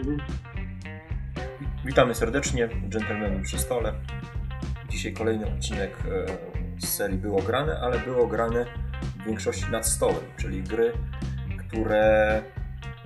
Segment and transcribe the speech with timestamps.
[0.00, 0.18] Mhm.
[1.84, 3.92] Witamy serdecznie, dżentelmeni przy stole.
[4.88, 6.26] Dzisiaj kolejny odcinek e,
[6.80, 8.66] z serii Było Grane, ale było grane
[9.22, 10.92] w większości nad stołem, czyli gry,
[11.58, 12.42] które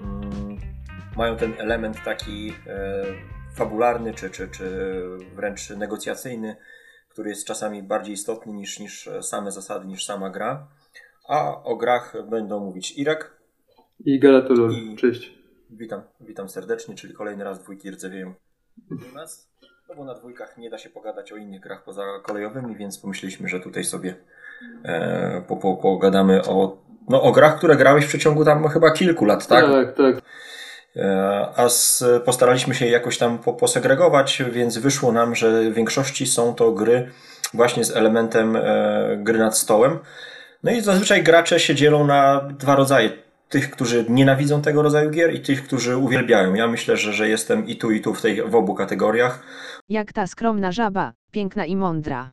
[0.01, 0.59] mm,
[1.17, 3.05] mają ten element taki e,
[3.55, 4.93] fabularny, czy, czy, czy
[5.35, 6.57] wręcz negocjacyjny,
[7.09, 10.69] który jest czasami bardziej istotny niż, niż same zasady, niż sama gra.
[11.29, 13.37] A o grach będą mówić Irek.
[14.05, 15.44] I Galatolor, I- cześć.
[15.77, 18.35] Witam, witam serdecznie, czyli kolejny raz dwójki rdzewieją
[19.13, 19.49] u nas.
[19.89, 23.49] No bo na dwójkach nie da się pogadać o innych grach poza kolejowymi, więc pomyśleliśmy,
[23.49, 24.15] że tutaj sobie
[24.85, 29.25] e, po, po, pogadamy o, no, o grach, które grałeś w przeciągu tam chyba kilku
[29.25, 29.65] lat, tak?
[29.67, 30.23] Tak, tak.
[30.97, 36.27] E, A z, postaraliśmy się jakoś tam po, posegregować, więc wyszło nam, że w większości
[36.27, 37.11] są to gry
[37.55, 38.63] właśnie z elementem e,
[39.23, 39.99] gry nad stołem.
[40.63, 43.24] No i zazwyczaj gracze się dzielą na dwa rodzaje.
[43.55, 46.55] Tych, którzy nienawidzą tego rodzaju gier i tych, którzy uwielbiają.
[46.55, 49.43] Ja myślę, że, że jestem i tu, i tu w, tej, w obu kategoriach,
[49.89, 52.31] Jak ta skromna żaba, piękna i mądra.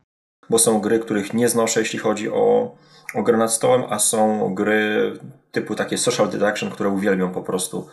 [0.50, 2.74] bo są gry, których nie znoszę, jeśli chodzi o,
[3.14, 5.12] o grę nad stołem, a są gry
[5.52, 7.86] typu takie social deduction, które uwielbiam po prostu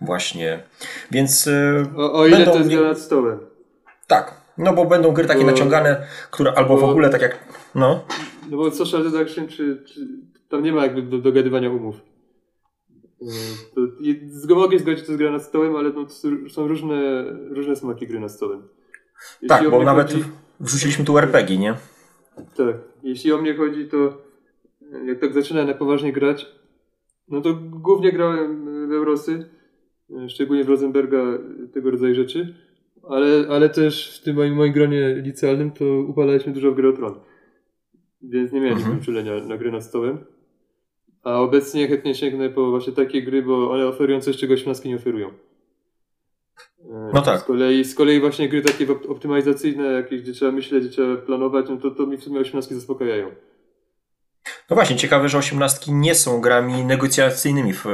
[0.00, 0.62] właśnie.
[1.10, 3.38] Więc e, O, o ile Będą to jest gra nad stołem?
[4.06, 7.38] Tak, no bo będą gry takie Bo- naciągane, które albo w bo- ogóle tak jak.
[7.74, 8.04] No,
[8.50, 10.00] No bo social deduction, czy, czy
[10.48, 12.09] tam nie ma jakby do, dogadywania umów.
[13.20, 13.28] Yy,
[13.74, 13.80] To,
[14.28, 16.06] z- mogę zgodzić, to jest gra nad stołem, ale no,
[16.48, 18.62] są- różne, różne smaki gry nad stołem.
[19.32, 20.24] Jeśli tak, bo nawet Chodzi,
[20.60, 21.74] wrzuciliśmy tu RPG, nie?
[22.56, 24.22] tak, jeśli o mnie chodzi, to
[24.92, 26.46] e, jak tak zaczynałem na poważnie grać,
[27.28, 29.50] no to głównie grałem w Eurosy,
[30.24, 31.38] e, szczególnie w Rosenberga, e,
[31.74, 32.54] tego rodzaju rzeczy,
[33.08, 36.92] ale, ale też w tym moim, moim gronie licealnym to upalaliśmy dużo w grę o
[36.92, 37.14] Tron.
[38.22, 38.98] Więc nie miałem Mhm.
[38.98, 40.18] uczulenia na gry nad stołem.
[41.24, 44.96] A obecnie chętnie sięgnę po właśnie takie gry, bo one oferują coś, czego osiemnastki nie
[44.96, 45.28] oferują.
[45.28, 47.40] E, No tak.
[47.40, 51.16] Z kolei, z kolei właśnie gry takie op- optymalizacyjne, jakieś, gdzie trzeba myśleć, gdzie trzeba
[51.16, 53.30] planować, no to, to mi w sumie osiemnastki zaspokajają.
[54.70, 57.72] No właśnie, ciekawe, że osiemnastki nie są grami negocjacyjnymi.
[57.72, 57.84] W,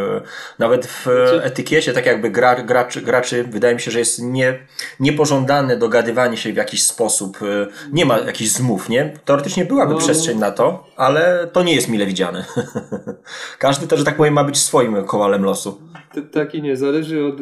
[0.59, 4.59] nawet w Znaczy- etykiecie, tak jakby gra, graczy, graczy, wydaje mi się, że jest nie,
[5.01, 7.43] niepożądane dogadywanie się w jakiś sposób.
[7.43, 9.13] y, Nie ma jakichś zmów, nie?
[9.25, 9.99] Teoretycznie byłaby No.
[9.99, 12.45] przestrzeń na to, ale to nie jest mile widziane.
[13.59, 15.81] Każdy też, że tak powiem, ma być swoim kowalem losu.
[16.15, 17.35] T- taki nie, zależy od,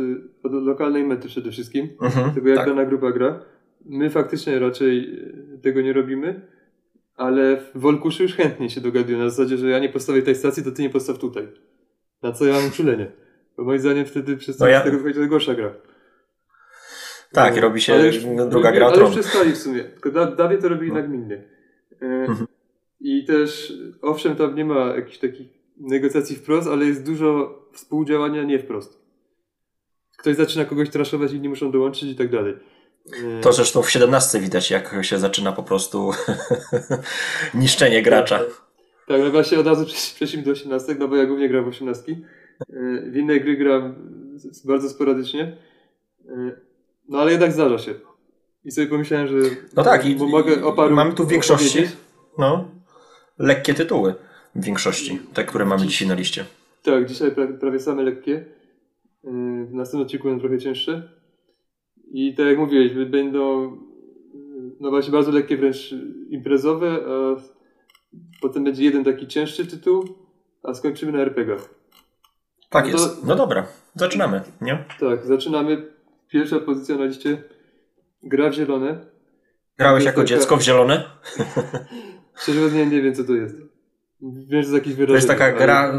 [0.43, 2.69] od lokalnej mety przede wszystkim, Mhm, tego jak tak.
[2.69, 3.41] dana grupa gra.
[3.87, 5.21] My faktycznie raczej
[5.55, 6.41] e, tego nie robimy,
[7.17, 10.65] ale w Wolkuszu już chętnie się dogadują na zasadzie, że ja nie postawię tej stacji,
[10.65, 11.49] to ty nie postaw tutaj.
[12.23, 13.13] Na co ja mam uczulenie.
[13.57, 15.75] Bo moim zdaniem wtedy przez No no ja- z tego wychodzi gorsza gra.
[17.33, 18.19] Tak, i E, robi się już-
[18.51, 19.85] druga gra Ale już przestali w sumie.
[19.85, 21.45] Tylko da, Dawie to robi nagminnie.
[22.03, 22.47] E, Mhm.
[23.01, 23.73] I też,
[24.03, 29.05] owszem, tam nie ma jakichś takich negocjacji wprost, ale jest dużo współdziałania nie wprost.
[30.17, 32.55] Ktoś zaczyna kogoś traszować, inni muszą dołączyć i tak dalej.
[33.43, 36.11] To zresztą w 17 widać, jak się zaczyna po prostu
[37.55, 38.41] niszczenie gracza.
[39.09, 42.13] Tak, no właśnie od razu przeszliśmy do 18, no bo ja głównie gram w 18.
[42.13, 42.17] E,
[43.11, 43.95] W inne gry gram
[44.65, 45.57] bardzo sporadycznie.
[46.29, 46.53] E,
[47.09, 47.95] No ale jednak zdarza się.
[48.65, 49.35] I sobie pomyślałem, że.
[49.77, 51.89] No tak, i- mogę o paru mamy tu w większości-.
[52.39, 52.69] No,
[53.39, 54.15] lekkie tytuły
[54.55, 56.45] w większości, te, które mamy dzisiaj na liście.
[56.83, 58.45] Tak, dzisiaj pra, prawie same lekkie.
[59.65, 61.09] W następnym odcinku będą trochę cięższe.
[62.17, 63.77] I tak jak mówiłeś, będą e,
[64.81, 65.95] no właśnie bardzo lekkie, wręcz
[66.31, 67.37] imprezowe, a
[68.43, 70.05] potem będzie jeden taki cięższy tytuł,
[70.63, 71.75] a skończymy na RPGach.
[72.71, 73.25] Tak No to- jest.
[73.25, 74.85] No dobra, zaczynamy, nie?
[75.01, 75.87] Tak, zaczynamy.
[76.29, 77.43] Pierwsza pozycja na liście.
[78.23, 79.07] Gra w zielone.
[79.79, 81.05] Grałeś To jako taka- dziecko w zielone?
[82.43, 83.57] Szczerze mówiąc, nie, nie wiem, co to jest.
[84.23, 85.93] Wiem, że to jakiś To jest taka gra...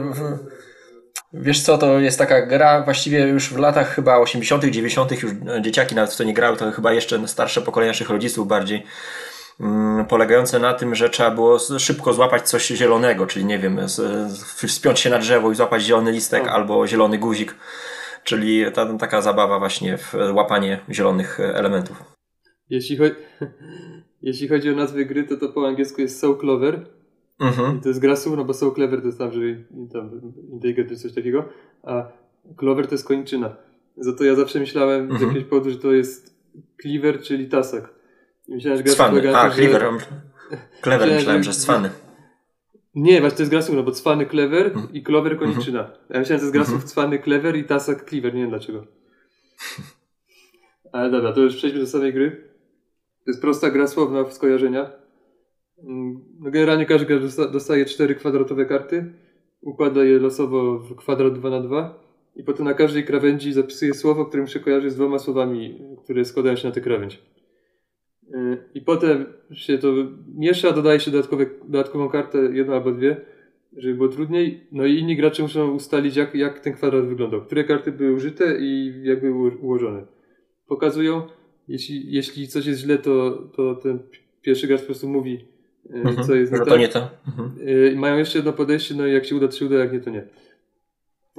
[1.41, 5.23] Wiesz co, to jest taka gra właściwie już w latach chyba 80., 90.
[5.23, 8.47] już e, dzieciaki nawet w to nie grały, to chyba jeszcze starsze pokolenie naszych rodziców
[8.47, 8.83] bardziej
[9.59, 13.79] mm, polegające na tym, że trzeba było szybko złapać coś zielonego, czyli nie wiem,
[14.67, 16.51] wspiąć się na drzewo i złapać zielony listek O.
[16.51, 17.55] albo zielony guzik,
[18.23, 22.03] czyli ta, taka zabawa właśnie w łapanie zielonych elementów.
[22.69, 23.15] Jeśli, cho-
[24.21, 26.85] Jeśli chodzi o nazwy gry, to to po angielsku jest Soul Clover.
[27.39, 27.77] Mhm.
[27.77, 29.39] I to jest gra słów, no bo Soul Clever to jest tam, że
[29.93, 30.21] tam
[30.51, 31.49] inteligentny coś takiego,
[31.83, 32.07] a
[32.59, 33.55] Clover to jest kończyna.
[33.97, 35.29] Za to ja zawsze myślałem z Mhm.
[35.29, 36.35] jakiegoś powodu, że to jest
[36.81, 37.93] Cleaver, czyli tasak.
[38.47, 39.09] I myślałem, że gra Cwany.
[39.09, 39.91] polega A, tym, że- Cleaver.
[40.83, 41.89] Clever Myślałem, że- cwany.
[42.95, 44.93] Nie, właśnie to jest gra słów, no bo cwany Clever Mhm.
[44.93, 45.91] i Clover koniczyna.
[46.09, 48.85] Ja myślałem, że to jest gra słów cwany Clever i tasak Cleaver, nie wiem dlaczego.
[50.91, 52.31] Ale dobra, to już przejdźmy do samej gry.
[53.25, 54.91] To jest prosta gra słowna w skojarzenia.
[55.83, 59.13] Mm, No generalnie każdy gracz dosta- dostaje cztery kwadratowe karty,
[59.61, 62.03] układa je losowo w kwadrat 2 na 2
[62.35, 66.55] i potem na każdej krawędzi zapisuję słowo, które muszę kojarzyć z dwoma słowami, które składają
[66.55, 67.21] się na tę krawędź.
[68.35, 69.93] Y, I potem się to
[70.35, 73.21] miesza, dodaje się dodatkowe, dodatkową kartę, jedną albo dwie,
[73.77, 74.67] żeby było trudniej.
[74.71, 78.57] No i inni gracze muszą ustalić, jak, jak ten kwadrat wyglądał, które karty były użyte
[78.59, 80.05] i jak były ułożone.
[80.67, 81.21] Pokazują,
[81.67, 83.99] jeśli, jeśli coś jest źle, to, to ten
[84.41, 85.54] pierwszy gracz po prostu mówi,
[85.89, 86.27] Mhm.
[86.27, 86.79] co jest nie to tak.
[86.79, 87.09] nie to.
[87.27, 87.67] Mhm.
[87.67, 89.93] Y, I mają jeszcze jedno podejście, no i jak się uda, to się uda, jak
[89.93, 90.27] nie, to nie.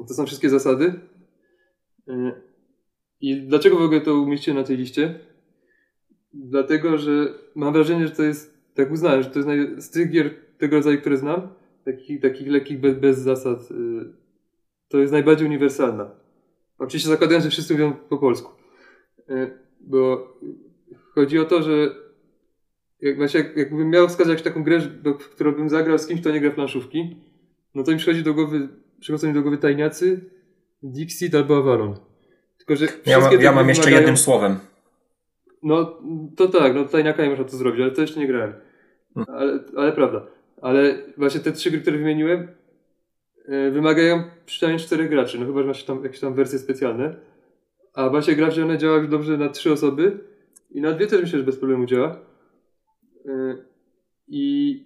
[0.08, 0.94] To są wszystkie zasady.
[2.08, 2.32] Y,
[3.20, 5.18] I dlaczego w ogóle to umieściłem na tej liście?
[6.32, 10.10] Dlatego, że mam wrażenie, że to jest, tak uznałem, że to jest naj, z tych
[10.10, 11.48] gier tego rodzaju, które znam,
[11.84, 13.74] takich, takich lekkich, bez, bez zasad, y,
[14.88, 16.10] to jest najbardziej uniwersalna.
[16.78, 18.52] Oczywiście zakładając, że wszyscy mówią po polsku.
[19.30, 20.28] Y, Bo
[21.14, 22.05] chodzi o to, że
[23.06, 26.06] jak, właśnie jak, jakbym miał wskazać jakąś taką grę, do, w którą bym zagrał z
[26.06, 27.16] kimś, kto nie gra w planszówki,
[27.74, 28.68] no to mi przychodzi do głowy,
[29.00, 30.30] przychodzą mi do głowy Tajniacy,
[30.82, 31.94] Dixit albo Avalon.
[32.58, 34.58] Tylko, że Ja, ma, ja mam jeszcze wymagają- jednym słowem.
[35.62, 35.98] No
[36.36, 38.52] to tak, no nie można to zrobić, ale to jeszcze nie grałem.
[39.14, 39.34] Hmm.
[39.36, 40.26] Ale, ale prawda.
[40.62, 42.48] Ale właśnie te trzy gry, które wymieniłem,
[43.48, 47.16] e, wymagają przynajmniej czterech graczy, no chyba, że masz tam jakieś tam wersje specjalne.
[47.94, 50.18] A właśnie gra w zielone działa już dobrze na trzy osoby
[50.70, 52.18] i na dwie też myślę, że bez problemu działa.
[53.26, 53.56] E,
[54.28, 54.84] I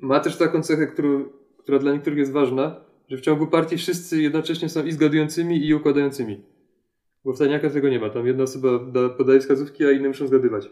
[0.00, 1.24] ma też taką cechę, którą,
[1.58, 2.76] która dla niektórych jest ważna,
[3.08, 6.42] że w ciągu partii wszyscy jednocześnie są i zgadującymi i układającymi.
[7.24, 8.10] Bo w tajniakach tego nie ma.
[8.10, 10.70] Tam jedna osoba da, podaje wskazówki, a inne muszą zgadywać.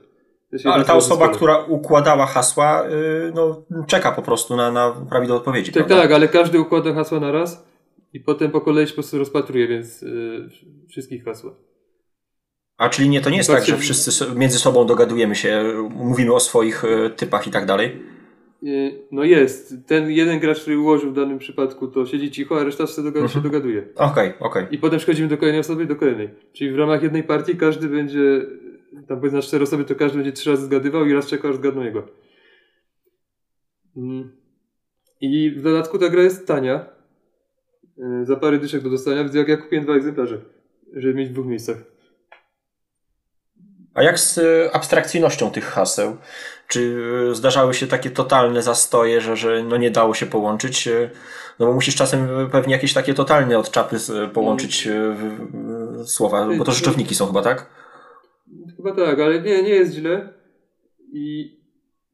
[0.52, 1.36] No, ale jedna ta osoba zespole.
[1.36, 5.72] która układała hasła, y, no, czeka po prostu na, na prawidłowe odpowiedzi.
[5.72, 6.02] Tak, prawda?
[6.02, 7.66] tak, ale każdy układa hasła na raz
[8.12, 10.48] i potem po kolei się po prostu rozpatruje, więc yy,
[10.88, 11.54] wszystkich hasła.
[12.82, 16.32] A czyli nie, to nie jest Tak że się- wszyscy między sobą dogadujemy się, mówimy
[16.34, 17.96] o swoich y, typach i tak dalej.
[18.62, 19.74] Yy, no jest.
[19.86, 23.22] Ten jeden gracz, który ułożył w danym przypadku, to siedzi cicho, a reszta doga- się
[23.22, 23.42] Mhm.
[23.42, 23.88] dogaduje.
[23.96, 24.66] Okej, okej.
[24.70, 26.28] I potem przechodzimy do kolejnej osoby do kolejnej.
[26.52, 28.46] Czyli w ramach jednej partii każdy będzie,
[29.08, 31.56] tam powiedzmy na cztery osoby, to każdy będzie trzy razy zgadywał i raz czekał, aż
[31.56, 32.08] zgadną jego.
[33.96, 34.32] Mm.
[35.20, 36.86] I w dodatku ta gra jest tania.
[37.98, 40.40] Yy, Za parę dyszek do dostania, więc jak ja kupiłem dwa egzemplarze,
[40.96, 41.91] żeby mieć w dwóch miejscach.
[43.94, 46.16] A jak z y, abstrakcyjnością tych haseł?
[46.68, 46.80] Czy
[47.30, 50.88] y, zdarzały się takie totalne zastoje, że, że no nie dało się połączyć?
[50.88, 51.10] Y,
[51.58, 53.96] No bo musisz czasem pewnie jakieś takie totalne odczapy
[54.34, 57.66] połączyć w- słowa, bo to rzeczowniki są chyba, tak?
[58.76, 60.32] Chyba tak, ale nie, nie jest źle.
[61.12, 61.56] I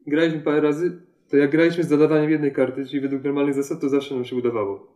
[0.06, 3.88] graliśmy parę razy, to jak graliśmy z zadawaniem jednej karty, czyli według normalnych zasad, to
[3.88, 4.86] zawsze nam się udawało.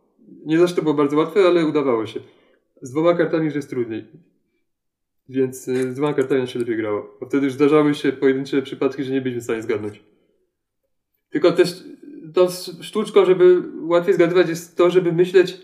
[0.45, 2.19] Nie zawsze to było bardzo łatwe, ale udawało się.
[2.81, 4.07] Z dwoma kartami już jest trudniej.
[5.29, 7.17] Więc y, z dwoma kartami nam się lepiej grało.
[7.19, 10.03] Bo wtedy już zdarzały się pojedyncze przypadki, że nie byliśmy w stanie zgadnąć.
[11.29, 11.83] Tylko też
[12.33, 12.47] tą
[12.81, 15.57] sztuczką, żeby łatwiej zgadywać jest to, żeby myśleć,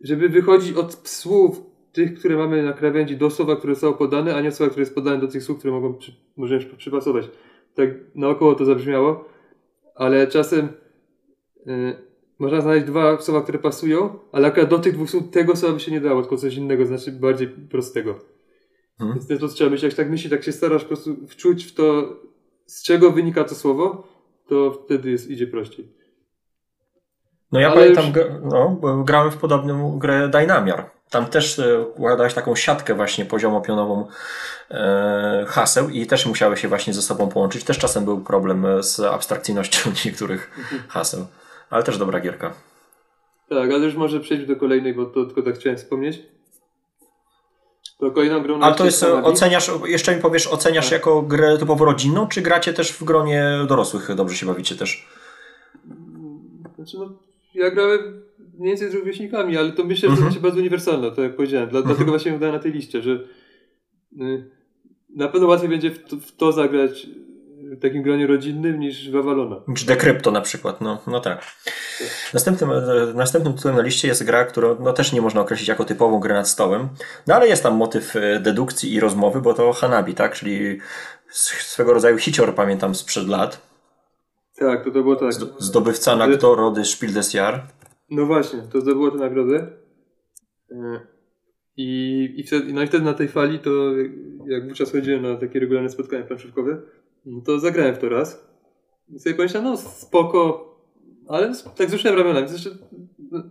[0.00, 1.60] żeby wychodzić od słów
[1.92, 4.94] tych, które mamy na krawędzi do słowa, które są podane, a nie słowa, które jest
[4.94, 7.30] podane do tych słów, które mogą przy, możemy przy- przypasować.
[7.74, 9.28] Tak naokoło to zabrzmiało,
[9.94, 10.68] ale czasem
[11.66, 11.96] y,
[12.38, 15.80] można znaleźć dwa słowa, które pasują, ale akurat do tych dwóch słów tego słowa by
[15.80, 18.14] się nie dało, tylko coś innego, znaczy bardziej prostego.
[19.00, 19.20] Mhm.
[19.28, 22.16] Więc to trzeba myśleć, jak tak myśli, tak się starasz po prostu wczuć w to,
[22.66, 24.06] z czego wynika to słowo,
[24.48, 25.92] to wtedy jest, idzie prościej.
[27.52, 30.90] No ja Ale pamiętam, już- no, grałem w podobną grę Dynamiar.
[31.10, 34.06] Tam też e, układałeś taką siatkę właśnie poziomopionową
[34.70, 37.64] e, haseł i też musiały się właśnie ze sobą połączyć.
[37.64, 40.50] Też czasem był problem e, z abstrakcyjnością niektórych
[40.88, 41.26] haseł.
[41.74, 42.54] Ale też dobra gierka.
[43.48, 46.22] Tak, ale już może przejdźmy do kolejnej, bo to tylko tak chciałem wspomnieć.
[47.98, 50.92] To kolejną grą Ale to jest, e, oceniasz, jeszcze mi powiesz, oceniasz Tak.
[50.92, 55.08] jako grę typowo rodzinną, czy gracie też w gronie dorosłych, dobrze się bawicie też?
[56.76, 57.18] Znaczy, no,
[57.54, 58.22] ja grałem
[58.58, 60.24] mniej więcej z rówieśnikami, ale to myślę, że to Mhm.
[60.24, 61.68] będzie bardzo uniwersalne, tak jak powiedziałem.
[61.68, 63.10] Dla, Dlatego właśnie ją dałem na tej liście, że
[64.20, 64.50] y,
[65.16, 67.06] na pewno łatwiej będzie w to, w to zagrać
[67.80, 69.56] takim gronie rodzinnym niż w Avalona.
[69.76, 71.42] Czy Decrypto na przykład, no, no tak.
[72.34, 72.82] Następnym, e,
[73.14, 76.34] następnym tytułem na liście jest gra, którą no, też nie można określić jako typową grę
[76.34, 76.88] nad stołem,
[77.26, 80.78] no ale jest tam motyw e, dedukcji i rozmowy, bo to Hanabi, tak, czyli
[81.28, 83.74] swego rodzaju hicior, pamiętam, sprzed lat.
[84.58, 85.32] Tak, to, to było tak.
[85.32, 87.66] Zdo- Zdobywca nagrody Spiel des Jahr.
[88.10, 89.66] No właśnie, to zdobyło tę nagrodę.
[90.70, 90.74] Y,
[91.76, 93.70] I, i, wtedy, no i wtedy na tej fali to
[94.46, 96.80] jak wówczas chodziłem na takie regularne spotkania planszówkowe,
[97.26, 98.48] no to zagrałem w to raz.
[99.08, 100.70] I sobie pomyślałem, no spoko,
[101.28, 102.48] ale tak wzruszyłem ramionami.
[102.48, 102.70] Zresztą,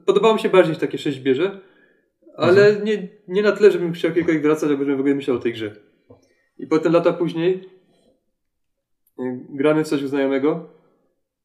[0.05, 1.59] podobało mi się bardziej niż takie sześć bierze,
[2.37, 5.39] ale nie, nie na tyle, żebym chciał kiedykolwiek wracać, albo żebym w ogóle myślał o
[5.39, 5.75] tej grze.
[6.57, 7.69] I potem lata później
[9.19, 10.69] y, gramy w coś u znajomego,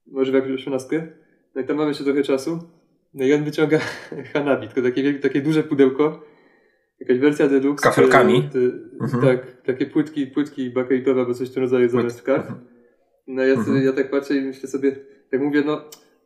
[0.07, 1.07] może w jakąś osiemnastkę,
[1.55, 2.59] no i tam mamy jeszcze trochę czasu
[3.15, 3.79] No i on wyciąga
[4.33, 6.23] Hanabi, tylko takie, takie duże pudełko,
[7.01, 7.83] jakaś wersja deluxe.
[7.83, 8.43] Kafelkami?
[8.43, 8.59] Te,
[9.01, 9.23] mhm.
[9.23, 12.43] Tak, takie płytki, płytki bakejtowe albo coś w tym rodzaju zamiast kart.
[12.43, 12.67] Mhm.
[13.27, 14.97] No ja, sobie, ja tak patrzę i myślę sobie,
[15.31, 15.85] tak mówię, no,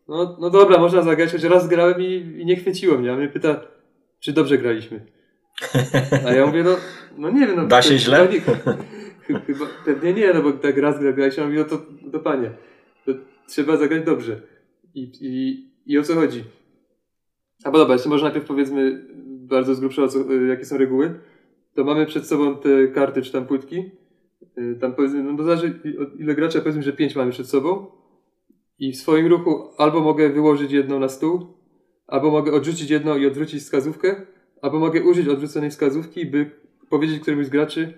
[0.08, 3.12] no, no dobra, można zagrać, choć raz grałem i, i nie chwyciło mnie.
[3.12, 3.60] A mnie pyta,
[4.20, 5.00] czy dobrze graliśmy.
[6.26, 6.76] A ja mówię, no,
[7.18, 7.56] no nie wiem.
[7.56, 8.28] No, da się źle?
[9.46, 12.50] chyba, pewnie nie, no bo tak raz graliśmy, a mówię, no to, to panie,
[13.06, 13.12] to
[13.48, 14.40] trzeba zagrać dobrze.
[14.94, 16.44] I, i, i o co chodzi?
[17.64, 19.06] A bo dobra, jeszcze może najpierw powiedzmy
[19.52, 21.20] bardzo z grubsza, co, jakie są reguły.
[21.74, 23.90] To mamy przed sobą te karty czy tam płytki.
[24.58, 25.80] Y, tam powiedzmy, no to zależy
[26.18, 27.86] ile gracza, powiedzmy, że pięć mamy przed sobą.
[28.78, 31.46] I w swoim ruchu albo mogę wyłożyć jedną na stół,
[32.06, 34.26] albo mogę odrzucić jedną i odwrócić wskazówkę,
[34.62, 36.50] albo mogę użyć odwróconej wskazówki, by
[36.90, 37.94] powiedzieć któremuś z graczy,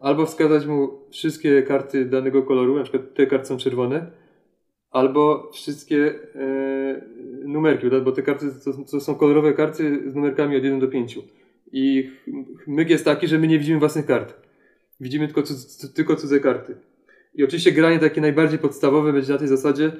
[0.00, 4.10] albo wskazać mu wszystkie karty danego koloru, na przykład te karty są czerwone,
[4.90, 7.02] albo wszystkie e,
[7.44, 11.18] numerki, bo te karty to, to, są kolorowe karty z numerkami od 1 do 5.
[11.72, 12.10] I
[12.66, 14.34] myk jest taki, że my nie widzimy własnych kart.
[15.00, 16.76] Widzimy tylko, cudze, tylko cudze karty.
[17.34, 19.92] I oczywiście granie takie najbardziej podstawowe będzie na tej zasadzie,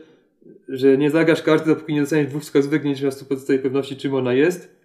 [0.68, 4.35] że nie zagasz karty, dopóki nie dostaniesz dwóch wskazówek, nie masz podstawowej pewności, czym ona
[4.35, 4.76] jest.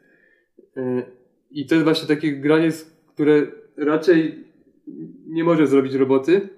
[0.78, 1.04] E,
[1.52, 2.70] I to jest właśnie takie granie,
[3.08, 4.46] które raczej
[5.28, 6.50] nie może zrobić roboty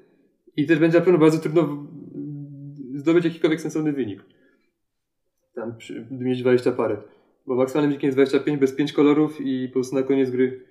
[0.58, 1.88] i też będzie na pewno bardzo trudno
[3.06, 4.22] zdobyć jakikolwiek sensowny wynik.
[5.56, 6.98] Tam przy, mieć 20 parę.
[7.48, 10.62] Bo maksymalnym wynikiem jest 25 bez 5 kolorów i po prostu na koniec gry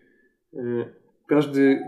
[0.52, 0.84] yy,
[1.26, 1.80] każdy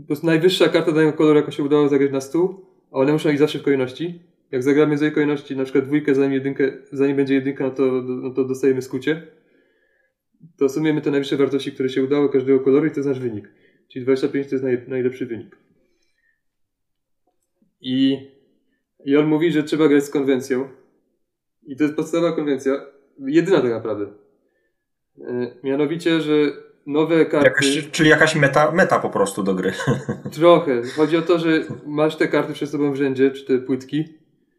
[0.00, 3.30] po prostu najwyższa karta danego koloru, jaką się udało zagrać na stół, a one muszą
[3.30, 4.22] iść zawsze w kolejności.
[4.52, 7.82] Jak zagramy z tej kolejności, na przykład dwójkę, zanim, jedynkę, zanim będzie jedynka, no to,
[8.02, 9.22] no to dostajemy skucie.
[10.58, 13.48] To sumujemy te najwyższe wartości, które się udało każdego koloru i to jest nasz wynik.
[13.88, 15.56] Czyli 25 to jest naj, najlepszy wynik.
[17.80, 18.18] I,
[19.06, 20.68] I on mówi, że trzeba grać z konwencją.
[21.66, 22.72] I to jest podstawowa konwencja,
[23.18, 24.06] jedyna tak naprawdę.
[25.20, 26.32] E, mianowicie, że
[26.86, 27.48] nowe karty.
[27.48, 29.72] Jakaś, czyli jakaś meta, meta po prostu do gry.
[30.36, 30.82] Trochę.
[30.96, 34.04] Chodzi o to, że masz te karty przed sobą w rzędzie, czy te płytki.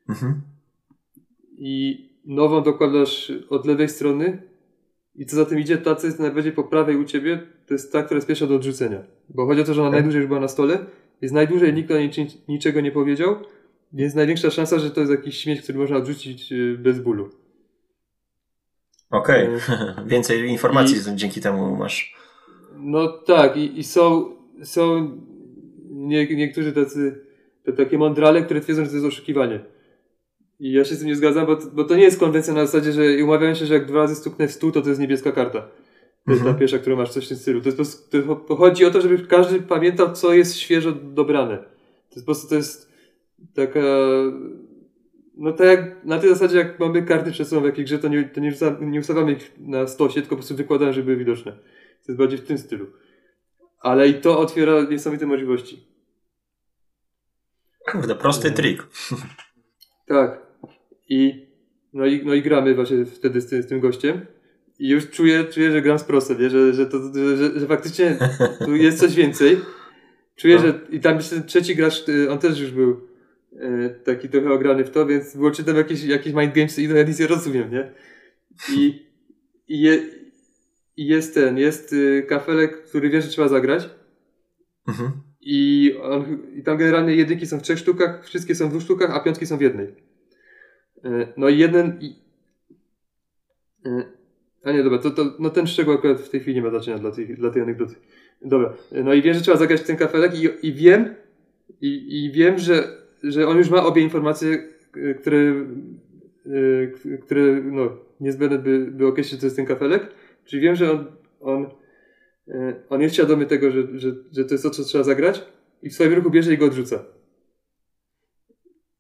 [0.10, 0.42] Mhm.
[1.58, 4.42] I nową dokładasz od lewej strony.
[5.16, 7.94] I co za tym idzie, ta, co jest najbardziej po prawej u ciebie, to jest
[7.94, 9.04] ta, która jest pierwsza do odrzucenia.
[9.30, 10.86] Bo chodzi o to, że ona najdłużej już była na stole.
[11.22, 12.12] Jest najdłużej, nikt o niej
[12.48, 13.36] niczego nie powiedział.
[13.94, 17.30] Więc największa szansa, że to jest jakiś śmieć, który można odrzucić y, bez bólu.
[19.10, 20.06] Okej, okay.
[20.06, 22.16] więcej informacji I, dzięki temu masz.
[22.78, 24.32] No tak, i, i są,
[24.64, 25.12] są
[25.90, 27.26] nie, niektórzy tacy,
[27.64, 29.60] te takie mądrale, które twierdzą, że to jest oszukiwanie.
[30.60, 32.92] I ja się z tym nie zgadzam, bo, bo to nie jest konwencja na zasadzie,
[32.92, 35.62] że umawiają się, że jak dwa razy stuknę w stół, to to jest niebieska karta.
[36.26, 36.60] To jest ta mhm.
[36.60, 37.62] pierwsza, którą masz coś w tym stylu.
[37.62, 41.58] To jest prostu, to chodzi o to, żeby każdy pamiętał, co jest świeżo dobrane.
[41.58, 42.92] To jest po prostu, to jest
[43.54, 43.80] taka
[45.38, 48.08] no tak jak na tej zasadzie, jak mamy karty przed sobą w jakiej grze, to
[48.08, 48.52] nie, to nie,
[48.82, 49.00] nie
[49.32, 51.52] ich na stosie, tylko po prostu wykładamy, żeby były widoczne.
[51.52, 52.86] To jest bardziej w tym stylu.
[53.80, 55.88] Ale i to otwiera niesamowite możliwości.
[57.92, 58.84] Kurde, prosty trik.
[60.08, 60.42] Tak.
[61.10, 61.48] I
[61.94, 64.26] no, i no i gramy właśnie wtedy z tym, z tym gościem.
[64.80, 66.50] I już czuję, czuję, że gram z prosem, nie?
[66.50, 66.98] Że, że, to,
[67.38, 68.18] że, że, faktycznie
[68.66, 69.60] tu jest coś więcej.
[70.36, 70.62] Czuję, no.
[70.62, 73.07] że i tam jeszcze trzeci gracz, on też już był
[74.04, 77.04] taki trochę ograny w to, więc było czytam jakieś, jakieś mind gamesy i to ja
[77.04, 77.92] nic nie rozumiem, nie?
[78.74, 79.06] I,
[79.68, 80.00] i, je,
[80.98, 83.90] i jest ten, jest y, kafelek, który wie, że trzeba zagrać.
[84.88, 85.12] Mhm.
[85.42, 89.12] I, on, I tam generalnie jedynki są w trzech sztukach, wszystkie są w dwóch sztukach,
[89.12, 89.96] a piątki są w jednej.
[91.04, 91.98] E, no i jeden.
[92.02, 92.16] I,
[93.86, 94.04] e,
[94.64, 96.98] a nie, dobra, to, to, no ten szczegół akurat w tej chwili nie ma znaczenia
[96.98, 97.96] dla tej, dla tej anegdoty.
[98.42, 101.16] Dobra, no i wiem, że trzeba zagrać ten kafelek i, i wiem,
[101.82, 104.64] i, i wiem, że że on już ma obie informacje,
[104.96, 105.66] e, które,
[106.46, 110.08] e, które no, niezbędne by, by określić, co jest ten kafelek.
[110.46, 111.06] Czyli wiem, że on,
[111.40, 111.70] on,
[112.48, 115.46] e, on jest świadomy tego, że, że, że to jest to, co trzeba zagrać
[115.84, 117.04] i w swoim ruchu bierze i go odrzuca.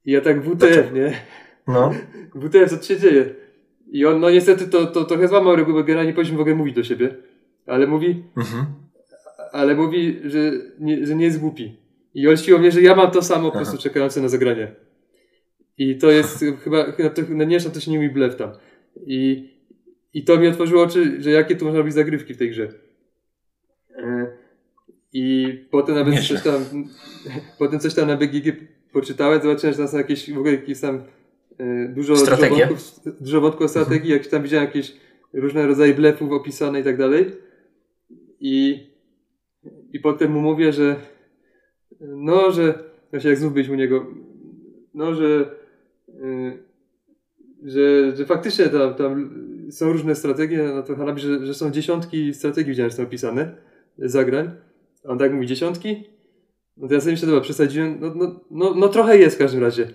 [0.05, 1.13] I ja tak WTF, nie?
[1.67, 1.93] No.
[2.41, 3.35] WTF, co się dzieje?
[3.91, 6.75] I on, no niestety to, to trochę złamał regułę, bo generalnie powinniśmy w ogóle mówić
[6.75, 7.15] do siebie.
[7.65, 8.65] Ale mówi, mhm.
[9.51, 11.86] ale mówi, że nie, że nie jest głupi.
[12.17, 14.71] I on siłownie, że ja mam to samo po prostu czekające na zagranie.
[15.77, 18.51] I to jest chyba, chyba to, no nie, to się nie mówi blef tam.
[19.05, 19.49] I,
[20.13, 22.73] I to mi otworzyło oczy, że jakie tu można robić zagrywki w tej grze.
[23.95, 24.27] E,
[25.13, 26.65] I potem nawet nie coś tam,
[27.59, 28.55] potem coś tam na BGG
[28.91, 31.03] poczytałem, zobaczyłem, że tam są jakieś, w ogóle jakieś tam
[31.57, 34.93] e, dużo, dużo wątków, dużo wątków o strategii, jak tam widziałem jakieś
[35.33, 37.31] różne rodzaje blefów opisane i tak dalej.
[38.39, 38.87] I,
[39.93, 40.95] i potem mu mówię, że
[42.01, 42.79] no, że
[43.11, 44.05] właśnie jak znów byliśmy u niego,
[44.93, 45.55] no, że,
[46.07, 46.63] yy,
[47.63, 49.29] że, że faktycznie tam, tam
[49.71, 53.55] są różne strategie na to Hanabi, że, że są dziesiątki strategii, widziałem, że są opisane,
[53.97, 54.51] zagrań.
[55.05, 56.03] A on tak mówi, dziesiątki?
[56.77, 59.61] No to ja sobie myślę, dobra, przesadziłem, no, no, no, no trochę jest w każdym
[59.61, 59.87] razie.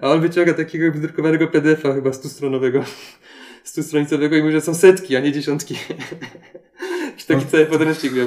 [0.00, 2.84] A on wyciąga takiego wydrukowanego PDF-a chyba stustronowego,
[3.64, 5.74] stustronicowego i mówi, że są setki, a nie dziesiątki.
[7.28, 8.26] Taki cały podręcznik miał.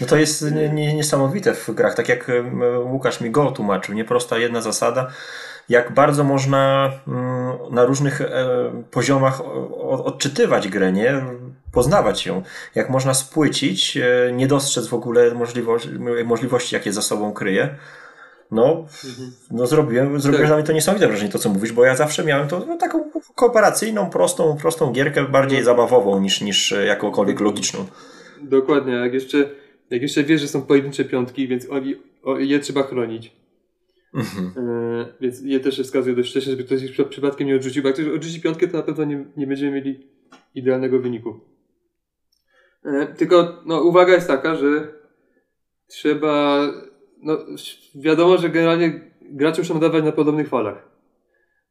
[0.00, 2.30] No to jest nie, nie, niesamowite w grach, tak jak
[2.84, 5.10] Łukasz mi go tłumaczył, nieprosta jedna zasada,
[5.68, 8.26] jak bardzo można mm, na różnych e,
[8.90, 9.40] poziomach
[9.88, 11.24] odczytywać grę, nie?
[11.72, 12.42] Poznawać ją.
[12.74, 15.90] Jak można spłycić, e, nie dostrzec w ogóle możliwości,
[16.24, 17.76] możliwości jakie za sobą kryje.
[18.50, 18.84] No,
[19.50, 20.50] no zrobiłem, zrobiłem Tak.
[20.50, 23.10] na mnie to niesamowite wrażenie, to co mówisz, bo ja zawsze miałem to no, taką
[23.34, 27.86] kooperacyjną, prostą, prostą gierkę, bardziej zabawową niż, niż e, jakąkolwiek logiczną.
[28.48, 29.50] Dokładnie, jak jeszcze,
[29.90, 33.32] jak jeszcze wiesz, że są pojedyncze piątki, więc oni, o, je trzeba chronić.
[34.14, 34.68] Mhm.
[34.68, 37.88] E, więc je też wskazuję dość wcześnie, żeby ktoś ich przy- przypadkiem nie odrzucił, bo
[37.88, 40.06] jak ktoś odrzuci piątkę, to na pewno nie, nie będziemy mieli
[40.54, 41.40] idealnego wyniku.
[42.84, 44.88] E, tylko no, uwaga jest taka, że
[45.86, 46.60] trzeba.
[47.22, 47.38] No,
[47.94, 50.95] wiadomo, że generalnie gracze muszą dawać na podobnych falach.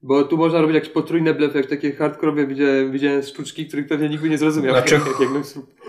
[0.01, 4.09] Bo tu można robić jakieś potrójne blefy, jak takie hardkorowe widziałem, widziałem sztuczki, których pewnie
[4.09, 4.73] nikt by nie zrozumiał.
[4.75, 5.29] Znaczy- jak, jak,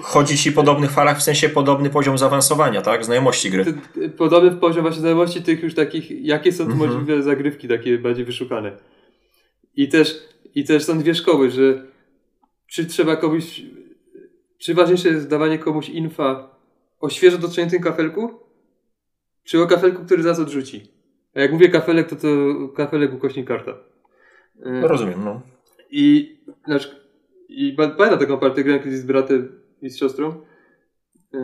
[0.02, 3.04] Chodzi ci po podobnych falach, w sensie podobny poziom zaawansowania, tak?
[3.04, 3.64] Znajomości gry.
[4.16, 6.90] Podobny poziom właśnie znajomości tych już takich, jakie są tu Mhm.
[6.90, 8.72] możliwe zagrywki takie bardziej wyszukane.
[9.76, 10.22] I też,
[10.54, 11.86] I też są dwie szkoły, że
[12.66, 13.62] czy trzeba komuś,
[14.58, 16.50] czy ważniejsze jest dawanie komuś infa
[17.00, 18.30] o świeżo dotrzeniętym kafelku,
[19.44, 20.90] czy o kafelku, który zaraz odrzuci.
[21.34, 22.28] A jak mówię kafelek, to to
[22.76, 23.74] kafelek ukośnik karta.
[24.62, 25.40] E, No, rozumiem, no.
[25.90, 26.36] i,
[26.66, 26.88] znaczy,
[27.48, 29.48] i pa- pamiętam taką partię, grałem kiedyś z bratem
[29.82, 30.40] i z siostrą.
[31.34, 31.38] Y,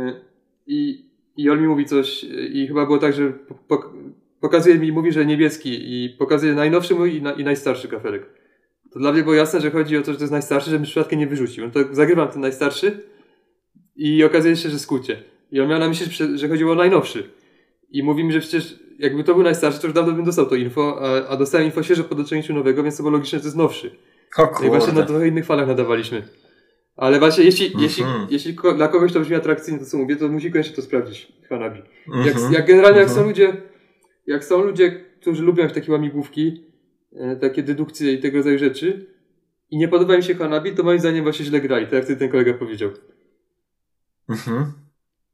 [0.67, 1.05] I,
[1.37, 3.93] I on mi mówi coś, y, i chyba było tak, że po, po,
[4.41, 5.71] pokazuje mi, mówi, że niebieski
[6.05, 8.27] i pokazuje najnowszy mój i, na, i najstarszy kafelek.
[8.93, 11.19] To dla mnie było jasne, że chodzi o to, że to jest najstarszy, żebym przypadkiem
[11.19, 11.65] nie wyrzucił.
[11.65, 13.01] No to zagrywam ten najstarszy
[13.97, 15.23] i okazuje się, że skrócie.
[15.53, 16.07] I on miał na myśli,
[16.39, 17.31] że chodziło o najnowszy.
[17.91, 20.55] I mówi mi, że przecież jakby to był najstarszy, to już dawno bym dostał to
[20.55, 23.47] info, a, a dostałem info świeżo po dotrzeniu nowego, więc to było logiczne, że to
[23.47, 23.97] jest nowszy.
[24.39, 25.07] O No i właśnie na kurde.
[25.07, 26.23] trochę innych falach nadawaliśmy.
[26.97, 27.83] Ale właśnie, jeśli, Mhm.
[27.85, 30.83] jeśli, jeśli ko- dla kogoś to brzmi atrakcyjnie, to co mówię, to musi koniecznie to
[30.83, 31.83] sprawdzić Hanabi.
[32.25, 32.53] Jak, Mhm.
[32.53, 33.29] jak generalnie, jak są Mhm.
[33.29, 33.53] ludzie,
[34.27, 36.65] jak są ludzie, którzy lubią jakieś takie łamigłówki,
[37.13, 39.07] e, takie dedukcje i tego rodzaju rzeczy,
[39.71, 42.29] i nie podoba im się Hanabi, to moim zdaniem właśnie źle grali, tak jak ten
[42.31, 42.91] kolega powiedział.
[44.29, 44.73] Mhm.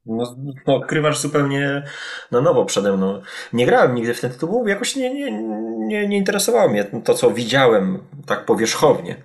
[0.08, 1.82] No, no, odkrywasz zupełnie
[2.30, 3.22] na nowo przede mną.
[3.52, 5.32] Nie grałem nigdy w ten tytuł, bo jakoś nie, nie,
[5.78, 9.16] nie, nie interesowało mnie to, co widziałem tak powierzchownie.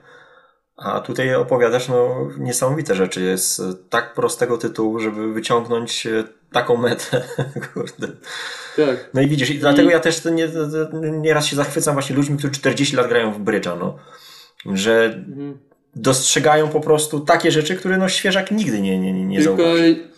[0.77, 3.21] A tutaj opowiadasz no, niesamowite rzeczy.
[3.21, 7.23] Jest tak prostego tytułu, żeby wyciągnąć e, taką metę.
[7.73, 8.07] Kurde.
[8.75, 9.09] Tak.
[9.13, 10.49] No i widzisz, i dlatego ja też nie,
[11.11, 13.97] nieraz się zachwycam właśnie ludźmi, którzy 40 lat grają w brydża, no.
[14.65, 15.59] Że Mhm.
[15.95, 20.12] dostrzegają po prostu takie rzeczy, które no świeżak nigdy nie, nie, nie, nie Tylko zauważy.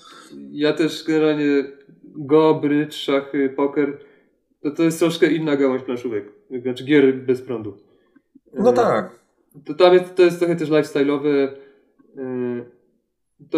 [0.56, 1.64] Ja też generalnie
[2.04, 3.98] go, brydż, szachy, poker,
[4.62, 6.26] to, to jest troszkę inna gałąź planszówek.
[6.62, 7.78] Znaczy gier bez prądu.
[8.54, 9.20] No E, tak.
[9.66, 11.48] To tam jest, to jest trochę też lifestyle'owe.
[12.16, 12.66] yy,
[13.50, 13.58] To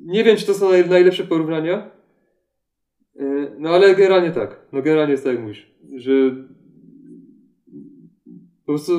[0.00, 1.90] nie wiem, czy to są naj, najlepsze porównania.
[3.14, 4.60] yy, No ale generalnie tak.
[4.72, 6.12] No generalnie jest tak jak mówisz, że
[8.66, 8.92] po prostu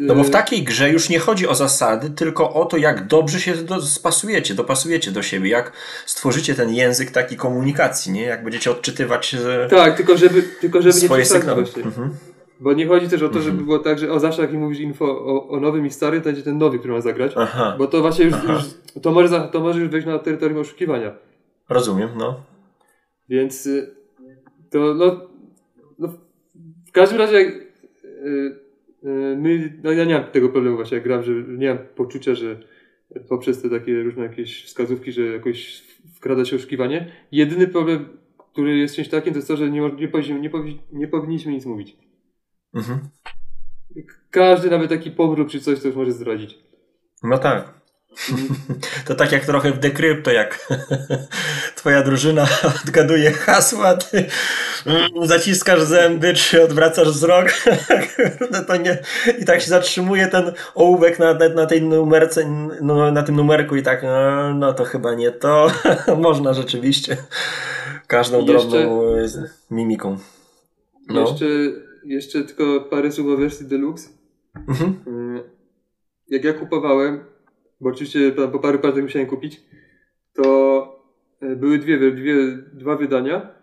[0.00, 3.06] No bo w yy, takiej grze już nie chodzi o zasady, tylko o to, jak
[3.06, 5.72] dobrze się do, spasujecie, dopasujecie do siebie, jak
[6.06, 8.22] stworzycie ten język taki komunikacji, nie?
[8.22, 11.62] Jak będziecie odczytywać e, Tak, tylko żeby, tylko żeby nie swoje przesadzić sygnały.
[11.62, 11.82] właśnie.
[11.82, 12.10] Mhm.
[12.60, 13.64] Bo nie chodzi też o to, żeby Mhm.
[13.64, 16.24] było tak, że o zawsze jak mi mówisz info o, o nowym i starym, to
[16.28, 17.32] będzie ten nowy, który ma zagrać.
[17.36, 18.62] Aha, Bo to właśnie już, już
[19.02, 21.12] to, może, to może już wejść na terytorium oszukiwania.
[21.68, 22.40] rozumiem, no.
[23.28, 23.94] Więc y,
[24.70, 25.20] to no,
[25.98, 26.08] no
[26.88, 27.58] w każdym razie jak, y,
[28.26, 28.63] y,
[29.36, 32.60] my, no ja nie mam tego problemu właśnie jak gram, że nie mam poczucia, że
[33.28, 35.82] poprzez te takie różne jakieś wskazówki, że jakoś
[36.14, 37.12] wkrada się oszukiwanie.
[37.32, 38.08] Jedyny problem,
[38.52, 41.52] który jest czymś takim, to jest to, że nie, nie, powinniśmy, nie, powi- nie powinniśmy
[41.52, 41.96] nic mówić.
[42.74, 42.98] Mhm.
[44.30, 46.58] Każdy nawet taki powrót czy coś, to już może zdradzić.
[47.22, 47.80] No tak.
[49.06, 50.68] To tak jak trochę w Decrypto, jak
[51.76, 52.46] twoja drużyna
[52.84, 54.24] odgaduje hasła, ty
[54.86, 57.46] mm, zaciskasz zęby, czy odwracasz wzrok,
[58.66, 58.98] to nie,
[59.38, 63.76] i tak się zatrzymuje ten ołówek na, na, na tej numerce, no, na tym numerku
[63.76, 65.70] i tak, no, no to chyba nie to,
[66.16, 67.16] można rzeczywiście
[68.06, 69.28] każdą jeszcze- drobną e,
[69.70, 70.18] mimiką.
[71.08, 71.20] No.
[71.20, 71.44] Jeszcze,
[72.04, 74.08] jeszcze tylko parę słów o wersji Deluxe.
[74.68, 74.94] Mhm.
[75.36, 75.42] Y,
[76.28, 77.24] Jak ja kupowałem,
[77.84, 79.60] bo oczywiście po paru partiach musiałem kupić,
[80.32, 81.04] to
[81.42, 82.34] y, były dwie, dwie,
[82.72, 83.54] dwa wydania.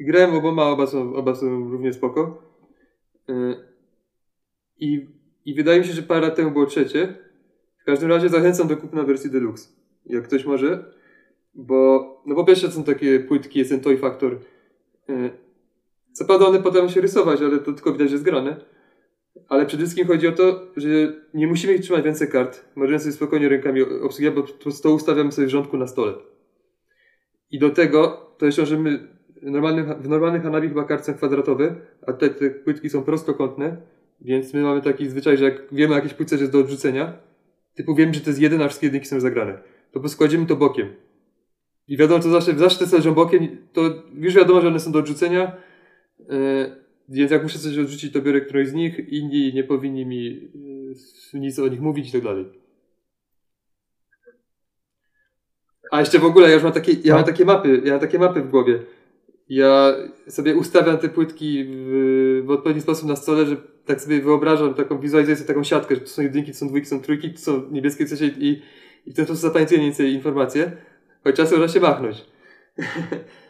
[0.00, 2.42] Grałem oboma, oba są, oba są równie spoko.
[3.30, 3.54] Y,
[4.78, 5.06] I
[5.44, 7.14] i wydaje mi się, że parę lat temu było trzecie.
[7.78, 9.68] W każdym razie zachęcam do kupna wersji Deluxe.
[10.06, 10.92] Jak ktoś może.
[11.54, 14.38] Bo, no po pierwsze są takie płytki, jest ten Toy Factor.
[15.08, 15.30] E,
[16.12, 18.56] co prawda one potrafią się rysować, ale to tylko widać, że jest grane.
[19.52, 20.88] Ale przede wszystkim chodzi o to, że
[21.34, 22.64] nie musimy ich trzymać w ręce kart.
[22.74, 26.12] Możemy sobie spokojnie rękami obsługiwać, bo po prostu ustawiamy sobie w rządku na stole.
[27.50, 29.08] I do tego, to jeszcze możemy,
[29.42, 31.74] normalnych, w normalnych Hanabi chyba karty są kwadratowe,
[32.06, 33.76] a te, te płytki są prostokątne,
[34.20, 37.12] więc my mamy taki zwyczaj, że jak wiemy o jakiejś płytce, że jest do odrzucenia,
[37.74, 40.46] typu wiemy, że to jest jeden, a wszystkie jedynki są zagrane, to po prostu kładziemy
[40.46, 40.88] to bokiem.
[41.88, 43.82] I wiadomo, to zawsze, zawsze te leżą bokiem, to
[44.14, 45.56] już wiadomo, że one są do odrzucenia,
[46.18, 50.24] yy, więc jak muszę coś odrzucić, to biorę którąś z nich, inni nie powinni mi
[51.34, 52.62] yy, nic o nich mówić i tak dalej.
[55.90, 58.18] A jeszcze w ogóle, ja już mam takie, ja mam takie mapy, ja mam takie
[58.18, 58.82] mapy w głowie.
[59.48, 59.94] Ja
[60.28, 64.98] sobie ustawiam te płytki w, w odpowiedni sposób na stole, że tak sobie wyobrażam taką
[64.98, 68.06] wizualizację, taką siatkę, że to są jedynki, to są dwójki, są trójki, to są niebieskie
[68.06, 68.62] coś i,
[69.06, 70.72] i w ten sposób zapamiętuję mniej więcej informacje,
[71.24, 72.24] choć czasem można się machnąć.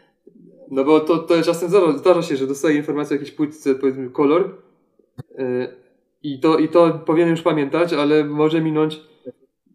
[0.73, 4.11] no bo to, to czasem zdarza, zdarza się, że dostaję informację o jakiejś płytce, powiedzmy
[4.11, 4.55] kolor
[5.39, 5.69] yy,
[6.23, 9.01] i, to, i to powinienem już pamiętać, ale może minąć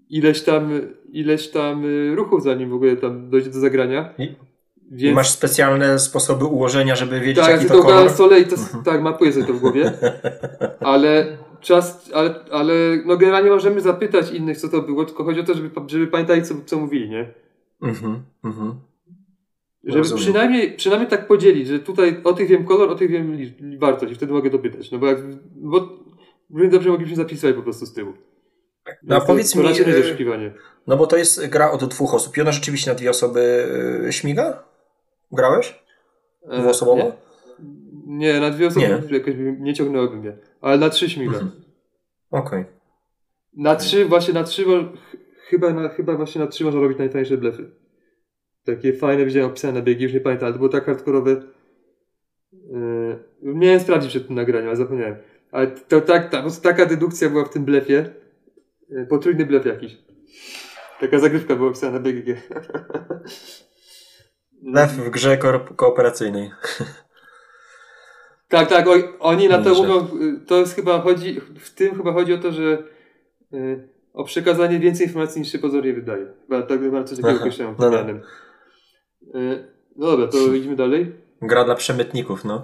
[0.10, 0.71] ileś tam,
[1.12, 4.13] ileś tam y, ruchów, zanim w ogóle tam dojdzie do zagrania.
[4.17, 4.36] I,
[4.91, 5.15] Więc...
[5.15, 8.03] masz specjalne sposoby ułożenia, żeby wiedzieć, tak, jaki to kolor?
[8.03, 8.55] Tak, stole i to,
[8.86, 9.91] tak, mapuję sobie to w głowie.
[10.79, 12.73] Ale czas, ale, ale
[13.05, 16.43] no generalnie możemy zapytać innych, co to było, tylko chodzi o to, żeby, żeby pamiętali,
[16.43, 17.33] co, co mówili, nie?
[17.81, 18.75] Mhm, mhm.
[19.83, 23.37] Żeby przynajmniej, przynajmniej tak podzielić, że tutaj o tych wiem kolor, o tych wiem
[23.79, 24.91] wartość i wtedy mogę dopytać.
[24.91, 25.17] No bo jak,
[25.55, 25.89] bo
[26.49, 28.13] dobrze moglibyśmy zapisywać po prostu z tyłu.
[29.03, 30.53] No a powiedz mi, e,
[30.87, 33.67] no bo to jest gra od dwóch osób i ona rzeczywiście na dwie osoby
[34.07, 34.63] e, śmiga?
[35.31, 35.79] Grałeś?
[36.49, 37.11] E, Dwuosobowo?
[38.05, 39.17] Nie, nie na dwie osoby nie.
[39.17, 41.33] jakoś nie ciągnęłoby mnie, ale na trzy śmiga.
[41.33, 41.51] Mhm.
[42.31, 42.61] Okej.
[42.61, 42.73] Okay.
[43.53, 44.65] Na trzy, właśnie na trzy,
[45.49, 47.71] chyba, na, chyba właśnie na trzy można robić najtańsze blefy.
[48.67, 51.32] Takie fajne, widziałem opisane na biegi, już nie pamiętam, ale to było tak hardkorowe.
[51.32, 55.15] Yy, miałem sprawdzić przed tym nagraniem, ale zapomniałem.
[55.51, 58.06] Ale to tak, ta, taka dedukcja była w tym blefie,
[58.91, 59.97] E, potrójny blef jakiś.
[60.99, 62.38] Taka zagrywka była pisana na BGG.
[64.62, 66.51] Blef w grze ko kooperacyjnej.
[68.49, 68.86] Tak, tak,
[69.19, 70.08] oni na to mówią,
[70.47, 72.84] to jest chyba chodzi, w tym chyba chodzi o to, że
[73.53, 76.25] y, o przekazanie więcej informacji niż się pozornie wydaje.
[76.41, 77.97] Chyba tak coś takiego określają no, no.
[79.35, 81.27] Y, no dobra, to idziemy dalej.
[81.41, 82.63] Gra dla przemytników, no.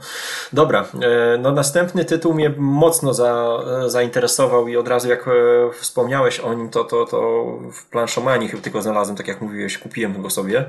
[0.54, 5.32] Dobra, e, no następny tytuł mnie mocno za, zainteresował i od razu jak e,
[5.74, 10.22] wspomniałeś o nim, to, to, to w planszomanii chyba tylko znalazłem, tak jak mówiłeś, kupiłem
[10.22, 10.66] go sobie,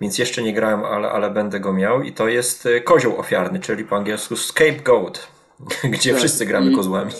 [0.00, 3.60] więc jeszcze nie grałem, ale, ale będę go miał i to jest e, kozioł ofiarny,
[3.60, 5.28] czyli po angielsku scapegoat,
[5.94, 6.76] gdzie tak, wszyscy gramy i...
[6.76, 7.12] kozłami.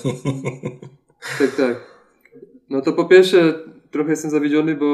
[1.38, 1.76] Tak, tak.
[2.70, 3.54] No to po pierwsze
[3.90, 4.86] trochę jestem zawiedziony, bo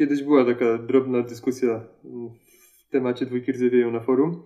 [0.00, 1.80] kiedyś była taka drobna dyskusja
[2.88, 4.42] w temacie dwójki rdzewieją na forum.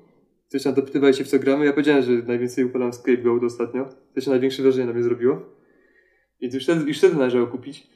[0.49, 1.67] Ktoś tam dopytywali się w co gramy.
[1.67, 3.89] Ja powiedziałem, że najwięcej upalam Scapegoat ostatnio.
[4.15, 5.43] To się największe wrażenie na mnie zrobiło.
[6.41, 7.87] Więc już wtedy, już wtedy należało kupić.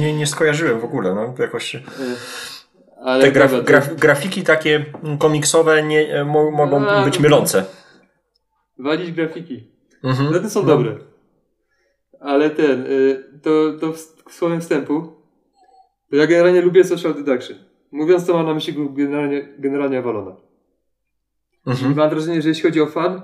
[0.00, 1.74] Nie, nie skojarzyłem w ogóle, no jakoś...
[1.74, 1.80] E,
[3.00, 4.84] ale Te graf, graf, grafiki takie
[5.18, 7.64] komiksowe nie, e, mogą A, być mylące.
[8.78, 9.70] Walić grafiki.
[10.04, 10.32] Mhm.
[10.32, 10.66] No to są no.
[10.66, 10.98] dobre.
[12.20, 13.94] Ale ten, y, to, to
[14.30, 15.17] słowem wstępu,
[16.16, 17.56] ja generalnie lubię social deduction.
[17.92, 20.36] Mówiąc to mam na myśli generalnie, generalnie Avalona.
[21.66, 21.96] Mhm.
[21.96, 23.22] Mam wrażenie, że jeśli chodzi o fan,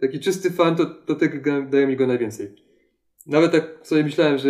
[0.00, 2.54] taki czysty fan, to, to tego daje mi go najwięcej.
[3.26, 4.48] Nawet tak sobie myślałem, że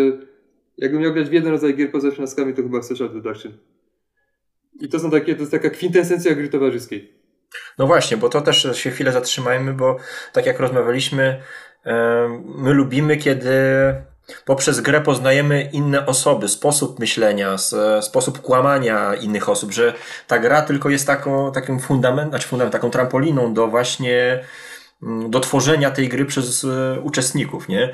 [0.79, 3.53] jakbym miał grać w jeden rodzaj gier poza wnioskami, to chyba Social Deduction.
[4.81, 7.13] I to są takie, to jest taka kwintesencja gry towarzyskiej.
[7.79, 9.97] No właśnie, bo to też się chwilę zatrzymajmy, bo
[10.33, 11.43] tak jak rozmawialiśmy,
[12.45, 13.51] my lubimy, kiedy
[14.45, 17.57] poprzez grę poznajemy inne osoby, sposób myślenia,
[18.01, 19.95] sposób kłamania innych osób, że
[20.27, 24.45] ta gra tylko jest taką, takim fundament, znaczy fundament, taką trampoliną do właśnie
[25.03, 27.93] mm, do tworzenia tej gry przez e, uczestników, nie?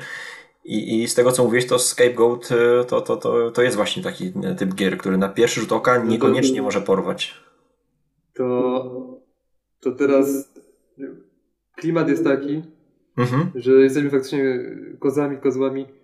[0.63, 4.03] I, I z tego co mówiłeś, to Scapegoat e, to, to, to, to jest właśnie
[4.03, 7.33] taki typ gier, który na pierwszy rzut oka no niekoniecznie może porwać.
[8.33, 9.19] To,
[9.79, 10.53] to teraz
[11.75, 12.63] klimat jest taki,
[13.17, 13.51] mhm.
[13.55, 14.43] że jesteśmy faktycznie
[14.99, 15.98] kozami, kozłami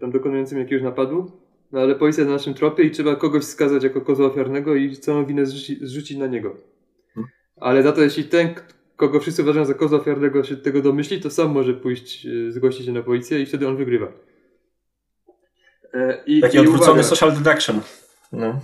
[0.00, 1.32] tam dokonującym jakiegoś napadu,
[1.72, 5.26] no ale policja na naszym tropie i trzeba kogoś skazać jako kozła ofiarnego i całą
[5.26, 6.56] winę zrzuci, zrzucić na niego.
[7.14, 7.32] Hmm.
[7.56, 8.54] Ale za to jeśli ten,
[8.96, 12.86] kogo wszyscy uważają za kozła ofiarnego się tego domyśli, to sam może pójść, yy, zgłosić
[12.86, 14.12] się na policję i wtedy on wygrywa.
[15.94, 17.80] E, i, Taki i odwrócony uwaga, social deduction.
[18.32, 18.60] No.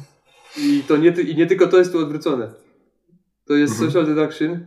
[0.59, 2.53] I, to nie, I nie tylko to jest tu odwrócone.
[3.47, 3.91] To jest mhm.
[3.91, 4.67] social deduction,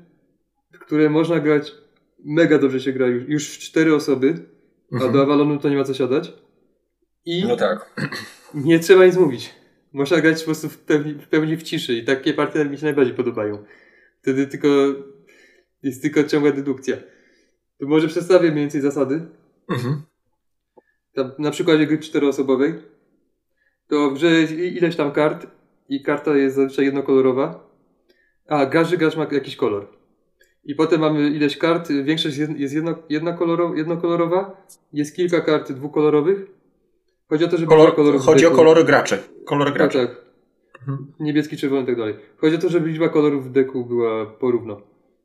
[0.72, 1.76] w które można grać,
[2.26, 4.46] mega dobrze się gra już, już w cztery osoby,
[4.91, 5.13] a Mhm.
[5.13, 6.34] do Avalonu to nie ma co siadać.
[7.26, 8.02] I No tak.
[8.54, 9.54] nie trzeba nic mówić.
[9.93, 12.86] Można grać po prostu w pełni, w pełni w ciszy i takie partie mi się
[12.86, 13.65] najbardziej podobają.
[14.21, 14.67] Wtedy tylko
[15.84, 16.97] jest tylko ciągła dedukcja.
[17.80, 19.21] To może przedstawię mniej więcej zasady.
[19.69, 20.02] Mhm.
[21.15, 22.73] Tam, na przykładzie gry czteroosobowej,
[23.88, 25.47] to w grze ileś tam kart
[25.89, 27.67] i karta jest zazwyczaj jednokolorowa.
[28.47, 29.96] A, każdy gracz ma jakiś kolor.
[30.67, 36.45] I potem mamy ileś kart, większość jest jedno, jednokoloro, jednokolorowa, jest kilka kart dwukolorowych.
[37.30, 39.17] Chodzi o to, żeby Kolor, kolorów chodzi o deku- kolory graczy.
[39.45, 39.97] Kolory No graczy.
[40.08, 40.25] tak.
[40.80, 41.13] Mhm.
[41.19, 42.15] Niebieski, czerwony i tak dalej.
[42.38, 44.82] Chodzi o to, żeby liczba kolorów w deku była porówno.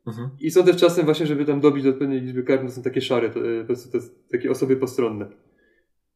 [0.07, 0.29] Mhm.
[0.39, 3.01] I są też czasem właśnie, żeby tam dobić do odpowiedniej liczby kart, to są takie
[3.01, 5.25] szare, to, e, po prostu to jest takie osoby postronne.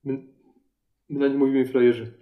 [0.04, 0.18] My,
[1.10, 2.14] my na nie mówimy frajerzy.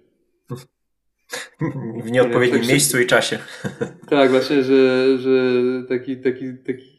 [2.03, 3.39] W nieodpowiednim tak miejscu i czasie.
[4.09, 5.53] Tak, właśnie, że, że
[5.89, 6.94] taki, taki, taki...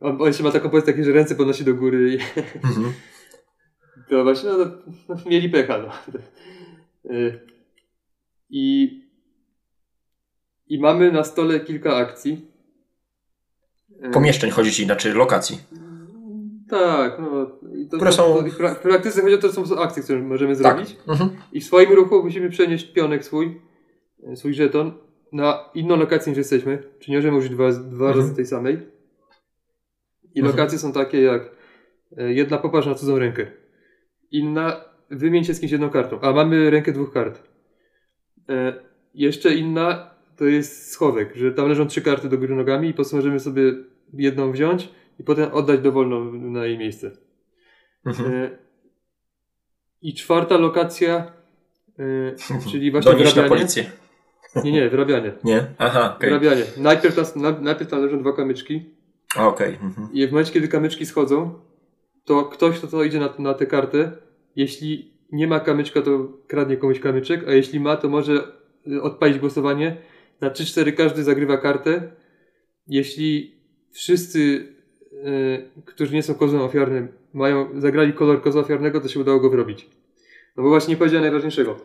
[0.00, 2.18] On, on się ma taką powiedzmy, takie, że ręce podnosi do góry i
[2.66, 2.92] Mhm.
[4.10, 4.64] to właśnie, no,
[5.08, 5.92] no, mieli pecha, no.
[7.14, 7.40] Y,
[8.50, 8.88] I,
[10.66, 12.50] I mamy na stole kilka akcji.
[14.06, 15.58] Y, Pomieszczeń chodzi ci, znaczy lokacji.
[16.70, 17.46] Tak, no.
[17.90, 20.18] To, Które są- to, i w pra- w praktyce chodzi o to, są akcje, które
[20.22, 20.62] możemy Tak.
[20.62, 20.96] zrobić.
[21.08, 21.30] Mhm.
[21.52, 23.60] I w swoim ruchu musimy przenieść pionek swój,
[24.22, 24.92] e, swój żeton
[25.32, 26.82] na inną lokację niż jesteśmy.
[26.98, 28.16] Czyli nie możemy użyć dwa, dwa Mhm.
[28.18, 28.97] razy tej samej.
[30.38, 30.56] I Mhm.
[30.56, 31.50] lokacje są takie jak
[32.16, 33.46] e, jedna popatrz na cudzą rękę.
[34.30, 36.20] Inna wymień się z kimś jedną kartą.
[36.20, 37.42] A mamy rękę dwóch kart.
[38.48, 38.74] E,
[39.14, 42.96] jeszcze inna to jest schowek, że tam leżą trzy karty do góry nogami i po
[42.96, 43.62] prostu możemy sobie
[44.12, 44.88] jedną wziąć
[45.20, 47.10] i potem oddać dowolną na jej miejsce.
[48.06, 48.32] Mhm.
[48.34, 48.50] E,
[50.02, 51.32] I czwarta lokacja,
[51.98, 52.34] e,
[52.72, 53.48] czyli właśnie Donieść na wyrabianie.
[53.60, 53.84] policję.
[54.64, 55.32] Nie, nie, wyrabianie.
[55.44, 55.66] Nie?
[55.78, 56.30] Aha, okej.
[56.30, 56.62] Wyrabianie.
[56.76, 58.90] Najpierw, tam, na- najpierw tam leżą dwa kamyczki
[59.36, 59.74] A, Okej.
[59.82, 60.08] Mhm.
[60.12, 61.54] i w momencie, kiedy kamyczki schodzą,
[62.24, 64.12] to ktoś, kto to idzie na, na tę kartę,
[64.56, 68.52] jeśli nie ma kamyczka, to kradnie komuś kamyczek, a jeśli ma, to może
[68.92, 69.96] y, odpalić głosowanie.
[70.40, 72.10] Na 3-4 każdy zagrywa kartę.
[72.86, 73.60] Jeśli
[73.90, 74.38] wszyscy,
[75.12, 79.50] y, którzy nie są kozłem ofiarnym, mają, zagrali kolor kozła ofiarnego, to się udało go
[79.50, 79.90] wyrobić.
[80.56, 81.80] No bo właśnie nie powiedziałem najważniejszego,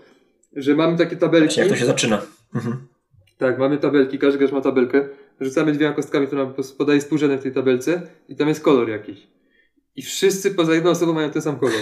[0.55, 1.45] że mamy takie tabelki.
[1.45, 2.21] Właśnie, jak to się zaczyna?
[2.55, 2.87] Mhm.
[3.37, 5.09] Tak, mamy tabelki, każdy gracz ma tabelkę.
[5.41, 9.27] Rzucamy dwiema kostkami, to nam podaje współrzędne w tej tabelce i tam jest kolor jakiś.
[9.95, 11.75] I wszyscy poza jedną osobą mają ten sam kolor.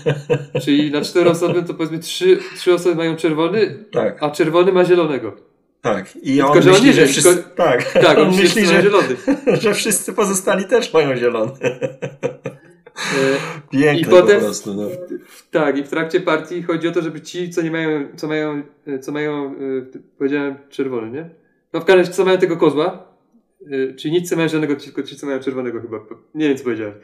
[0.64, 4.84] Czyli na cztery osoby to powiedzmy trzy, trzy osoby mają czerwony, Tak, a czerwony ma
[4.84, 5.36] zielonego.
[5.80, 6.16] tak.
[6.16, 7.34] I Tylko, on że on myśli, nie że wszyscy...
[7.36, 8.82] tylko- Tak, Tak, on on myśli, że...
[8.82, 9.16] zielony.
[9.60, 11.52] że wszyscy pozostali też mają zielony.
[12.96, 14.74] E, Piękne I potem- po prostu.
[14.74, 14.88] No.
[15.50, 18.62] tak, i w trakcie partii chodzi o to, żeby ci, co nie mają, co mają,
[18.86, 19.56] e, co mają, e,
[20.18, 21.30] powiedziałem czerwony, nie?
[21.72, 23.06] No w każdym razie, co mają tego kozła,
[23.72, 25.98] e, czyli nic, co mają zielonego, tylko ci, co mają czerwonego chyba.
[26.34, 26.94] Nie wiem, co powiedziałem.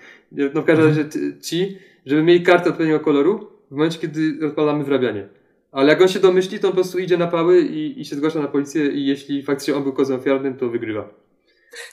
[0.55, 4.85] No w każdym razie ty- ci, żeby mieli kartę odpowiedniego koloru w momencie, kiedy odpalamy
[4.85, 5.29] wrabianie.
[5.73, 8.17] Ale jak on się domyśli, to on po prostu idzie na pały i, i się
[8.17, 11.09] zgłasza na policję i jeśli faktycznie on był kozłem ofiarnym, to wygrywa.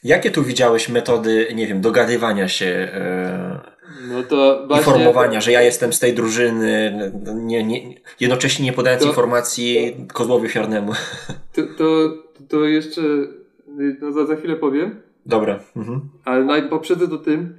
[0.03, 3.59] Jakie tu widziałeś metody, nie wiem, dogadywania się, e,
[4.09, 4.77] No to właśnie...
[4.93, 6.93] informowania, że ja jestem z tej drużyny,
[7.35, 10.91] nie, nie, jednocześnie nie podając To- informacji kozłowi ofiarnemu.
[11.53, 12.09] To, to,
[12.47, 13.01] to jeszcze
[14.01, 14.95] no za, za chwilę powiem.
[15.25, 15.59] Dobra.
[15.75, 16.01] Mhm.
[16.25, 17.53] Ale naj, poprzedzę to tym,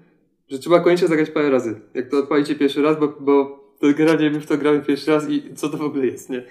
[0.48, 1.80] że trzeba koniecznie zagrać parę razy.
[1.94, 5.30] Jak to odpalicie pierwszy raz, bo, bo to generalnie my w to gramy pierwszy raz
[5.30, 6.42] i co to w ogóle jest, nie?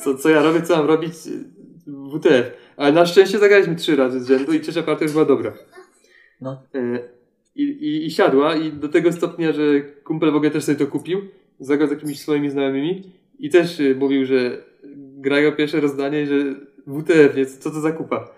[0.00, 1.12] Co, co ja robię, co mam robić?
[1.86, 2.50] WTF.
[2.76, 5.52] Ale na szczęście zagraliśmy trzy razy z rzędu i trzecia partia już była dobra.
[6.40, 6.62] No.
[6.74, 6.98] E,
[7.56, 10.86] I, i, I siadła i do tego stopnia, że kumpel w ogóle też sobie to
[10.86, 11.20] kupił.
[11.60, 14.64] Zagrał z jakimiś swoimi znajomymi i też y, mówił, że
[15.24, 16.34] grają pierwsze rozdanie że
[16.86, 17.46] WTF, nie?
[17.46, 18.28] Co to za kupa?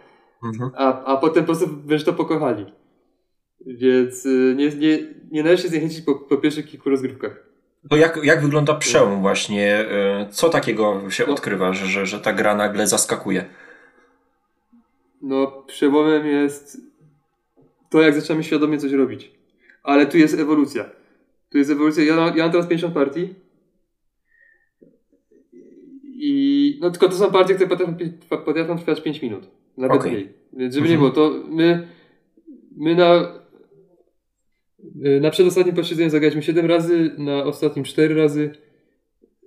[0.45, 0.71] Mhm.
[0.77, 2.67] A, a potem po prostu wręcz to pokochali.
[3.67, 4.99] Więc y, nie, nie,
[5.31, 7.47] nie należy się zniechęcić po, po pierwszych kilku rozgrywkach.
[7.91, 9.75] To jak, jak wygląda przełom właśnie?
[9.75, 11.33] e, Co takiego się No.
[11.33, 13.45] odkrywa, że, że, że ta gra nagle zaskakuje?
[15.23, 16.81] No, przełomem jest
[17.91, 19.33] to, jak zaczynamy świadomie coś robić.
[19.83, 20.85] Ale tu jest ewolucja.
[21.51, 22.05] Tu jest ewolucja.
[22.05, 23.35] Ja, ja mam teraz 50 partii.
[26.19, 27.97] I no tylko to są partie, które potrafią,
[28.45, 29.49] potrafią trwać 5 minut.
[29.77, 30.33] Nawet mniej.
[30.53, 31.13] Więc żeby nie Mhm.
[31.13, 31.89] było, to my,
[32.77, 33.39] my na,
[35.21, 38.51] na przedostatnim posiedzeniu zagraliśmy 7 razy, na ostatnim 4 razy.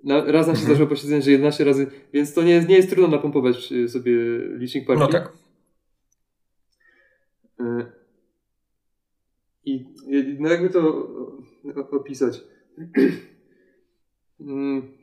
[0.03, 0.65] Na, raz nam się Mhm.
[0.65, 4.13] zdarzyło posiedzenie, że 11 razy, więc to nie jest, nie jest trudno napompować y, sobie
[4.57, 5.01] licznik partii.
[5.01, 5.33] No tak.
[7.61, 7.85] Y,
[9.65, 9.85] I
[10.39, 11.07] no jakby to
[11.91, 12.41] opisać.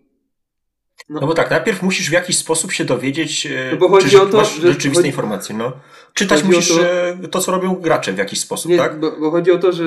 [1.11, 4.11] Mm, No bo tak, najpierw musisz w jakiś sposób się dowiedzieć, e, No bo chodzi
[4.11, 5.57] czy o to, masz że- rzeczywiste chodzi- informacje.
[5.57, 5.73] No.
[6.15, 9.01] Czytać chodzi musisz to- e, to, co robią gracze w jakiś sposób, Nie, tak?
[9.01, 9.85] bo, bo chodzi o to, że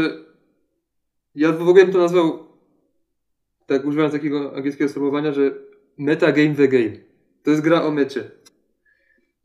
[1.36, 2.48] ja w ogóle bym to nazwał
[3.66, 5.52] tak używając takiego angielskiego sformułowania, że
[5.98, 6.92] meta game the game.
[7.44, 8.32] To jest gra o mecie.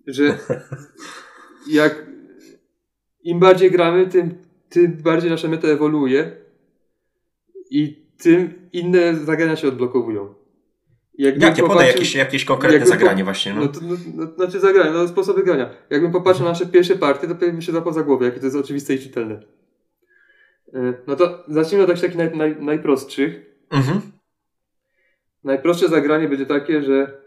[0.06, 0.38] Że
[1.70, 2.06] jak
[3.22, 4.34] im bardziej gramy, tym,
[4.68, 6.36] tym bardziej nasza meta ewoluuje
[7.70, 10.34] i tym inne zagrania się odblokowują.
[11.18, 11.62] Jakbym Jakie?
[11.62, 13.54] Podaj jakieś, jakieś konkretne zagranie po, właśnie.
[13.54, 13.60] No.
[13.60, 15.70] No, to, no, no, znaczy zagranie, no sposoby grania.
[15.90, 18.46] Jakbym popatrzył na nasze pierwsze partie, to pewnie mi się zapał za głowę, jakie to
[18.46, 19.40] jest oczywiste i czytelne.
[20.74, 23.42] E, no to zacznijmy od takich naj, naj, najprostszych.
[23.70, 24.00] Mhm.
[25.44, 27.22] Najprostsze zagranie będzie takie, że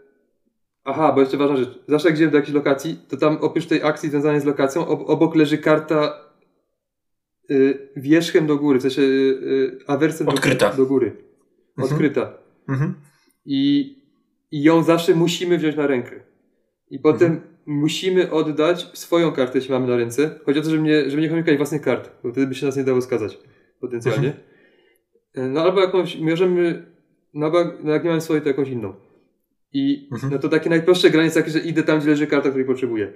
[0.84, 1.78] aha, bo jeszcze ważna rzecz.
[1.88, 5.34] Zawsze jak idziemy do jakiejś lokacji, to tam oprócz tej akcji związanej z lokacją, obok
[5.34, 6.20] leży karta
[7.50, 10.70] y, wierzchem do góry, w sensie y, y awersem Odkryta.
[10.70, 11.16] Do, do góry.
[11.78, 11.92] Mhm.
[11.92, 12.32] Odkryta.
[12.68, 12.94] Mhm.
[13.50, 13.96] I,
[14.50, 16.20] I ją zawsze musimy wziąć na rękę.
[16.90, 17.56] I potem mhm.
[17.66, 20.40] musimy oddać swoją kartę, jeśli mamy na ręce.
[20.44, 22.76] Chodzi o to, żeby nie, żeby nie chomikać własnych kart, bo wtedy by się nas
[22.76, 23.38] nie dało skazać
[23.80, 24.28] potencjalnie.
[25.34, 25.52] Mhm.
[25.52, 26.86] No albo jakąś, możemy,
[27.34, 28.94] no, no jak nie mamy swojej, to jakąś inną.
[29.72, 30.32] I mhm.
[30.32, 33.12] no to takie najprostsze granie jest takie, że idę tam, gdzie leży karta, której potrzebuję.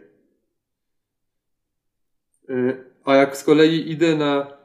[2.48, 4.58] E, a jak z kolei idę na.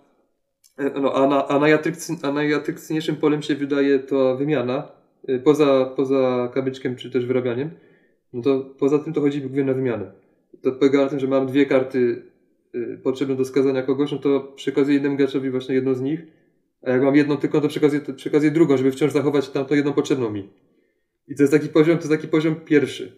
[0.78, 4.97] E, no, a, na, a, najatrykcyjniejszym polem się wydaje to wymiana, e,
[5.44, 7.70] poza, poza kamyczkiem czy też wyrabianiem,
[8.34, 10.12] no to poza tym to chodzi głównie na wymianę.
[10.62, 12.24] To polega na tym, że mam dwie karty
[13.04, 16.28] potrzebne do skazania kogoś, no to przekazuję jednemu graczowi właśnie jedną z nich,
[16.84, 19.94] a jak mam jedną tylko, to przekazuję, to przekazuję drugą, żeby wciąż zachować tamtą jedną
[19.94, 20.50] potrzebną mi.
[21.28, 23.12] I to jest taki poziom, to jest taki poziom pierwszy.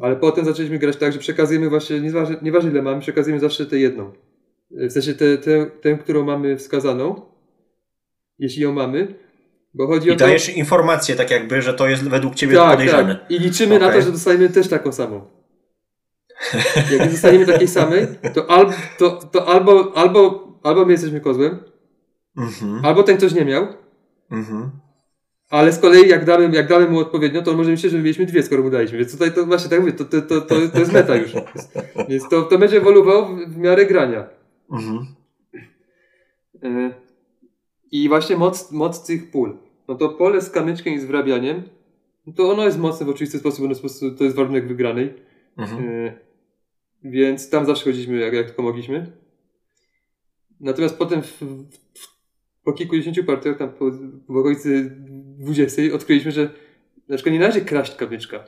[0.00, 3.78] Ale potem zaczęliśmy grać tak, że przekazujemy właśnie, nieważne, nieważne ile mamy, przekazujemy zawsze tę
[3.78, 4.12] jedną.
[4.70, 7.20] W sensie tę, tę, tę, którą mamy wskazaną,
[8.38, 9.14] jeśli ją mamy.
[9.74, 10.24] Bo chodzi I o to...
[10.24, 13.14] dajesz informację tak jakby, że to jest według ciebie tak, podejrzane.
[13.16, 13.30] Tak.
[13.30, 13.88] I liczymy okay.
[13.88, 15.24] na to, że dostaniemy też taką samą.
[16.92, 21.58] Jak nie dostaniemy takiej samej, to, al, to, to albo, albo, albo my jesteśmy kozłem,
[22.36, 22.80] -hmm.
[22.82, 23.66] albo ten ktoś nie miał,
[24.30, 24.68] -hmm.
[25.50, 28.42] Ale z kolei jak damy, jak damy mu odpowiednio, to może myśleć, że mieliśmy dwie,
[28.42, 28.98] skoro mu daliśmy.
[28.98, 31.32] Więc tutaj to właśnie tak mówię, to, to, to, to, to jest meta już.
[32.08, 34.26] Więc to, to będzie ewoluowało w, w miarę grania.
[34.70, 35.06] Mhm.
[36.62, 36.94] E,
[37.90, 39.58] I właśnie moc, moc tych pól.
[39.88, 41.62] No to pole z kamyczkiem i z wrabianiem,
[42.26, 45.14] no to ono jest mocne w oczywisty sposób, ono sposób, to jest warunek wygranej.
[45.56, 45.84] Mhm.
[45.88, 46.18] E,
[47.04, 49.12] więc tam zawsze chodziliśmy jak, jak tylko mogliśmy.
[50.60, 51.42] Natomiast potem w,
[51.94, 52.14] w
[52.64, 53.90] po kilkudziesięciu partiach, tam po,
[54.28, 54.96] w okolicy
[55.38, 56.50] 20, odkryliśmy, że
[57.08, 58.44] na przykład nie należy kraść kamyczka.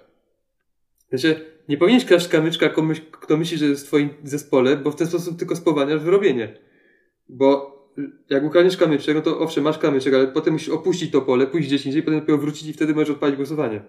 [1.09, 4.96] Znaczy, nie powinieneś kraść kamyczka komuś, kto myśli, że jest w twoim zespole, bo w
[4.96, 6.59] ten sposób tylko spowalniasz wyrobienie.
[7.29, 7.76] Bo
[8.31, 11.69] jak ukradniesz kamyczek, no to owszem, masz kamyczek, ale potem musisz opuścić to pole, pójść
[11.69, 13.83] gdzieś indziej, potem dopiero wrócić i wtedy możesz odpalić głosowanie.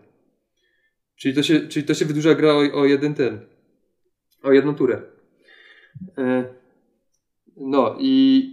[1.16, 3.40] Czyli to się, czyli to się wydłuża gra o, o jeden ten,
[4.44, 5.02] o jedną turę.
[6.18, 6.46] E,
[7.58, 8.44] no i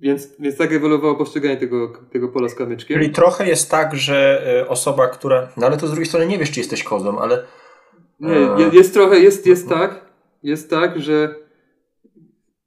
[0.00, 2.98] więc, więc tak ewoluowało postrzeganie tego, tego pola z kamyczkiem.
[2.98, 5.48] Czyli trochę jest tak, że e, osoba, która.
[5.56, 7.44] No ale to z drugiej strony nie wiesz, czy jesteś kozłem, ale.
[8.20, 10.04] Nie, e, jest trochę, jest, jest tak,
[10.42, 11.43] jest tak, że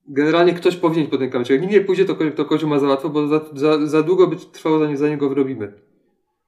[0.07, 1.51] generalnie ktoś powinien po ten kamyczek.
[1.51, 4.27] Jak nikt nie pójdzie, to, to kozioł ma za łatwo, bo za, za, za długo
[4.27, 5.73] by trwało, zanim, zanim go wyrobimy.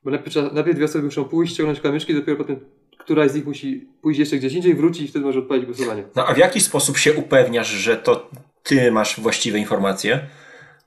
[0.04, 2.60] Bo najpierw, najpierw dwie osoby muszą pójść, ściągnąć kamyczki, dopiero potem
[2.98, 6.04] któraś z nich musi pójść jeszcze gdzieś indziej, wrócić i wtedy może odpalić głosowanie.
[6.16, 8.30] No a w jaki sposób się upewniasz, że to
[8.64, 10.20] ty masz właściwe informacje?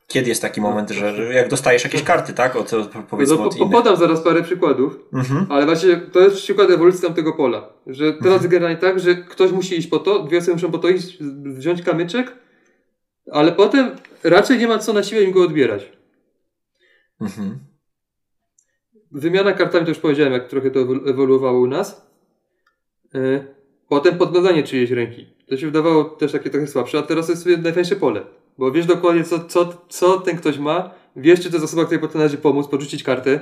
[0.07, 2.57] Kiedy jest taki moment, że, jak dostajesz jakieś karty, tak?
[2.57, 2.71] Od,
[3.11, 3.71] powiedzmy no, od innych.
[3.73, 5.47] Podam zaraz parę przykładów, mhm.
[5.51, 7.69] ale właśnie to jest przykład ewolucji tamtego pola.
[7.87, 8.51] Że teraz mhm.
[8.51, 11.83] generalnie tak, że ktoś musi iść po to, dwie osoby muszą po to iść, wziąć
[11.83, 12.37] kamyczek,
[13.31, 13.91] ale potem
[14.25, 15.93] raczej nie ma co na siłę im go odbierać.
[17.21, 17.59] Mhm.
[19.11, 22.07] Wymiana kartami to już powiedziałem, jak trochę to ewoluowało u nas.
[23.15, 23.45] E,
[23.89, 25.27] potem podglądanie czyjejś ręki.
[25.49, 28.25] To się wydawało też takie trochę słabsze, a teraz jest sobie najfajniejsze pole.
[28.59, 30.95] Bo wiesz dokładnie, co, co, co ten ktoś ma.
[31.17, 33.41] Wiesz, czy to jest osoba, której potem należy pomóc, porzucić kartę.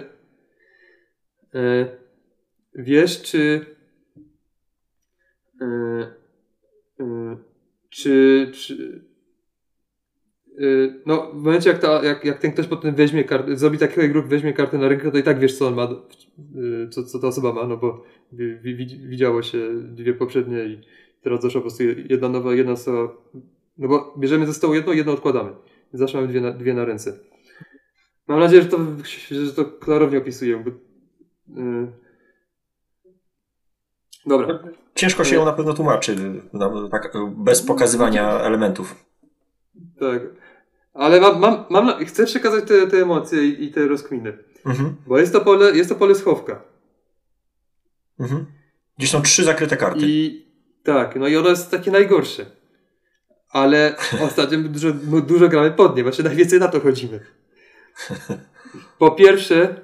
[1.53, 1.87] Yy,
[2.75, 3.67] wiesz, czy.
[5.61, 6.07] Yy,
[7.91, 8.51] czy.
[8.55, 9.10] czy
[11.07, 14.27] no, w momencie, jak, ta, jak, jak ten ktoś potem weźmie kartę, zrobi takiego grup,
[14.27, 15.89] weźmie kartę na rękę, to i tak wiesz, co on ma,
[16.91, 18.05] co, co ta osoba ma, no bo
[19.09, 20.81] widziało się dwie poprzednie i
[21.23, 23.09] teraz doszła po prostu jedna nowa, jedna osoba
[23.81, 25.51] no bo bierzemy ze stołu jedno, jedno odkładamy.
[25.93, 27.19] Zawsze mamy dwie na, dwie na ręce.
[28.29, 28.79] Mam nadzieję, że to,
[29.31, 30.65] że to klarownie opisuję.
[30.65, 30.71] Bo,
[31.61, 31.93] yy...
[34.27, 34.59] Dobra.
[34.95, 36.17] Ciężko się ją na pewno tłumaczy,
[36.91, 39.05] tak, bez pokazywania elementów.
[40.01, 40.23] Tak.
[40.95, 44.39] Ale mam, mam, mam, chcę przekazać te, te emocje i, i te rozkminy.
[44.67, 44.97] Mhm.
[45.07, 46.63] Bo jest to pole, jest to pole schowka.
[48.21, 48.47] Mhm.
[48.99, 50.01] Gdzie są trzy zakryte karty.
[50.03, 50.47] I
[50.83, 52.61] tak, no i ono jest takie najgorsze
[53.51, 53.97] ale
[54.29, 54.93] ostatnio dużo,
[55.27, 57.21] dużo gramy pod nie, właśnie najwięcej na to chodzimy.
[58.99, 59.81] Po pierwsze,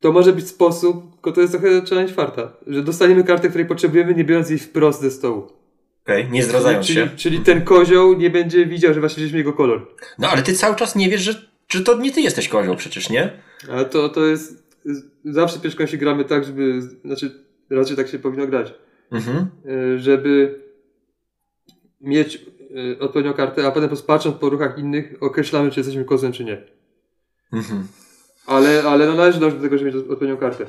[0.00, 4.14] to może być sposób, tylko to jest trochę challenge farta, że dostaniemy kartę, której potrzebujemy,
[4.14, 5.52] nie biorąc jej wprost ze stołu.
[6.04, 7.08] Okej, nie zdradzając czyli, się.
[7.16, 9.88] Czyli ten kozioł nie będzie widział, że właśnie wzięliśmy jego kolor.
[10.18, 11.34] No ale ty cały czas nie wiesz, że,
[11.68, 13.40] że to nie ty jesteś kozioł przecież, nie?
[13.70, 14.64] Ale to, to jest,
[15.24, 18.74] zawsze pieszką się gramy tak, żeby, znaczy raczej tak się powinno grać,
[19.10, 19.46] Mhm.
[19.66, 20.60] e, żeby
[22.00, 26.44] mieć e, odpowiednią kartę, a potem patrząc po ruchach innych określamy, czy jesteśmy kozłem, czy
[26.44, 26.62] nie.
[27.52, 27.86] Mhm.
[28.46, 30.66] Ale, ale no należy dążyć do tego, żeby mieć odpowiednią kartę.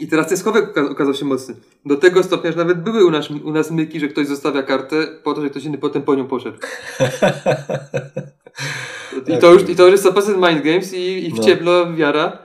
[0.00, 1.54] I teraz ten schowek oka- okazał się mocny.
[1.86, 5.06] Do tego stopnia, że nawet były u nas, u nas myki, że ktoś zostawia kartę
[5.24, 6.58] po to, że ktoś inny potem po nią poszedł.
[9.26, 11.44] I to już, i to już jest 100% mind games i, i w No.
[11.44, 12.38] ciemno wiara,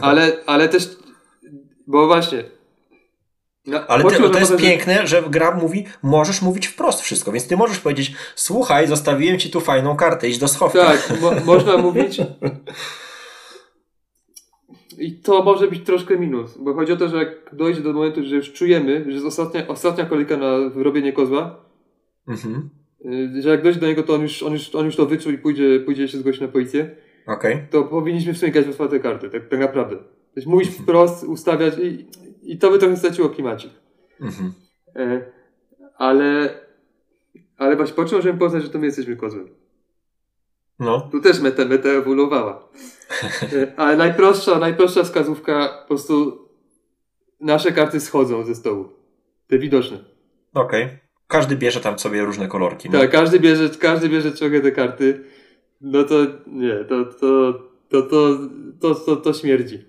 [0.00, 0.88] ale, ale też,
[1.86, 2.44] bo właśnie.
[3.66, 7.56] Na, Ale ty, to jest piękne, że gra mówi, możesz mówić wprost wszystko, więc ty
[7.56, 10.84] możesz powiedzieć, słuchaj, zostawiłem ci tu fajną kartę, idź do schowka.
[10.84, 12.20] Tak, mo, można mówić.
[14.98, 18.24] I to może być troszkę minus, bo chodzi o to, że jak dojdzie do momentu,
[18.24, 21.66] że już czujemy, że jest ostatnia, ostatnia kolejka na robienie kozła,
[22.28, 22.68] Mhm.
[23.38, 25.32] y, że jak dojdzie do niego, to on już, on już, on już to wyczuł
[25.32, 26.90] i pójdzie, pójdzie się zgłosić na policję,
[27.26, 27.58] Okej.
[27.70, 29.96] to powinniśmy w sumie grać w otwarte karty, tak, tak naprawdę.
[29.96, 32.06] To jest mówić wprost, ustawiać i,
[32.52, 33.70] i to by trochę straciło klimacik.
[34.20, 34.52] Mhm.
[34.96, 35.24] E,
[35.96, 36.54] ale,
[37.56, 39.48] ale właśnie poczułem, żeby poznać, że to my jesteśmy kozłem.
[40.78, 41.08] No.
[41.12, 42.68] Tu też meta, meta ewoluowała.
[43.42, 46.48] E, Ale najprostsza, najprostsza wskazówka, po prostu
[47.40, 48.88] nasze karty schodzą ze stołu.
[49.46, 49.98] Te widoczne.
[50.54, 50.88] Okej.
[51.28, 52.90] Każdy bierze tam sobie różne kolorki.
[52.90, 52.98] No.
[52.98, 55.24] Tak, każdy bierze, każdy bierze trochę te karty.
[55.80, 56.14] No to
[56.46, 57.52] nie, to, to,
[57.90, 58.38] to, to,
[58.80, 59.84] to, to, to śmierdzi.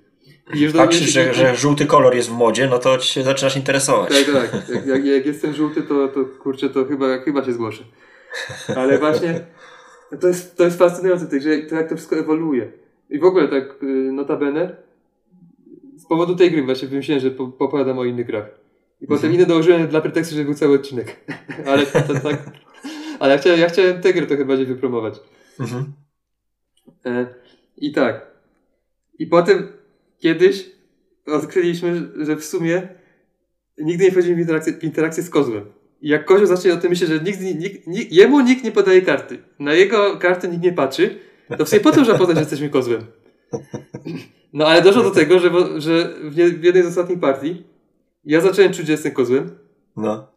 [0.54, 4.10] Już Patrzysz, że, że żółty kolor jest w modzie, no to się zaczynasz interesować.
[4.10, 4.70] Tak, tak.
[4.70, 7.84] Jak, jak, jak jestem żółty, to, to kurczę, to chyba, chyba się zgłoszę.
[8.76, 9.46] Ale właśnie
[10.22, 12.72] to jest, to jest fascynujące w tej grze, to jak to wszystko ewoluuje.
[13.10, 14.76] I w ogóle tak y, notabene
[15.96, 18.50] z powodu tej gry właśnie wymyśliłem, że po, popowiadam o innych grach.
[19.02, 21.16] I potem inne dołożyłem dla pretekstu, żeby był cały odcinek.
[21.68, 22.52] Ale to, to tak...
[23.20, 25.20] Ale ja chciałem, ja chciałem tę grę trochę bardziej wypromować.
[25.60, 25.94] Mhm.
[27.06, 27.28] E,
[27.78, 28.32] I tak.
[29.20, 29.68] I potem
[30.20, 30.72] kiedyś
[31.26, 32.88] odkryliśmy, że w sumie
[33.78, 35.66] nigdy nie wchodzimy w interakcję, w interakcję z kozłem.
[36.02, 39.38] Jak kozioł zacznie o tym myśleć, że nikt, nikt, nikt, jemu nikt nie podaje karty,
[39.60, 41.20] na jego kartę nikt nie patrzy,
[41.58, 43.02] to w sumie po co trzeba poznać, że jesteśmy kozłem?
[44.54, 47.64] No ale doszło do tego, że, że w, jednej z ostatnich partii
[48.26, 49.50] ja zacząłem czuć, że jestem kozłem,
[49.96, 50.28] No.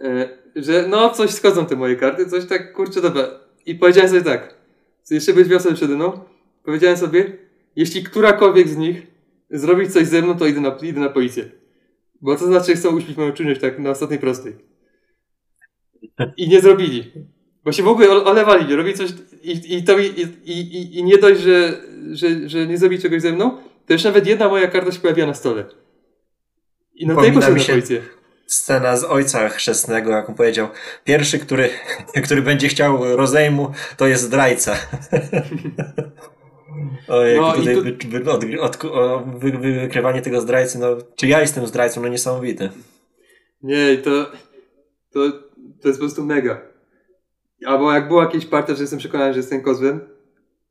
[0.00, 3.28] e, że no coś schodzą te moje karty, coś tak, kurczę, dobra.
[3.66, 4.54] I powiedziałem sobie tak,
[5.10, 6.20] jeszcze dwie osoby przede mną,
[6.64, 7.32] powiedziałem sobie,
[7.76, 9.06] jeśli którakolwiek z nich
[9.50, 11.44] zrobi coś ze mną, to idę na, idę na policję.
[12.20, 14.52] Bo to znaczy, chcą uśpić moją czujność tak na ostatniej prostej.
[16.36, 17.12] I nie zrobili.
[17.64, 19.10] Bo się w ogóle ole- olewali, robili coś
[19.42, 20.06] i, i, to, i,
[20.44, 21.82] i, i, nie dość, że,
[22.12, 25.26] że, że nie zrobili czegoś ze mną, to już nawet jedna moja karta się pojawiła
[25.26, 25.64] na stole.
[26.94, 28.02] I na tej poszedłem na policję.
[28.46, 30.68] Scena z ojca chrzestnego, jak on powiedział,
[31.04, 31.70] pierwszy, który,
[32.24, 34.76] który będzie chciał rozejmu, to jest zdrajca.
[37.08, 38.30] Ojej, No i tutaj tu- wy,
[38.60, 42.70] od, od, wy, wy, wykrywanie tego zdrajcy, no, czy ja jestem zdrajcą, no niesamowite.
[43.62, 44.30] Nie, to,
[45.12, 45.20] to,
[45.82, 46.60] to jest po prostu mega.
[47.66, 50.00] Albo jak była jakaś partia, że jestem przekonany, że jestem kozłem,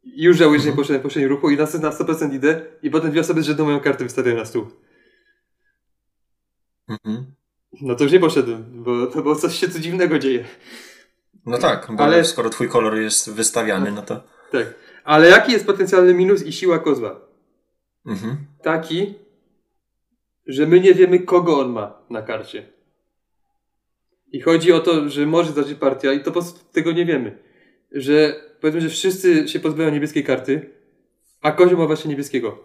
[0.03, 3.11] już żałuję, że nie poszedłem po poprzednim ruchu i na, na 100% idę i potem
[3.11, 4.67] dwie osoby z rzędu moją kartę wystawiają na stół.
[6.89, 7.25] Mhm.
[7.81, 10.45] No to już nie poszedłem, bo, to, bo coś się tu dziwnego dzieje.
[11.45, 14.23] No tak, bo Ale- skoro twój kolor jest wystawiany, no to...
[14.51, 14.73] Tak.
[15.03, 17.21] Ale jaki jest potencjalny minus i siła kozła?
[18.05, 18.37] Mhm.
[18.63, 19.15] Taki,
[20.47, 22.74] że my nie wiemy, kogo on ma na karcie.
[24.35, 27.37] I chodzi o to, że może zdarzyć partia i to po prostu tego nie wiemy.
[27.91, 30.69] Że powiedzmy, że wszyscy się pozbawią niebieskiej karty,
[31.41, 32.63] a kozioł ma właśnie niebieskiego.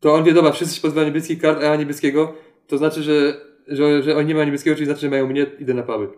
[0.00, 2.34] To on wie, dobra, wszyscy się pozbawią niebieskich kart, a ja niebieskiego,
[2.66, 5.74] to znaczy, że, że, że on nie ma niebieskiego, czyli znaczy, że mają mnie, idę
[5.74, 6.08] na pały.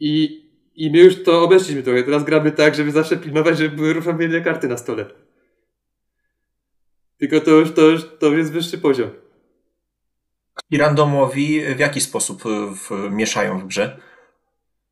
[0.00, 2.02] I, I my już to obeszliśmy trochę.
[2.02, 5.06] Teraz gramy tak, żeby zawsze pilnować, żeby były równomiernie karty na stole.
[7.18, 9.23] Tylko to już, to już, to już jest wyższy poziom.
[10.70, 14.00] I randomowi w jaki sposób y, w, mieszają w grze?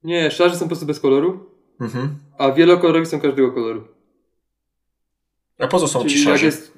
[0.05, 1.51] Nie, szarzy są po prostu bez koloru,
[1.81, 2.19] Mhm.
[2.39, 3.89] a wielokolorowi są każdego koloru.
[5.59, 6.47] A po co są ci Czyli jak szarzy?
[6.47, 6.73] jest...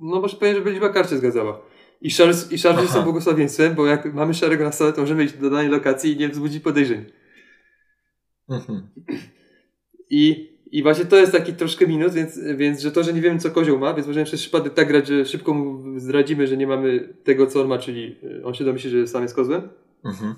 [0.00, 1.60] No bo powiem, żeby liczba kart się zgadzała.
[2.00, 2.92] I szarzy, i szarzy Aha.
[2.94, 6.16] są błogosławieństwem, bo jak mamy szarego na stole, to możemy iść do danej lokacji i
[6.16, 7.04] nie wzbudzi podejrzeń.
[8.48, 8.88] Mhm.
[10.10, 13.38] I, I właśnie to jest taki troszkę minus, więc, więc że to, że nie wiemy
[13.38, 16.66] co kozioł ma, więc możemy przez przypadek tak grać, że szybko mu zdradzimy, że nie
[16.66, 19.68] mamy tego co on ma, czyli y, on się domyśli, że sam jest kozłem.
[20.04, 20.34] Mhm.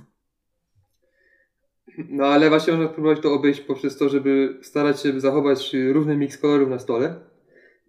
[2.08, 6.38] No ale właśnie można próbować to obejść poprzez to, żeby starać się zachować równy miks
[6.38, 7.14] kolorów na stole.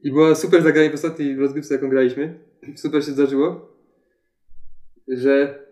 [0.03, 2.39] I było super zagranie w ostatniej rozgrywce, jaką graliśmy.
[2.75, 3.75] Super się zdarzyło,
[5.07, 5.63] że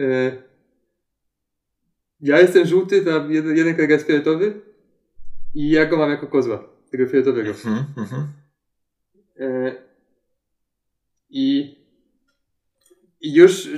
[0.00, 0.32] e,
[2.20, 4.73] ja jestem żółty, tam jeden, jeden kolega jest fioletowy
[5.54, 7.50] i ja go mam jako kozła, tego fioletowego.
[7.50, 8.26] Mhm.
[9.40, 9.74] E,
[11.30, 11.76] I,
[13.20, 13.68] I już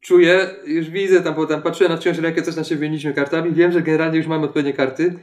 [0.00, 3.52] czuję, już widzę tam, bo tam patrzyłem na wciąż rękę, coś na siebie wymieniliśmy kartami,
[3.52, 5.18] wiem, że generalnie już mamy odpowiednie karty,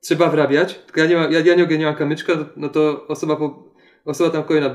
[0.00, 3.72] trzeba wrabiać, tylko ja nie, mam, ja, ja nie, mam kamyczka, no to osoba, po,
[4.04, 4.74] osoba tam kolejna,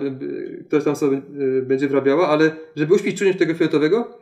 [0.67, 4.17] ktoś tam sobie y, będzie wrabiała, ale żeby uśpić czujność tego fioletowego,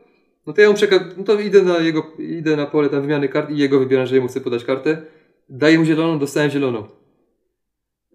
[0.47, 3.29] no to ja mu przekaz, no to idę na jego, idę na pole tam wymiany
[3.29, 5.01] kart i jego wybieram, że jemu chcę podać kartę,
[5.49, 6.87] daję mu zieloną, dostałem zieloną.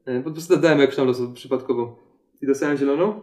[0.07, 1.97] E, Po prostu dałem jakąś tam losu przypadkową.
[2.43, 3.23] I dostałem zieloną.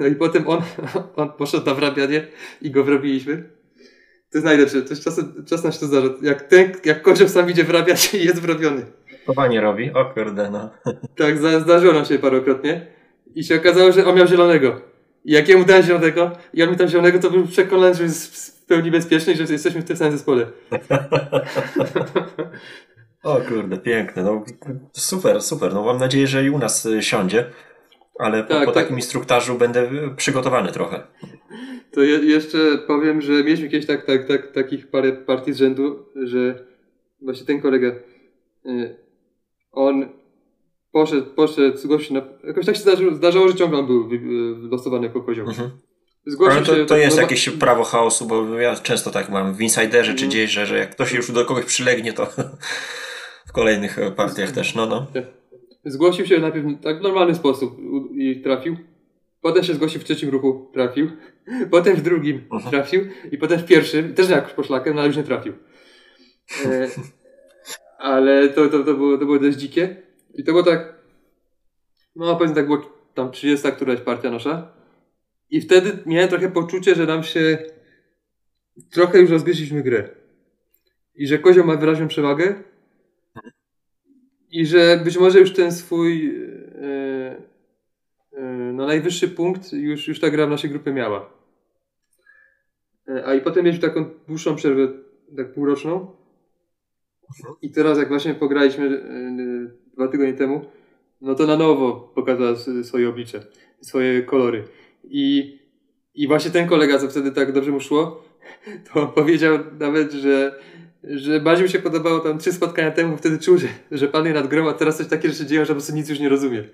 [0.00, 0.60] No i potem on,
[1.16, 2.26] on poszedł na wrabianie
[2.62, 3.50] i go wrabiliśmy.
[4.30, 4.82] To jest najlepsze.
[4.82, 6.08] To jest czasem, czasem się to zdarza.
[6.22, 8.86] Jak ten, jak kozioł sam idzie wrabiać i jest wrobiony.
[9.26, 10.70] Chowanie robi, o kurde, no.
[11.16, 12.86] Tak, zdarzyło nam się parokrotnie.
[13.34, 14.80] I się okazało, że on miał zielonego.
[15.24, 18.53] I jak jemu dałem zielonego, i on mi tam zielonego, to był przekonany, że jest
[18.64, 20.46] w pełni bezpieczny że jesteśmy w tym samym zespole.
[23.22, 24.44] O kurde, piękne, no
[24.92, 27.50] super, super, no mam nadzieję, że i u nas y, siądzie,
[28.18, 28.82] ale po, Tak, po tak.
[28.82, 31.02] takim instruktażu będę y, przygotowany trochę.
[31.90, 36.06] To je, jeszcze powiem, że mieliśmy kiedyś tak, tak, tak, takich parę partii z rzędu,
[36.24, 36.64] że
[37.22, 37.88] właśnie ten kolega,
[38.66, 38.96] y,
[39.72, 40.08] on
[40.92, 42.22] poszedł, poszedł, zgłosił się na...
[42.44, 44.08] Jakoś tak się zdarzyło, zdarzało, że ciągle on był
[44.70, 45.48] losowany jako kozioł.
[45.48, 45.70] Mhm.
[46.26, 46.86] Zgłosił Ale to, się...
[46.86, 50.28] to jest no, jakieś prawo chaosu, bo ja często tak mam w Insiderze czy Mhm.
[50.28, 52.26] gdzieś, że, że jak ktoś już do kogoś przylegnie, to
[53.48, 55.06] w kolejnych e, partiach też, no no.
[55.84, 57.76] Zgłosił się najpierw tak w normalny sposób
[58.14, 58.76] i trafił.
[59.40, 61.10] Potem się zgłosił w trzecim ruchu, trafił.
[61.70, 62.70] Potem w drugim Mhm.
[62.70, 63.02] trafił.
[63.32, 65.52] I potem w pierwszym, też jak poszlakiem, no ale już nie trafił.
[66.64, 66.88] E,
[67.98, 69.96] ale to, to, to, było, to było dość dzikie.
[70.34, 70.94] I to było tak,
[72.16, 72.78] no powiedzmy tak było
[73.14, 74.68] tam 30 któraś partia nasza.
[75.54, 77.58] I wtedy miałem trochę poczucie, że nam się
[78.90, 80.08] trochę już rozgryźliśmy grę.
[81.14, 82.54] I że kozioł ma wyraźną przewagę.
[84.50, 86.36] I że być może już ten swój
[86.82, 91.30] e, no najwyższy punkt już, już ta gra w naszej grupie miała.
[93.08, 94.88] E, a i potem mieliśmy taką dłuższą przerwę,
[95.36, 96.16] tak półroczną.
[97.62, 99.02] I teraz jak właśnie pograliśmy
[99.94, 100.64] dwa tygodnie temu,
[101.20, 103.46] no to na nowo pokazała swoje oblicze,
[103.80, 104.64] swoje kolory.
[105.04, 105.58] I,
[106.14, 108.24] I właśnie ten kolega, co wtedy tak dobrze mu szło,
[108.92, 110.60] to powiedział nawet, że,
[111.04, 114.68] że bardziej mu się podobało tam trzy spotkania temu, wtedy czuł, że, że nad grą,
[114.68, 116.64] a teraz coś takie rzeczy dzieją, że po prostu nic już nie rozumie.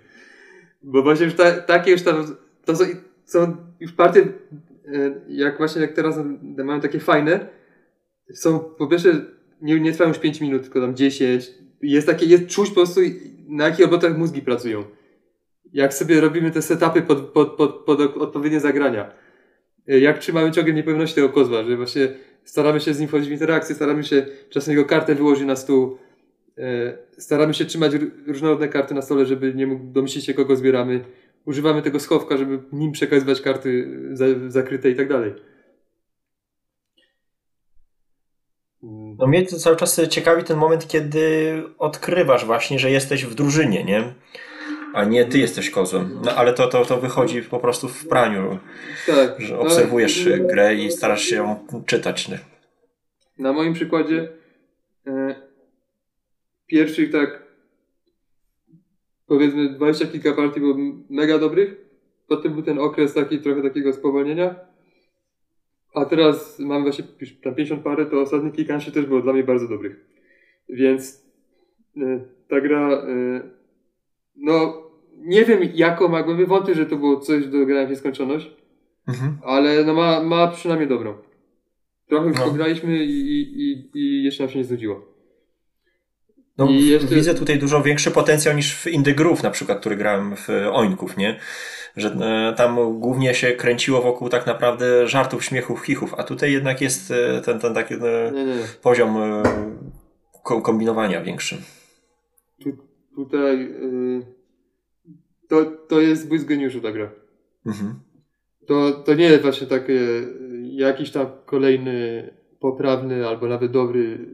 [0.82, 2.84] Bo właśnie już ta, takie już tam, to są,
[3.24, 4.26] są już partie, e,
[5.28, 6.18] jak właśnie jak teraz
[6.64, 7.46] mają takie fajne,
[8.34, 9.24] są po pierwsze
[9.62, 11.50] nie, nie trwają już 5 minut, tylko tam 10.
[11.82, 13.00] Jest takie, jest czuć po prostu
[13.48, 14.84] na jakich obrotach mózgi pracują.
[15.72, 19.12] Jak sobie robimy te setupy pod, pod, pod, pod odpowiednie zagrania.
[19.88, 22.08] E, Jak trzymamy ciągle niepewności tego kozła, że właśnie
[22.44, 25.98] staramy się z nim wchodzić w interakcję, staramy się czasem jego kartę wyłożyć na stół,
[26.58, 27.92] e, staramy się trzymać
[28.26, 31.04] różnorodne karty na stole, żeby nie mógł domyślić się kogo zbieramy.
[31.44, 35.34] Używamy tego schowka, żeby nim przekazywać karty za, zakryte i tak dalej.
[39.18, 44.14] No mnie cały czas ciekawi ten moment, kiedy odkrywasz właśnie, że jesteś w drużynie, nie?
[44.92, 46.20] A nie ty jesteś kozłem.
[46.24, 48.58] No ale to, to, to wychodzi po prostu w praniu,
[49.06, 49.40] Tak.
[49.40, 52.28] że no, obserwujesz grę i starasz się ją czytać.
[52.28, 52.38] Nie?
[53.38, 54.28] Na moim przykładzie
[55.06, 55.34] e,
[56.66, 57.42] pierwszych tak
[59.26, 60.74] powiedzmy 20 kilka partii było
[61.10, 61.76] mega dobrych.
[62.28, 64.54] Potem był ten okres taki trochę takiego spowolnienia.
[65.94, 67.04] A teraz mam właśnie
[67.42, 70.06] tam 50 parę, to ostatnie kilkanaście też było dla mnie bardzo dobrych.
[70.68, 71.24] Więc
[71.96, 73.59] e, ta gra e,
[74.36, 74.82] no
[75.16, 78.50] nie wiem jaką ma głębię wątpię, że to było coś do grania w nieskończoność.
[79.08, 79.38] Mhm.
[79.44, 81.14] Ale no ma, ma przynajmniej dobrą.
[82.08, 82.44] Trochę już No.
[82.44, 85.06] pograliśmy i, i, i, jeszcze nam się nie znudziło.
[86.58, 90.36] No, jeszcze- Widzę tutaj dużo większy potencjał niż w Indie Groove na przykład, który grałem
[90.36, 91.38] w Ońków, nie?
[91.96, 96.80] Że e, tam głównie się kręciło wokół tak naprawdę żartów, śmiechów, chichów, a tutaj jednak
[96.80, 97.98] jest e, ten, ten taki e,
[98.34, 98.54] Nie, nie.
[98.82, 99.16] poziom
[100.42, 101.62] ko- kombinowania większy.
[102.62, 102.76] Tu,
[103.14, 104.22] tutaj y,
[105.48, 107.10] to, to jest błysk geniuszu ta gra.
[107.66, 107.94] Mhm.
[108.66, 112.30] To, to nie jest właśnie takie y, jakiś tam kolejny
[112.60, 114.28] poprawny albo nawet dobry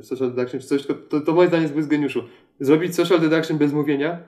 [0.00, 2.22] y, social deduction czy coś, to, to moim zdaniem jest błysk geniuszu.
[2.60, 4.22] Zrobić social deduction bez mówienia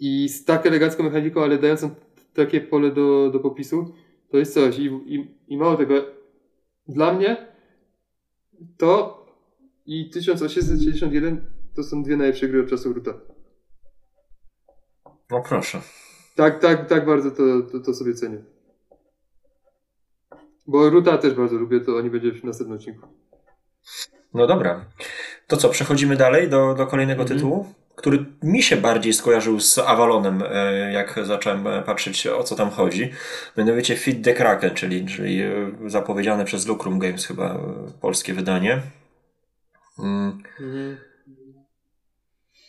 [0.00, 1.90] i z tak elegancką mechaniką, ale dającą
[2.34, 3.94] takie pole do, do popisu,
[4.30, 4.78] to jest coś.
[4.78, 5.94] I, i, i mało tego,
[6.88, 7.36] dla mnie
[8.76, 9.20] to
[9.86, 13.10] i 1861 to są dwie najlepsze gry od czasu Ruta.
[15.30, 15.80] No proszę.
[16.36, 17.42] Tak, tak, tak bardzo to,
[17.72, 18.38] to, to sobie cenię.
[20.66, 23.06] Bo Ruta też bardzo lubię, to oni będzie w następnym odcinku.
[24.34, 24.84] No dobra.
[25.46, 27.38] To co, przechodzimy dalej do, do kolejnego Mhm.
[27.38, 32.56] tytułu, który mi się bardziej skojarzył z Avalonem, e, jak zacząłem e, patrzeć o co
[32.56, 33.10] tam chodzi.
[33.56, 37.60] Mianowicie Fit the Kraken, czyli, czyli e, zapowiedziane przez Lucrum Games chyba
[38.00, 38.82] polskie wydanie.
[39.98, 40.42] Mm.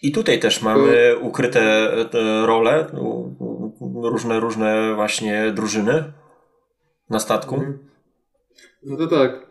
[0.02, 2.88] I tutaj też mamy ukryte e, role,
[4.04, 6.14] różne, różne właśnie drużyny
[7.10, 7.56] na statku.
[7.56, 7.78] Mhm.
[8.84, 9.47] No to tak.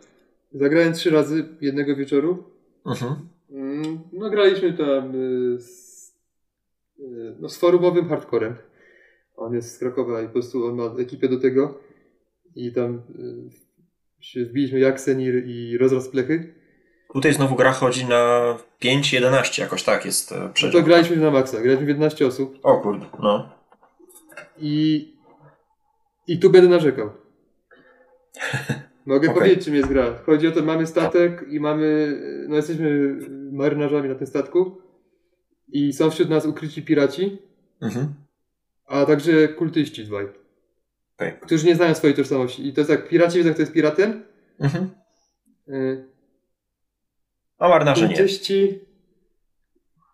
[0.53, 2.43] Zagrałem trzy razy jednego wieczoru.
[2.85, 3.15] Mhm.
[3.51, 6.07] Mm, No graliśmy tam y, z,
[6.99, 8.55] y, no, z forumowym hardcorem.
[9.35, 11.79] On jest z Krakowa i po prostu on ma ekipę do tego.
[12.55, 13.49] I tam y,
[14.19, 16.53] się wbiliśmy jak senir i rozraz plechy.
[17.13, 20.81] Tutaj znowu gra chodzi na 5-11, jakoś tak jest e, No przedział.
[20.81, 21.57] to graliśmy na maksa.
[21.61, 22.59] Graliśmy w 11 osób.
[22.63, 23.49] O kurde, no.
[24.57, 25.07] I,
[26.27, 27.09] i tu będę narzekał.
[29.05, 29.39] Mogę Okej.
[29.41, 30.19] powiedzieć, czym jest gra.
[30.25, 33.15] Chodzi o to, mamy statek i mamy, no jesteśmy
[33.51, 34.81] marynarzami na tym statku
[35.71, 37.37] i są wśród nas ukryci piraci,
[37.81, 38.13] Mhm.
[38.87, 40.27] a także kultyści dwaj,
[41.17, 41.33] Okej.
[41.41, 42.67] którzy nie znają swojej tożsamości.
[42.67, 44.23] I to jest tak, piraci wiedzą, kto jest piratem,
[44.59, 44.89] Mhm.
[45.69, 46.05] y,
[47.61, 48.07] A marynarze nie.
[48.07, 48.79] kultyści,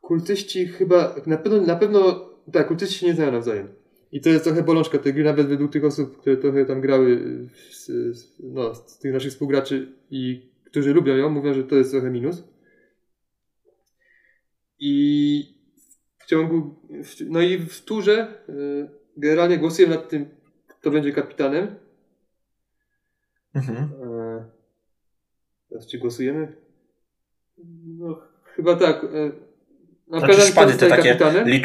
[0.02, 3.68] kultyści chyba, na pewno, na pewno, tak, kultyści się nie znają nawzajem.
[4.12, 7.22] I to jest trochę bolączka tej gry, nawet według tych osób, które trochę tam grały,
[7.72, 7.89] z,
[8.39, 12.43] no, z tych naszych współgraczy i którzy lubią ją, mówią, że to jest trochę minus.
[14.80, 15.56] I
[16.18, 16.76] w ciągu,
[17.30, 20.30] no i w turze y, generalnie głosuję nad tym,
[20.68, 21.76] kto będzie kapitanem.
[23.56, 23.78] Mhm.
[23.78, 24.45] E,
[25.70, 26.66] Teraz czy głosujemy?
[27.99, 28.20] No,
[28.55, 29.03] chyba tak.
[29.03, 29.32] e,
[30.10, 31.18] Na Znaczy szpady te takie,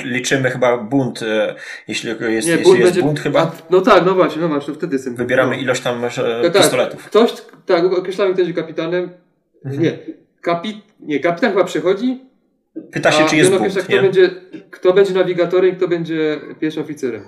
[0.04, 1.54] liczymy chyba bunt, e,
[1.88, 3.02] jeśli jest, Nie, jeśli bunt jest będzie.
[3.02, 5.14] bunt chyba, A, no tak, no właśnie, no właśnie, to wtedy jestem.
[5.16, 5.62] wybieramy no.
[5.62, 6.08] ilość tam e,
[6.42, 7.04] No tak, pistoletów.
[7.06, 7.32] Ktoś,
[7.66, 9.10] tak, określamy, kto będzie kapitanem.
[9.64, 9.82] Mhm.
[9.82, 9.98] Nie,
[10.40, 12.20] kapit, nie, kapitan chyba przechodzi.
[12.92, 14.02] Pyta się, a czy jest bunt, określa, kto nie?
[14.02, 14.30] będzie,
[14.70, 17.22] kto będzie nawigatorem i kto będzie pierwszym oficerem.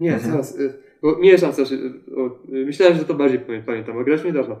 [0.00, 0.32] Nie, Mhm.
[0.32, 0.58] zaraz.
[1.02, 1.68] Bo mieszam coś.
[2.16, 4.60] o, Myślałem, że to bardziej pamię- pamiętam, bo graliśmy niedawno.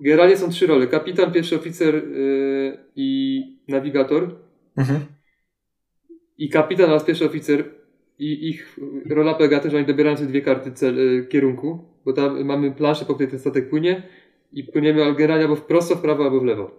[0.00, 0.86] Generalnie są trzy role.
[0.86, 4.36] Kapitan, pierwszy oficer y, i nawigator.
[4.76, 5.00] Mhm.
[6.38, 7.64] I kapitan oraz pierwszy oficer.
[8.18, 8.78] I ich
[9.10, 11.84] rola polega na tym, że oni dobierają sobie dwie karty cel, y, kierunku.
[12.04, 14.02] Bo tam mamy planszę, po której ten statek płynie.
[14.52, 16.70] I płyniemy generalnie albo w prosto, w prawo, albo w lewo.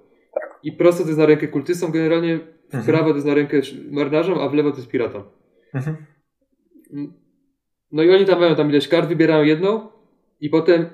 [0.64, 2.86] I prosto to jest na rękę kultystom, generalnie w Mhm.
[2.86, 3.62] prawo to jest na rękę
[3.92, 5.24] marynarzom, a w lewo to jest piratom.
[5.74, 5.98] Mhm.
[7.92, 9.88] No i oni tam mają tam ileś kart, wybierają jedną
[10.42, 10.86] i potem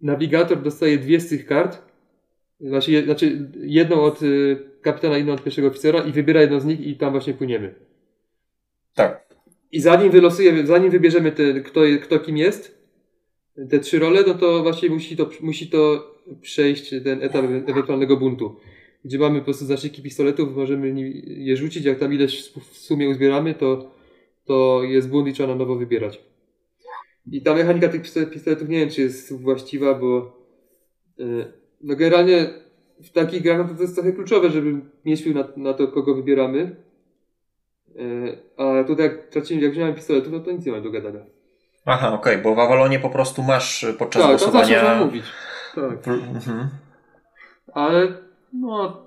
[0.00, 1.82] nawigator dostaje dwie z tych kart,
[2.60, 6.80] znaczy, znaczy jedną od y, kapitana, jedną od pierwszego oficera i wybiera jedną z nich
[6.80, 7.74] i tam właśnie płyniemy.
[8.94, 9.34] Tak.
[9.72, 12.78] I zanim wylosujemy, zanim wybierzemy te, kto, kto kim jest,
[13.70, 18.16] te trzy role, no to właśnie musi to, musi to przejść ten etap ewe- ewentualnego
[18.16, 18.56] buntu.
[19.04, 23.54] Gdzie mamy po prostu znaczniki pistoletów, możemy je rzucić, jak tam ileś w sumie uzbieramy,
[23.54, 23.90] to,
[24.44, 26.20] to jest bunt i trzeba na nowo wybierać.
[27.32, 30.36] I ta mechanika tych pistolet- pistoletów nie wiem, czy jest właściwa, bo
[31.20, 32.50] y, no generalnie
[33.04, 36.14] w takich grach no to, jest trochę kluczowe, żeby mieć wpływ na, na to, kogo
[36.14, 36.76] wybieramy.
[37.96, 41.20] Y, A tutaj jak tracimy, jak wziąłem pistoletów, no to nic nie ma do gadania.
[41.84, 44.82] Aha, okej, bo w Avalonie po prostu masz e, podczas tak, głosowania...
[44.82, 45.24] można mówić.
[45.74, 46.08] Tak.
[46.08, 46.68] Mhm.
[47.72, 48.12] Ale
[48.52, 49.06] no,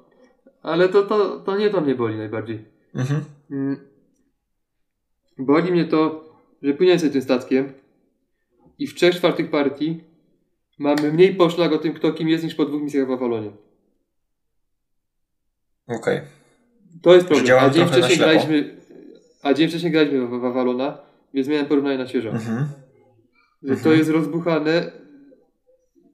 [0.61, 2.65] ale to, to, to nie to mnie boli najbardziej.
[2.95, 3.23] Mhm.
[3.51, 3.79] Mm.
[5.37, 6.25] Boli mnie to,
[6.63, 7.73] że płyniemy sobie tym statkiem
[8.81, 10.03] i w trzech czwartych partii
[10.77, 13.51] mamy mniej poszlak o tym, kto kim jest, niż po dwóch misjach w Avalonie.
[15.87, 16.21] Okej.
[17.01, 17.59] To jest problem.
[17.59, 18.77] A dzień wcześniej graliśmy,
[19.43, 20.97] a dzień wcześniej graliśmy w, w Avalona,
[21.33, 22.29] więc miałem porównanie na świeżo.
[22.29, 22.67] Mhm.
[23.83, 24.91] To jest rozbuchane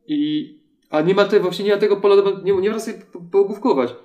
[0.08, 0.54] i
[0.90, 3.96] a nie ma tego, właśnie nie ma tego pola, nie, nie można sobie po- połówkować.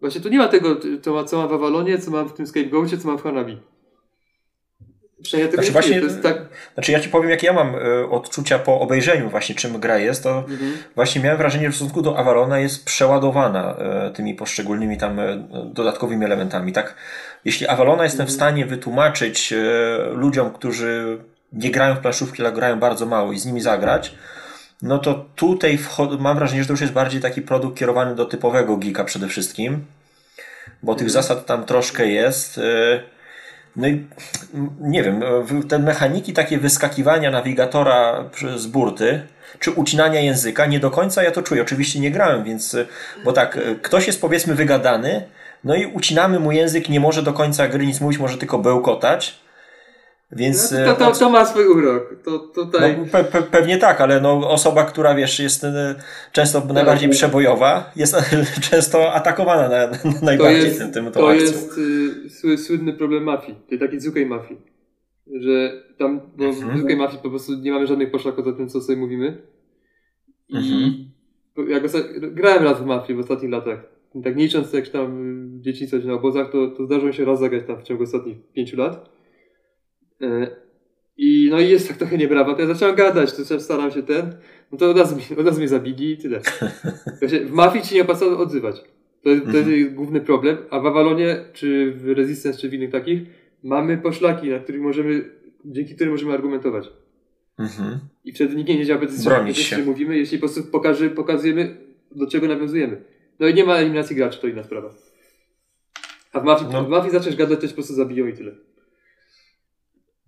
[0.00, 2.46] Właśnie tu nie ma tego, co, ma, co mam w Avalonie, co mam w tym
[2.46, 3.58] Scapegoacie, co mam w Hanabi.
[5.24, 6.36] Przynajmniej ja Znaczy właśnie- To jest tak...
[6.74, 10.22] Znaczy ja ci powiem, jakie ja mam e, odczucia po obejrzeniu właśnie czym gra jest,
[10.22, 10.76] to Mhm.
[10.94, 15.46] właśnie miałem wrażenie, że w stosunku do Avalona jest przeładowana e, tymi poszczególnymi tam e,
[15.64, 16.94] dodatkowymi elementami, tak?
[17.44, 18.36] Jeśli Avalona jestem w Mhm.
[18.36, 19.54] stanie wytłumaczyć
[20.12, 21.18] ludziom, którzy
[21.52, 24.14] nie grają w planszówki, ale grają bardzo mało i z nimi zagrać,
[24.82, 25.78] no to tutaj
[26.18, 29.84] mam wrażenie, że to już jest bardziej taki produkt kierowany do typowego geeka przede wszystkim,
[30.82, 31.22] bo tych Mhm.
[31.22, 32.60] zasad tam troszkę jest.
[33.76, 34.06] No i
[34.80, 35.22] nie wiem,
[35.68, 39.22] te mechaniki takie wyskakiwania nawigatora z burty,
[39.58, 41.62] czy ucinania języka, nie do końca ja to czuję.
[41.62, 42.76] Oczywiście nie grałem, więc,
[43.24, 45.24] bo tak, ktoś jest powiedzmy wygadany,
[45.64, 49.43] no i ucinamy mu język, nie może do końca gry nic mówić, może tylko bełkotać.
[50.36, 52.16] Więc, no, to, to, to, ma swój urok.
[52.24, 52.96] To, tutaj...
[52.98, 55.94] No, pe, pe, pewnie tak, ale no, osoba, która wiesz, jest e,
[56.32, 58.16] często tak, najbardziej przebojowa, jest
[58.70, 61.46] często atakowana na, na najbardziej to jest, tym, tym To akcją.
[61.46, 64.60] jest y, słynny problem mafii, tej takiej zwykłej mafii.
[65.40, 66.76] Że tam bo w mhm.
[66.76, 69.42] zwykłej mafii po prostu nie mamy żadnych poszlaków za tym, co sobie mówimy.
[70.48, 71.70] I mhm.
[71.70, 71.84] jak
[72.34, 73.94] grałem raz w mafii w ostatnich latach.
[74.24, 77.80] Tak nie licząc jak tam dzieciństwo na obozach, to, to zdarzyło się raz zagrać tam
[77.80, 79.10] w ciągu ostatnich pięciu lat.
[80.20, 80.56] E,
[81.16, 84.36] I no i jest tak trochę niebrawa, to ja zacząłem gadać, to staram się ten,
[84.72, 86.40] no to od razu, od razu mnie zabili i tyle.
[87.48, 88.84] W mafii ci nie opłaca odzywać.
[89.22, 89.94] To jest, to jest mhm.
[89.94, 93.22] główny problem, a w Avalonie, czy w Resistance, czy w innych takich,
[93.62, 95.30] mamy poszlaki, na których możemy,
[95.64, 96.88] dzięki którym możemy argumentować.
[97.58, 97.98] Mhm.
[98.24, 98.98] I wtedy nikt nie wiedział,
[99.76, 99.78] się.
[99.78, 101.76] mówimy, jeśli po prostu pokaże, pokazujemy,
[102.14, 103.02] do czego nawiązujemy.
[103.40, 104.94] No i nie ma eliminacji graczy, to inna sprawa.
[106.32, 106.84] A w mafii, no.
[106.84, 108.52] w mafii zaczniesz gadać, to się po prostu zabiją i tyle.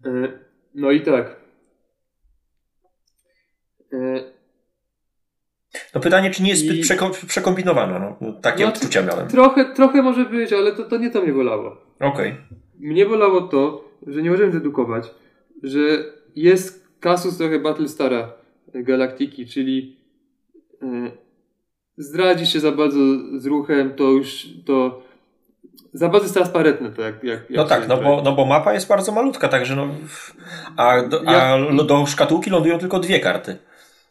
[0.06, 0.38] E,
[0.74, 1.36] no i tak.
[3.92, 4.24] E,
[5.94, 7.26] no pytanie, czy nie jest zbyt I...
[7.26, 8.16] przekombinowane?
[8.20, 9.28] No, takie no, odczucia miałem.
[9.28, 11.76] Trochę, trochę może być, ale to, to nie to mnie bolało.
[12.00, 12.32] Okej.
[12.32, 12.36] Okay.
[12.78, 15.10] Mnie bolało to, że nie możemy dedukować,
[15.62, 15.78] że
[16.36, 18.32] jest kasus trochę Battlestara
[18.74, 19.96] Galaktyki, czyli
[20.82, 21.10] yy,
[21.96, 22.98] zdradzisz się za bardzo
[23.36, 25.02] z ruchem, to już to
[25.92, 28.88] za bardzo jest transparentne to, jak, jak, No tak, no bo, no bo mapa jest
[28.88, 29.88] bardzo malutka, także no.
[30.76, 33.56] A, do, a do szkatułki lądują tylko dwie karty.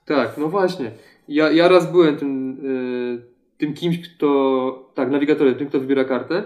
[0.05, 0.91] Tak, no właśnie.
[1.27, 4.91] Ja, ja raz byłem tym, y, tym kimś, kto.
[4.95, 6.43] Tak, nawigatorem, tym, kto wybiera kartę.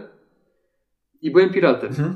[1.22, 1.90] I byłem piratem.
[1.90, 2.16] Mhm.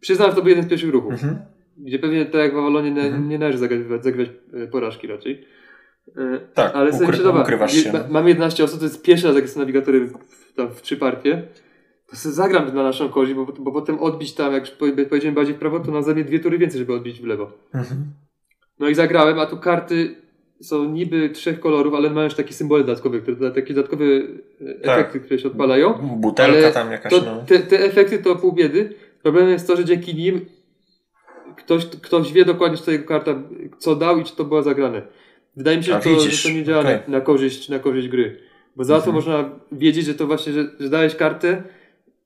[0.00, 1.12] Przyznam, że to był jeden z pierwszych ruchów.
[1.12, 1.38] Mhm.
[1.76, 3.28] Gdzie pewnie tak jak w Avalonie nie, mhm.
[3.28, 5.46] nie należy zagrywać, zagrywać e, porażki raczej.
[6.16, 7.92] E, tak, ale ukry, ukrywasz się.
[8.10, 11.42] Mam 11 osób, to jest pierwszy raz, jak jestem nawigatorem w, tam w trzy partie
[12.12, 14.64] zagram na naszą korzyść, bo, bo potem odbić tam, jak
[15.08, 17.52] powiedziałem bardziej w prawo, to na zamiast dwie tury więcej, żeby odbić w lewo.
[17.74, 18.04] Mhm.
[18.78, 20.14] No i zagrałem, a tu karty
[20.60, 24.04] są niby trzech kolorów, ale mają już takie symbole dodatkowe, które, takie dodatkowe
[24.58, 24.98] tak.
[24.98, 25.92] efekty, które się odpalają.
[25.92, 27.44] Butelka tam jakaś, to, no.
[27.46, 28.94] te, te efekty to pół biedy.
[29.22, 30.46] Problemem jest to, że dzięki nim
[31.56, 33.42] ktoś, ktoś wie dokładnie, czy tego karta
[33.78, 35.02] co dał i czy to było zagrane.
[35.56, 36.98] Wydaje mi się, że to, że to, nie działa okay.
[37.08, 38.38] na, na, korzyść, na korzyść gry.
[38.76, 39.14] Bo za to mhm.
[39.14, 41.62] można wiedzieć, że to właśnie, że, że dałeś kartę,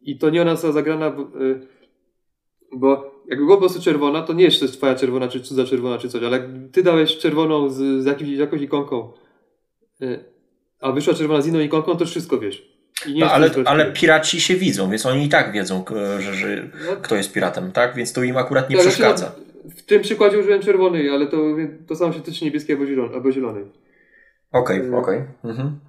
[0.08, 1.60] i to nie ona została zagrana, bo, y,
[2.72, 5.98] bo jak była po prostu czerwona, to nie jest, jest twoja czerwona, czy cudza czerwona,
[5.98, 9.12] czy coś, ale ty dałeś czerwoną z, z jakimś, jakąś ikonką,
[10.02, 10.24] y,
[10.80, 12.68] a wyszła czerwona z inną ikonką, to wszystko wiesz.
[13.16, 15.84] no, ale, ale piraci się widzą, więc oni i tak wiedzą,
[16.18, 16.96] że, że no.
[17.02, 17.96] kto jest piratem, tak?
[17.96, 19.26] Więc to im akurat nie tak, przeszkadza.
[19.26, 21.36] Znaczy, w tym przykładzie użyłem czerwonej, ale to,
[21.86, 23.64] to samo się tyczy niebieskiej albo, zielon, albo zielonej.
[24.52, 25.18] Okej, okay, okej.
[25.18, 25.50] Okay.
[25.50, 25.80] Mhm.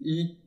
[0.00, 0.41] I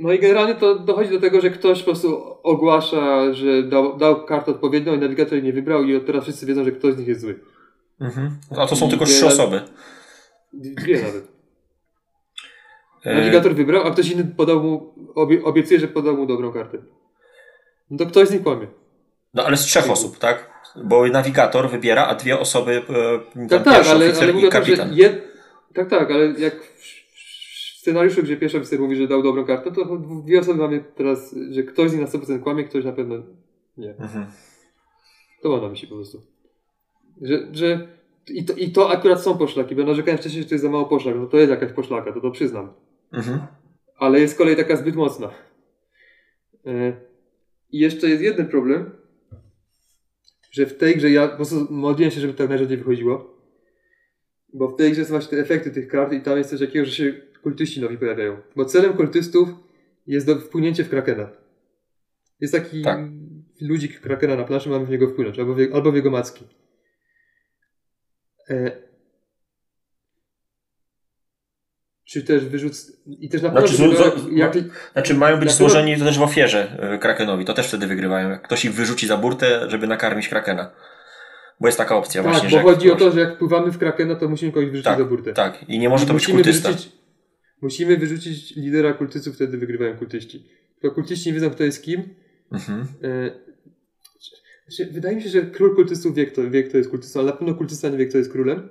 [0.00, 4.24] no i generalnie to dochodzi do tego, że ktoś po prostu ogłasza, że dał, dał
[4.24, 7.08] kartę odpowiednią i nawigator nie wybrał i od teraz wszyscy wiedzą, że ktoś z nich
[7.08, 7.40] jest zły.
[8.00, 8.30] Mhm.
[8.58, 9.60] A to są I tylko trzy osoby.
[10.52, 11.28] Dwie nawet.
[13.04, 16.78] Nawigator wybrał, a ktoś inny podał mu, obie, obiecuje, że podał mu dobrą kartę.
[17.90, 18.66] No to ktoś z nich kłamie.
[19.34, 20.50] No ale z trzech osób, tak?
[20.84, 22.82] Bo nawigator wybiera, a dwie osoby,
[23.36, 25.30] e, tak, tak, ale, ale mówię o tym, że jed...
[25.74, 26.54] Tak, tak, ale jak
[27.80, 31.62] scenariuszu, gdzie pierwszy oficer mówi, że dał dobrą kartę, to dwie osoby mamy teraz, że
[31.62, 33.16] ktoś z nich na 100% kłamie, ktoś na pewno
[33.76, 33.90] nie.
[33.90, 34.26] Mhm.
[35.42, 36.22] To ma na myśli po prostu.
[37.22, 37.88] Że, że
[38.28, 40.84] i, to, I to akurat są poszlaki, bo narzekałem wcześniej, że to jest za mało
[40.84, 42.72] poszlak, no to jest jakaś poszlaka, to to przyznam.
[43.12, 43.40] Mhm.
[43.96, 45.30] Ale jest z kolei taka zbyt mocna.
[46.66, 46.92] E,
[47.72, 48.90] I jeszcze jest jeden problem,
[50.50, 53.40] że w tej grze ja po prostu modliłem się, żeby tak najrzadziej wychodziło.
[54.52, 56.84] Bo w tej grze są właśnie te efekty tych kart i tam jest coś takiego,
[56.84, 58.36] że się kultyści nowi pojawiają.
[58.56, 59.48] Bo celem kultystów
[60.06, 61.28] jest do, wpłynięcie w Krakena.
[62.40, 63.00] Jest taki tak.
[63.60, 66.44] ludzik Krakena na planszy, mamy w niego wpłynąć, albo w, albo w jego macki.
[68.50, 68.90] E...
[72.04, 72.92] Czy też wyrzuc...
[73.06, 73.96] I też na znaczy, pewno...
[73.96, 74.52] Znaczy, jak,
[74.92, 78.30] znaczy mają być złożeni też w ofierze e, Krakenowi, to też wtedy wygrywają.
[78.30, 80.70] Jak ktoś ich wyrzuci za burtę, żeby nakarmić Krakena.
[81.60, 84.14] Bo jest taka opcja tak, właśnie, bo chodzi o to, że jak pływamy w Krakena,
[84.14, 85.32] to musimy kogoś wyrzucić tak, za burtę.
[85.32, 86.68] Tak, i nie może to być kultysta.
[86.68, 86.92] Wyrzucić,
[87.62, 90.48] Musimy wyrzucić lidera kultystów, wtedy wygrywają kultyści.
[90.80, 92.02] Tylko kultyści nie wiedzą, kto jest kim.
[92.52, 92.86] Mhm.
[93.02, 93.30] E,
[94.68, 97.36] znaczy, wydaje mi się, że król kultystów wie kto, wie, kto jest kultystą, ale na
[97.36, 98.68] pewno kultysta nie wie, kto jest królem.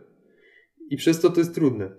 [0.89, 1.91] I przez to to jest trudne.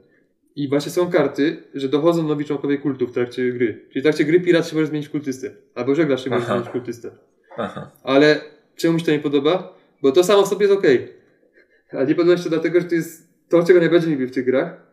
[0.56, 3.86] I właśnie są karty, że dochodzą nowi członkowie kultu w trakcie gry.
[3.88, 5.50] Czyli w trakcie gry pirat się może zmienić kultystę.
[5.74, 7.10] Albo żeglarz się może zmienić kultystę.
[7.56, 7.90] Aha.
[8.02, 8.40] Ale
[8.76, 9.78] czemu mi się to nie podoba?
[10.02, 10.86] Bo to samo w sobie jest ok.
[11.92, 14.30] A nie podoba mi się to dlatego, że to jest to, czego najbardziej lubię w
[14.30, 14.89] tych grach.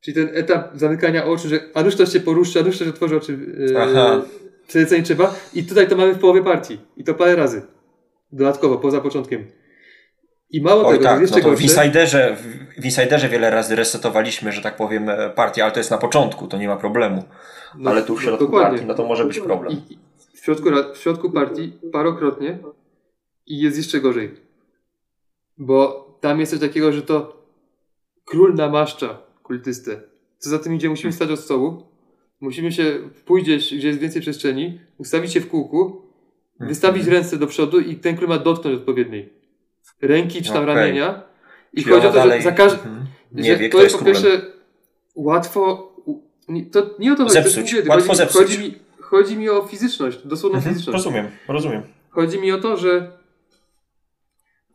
[0.00, 3.38] Czyli ten etap zamykania oczu, że a się poruszy, a ktoś otworzy oczy.
[3.58, 4.22] Yy, Aha.
[4.66, 5.34] Wtedy co nie trzeba.
[5.54, 6.78] I tutaj to mamy w połowie partii.
[6.96, 7.62] I to parę razy.
[8.32, 9.46] Dodatkowo, poza początkiem.
[10.50, 11.62] I mało Oj tego, tak, jest no jeszcze to w.
[11.62, 12.36] Insiderze,
[12.80, 16.46] w- Insiderze wiele razy resetowaliśmy, że tak powiem, e, partię, ale to jest na początku,
[16.46, 17.24] to nie ma problemu.
[17.78, 18.70] No, ale tu w środku dokładnie.
[18.70, 19.72] partii, no to może być problem.
[19.72, 19.98] I,
[20.34, 22.58] w, środku, w środku partii parokrotnie
[23.46, 24.34] i jest jeszcze gorzej.
[25.58, 27.42] Bo tam jest coś takiego, że to
[28.24, 30.00] król namaszcza kultystę.
[30.38, 31.82] Co za tym idzie, musimy stać od stołu,
[32.40, 36.02] musimy się pójść gdzieś, gdzie jest więcej przestrzeni, ustawić się w kółku,
[36.52, 36.68] Mhm.
[36.68, 39.32] wystawić ręce do przodu i ten ma dotknąć odpowiedniej
[40.02, 40.74] ręki czy tam Okej.
[40.74, 41.22] ramienia.
[41.72, 44.04] I Czyli chodzi o to, że za każdym mhm, nie że wie, to jest po
[44.04, 44.40] pierwsze
[45.14, 45.92] łatwo.
[46.72, 48.42] to nie o to chodzi, to jest Zepsuć, łatwo chodzi, zepsuć.
[48.46, 51.04] Chodzi mi, chodzi mi o fizyczność, dosłowną Mhm, fizyczność.
[51.04, 51.82] rozumiem, rozumiem.
[52.10, 53.12] Chodzi mi o to, że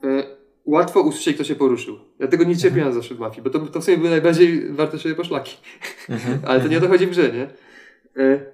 [0.03, 0.23] e,
[0.65, 1.99] łatwo usłyszeć, kto się poruszył.
[2.17, 3.01] Dlatego nie cierpiałem Mhm.
[3.01, 5.57] zawsze w mafii, bo to, to w sumie były najbardziej wartościowe poszlaki.
[6.09, 7.49] Mhm, Ale to nie o to chodzi w grze, nie?
[8.23, 8.45] E,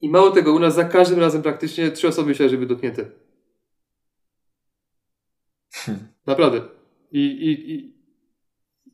[0.00, 3.04] I mało tego, u nas za każdym razem praktycznie trzy osoby się żeby dotknięte.
[5.72, 6.08] Hmm.
[6.26, 6.60] Naprawdę.
[7.12, 7.94] I, i, i,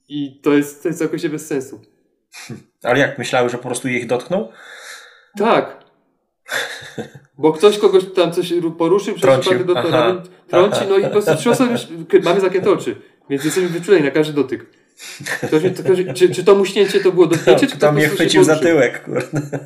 [0.09, 1.81] i to, jest, to jest całkowicie bez sensu.
[2.83, 4.53] Ale jak, myślały, że po prostu ich dotknął?
[5.39, 5.88] Tak.
[7.39, 9.89] Bo ktoś kogoś tam coś ru- poruszył, przez do Aha.
[9.91, 11.75] ramię, trąci, no i po prostu trzy osoby
[12.25, 12.97] mamy zakięte oczy,
[13.31, 14.67] więc jesteśmy wyczuleni na każdy dotyk.
[15.47, 18.57] Ktoś, to, czy, czy to muśnięcie to było dotknięcie, czy to po mnie chwycił za
[18.57, 19.59] tyłek, kurde.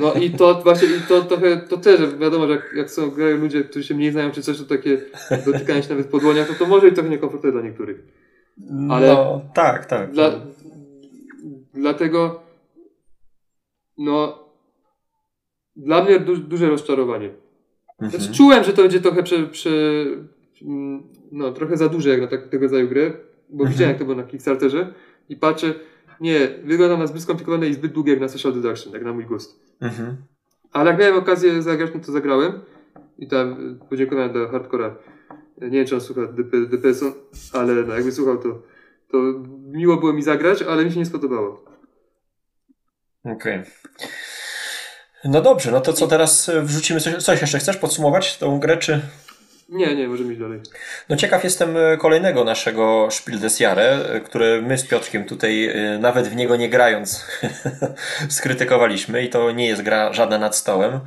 [0.00, 3.36] No i to właśnie, i to trochę, to też wiadomo, że jak, jak są grają
[3.36, 4.98] ludzie, którzy się mniej znają, czy coś, to takie
[5.46, 7.96] dotykanie się nawet po dłoniach, to to może być trochę niekomfortowe dla niektórych.
[8.90, 10.12] Ale- No, tak, tak.
[10.12, 10.32] Dla,
[11.74, 12.42] dlatego,
[13.98, 14.45] no,
[15.76, 17.30] dla mnie du, duże rozczarowanie.
[18.00, 18.22] Mhm.
[18.22, 19.70] Znaczy, czułem, że to będzie trochę prze, prze,
[20.62, 21.02] mm,
[21.32, 23.10] no, trochę za duże jak na tak, tego rodzaju grę,
[23.48, 23.70] bo Mhm.
[23.72, 24.94] widziałem jak to było na Kickstarterze
[25.28, 25.74] i patrzę,
[26.20, 29.24] nie, wygląda na zbyt skomplikowane i zbyt długie jak na Social Deduction, jak na mój
[29.24, 29.60] gust.
[29.80, 30.16] Mhm.
[30.72, 32.52] Ale jak miałem okazję zagrać, no to zagrałem
[33.18, 34.96] i tam y, podziękowania dla Hardcora.
[35.60, 37.12] Nie wiem, czy on słucha DP, DPS-u,
[37.52, 38.62] ale no, jakby słuchał, to,
[39.08, 39.18] to
[39.72, 41.64] miło było mi zagrać, ale mi się nie spodobało.
[43.24, 43.62] Okej.
[45.28, 47.00] No dobrze, no to co teraz e, wrzucimy?
[47.00, 49.00] Coś, coś jeszcze chcesz podsumować tą grę, czy...
[49.68, 50.60] Nie, nie, możemy iść dalej.
[51.08, 55.74] No ciekaw jestem e, kolejnego naszego Spiel des Jahre, e, który my z Piotrkiem tutaj
[56.00, 57.24] nawet w niego nie grając
[58.28, 61.00] skrytykowaliśmy i to nie jest gra żadna nad stołem,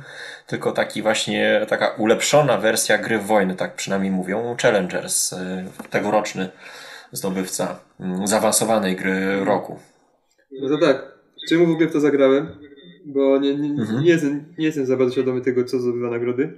[0.46, 5.34] tylko taki właśnie taka ulepszona wersja gry wojny, tak przynajmniej mówią, Challengers,
[5.90, 6.48] tegoroczny
[7.12, 9.78] zdobywca mm, zaawansowanej gry roku.
[10.60, 11.12] No to tak,
[11.48, 12.69] czemu w ogóle w to zagrałem?
[13.12, 14.02] Bo nie, nie, Mhm.
[14.04, 16.52] nie, jestem, nie jestem za bardzo świadomy tego, co zdobywa nagrody.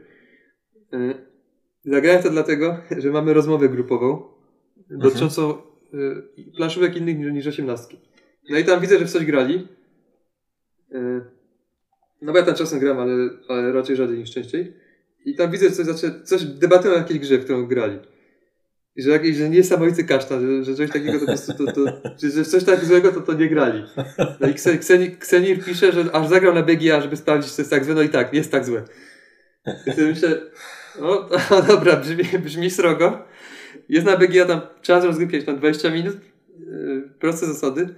[0.94, 1.14] Y,
[1.84, 4.22] Zagrałem to dlatego, że mamy rozmowę grupową
[4.90, 7.96] dotyczącą y, planszówek innych niż, 18.
[8.50, 9.68] No i tam widzę, że w coś grali.
[10.94, 11.20] Y,
[12.22, 13.14] No bo ja tam czasem gram, ale,
[13.48, 14.72] ale raczej rzadziej niż częściej.
[15.24, 17.98] I tam widzę, że coś, coś debatują o jakiejś grze, w którą grali.
[18.96, 21.80] Że, jakiś, że niesamowity kasztan, że, że coś takiego to po prostu, to, to,
[22.22, 23.84] że, że coś tak złego to, to nie grali.
[24.40, 27.70] No i Kse- Kseni- Ksenir pisze, że aż zagrał na BGA, żeby sprawdzić, co jest
[27.70, 28.84] tak złe, no i tak, jest tak złe.
[29.86, 30.40] I wtedy myślę,
[31.00, 31.28] no,
[31.68, 33.24] dobra, brzmi, brzmi srogo.
[33.88, 36.16] Jest na BGA tam czas rozgrywki jakieś tam 20 minut,
[36.58, 37.94] yy, proste zasady.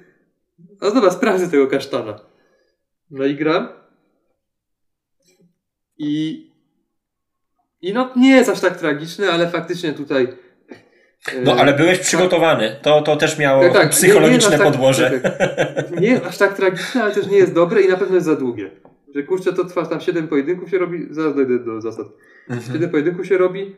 [0.82, 2.20] No dobra, sprawdzę tego kasztana.
[3.10, 3.68] No i gram.
[5.98, 6.44] I
[7.80, 10.28] i no nie jest aż tak tragiczny, ale faktycznie tutaj
[11.44, 14.72] No yy, ale byłeś przygotowany, to, to też miało tak, tak, psychologiczne nie aż tak-
[14.72, 15.20] podłoże.
[15.22, 16.00] tak, tak.
[16.00, 18.36] Nie jest aż tak tragiczne, ale też nie jest dobre i na pewno jest za
[18.36, 18.70] długie.
[19.14, 22.06] Że kurczę, to trwa tam 7 pojedynków się robi, zaraz dojdę do zasad.
[22.50, 22.72] Mhm.
[22.72, 23.76] 7 pojedynków się robi,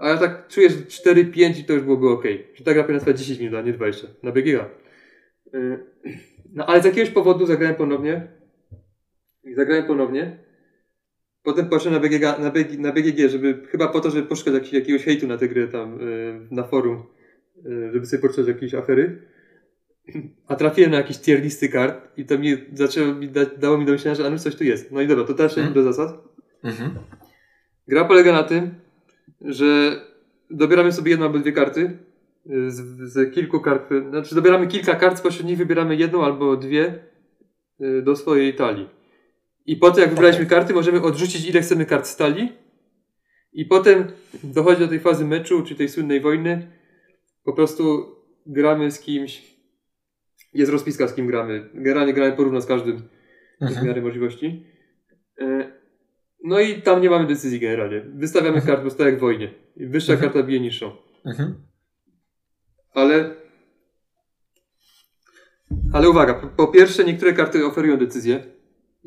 [0.00, 2.24] a ja tak czuję, że 4-5 i to już byłoby ok.
[2.54, 4.06] Że ta gra powinna trwać 10 minut, a nie 20.
[4.22, 4.64] Na BGA.
[5.54, 5.78] Y,
[6.52, 8.28] No ale z jakiegoś powodu zagrałem ponownie.
[9.44, 10.38] I zagrałem ponownie.
[11.48, 14.72] Potem poszedłem na BGG, na BG, na BGG żeby, chyba po to, żeby poszukać jak,
[14.72, 17.02] jakiegoś hejtu na tę grę tam y, na forum,
[17.66, 19.22] y, żeby sobie poczytać jakieś afery.
[20.46, 23.86] A trafiłem na jakieś tier listy kart i to mi zaczęło mi da, dało mi
[23.86, 24.92] do myślenia, że coś tu jest.
[24.92, 26.18] No i dobra, to teraz przejdźmy do zasad.
[26.62, 26.90] Mhm.
[27.88, 28.70] Gra polega na tym,
[29.40, 30.00] że
[30.50, 31.98] dobieramy sobie jedną albo dwie karty
[32.50, 32.82] y, z,
[33.12, 36.98] z kilku kart, znaczy dobieramy kilka kart, spośród nich wybieramy jedną albo dwie
[38.02, 38.97] do swojej talii.
[39.68, 42.52] I potem jak wybraliśmy karty, możemy odrzucić ile chcemy kart z talii
[43.52, 44.04] i potem
[44.44, 46.70] dochodzi do tej fazy meczu, czy tej słynnej wojny.
[47.44, 47.82] Po prostu
[48.46, 49.42] gramy z kimś,
[50.54, 51.70] jest rozpiska z kim gramy.
[51.74, 52.98] Generalnie gramy porówno z każdym
[53.60, 53.86] w Mhm.
[53.86, 54.66] miarę możliwości.
[55.40, 55.78] E,
[56.44, 58.00] No i tam nie mamy decyzji generalnie.
[58.00, 59.54] Wystawiamy kartę, bo tak jak w wojnie.
[59.76, 60.30] Wyższa Mhm.
[60.32, 60.96] karta bije niższą.
[61.26, 61.54] Mhm.
[62.94, 63.34] Ale.
[65.92, 68.57] Ale uwaga, po pierwsze, niektóre karty oferują decyzję.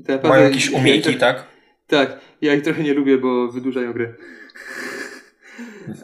[0.05, 1.47] Tak Mają jakieś umiejki, tak?
[1.87, 4.13] Tak, ja ich trochę nie lubię, bo wydłużają grę.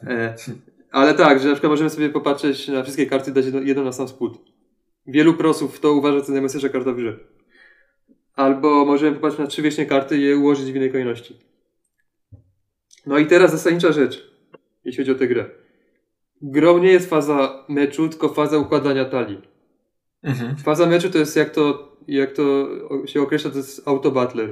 [0.04, 0.36] E,
[0.92, 3.84] ale tak, że na przykład możemy sobie popatrzeć na wszystkie karty i dać jedno, jedną
[3.84, 4.38] na sam spód.
[5.08, 7.20] Wielu prosów to uważa za najmocniejsza karta w grze.
[8.36, 11.38] Albo możemy popatrzeć na trzy wieczne karty i je ułożyć w innej kolejności.
[13.06, 14.32] No i teraz zasadnicza rzecz,
[14.86, 15.46] jeśli chodzi o tę grę.
[16.42, 19.42] Grą nie jest faza meczu, tylko faza układania talii.
[20.24, 20.55] Mhm.
[20.57, 22.70] Faza meczu to jest jak to, jak to
[23.05, 24.49] się określa, to jest autobattler.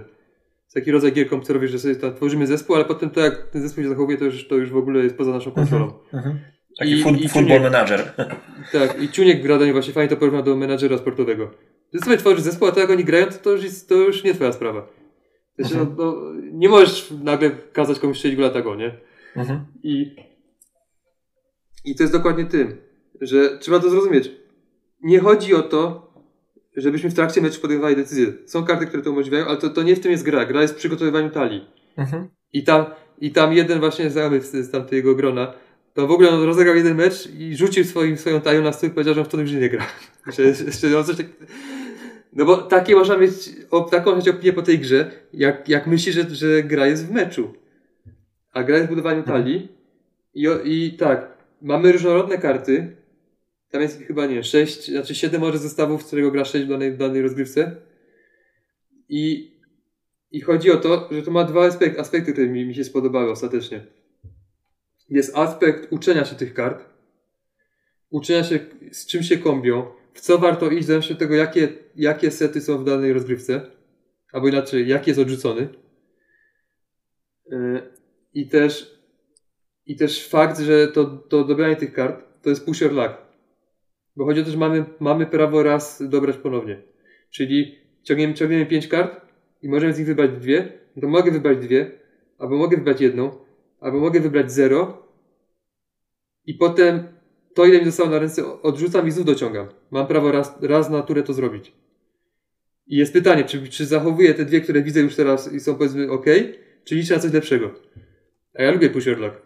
[0.63, 3.83] Jest taki rodzaj gier komputerowych, że sobie tworzymy zespół, ale potem to jak ten zespół
[3.83, 5.93] się zachowuje, to już, to już w ogóle jest poza naszą kontrolą.
[6.13, 6.39] Mhm.
[6.79, 8.13] Taki I- football manager.
[8.71, 11.51] Tak, i Ciuniek gra do niej właśnie fajnie to porówna do menadżera sportowego.
[11.91, 14.23] Ty sobie tworzysz zespół, a to jak oni grają, to, to, już, jest, to już
[14.23, 14.87] nie twoja sprawa.
[15.61, 15.95] Sensie, Mhm.
[15.97, 18.97] no, no, nie możesz nagle kazać komuś strzelić gola tego, nie?
[19.35, 19.65] Mhm.
[19.83, 20.15] I,
[21.85, 22.77] I to jest dokładnie tym,
[23.21, 24.31] że trzeba to zrozumieć.
[25.05, 26.11] Nie chodzi o to,
[26.75, 28.33] żebyśmy w trakcie meczu podejmowali decyzje.
[28.45, 30.45] Są karty, które to umożliwiają, ale to, to nie w tym jest gra.
[30.45, 31.67] Gra jest w przygotowywaniu talii.
[31.97, 32.27] Mhm.
[32.53, 32.85] I tam,
[33.21, 35.53] i tam jeden właśnie znajomy z, z tamtego grona,
[35.93, 38.91] to w ogóle on rozegrał jeden mecz i rzucił swoim, swoją talią na stół i
[38.93, 39.85] powiedział, że on w to już nie gra.
[41.17, 41.25] tak...
[42.33, 46.11] No bo takie można mieć, o, taką mieć opinię po tej grze, jak, jak myśli,
[46.11, 47.53] że, że gra jest w meczu.
[48.53, 49.67] A gra jest w budowaniu talii.
[50.33, 52.95] I, o- I tak, mamy różnorodne karty.
[53.75, 56.91] Tam jest chyba nie, sześć, znaczy siedem może zestawów, z którego gra sześć w danej,
[56.91, 57.75] w danej rozgrywce.
[59.09, 59.53] I,
[60.31, 63.31] I chodzi o to, że to ma dwa aspekt, aspekty, które mi, mi się spodobały
[63.31, 63.85] ostatecznie.
[65.09, 66.85] Jest aspekt uczenia się tych kart,
[68.09, 68.59] uczenia się
[68.91, 72.77] z czym się kombią, w co warto iść, zależnie od tego, jakie, jakie sety są
[72.77, 73.61] w danej rozgrywce,
[74.31, 75.69] albo inaczej, jaki jest odrzucony.
[77.51, 77.81] Yy,
[78.33, 78.99] I też,
[79.85, 83.24] i też fakt, że to, to dobranie tych kart to jest push your luck.
[84.15, 86.81] Bo chodzi o to, że mamy, mamy prawo raz dobrać ponownie.
[87.29, 89.21] Czyli ciągniemy, ciągniemy pięć kart
[89.61, 91.91] i możemy z nich wybrać dwie, no to mogę wybrać dwie,
[92.37, 93.31] albo mogę wybrać jedną,
[93.79, 95.07] albo mogę wybrać zero
[96.45, 97.07] i potem
[97.53, 99.67] to, ile mi zostało na ręce, odrzucam i znów dociągam.
[99.91, 101.73] Mam prawo raz, raz na turę to zrobić.
[102.87, 106.11] I jest pytanie, czy, czy zachowuję te dwie, które widzę już teraz i są powiedzmy
[106.11, 106.25] ok,
[106.83, 107.71] czy liczę na coś lepszego.
[108.53, 109.41] A ja lubię push your.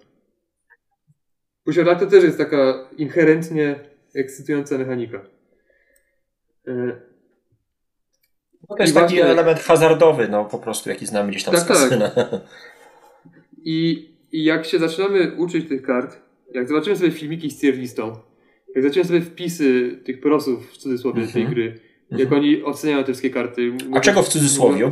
[1.63, 3.79] Push to też jest taka inherentnie
[4.15, 5.21] ekscytująca mechanika.
[6.67, 6.71] E,
[8.69, 11.55] No to jest I taki właśnie- element hazardowy, no po prostu, jaki znamy gdzieś tam
[11.55, 11.91] Tak, z tak.
[13.63, 16.19] I, I jak się zaczynamy uczyć tych kart,
[16.53, 18.15] jak zobaczymy sobie filmiki z tier listą,
[18.75, 21.53] jak zobaczymy sobie wpisy tych prosów w cudzysłowie tej Mhm.
[21.53, 21.79] gry,
[22.11, 22.41] jak Mhm.
[22.41, 23.71] oni oceniają te wszystkie karty.
[23.93, 24.91] A czego w cudzysłowie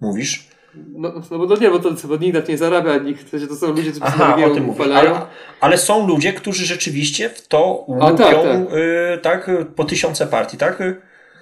[0.00, 0.49] mówisz?
[0.74, 3.68] No, no bo to nie, bo to bo nikt na nie zarabia, nikt, to są
[3.68, 4.84] ludzie, którzy Aha, sobie o tym mówię.
[4.84, 5.20] Ale,
[5.60, 8.74] ale są ludzie, którzy rzeczywiście w to łupią A, tak, tak, tak.
[8.74, 10.82] y, tak po tysiące partii, tak?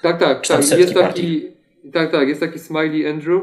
[0.02, 0.78] Tak, tak, Czy tak.
[0.78, 1.42] Jest taki,
[1.92, 3.42] tak, tak, jest taki Smiley Andrew,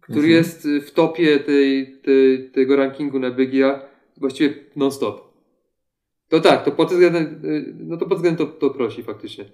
[0.00, 0.34] który Mhm.
[0.36, 3.80] jest w topie tej, tej, tego rankingu na BGA
[4.16, 5.32] właściwie non-stop.
[6.28, 9.44] To tak, to pod względem, y, no to pod względem to, to prosi faktycznie.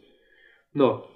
[0.74, 1.08] No.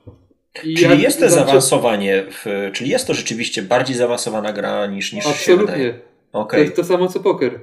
[0.64, 5.12] I Czyli jest to zaczę- zaawansowanie, w, czyli jest to rzeczywiście bardziej zaawansowana gra niż,
[5.12, 5.88] niż się wydaje.
[5.88, 6.00] Absolutnie.
[6.32, 6.62] To Okej.
[6.64, 7.60] jest to samo co poker.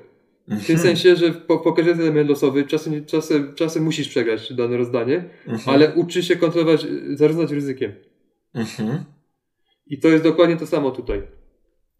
[0.47, 0.79] W tym Mhm.
[0.79, 5.23] sensie, że w po- pokerze jest element losowy, czasem, czasem, czasem musisz przegrać dane rozdanie,
[5.47, 5.75] Mhm.
[5.75, 7.91] ale uczy się kontrolować, zarządzać ryzykiem.
[8.55, 9.03] Mhm.
[9.87, 11.21] I to jest dokładnie to samo tutaj.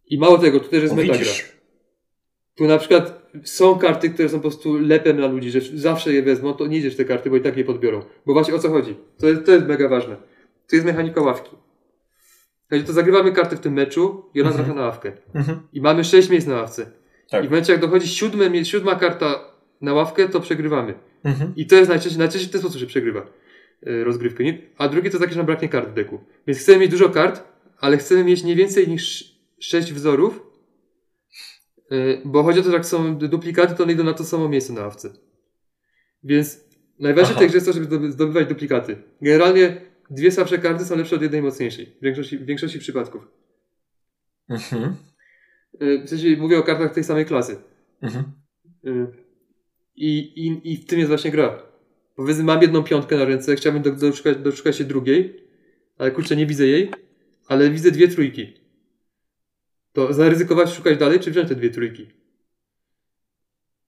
[0.10, 1.18] I mało tego, tu też jest O, metagra.
[1.20, 1.46] widzisz.
[2.56, 6.24] Tu na przykład są karty, które są po prostu lepem na ludzi, że zawsze je
[6.24, 8.02] wezmą, to nie idziesz te karty, bo i tak je podbiorą.
[8.26, 8.96] Bo właśnie o co chodzi?
[9.20, 10.16] To jest, to jest mega ważne.
[10.70, 11.56] To jest mechanika ławki.
[12.70, 14.66] Czyli to zagrywamy karty w tym meczu i ona Mhm.
[14.66, 15.12] trafia na ławkę.
[15.36, 15.60] Mhm.
[15.74, 16.92] I mamy sześć miejsc na ławce.
[17.30, 17.44] Tak.
[17.44, 19.52] I w momencie jak dochodzi siódme, siódma karta
[19.82, 20.94] na ławkę, to przegrywamy.
[21.24, 21.54] Mhm.
[21.56, 23.28] I to jest najczęściej, najczęściej w ten sposób się przegrywa
[23.88, 24.44] y, rozgrywkę.
[24.44, 24.62] Nie?
[24.78, 26.20] A drugie to takie, że nam braknie kart w deku.
[26.48, 27.44] Więc chcemy mieć dużo kart,
[27.80, 30.40] ale chcemy mieć nie więcej niż sześć wzorów,
[31.92, 34.50] y, bo chodzi o to, że jak są duplikaty, to one idą na to samo
[34.50, 35.10] miejsce na ławce.
[36.24, 36.60] Więc
[37.00, 38.98] najważniejsze w tej grze jest to, żeby zdoby- zdobywać duplikaty.
[39.22, 41.86] Generalnie dwie słabsze karty są lepsze od jednej mocniejszej.
[41.86, 43.28] W większości, w większości przypadków.
[44.50, 44.96] Mhm.
[45.82, 47.58] Y, W sensie mówię o kartach tej samej klasy.
[48.02, 48.24] Mhm.
[48.88, 49.08] Y,
[49.96, 51.62] I, i, I w tym jest właśnie gra.
[52.16, 55.44] Powiedzmy, mam jedną piątkę na ręce, chciałbym do, doszukać, doszukać się drugiej,
[55.98, 56.92] ale kurczę, nie widzę jej,
[57.48, 58.54] ale widzę dwie trójki.
[59.94, 62.08] To zaryzykować, szukać dalej, czy wziąć te dwie trójki?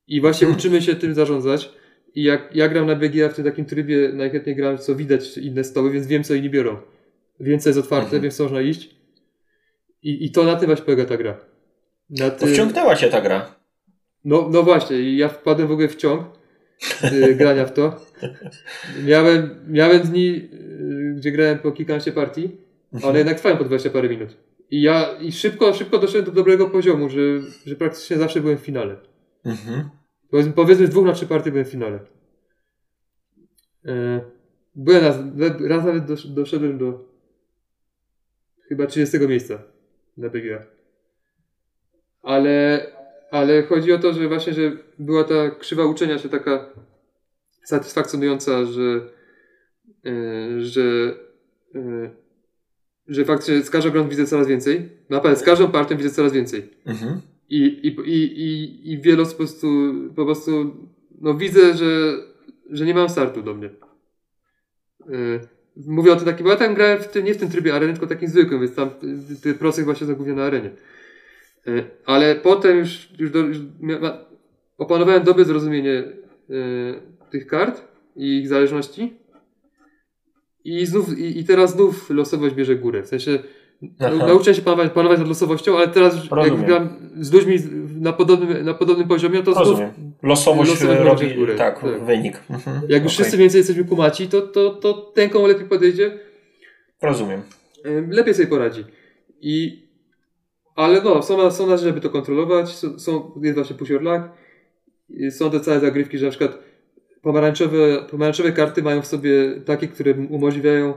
[0.08, 0.60] I właśnie Hmm.
[0.60, 1.72] uczymy się tym zarządzać.
[2.16, 5.64] I jak ja gram na BGA w tym takim trybie, najchętniej gram, co widać inne
[5.64, 6.78] stoły, więc wiem, co inni biorą.
[7.40, 8.22] Wiem, co jest otwarte, Mhm.
[8.22, 8.96] wiem, co można iść.
[10.04, 11.38] I, I to na tym właśnie polega ta gra.
[12.10, 13.56] Na To wciągnęła cię ta gra.
[14.26, 16.28] No, no właśnie, ja wpadłem w ogóle w ciąg
[17.14, 18.02] y, grania w to.
[19.06, 22.50] Miałem, miałem dni, y, gdzie grałem po kilkanaście partii,
[23.04, 24.38] ale jednak trwają po 20 parę minut.
[24.72, 27.20] I ja i szybko, szybko doszedłem do dobrego poziomu, że,
[27.66, 28.96] że praktycznie zawsze byłem w finale.
[29.46, 29.90] Mhm.
[30.30, 32.00] Powiedzmy, powiedzmy dwóch na trzy partie byłem w finale.
[33.86, 34.22] E,
[34.76, 35.18] Byłem raz,
[35.60, 37.06] raz nawet dosz, doszedłem do
[38.68, 39.62] chyba 30 miejsca
[40.18, 40.66] na PGA.
[42.22, 42.88] Ale,
[43.32, 46.70] ale chodzi o to, że właśnie, że była ta krzywa uczenia się taka
[47.64, 49.10] satysfakcjonująca, że,
[50.06, 51.16] e, że,
[51.76, 52.10] e,
[53.08, 54.90] że faktycznie z każdą grą widzę coraz więcej.
[55.10, 56.74] Naprawdę, z każdą partią widzę coraz więcej.
[56.86, 57.22] Mhm.
[57.50, 59.68] I, i, i, i, osób po prostu,
[60.16, 60.76] po prostu
[61.22, 62.18] no widzę, że,
[62.70, 63.70] że nie mam startu do mnie.
[65.10, 65.40] Yy,
[65.88, 67.94] mówię o tym takim, bo ja tam grałem w tym, nie w tym trybie areny,
[67.94, 68.90] tylko takim zwykłym, więc tam
[69.32, 70.72] y, ty prosy chyba się głównie na arenie.
[71.66, 73.58] Yy, ale potem już, już, do, już
[74.78, 76.04] opanowałem dobre zrozumienie
[76.50, 79.14] yy, tych kart i ich zależności.
[80.64, 83.04] I, znów, i, I teraz znów losowość bierze górę.
[83.04, 83.40] W sensie
[84.00, 84.28] Aha.
[84.28, 86.60] nauczyłem się panować, panować nad losowością, ale teraz Rozumiem.
[86.60, 87.58] jak gram z ludźmi
[88.00, 89.80] na podobnym, na podobnym poziomie, to znów.
[90.24, 92.06] Losowość, Losowość robi górę, tak, tak.
[92.06, 92.42] wynik.
[92.50, 92.82] Mhm.
[92.90, 93.24] jak już Okej.
[93.24, 96.20] wszyscy więcej jesteśmy kumaci, to, to, to ten komu lepiej podejdzie,
[97.02, 97.42] Rozumiem.
[97.84, 98.84] em, lepiej sobie poradzi.
[99.42, 99.86] I,
[100.76, 104.24] ale no, są, są narzędzia, żeby to kontrolować, są, są, jest właśnie push luck,
[105.32, 106.60] są te całe zagrywki, że na przykład
[107.22, 110.94] pomarańczowe, pomarańczowe karty mają w sobie takie, które umożliwiają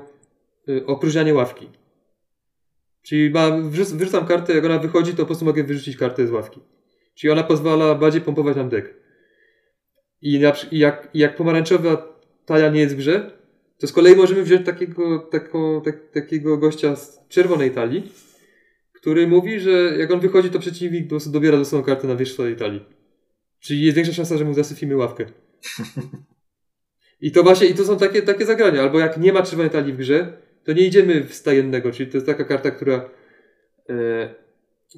[0.69, 1.69] y, opróżnianie ławki.
[3.09, 6.31] Czyli mam, wrzuc, wrzucam kartę, jak ona wychodzi, to po prostu mogę wyrzucić kartę z
[6.31, 6.61] ławki.
[7.15, 8.95] Czyli ona pozwala bardziej pompować nam deck.
[10.23, 13.31] I, na, i jak, jak pomarańczowa talia nie jest w grze,
[13.79, 18.13] to z kolei możemy wziąć takiego, taką, tak, takiego gościa z czerwonej talii,
[18.93, 22.33] który mówi, że jak on wychodzi, to przeciwnik po prostu dobiera losową kartę na wierzch
[22.33, 22.85] swojej talii.
[23.61, 25.27] Czyli jest większa szansa, że mu zasyfimy ławkę.
[27.21, 28.83] I to właśnie, i to są takie, takie zagrania.
[28.83, 32.17] Albo jak nie ma czerwonej talii w grze, to nie idziemy w stajennego, czyli to
[32.17, 33.11] jest taka karta, która,
[33.89, 34.35] e,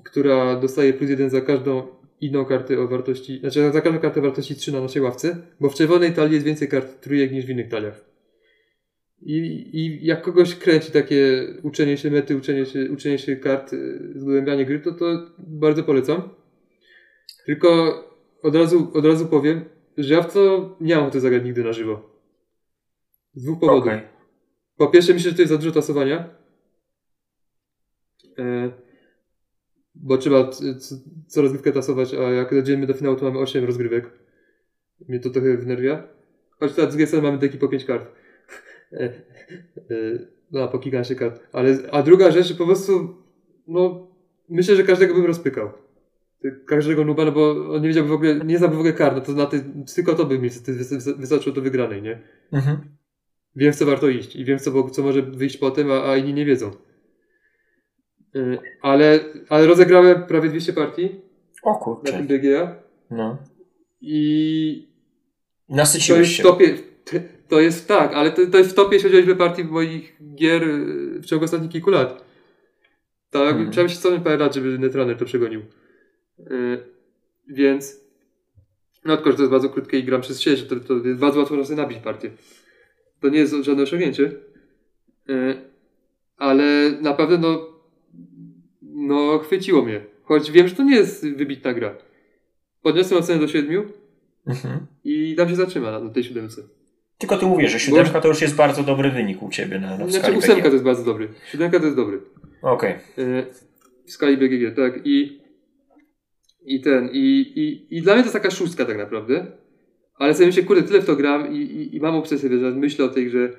[0.04, 1.86] która dostaje plus jeden za każdą
[2.20, 5.74] inną kartę o wartości, znaczy za każdą kartę wartości 3 na naszej ławce, bo w
[5.74, 8.04] czerwonej talii jest więcej kart trójek niż w innych taliach.
[9.22, 9.36] I,
[9.72, 14.66] I jak kogoś kręci takie uczenie się mety, uczenie się, uczenie się kart, y, zgłębianie
[14.66, 16.22] gry, to to bardzo polecam.
[17.46, 17.68] Tylko
[18.42, 19.64] od razu, od razu powiem,
[19.98, 22.10] że ja w to nie mam ochoty zagrać nigdy na żywo.
[23.34, 23.84] Z dwóch powodów.
[23.84, 24.19] Okej.
[24.80, 26.28] Po pierwsze myślę, że to jest za dużo tasowania.
[28.38, 28.70] E,
[29.94, 33.64] bo trzeba c- c- co rozgrywkę tasować, a jak dojdziemy do finału, to mamy 8
[33.64, 34.10] rozgrywek.
[35.08, 36.08] Mnie to trochę wnerwia.
[36.60, 38.12] Choć teraz z strony mamy deki po 5 kart.
[38.92, 39.12] E, e,
[40.52, 41.40] no, po kilkanaście kart.
[41.52, 43.16] Ale, a druga rzecz, po prostu,
[43.66, 44.06] no,
[44.48, 45.72] myślę, że każdego bym rozpykał.
[46.66, 49.20] Każdego nuba, no bo on nie wiedziałby w ogóle, nie znałby w ogóle kart, no
[49.20, 49.64] to na ty,
[49.94, 52.22] tylko to by mi wys- wys- wystarczyło do wygranej, nie?
[52.52, 52.99] Mhm.
[53.56, 56.44] Wiem, co warto iść i wiem, co, co może wyjść potem, a, a inni nie
[56.44, 56.70] wiedzą.
[58.34, 61.20] Yy, Ale, ale rozegrałem prawie 200 partii
[61.62, 62.12] O na kurczę.
[62.12, 63.38] tym BGA No.
[64.00, 64.88] i
[65.68, 66.42] to Nasyciłeś się.
[66.42, 66.74] topie.
[67.48, 70.16] To jest tak, ale to, to jest w topie, jeśli chodzi o liczbę partii moich
[70.34, 72.24] gier yy, w ciągu ostatnich kilku lat.
[73.30, 73.70] Tak, Mhm.
[73.70, 75.60] trzeba mieć co parę lat, żeby Netrunner to przegonił.
[76.38, 76.84] Yy,
[77.48, 78.00] więc
[79.04, 81.38] no tylko, że to jest bardzo krótkie i gram przez sieć, to, to jest bardzo
[81.40, 82.30] łatwo sobie nabić partię.
[83.20, 84.32] To nie jest żadne osiągnięcie.
[85.28, 85.56] Yy,
[86.36, 87.70] ale naprawdę no
[88.82, 90.00] no chwyciło mnie.
[90.22, 91.94] Choć wiem, że to nie jest wybitna gra.
[92.82, 93.92] Podniosłem ocenę do 7
[94.46, 94.86] Mhm.
[95.04, 96.62] i tam się zatrzyma na, na tej siódemce.
[97.18, 100.08] Tylko ty mówisz, że siódemka to już jest bardzo dobry wynik u ciebie na, na
[100.08, 101.28] Znaczy ósemka to jest bardzo dobry.
[101.50, 102.20] Siódemka to jest dobry.
[102.62, 102.92] Okej.
[102.92, 102.98] E,
[104.06, 105.00] w skali BGG, tak.
[105.04, 105.40] I,
[106.64, 109.46] i ten, i, i, i dla mnie to jest taka szóstka tak naprawdę.
[110.20, 113.04] Ale sobie myślę, kurde, tyle w to gram i, i, i mam obsesję, że myślę
[113.04, 113.52] o tej grze.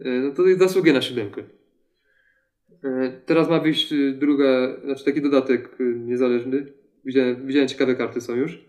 [0.00, 1.42] E, no to zasługuje na siódemkę.
[2.84, 6.66] E, teraz ma wyjść y, druga, znaczy taki dodatek y, niezależny.
[7.04, 8.64] Widziałem, widziałem ciekawe karty są już.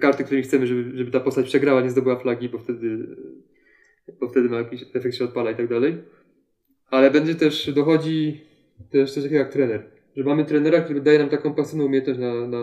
[0.00, 3.16] Karty, którymi chcemy, żeby, żeby ta postać przegrała, nie zdobyła flagi, bo wtedy,
[4.20, 5.96] bo wtedy ma jakiś efekt się odpala i tak dalej.
[6.90, 8.40] Ale będzie też, dochodzi
[8.90, 9.82] też coś takiego jak trener.
[10.16, 12.60] Że mamy trenera, który daje nam taką pasywną umiejętność na, na,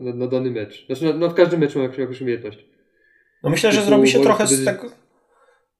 [0.00, 0.86] na, na dany mecz.
[0.86, 2.69] Znaczy, na, no w każdym meczu mamy jakąś umiejętność.
[3.42, 4.90] No myślę, że zrobi się trochę z tego...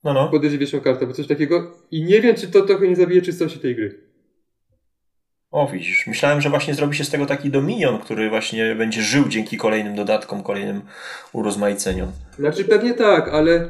[0.05, 0.29] No, no.
[0.29, 1.73] Podejdzie wieczną kartę, bo coś takiego.
[1.91, 4.11] I nie wiem, czy to trochę nie zabije czystości tej gry.
[5.51, 6.07] O, widzisz.
[6.07, 9.95] Myślałem, że właśnie zrobi się z tego taki dominion, który właśnie będzie żył dzięki kolejnym
[9.95, 10.83] dodatkom, kolejnym
[11.33, 12.13] urozmaiceniom.
[12.39, 13.69] Znaczy pewnie tak, ale.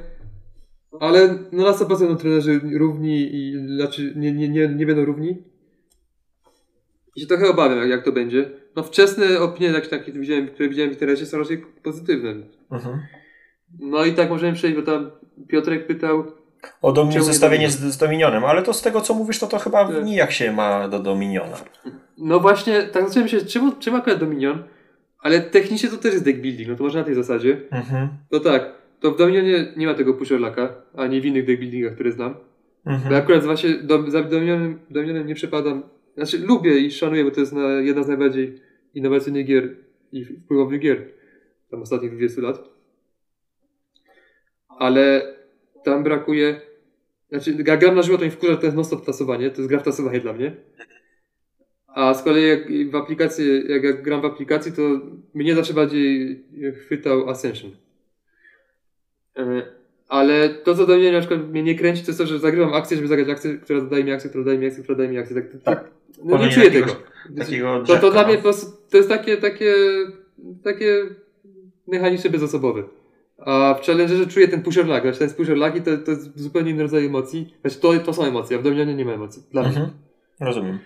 [1.00, 5.42] Ale no na 100% będą trenerzy równi i znaczy nie, nie, nie, nie będą równi.
[7.16, 8.50] I się trochę obawiam, jak, jak to będzie.
[8.76, 10.12] No wczesne opinie, jak takie
[10.52, 12.34] które widziałem w internecie, są raczej pozytywne.
[12.70, 13.00] Mhm.
[13.78, 15.10] No i tak możemy przejść, bo tam
[15.48, 16.24] Piotrek pytał,
[16.82, 19.46] O domi- Czemu nie zestawienie z, z Dominionem, ale to z tego co mówisz, to
[19.46, 20.04] to chyba Tak.
[20.04, 21.56] nijak się ma do Dominiona.
[22.18, 24.62] No właśnie, tak zacząłem się, czemu, czemu akurat Dominion?
[25.20, 27.60] Ale technicznie to też jest deck building, no to może na tej zasadzie.
[27.70, 28.08] Mhm.
[28.32, 32.12] No tak, to w Dominionie nie ma tego pusherlaka, ani w innych deck buildingach, które
[32.12, 32.34] znam.
[32.84, 33.14] Bo Mhm.
[33.14, 35.82] akurat właśnie do, za Dominionem, Dominionem nie przepadam.
[36.16, 38.60] Znaczy lubię i szanuję, bo to jest na, jedna z najbardziej
[38.94, 39.76] innowacyjnych gier
[40.12, 40.98] i wpływowych gier
[41.70, 42.58] tam ostatnich 20 lat.
[44.80, 45.34] Ale
[45.84, 46.60] tam brakuje.
[47.30, 49.50] Znaczy, jak gram na żywo, to mi wkurza, jest non-stop tasowanie.
[49.50, 50.56] To jest gra w tasowanie dla mnie.
[51.86, 54.82] A z kolei jak w aplikacji, jak, gram w aplikacji, to
[55.34, 56.40] mnie zawsze bardziej
[56.84, 57.70] chwytał Ascension.
[59.36, 59.62] E,
[60.08, 62.74] Ale to, co do mnie na przykład mnie nie kręci, to jest to, że zagrywam
[62.74, 65.18] akcję, żeby zagrać akcję, która daje mi akcję, która daje mi akcję, która daje mi
[65.18, 65.42] akcję.
[65.42, 65.90] Tak, Tak.
[66.24, 66.96] No nie czuję tego.
[67.38, 68.38] Takiego To, to dla mnie no.
[68.38, 69.74] po prostu, to jest takie, takie,
[70.64, 71.06] takie
[71.86, 72.99] mechaniczne bezosobowe.
[73.40, 75.02] A w Challengerze czuję ten pusher lag.
[75.02, 77.54] Znaczy ten pusher lag i to, to jest zupełnie inny rodzaj emocji.
[77.60, 79.42] Znaczy to, to są emocje, a w Dominionie nie ma emocji.
[79.50, 79.70] Dla mnie.
[79.70, 79.90] Mhm.
[80.40, 80.78] Rozumiem.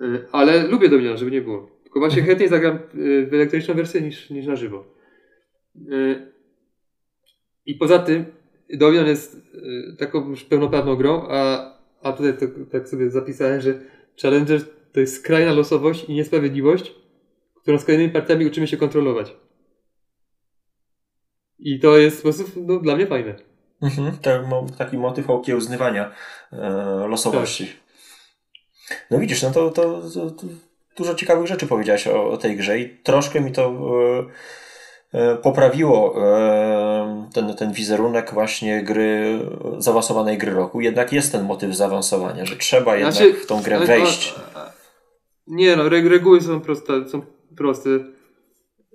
[0.00, 1.70] Y, Ale lubię Dominion, żeby nie było.
[1.82, 2.26] Tylko właśnie Mhm.
[2.28, 4.84] chętniej zagram y, w elektroniczną wersję niż, niż na żywo.
[5.92, 6.32] Y,
[7.66, 8.24] I poza tym
[8.74, 9.36] Dominion jest
[9.98, 11.72] taką już pełnoprawną grą, a,
[12.02, 13.80] a tutaj to, tak sobie zapisałem, że
[14.22, 14.60] Challenger
[14.92, 16.94] to jest skrajna losowość i niesprawiedliwość,
[17.62, 19.36] którą z kolejnymi partiami uczymy się kontrolować.
[21.58, 23.34] I to jest w sposób no, dla mnie fajne.
[23.82, 24.12] Mhm.
[24.22, 26.12] To taki motyw okiełznywania
[26.52, 26.56] e,
[27.08, 27.66] losowości.
[28.88, 29.06] Tak.
[29.10, 30.46] No widzisz, no to, to, to, to
[30.96, 33.72] dużo ciekawych rzeczy powiedziałeś o, o tej grze i troszkę mi to
[35.12, 39.38] e, e, poprawiło e, ten, ten wizerunek właśnie gry,
[39.78, 40.80] zaawansowanej gry roku.
[40.80, 44.34] Jednak jest ten motyw zaawansowania, że trzeba jednak Znaczy, w tą grę wejść.
[44.54, 44.72] a-
[45.46, 47.22] Nie no, reg- reguły są proste, są
[47.56, 47.90] proste.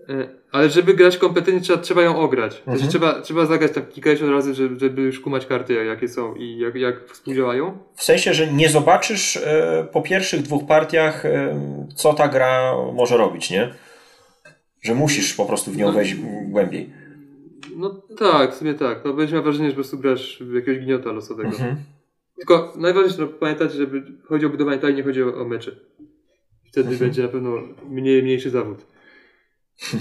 [0.10, 2.58] E, Ale żeby grać kompetentnie, trzeba, trzeba ją ograć.
[2.60, 2.78] Mhm.
[2.78, 6.58] znaczy, trzeba, trzeba zagrać tak kilkadziesiąt razy, żeby, żeby już kumać karty, jakie są i
[6.58, 7.78] jak, jak współdziałają.
[7.96, 11.60] W sensie, że nie zobaczysz e, po pierwszych dwóch partiach, e,
[11.96, 13.74] co ta gra może robić, nie?
[14.82, 15.92] Że musisz po prostu w nią No.
[15.94, 16.16] wejść
[16.46, 16.90] głębiej.
[17.76, 19.06] No tak, w sumie tak.
[19.06, 21.50] No będziesz miał wrażenie, że po prostu grasz w jakiegoś gniota losowego.
[21.50, 21.76] Mhm.
[22.38, 25.72] Tylko najważniejsze, no, pamiętać, żeby chodzi o budowanie talii, nie chodzi o, o mecze.
[26.68, 27.00] Wtedy Mhm.
[27.00, 27.52] będzie na pewno
[27.90, 28.86] mniej, mniejszy zawód.
[29.94, 29.98] E.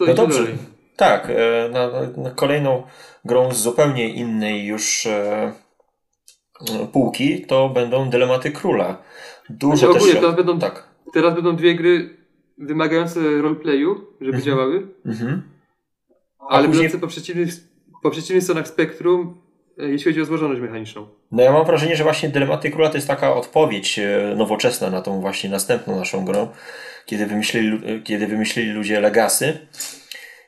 [0.00, 0.38] No No dobrze.
[0.42, 0.58] dalej.
[0.96, 1.90] Tak, e, na,
[2.22, 2.82] na kolejną
[3.24, 5.52] grą z zupełnie innej już e,
[6.92, 9.02] półki to będą Dylematy Króla.
[9.50, 10.88] Dużo Znaczy, ogólnie teraz będą- Tak.
[11.12, 12.16] Teraz będą dwie gry
[12.58, 14.42] wymagające roleplayu, żeby Mhm.
[14.42, 15.42] działały, Mhm.
[16.38, 17.48] ale później- będące po przeciwnych,
[18.02, 19.43] po przeciwnych stronach spektrum, e,
[19.78, 21.06] jeśli chodzi o złożoność mechaniczną.
[21.32, 25.02] No ja mam wrażenie, że właśnie Dylematy Króla to jest taka odpowiedź e, nowoczesna na
[25.02, 26.48] tą właśnie następną naszą grę,
[27.06, 29.58] kiedy wymyślili, e, kiedy wymyślili ludzie Legacy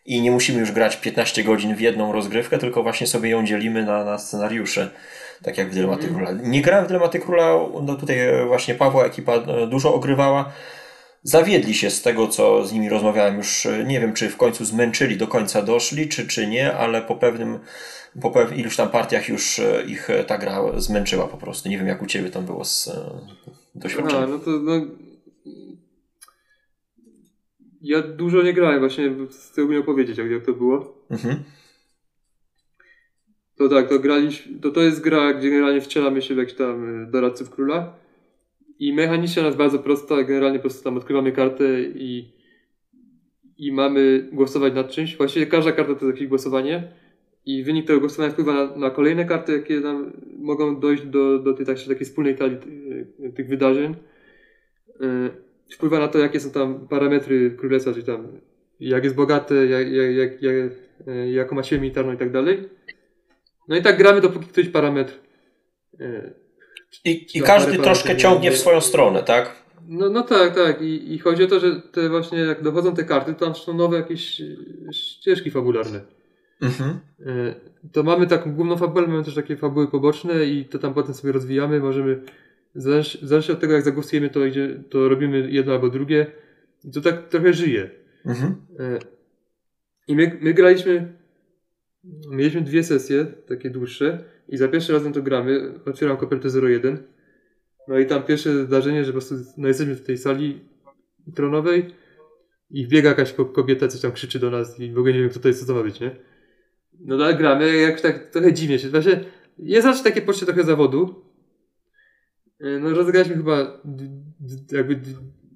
[0.07, 3.85] i nie musimy już grać 15 godzin w jedną rozgrywkę, tylko właśnie sobie ją dzielimy
[3.85, 4.91] na, na scenariusze,
[5.43, 6.33] tak jak w Dylematy Króla.
[6.33, 10.53] Nie grałem w Dylematy Króla, no tutaj e, właśnie Pawła ekipa e, dużo ogrywała.
[11.27, 13.67] Zawiedli się z tego, co z nimi rozmawiałem już.
[13.67, 17.17] e, Nie wiem, czy w końcu zmęczyli, do końca doszli, czy, czy nie, ale po
[17.17, 17.59] pewnym
[18.23, 21.69] po pew- iluś tam partiach już e, ich e, ta gra zmęczyła po prostu.
[21.69, 22.93] Nie wiem, jak u Ciebie tam było z A,
[23.75, 24.31] doświadczeniem.
[24.31, 24.73] no to no...
[27.83, 30.95] Ja dużo nie grałem, właśnie chcę ogólnie opowiedzieć, jak, jak to było.
[31.11, 31.43] Mhm.
[33.59, 37.07] To tak, to graliśmy, to to jest gra, gdzie generalnie wcielamy się w jakichś tam
[37.11, 37.95] doradców króla
[38.79, 42.33] i mechanicznie ona jest bardzo prosta, generalnie po prostu tam odkrywamy kartę i,
[43.59, 45.17] i mamy głosować nad czymś.
[45.17, 46.93] Właściwie każda karta to jest jakieś głosowanie
[47.47, 51.53] i wynik tego głosowania wpływa na, na kolejne karty, jakie nam mogą dojść do, do
[51.53, 52.59] tej tak, takiej wspólnej talii
[53.21, 53.95] y, tych wydarzeń.
[55.01, 58.29] Y, Wpływa na to, jakie są tam parametry królestwa, czyli tam
[58.81, 60.55] jak jest bogate, jak, jak, jak,
[61.09, 62.69] y, jaką ma siłę militarną i tak dalej.
[63.69, 65.21] No i tak gramy, dopóki któryś parametr.
[67.05, 69.67] I, I każdy troszkę ciągnie w swoją stronę, tak?
[69.89, 70.83] No, no tak, tak.
[70.83, 73.75] I, I chodzi o to, że te właśnie jak dochodzą te karty, to tam są
[73.75, 74.43] nowe jakieś
[74.93, 76.01] ścieżki fabularne.
[76.63, 76.91] Mhm.
[77.27, 77.55] E,
[77.93, 81.33] To mamy taką główną fabułę, mamy też takie fabuły poboczne i to tam potem sobie
[81.33, 81.81] rozwijamy.
[81.81, 82.21] Możemy,
[82.77, 86.27] zależ- zależnie od tego jak zagłosujemy, to, idzie, to robimy jedno albo drugie.
[86.85, 87.91] I to tak trochę żyje.
[88.27, 88.55] Mhm.
[88.79, 88.99] E,
[90.09, 91.13] I my, my graliśmy,
[92.31, 96.99] mieliśmy dwie sesje, takie dłuższe i za pierwszym razem to gramy, otwieram kopertę 01
[97.89, 100.61] no i tam pierwsze zdarzenie, że po prostu no jesteśmy w tej sali
[101.35, 101.87] tronowej
[102.71, 105.31] i wbiega jakaś ko- kobieta, coś tam krzyczy do nas i w ogóle nie wiem
[105.31, 106.17] kto to jest, co to ma być, nie?
[107.01, 109.25] No ale gramy, jak tak trochę dziwnie się, właśnie
[109.59, 111.27] jest zawsze takie poczucie trochę zawodu,
[112.61, 113.83] E, No rozegraliśmy chyba
[114.73, 115.01] jakby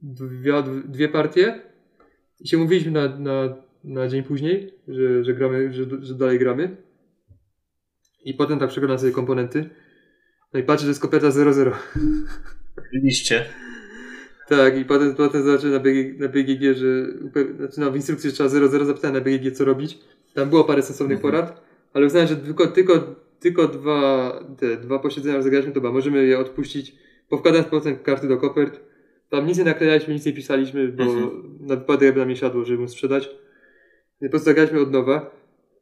[0.03, 0.53] dwie,
[0.85, 1.61] dwie partie
[2.41, 6.77] i się mówiliśmy na, na, na dzień później, że, że gramy, że, że dalej gramy.
[8.25, 9.71] I potem tak przeglądam sobie komponenty.
[10.55, 11.73] No i patrzę, że jest koperta 0-0.
[12.93, 13.45] Liście.
[14.49, 17.07] Tak, i potem, potem zobaczyłem na, BG, na BGG, że
[17.57, 19.99] znaczy no, w instrukcji, że trzeba 0-0, zapytałem na BGG co robić.
[20.35, 21.33] Tam było parę sensownych Mhm.
[21.35, 26.27] porad, ale uznałem, że tylko, tylko, tylko dwa, te dwa posiedzenia rozegraliśmy, to chyba możemy
[26.27, 26.95] je odpuścić,
[27.29, 28.81] powkładając potem karty do kopert.
[29.31, 31.31] Tam nic nie naklejaliśmy, nic nie pisaliśmy, bo Mhm.
[31.61, 33.31] na wypadek jakby nam nie siadło, żeby mu sprzedać.
[34.21, 35.31] I po prostu zagraliśmy od nowa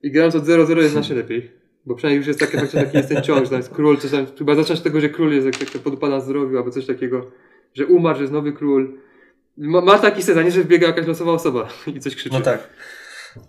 [0.02, 1.51] i grając od 0-0 jest znacznie lepiej.
[1.89, 4.10] Bo przynajmniej już jest taki, faktycznie taki jest ten ciąg, że tam jest król, coś
[4.10, 7.31] tam, chyba od tego, że król jest jak, jak podupada zdrowiu, albo coś takiego,
[7.74, 8.98] że umarł, że jest nowy król.
[9.56, 12.35] Ma, ma taki sens, a nie, że wbiega jakaś losowa osoba i coś krzyczy.
[12.35, 12.69] No tak.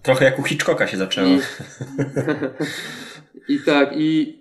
[0.01, 1.27] Trochę jak u Hitchcocka się zaczęło.
[1.27, 1.39] I,
[3.53, 4.39] I tak, i,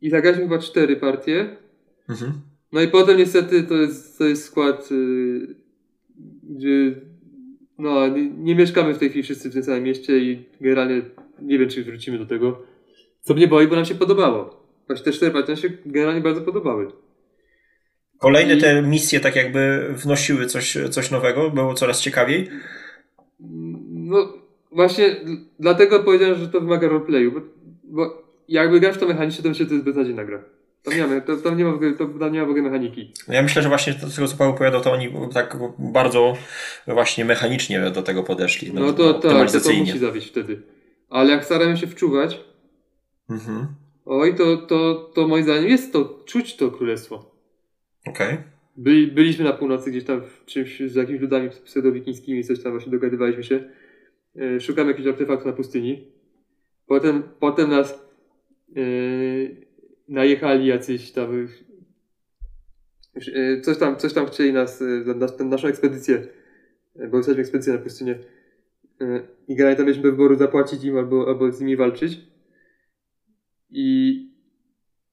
[0.00, 1.56] i zagraliśmy chyba cztery partie.
[2.08, 2.32] Mhm.
[2.72, 5.54] No i potem niestety to jest, to jest skład, y,
[6.42, 6.94] gdzie
[7.78, 11.02] no, nie, nie mieszkamy w tej chwili wszyscy w tym samym mieście i generalnie
[11.42, 12.71] nie wiem, czy wrócimy do tego.
[13.22, 14.66] Co mnie boi, bo nam się podobało.
[14.86, 16.92] Właśnie te cztery partie nam się generalnie bardzo podobały.
[18.18, 22.48] Kolejne I- te misje tak jakby wnosiły coś, coś nowego, było coraz ciekawiej.
[23.90, 24.32] No
[24.72, 25.16] właśnie
[25.58, 27.40] dlatego powiedziałem, że to wymaga roleplayu, bo,
[27.84, 30.42] bo jakby grasz w to mechanicznie, to myślę, że to jest beznadziejna gra.
[30.82, 32.62] Tam nie ma, to, tam nie ma, w ogóle- to, tam nie ma w ogóle
[32.62, 33.12] mechaniki.
[33.28, 36.36] No Ja myślę, że właśnie z tego co Paweł opowiadał, to oni tak bardzo
[36.86, 38.70] właśnie mechanicznie do tego podeszli.
[38.74, 39.22] No to tak,
[39.52, 40.62] to, to musi zawieść wtedy.
[41.10, 42.40] Ale jak starają się wczuwać,
[43.32, 43.66] Mhm.
[44.04, 47.36] oj, to, to, to moim zdaniem jest to, czuć to królestwo.
[48.06, 48.38] Okej.
[48.76, 52.92] Byli, byliśmy na północy gdzieś tam w czymś z jakimiś ludami pseudowikińskimi, coś tam właśnie
[52.92, 53.70] dogadywaliśmy się.
[54.36, 56.12] E, szukamy jakichś artefaktów na pustyni.
[56.86, 58.08] Potem, potem nas
[58.76, 58.80] e,
[60.08, 61.48] najechali jacyś tam
[63.16, 66.26] e, coś tam, coś tam chcieli nas, na, na tę naszą ekspedycję,
[67.10, 68.18] bo jesteśmy ekspedycję na pustynię
[69.48, 72.31] i generalnie tam mieliśmy do wyboru zapłacić im albo, albo z nimi walczyć.
[73.74, 74.16] I,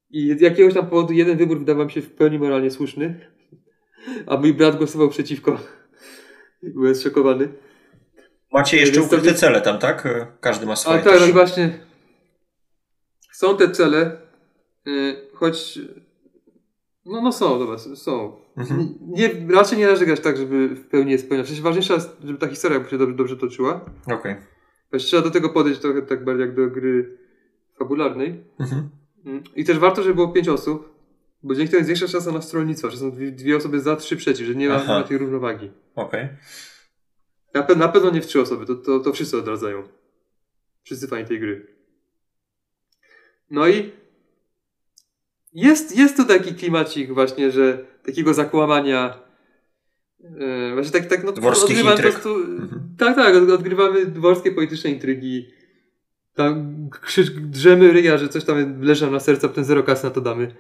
[0.10, 3.27] I z jakiegoś tam powodu jeden wybór wydawał mi się w pełni moralnie słuszny,
[4.27, 5.60] a mój brat głosował przeciwko.
[6.64, 7.49] Byłem zszokowany.
[8.52, 10.07] Macie jeszcze ukryte jest- cele tam, tak?
[10.40, 10.99] Każdy ma A swoje.
[10.99, 11.27] tak, też.
[11.27, 11.80] no właśnie.
[13.34, 14.22] Są te cele,
[14.88, 15.80] y, choć.
[17.06, 18.36] No, no są, dobra, są.
[18.57, 18.94] Mhm.
[19.02, 21.45] Nie, raczej nie należy grać tak, żeby w pełni je spełniać.
[21.45, 23.86] Przecież ważniejsza jest, żeby ta historia się dobrze, dobrze toczyła.
[24.14, 24.36] Okej.
[24.91, 27.18] Właśnie trzeba do tego podejść trochę tak bardziej jak do gry
[27.80, 28.44] fabularnej.
[28.60, 28.90] Mhm.
[29.26, 29.44] Mm.
[29.56, 30.94] I też warto, żeby było pięć osób,
[31.44, 34.48] bo dzięki temu jest większa szansa na stronnictwo, że są dwie, osoby za, trzy przeciw,
[34.48, 35.72] że nie ma, nie ma tej równowagi.
[35.96, 36.28] Okej.
[37.54, 39.84] Na, pe- na pewno nie w trzy osoby, to, to, to wszyscy odradzają.
[40.84, 41.68] Wszyscy fani tej gry.
[43.52, 43.92] No i
[45.54, 49.20] jest, jest tu taki klimacik właśnie, że takiego zakłamania
[50.40, 52.16] e, właśnie tak, tak no, Dworskich odgrywamy intryg.
[52.16, 52.96] po prostu, Mhm.
[52.98, 55.48] tak, tak, od- odgrywamy dworskie polityczne intrygi
[56.36, 60.10] tam krzyż, drzemy ryja, że coś tam leży na sercu, a potem zero kasy na
[60.10, 60.56] to damy.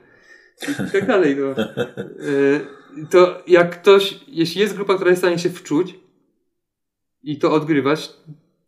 [0.63, 1.63] I, tak dalej, no.
[1.63, 5.99] E, to jak ktoś, jeśli jest grupa, która jest w stanie się wczuć
[7.23, 8.13] i to odgrywać,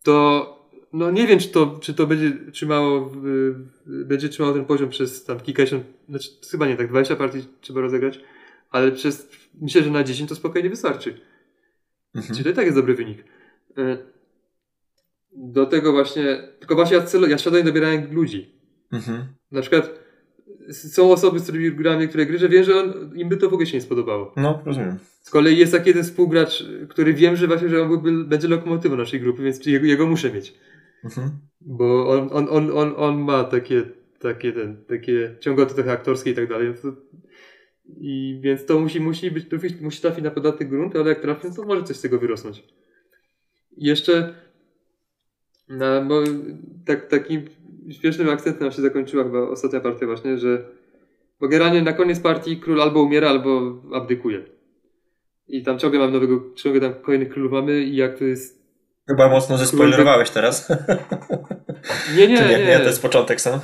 [0.03, 0.47] to
[0.93, 3.11] no nie wiem, czy to, czy to będzie trzymało,
[3.85, 8.19] będzie trzymało ten poziom przez tam kilkadziesiąt, znaczy chyba nie tak, 20 partii trzeba rozegrać,
[8.69, 9.29] ale przez,
[9.61, 11.21] myślę, że na 10 to spokojnie wystarczy.
[12.15, 12.35] Mhm.
[12.35, 13.23] Czyli to i tak jest dobry wynik.
[15.35, 18.55] Do tego właśnie, tylko właśnie ja, celu, ja świadomie dobierałem ludzi.
[18.91, 19.23] Mhm.
[19.51, 20.01] Na przykład
[20.71, 23.53] są osoby, z którymi grałem niektóre gry, że wiem, że on, im by to w
[23.53, 24.33] ogóle się nie spodobało.
[24.37, 24.97] No, rozumiem.
[25.21, 28.95] Z kolei jest taki jeden współgracz, który wiem, że właśnie, że on byłby, będzie lokomotywą
[28.95, 30.53] naszej grupy, więc jego, jego muszę mieć.
[31.03, 31.29] Mhm.
[31.61, 33.83] Bo on, on, on, on, on ma takie,
[34.19, 36.73] takie, ten, takie ciągoty trochę aktorskie i tak dalej.
[37.97, 41.47] I więc to musi, musi być, musi, musi trafić na podatny grunt, ale jak trafi,
[41.55, 42.63] to może coś z tego wyrosnąć.
[43.77, 44.33] I jeszcze
[45.71, 46.23] na, bo,
[46.85, 47.45] tak, takim
[47.91, 50.65] śmiesznym akcentem nam się zakończyła chyba ostatnia partia właśnie, że
[51.39, 54.43] bo generalnie na koniec partii król albo umiera, albo abdykuje.
[55.47, 58.61] I tam ciągle mamy nowego, ciągle tam kolejnych królów mamy i jak to jest...
[59.07, 60.69] Chyba mocno zespoilerowałeś teraz.
[62.17, 62.65] Nie, nie, Czy nie, nie.
[62.65, 63.59] nie, to jest początek sam.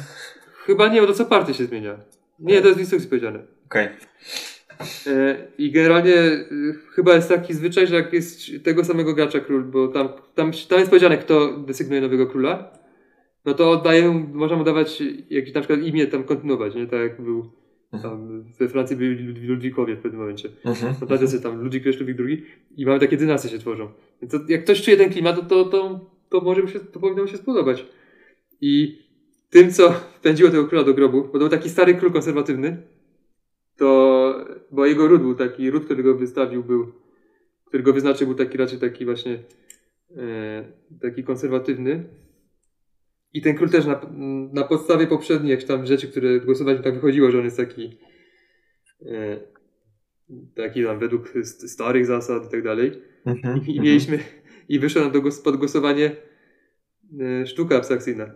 [0.66, 1.98] Chyba nie, bo to co partia się zmienia.
[2.40, 3.40] Nie, to jest w instrukcji powiedziane.
[3.66, 3.86] Okej.
[3.86, 3.90] E,
[5.58, 6.48] I generalnie e,
[6.91, 10.80] chyba jest taki zwyczaj, że jak jest tego samego gracza król, bo tam, tam, tam
[10.80, 12.72] jest powiedziane, kto desygnuje nowego króla,
[13.45, 16.88] no to oddaję, można mu dawać jakieś na przykład imię tam kontynuować, nie?
[16.88, 17.52] Tak jak był
[18.02, 20.49] tam we Francji byli Lud- Ludwikowie w pewnym momencie.
[20.66, 20.94] Mhm.
[21.02, 22.45] No tacy tam Ludwik I, Ludwik II
[22.78, 23.90] i mamy takie dynastie się tworzą.
[24.22, 27.22] Więc to, jak ktoś czuje ten klimat, to, to, to, to może się, to powinno
[27.22, 27.86] mu się spodobać.
[28.62, 29.02] I
[29.49, 32.78] tym, co pędziło tego króla do grobu, bo to był taki stary król konserwatywny,
[33.78, 36.91] to, bo jego ród był taki, ród, który go wystawił był,
[37.66, 39.44] który go wyznaczył był taki raczej taki właśnie
[40.18, 40.64] e,
[41.02, 42.04] taki konserwatywny.
[43.34, 44.02] I ten król też na,
[44.54, 47.98] na podstawie poprzednich tam rzeczy, które głosowali, tak wychodziło, że on jest taki
[49.06, 49.40] e,
[50.56, 52.91] taki tam według st- starych zasad i tak dalej.
[53.26, 53.84] Mhm, I mhm.
[53.84, 54.20] mieliśmy,
[54.70, 56.16] i wyszło nam do głos, pod głosowanie
[57.20, 58.32] e, sztuka abstrakcyjna.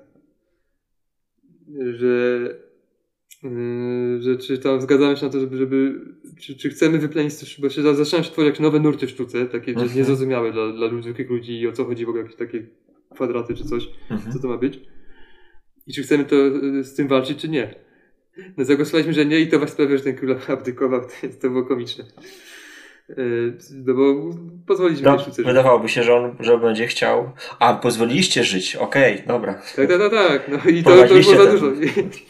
[1.94, 2.56] Że,
[4.20, 6.02] że czy tam zgadzamy się na to, żeby, żeby
[6.40, 9.72] czy, czy chcemy wyplenić, bo się za- zaczynają się tworzyć nowe nurty w sztuce, takie
[9.72, 9.96] Mhm.
[9.96, 12.68] niezrozumiałe dla, dla ludzi, zwykłych ludzi i o co chodzi w ogóle, jakieś takie
[13.16, 14.34] kwadraty czy coś, Mhm.
[14.34, 14.80] co to ma być.
[15.88, 17.76] I czy chcemy to e, z tym walczyć, czy nie.
[18.58, 21.08] No zagłosowaliśmy, że nie i to właśnie sprawia, że ten król abdykował, to,
[21.42, 22.04] to było komiczne.
[23.12, 23.16] E,
[23.86, 24.30] No bo
[24.68, 25.46] pozwoliliśmy No, tej sztuce żyć.
[25.46, 27.32] wydawałoby się, że on że będzie chciał.
[27.60, 29.54] A, pozwoliliście żyć, okej, dobra.
[29.54, 30.48] Tak, tak, tak, tak.
[30.48, 31.72] No i to, to już za dużo.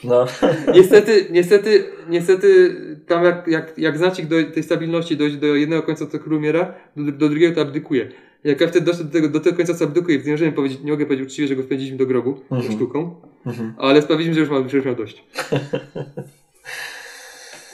[0.03, 0.25] No.
[0.75, 2.75] niestety, niestety, niestety,
[3.07, 6.73] tam jak, jak, jak znacik do tej stabilności dojdzie do jednego końca, to król umiera,
[6.97, 8.09] do, do drugiego to abdykuje.
[8.43, 10.91] Jak ja wtedy doszedłem do tego, do tego końca, co abdykuje, nie możemy powiedzieć, nie
[10.91, 12.73] mogę powiedzieć uczciwie, że go wpędziliśmy do grobu, Mhm.
[12.73, 13.73] sztuką, Mhm.
[13.77, 15.23] ale sprawiliśmy, że już, ma, że już miał dość.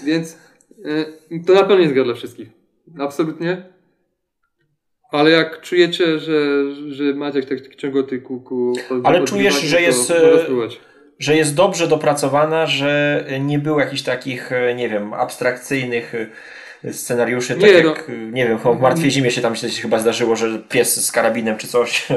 [0.06, 0.38] Więc
[0.86, 1.06] e,
[1.46, 2.57] to na pewno nie jest gra dla wszystkich.
[3.00, 3.64] Absolutnie.
[5.12, 8.74] Ale jak czujecie, że, że macie jakiś taki ciągoty ku, ku
[9.04, 10.14] Ale czujesz, że jest,
[11.20, 16.14] że jest dobrze dopracowana, że nie było jakichś takich, nie wiem, abstrakcyjnych
[16.92, 18.14] scenariuszy, tak Nie, jak, no.
[18.14, 21.58] e, nie wiem, w Martwej Zimie się tam się chyba zdarzyło, że pies z karabinem
[21.58, 22.08] czy coś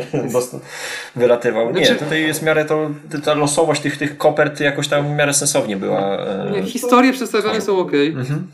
[1.16, 1.72] wylatywał.
[1.72, 2.90] Nie, Znaczy- tutaj jest w miarę to,
[3.24, 6.18] ta losowość tych, tych kopert jakoś tam w miarę sensownie była.
[6.18, 7.92] e, Nie, historie przedstawione są ok.
[7.94, 8.46] Mhm.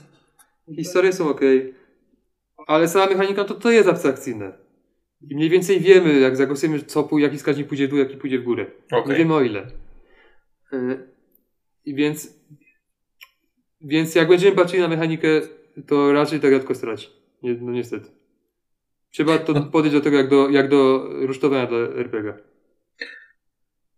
[0.76, 1.40] Historie są ok.
[2.66, 4.52] Ale sama mechanika to, to jest abstrakcyjne.
[5.30, 8.44] I mniej więcej wiemy, jak zagłosujemy, co, jaki wskaźnik pójdzie w dół, jaki pójdzie w
[8.44, 8.66] górę.
[8.92, 9.16] Nie Okej.
[9.16, 9.66] wiemy o ile.
[10.72, 11.08] Y,
[11.84, 12.40] I więc,
[13.80, 15.28] więc jak będziemy patrzyli na mechanikę,
[15.86, 17.08] to raczej ta gra tylko straci.
[17.42, 18.06] Nie, no niestety.
[19.10, 22.34] Trzeba to podejść do tego jak do, jak do rusztowania dla RPG.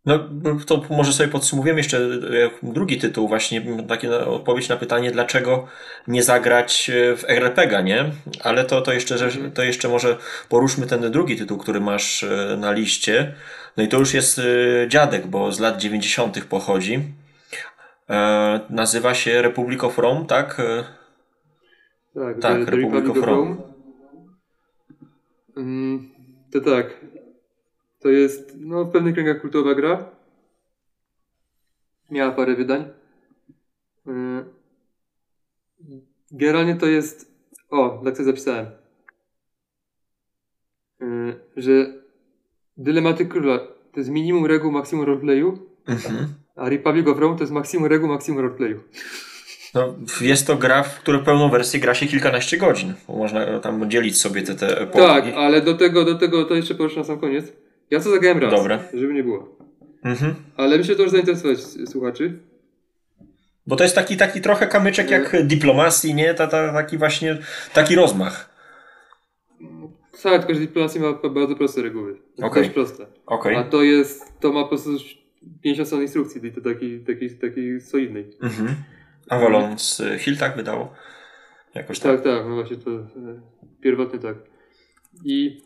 [0.09, 0.19] No,
[0.67, 5.67] to może sobie podsumowujemy jeszcze e, drugi tytuł, właśnie takie odpowiedź na pytanie, dlaczego
[6.07, 8.05] nie zagrać e, w RPG, nie?
[8.45, 10.17] Ale to, to, jeszcze, że- to jeszcze może
[10.49, 13.35] poruszmy ten drugi tytuł, który masz e, na liście.
[13.77, 14.41] No i to już jest
[14.89, 16.45] dziadek, bo z lat 90.
[16.45, 17.03] pochodzi.
[18.11, 20.57] E, nazywa się Republic of Rome, tak?
[22.15, 23.57] Tak, Tak, Republic of Rome.
[25.57, 26.11] Mm,
[26.53, 26.87] To tak.
[28.01, 30.11] To jest no, w pewnych kręgach kultowa gra.
[32.11, 32.89] Miała parę wydań.
[34.07, 34.45] Mm.
[36.31, 37.33] Generalnie to jest.
[37.71, 38.67] O, tak sobie zapisałem.
[41.01, 41.93] Mm, Że
[42.77, 43.59] dylematy króla
[43.93, 46.35] to jest minimum reguł, maksimum roleplayu, mhm.
[46.57, 48.81] a Republic of Rome to jest maksimum reguł, maksimum roleplayu.
[49.75, 52.95] No, jest to gra, w której pełną wersję gra się kilkanaście godzin.
[53.09, 54.99] bo Można tam dzielić sobie te, te epoki.
[54.99, 57.53] Tak, ale do tego, do tego to jeszcze poruszę na sam koniec.
[57.91, 58.85] Ja co zagrałem raz, Dobra.
[58.95, 59.59] żeby nie było.
[60.05, 60.35] Mhm.
[60.57, 61.59] Ale myślę, że to już zainteresować
[61.89, 62.39] słuchaczy.
[63.67, 66.35] Bo to jest taki, taki trochę kamyczek jak dyplomacji, nie?
[66.35, 67.39] Ta, ta, taki właśnie,
[67.75, 68.59] taki rozmach.
[70.23, 72.19] Tak, tylko że dyplomacja ma bardzo proste reguły.
[72.43, 72.63] Okej.
[72.63, 73.07] Dość proste.
[73.27, 73.57] Okej.
[73.57, 74.91] A to jest, to ma po prostu
[75.63, 78.31] 50 stron instrukcji, to takiej, takiej, takiej solidnej.
[78.43, 78.75] Mhm.
[79.29, 80.93] Avalon z Hill tak wydało.
[81.75, 82.13] Jakoś tak.
[82.13, 83.07] Tak, tak, no właśnie to e,
[83.81, 84.37] pierwotnie tak.
[85.25, 85.63] I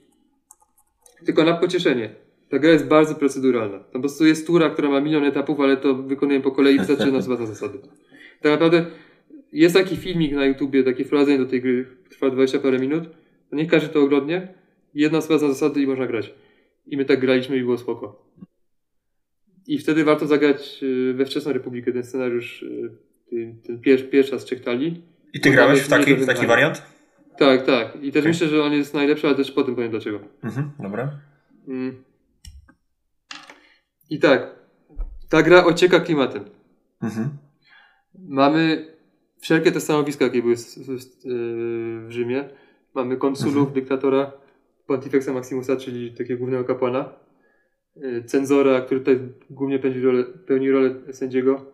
[1.24, 2.14] tylko na pocieszenie.
[2.48, 3.78] Ta gra jest bardzo proceduralna.
[3.78, 6.78] Tam po prostu jest tura, która ma milion etapów, ale to wykonujemy po kolei i
[6.78, 7.78] wystarczy nas na zasady.
[8.40, 8.86] Tak naprawdę
[9.52, 13.04] jest taki filmik na YouTubie, takie wprowadzenie do tej gry, trwa 20 parę minut.
[13.50, 14.48] To niech każdy to oglądnie.
[14.94, 16.34] Jedna zna zasady i można grać.
[16.86, 18.26] I my tak graliśmy i było spoko.
[19.66, 22.88] I wtedy warto zagrać e, we Wczesną Republikę, ten scenariusz, e,
[23.30, 25.02] ten, ten pier, pierwsza z trzech talii.
[25.34, 26.82] I ty grałeś w taki, w taki wariant?
[27.38, 28.02] Tak, tak.
[28.02, 28.30] I też Okej.
[28.32, 30.20] myślę, że on jest najlepszy, ale też potem powiem dlaczego.
[30.44, 30.70] Mhm.
[30.78, 31.18] Dobra.
[31.68, 32.04] Mm.
[34.10, 34.54] I tak,
[35.28, 36.44] ta gra ocieka klimatem.
[37.02, 37.28] Mhm.
[38.18, 38.86] Mamy
[39.40, 42.48] wszelkie te stanowiska, jakie były w Rzymie.
[42.94, 43.74] Mamy konsulów, Mhm.
[43.74, 44.32] dyktatora,
[44.86, 47.12] Pontifexa Maximusa, czyli takiego głównego kapłana,
[47.96, 49.18] yy, cenzora, który tutaj
[49.50, 51.71] głównie pełni rolę, pełni rolę sędziego.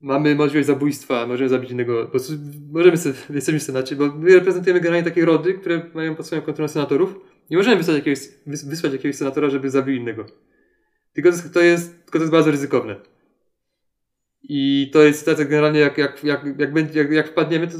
[0.00, 2.32] Mamy możliwość zabójstwa, możemy zabić innego, po prostu
[2.70, 6.42] możemy sobie, jesteśmy w Senacie, bo my reprezentujemy generalnie takie rody, które mają pod swoją
[6.42, 7.14] kontrolą senatorów.
[7.50, 10.26] Nie możemy wysłać jakiegoś, wys- wysłać jakiegoś senatora, żeby zabił innego.
[11.12, 12.96] Tylko to jest, to jest, tylko to jest bardzo ryzykowne.
[14.42, 17.78] I to jest sytuacja generalnie, jak, jak, jak, jak, będzie, jak, jak wpadniemy, to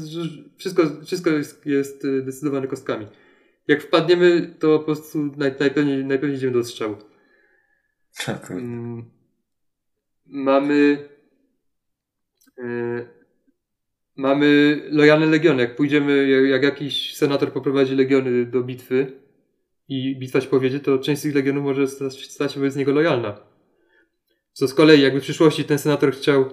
[0.57, 3.07] wszystko, wszystko jest, jest y, decydowane kostkami.
[3.67, 6.95] Jak wpadniemy, to po prostu naj, najpewniej, najpewniej idziemy do odstrzału.
[8.25, 8.53] Tak.
[10.25, 11.09] Mamy.
[12.57, 12.61] Y,
[14.15, 15.61] mamy lojalne legiony.
[15.61, 19.21] Jak pójdziemy, jak, jak jakiś senator poprowadzi legiony do bitwy
[19.87, 22.91] i bitwa się powiedzie, to część z tych legionów może stać, stać się wobec niego
[22.91, 23.39] lojalna.
[24.53, 26.45] Co z kolei, jakby w przyszłości ten senator chciał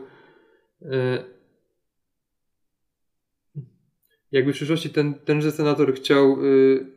[0.82, 1.24] e,
[4.32, 6.36] jakby w przyszłości ten, tenże senator chciał e,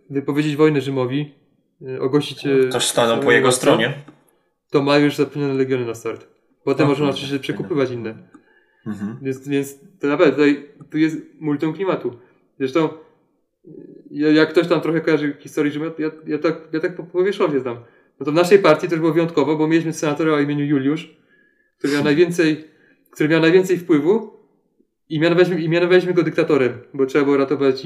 [0.09, 1.35] wypowiedzieć wojnę Rzymowi,
[1.87, 2.45] e, ogłosić...
[2.45, 3.93] e, To staną po jego stronie.
[4.71, 6.27] To ma już zapewnione legiony na start.
[6.63, 8.29] Potem O można kurde, oczywiście przekupywać inne.
[8.87, 9.17] Mhm.
[9.21, 12.11] Więc, więc to naprawdę tutaj, tu jest multum klimatu.
[12.59, 12.89] Zresztą
[14.11, 17.59] ja- jak ktoś tam trochę kojarzy historii Rzymu, ja, ja, tak, ja tak po powierzchownie
[17.59, 17.77] znam.
[18.19, 21.15] No to w naszej partii też było wyjątkowo, bo mieliśmy senatora o imieniu Juliusz,
[21.77, 22.63] który miał najwięcej,
[23.11, 24.33] który miał najwięcej wpływu
[25.09, 27.83] i mianowaliśmy, i mianowaliśmy go dyktatorem, bo trzeba było ratować,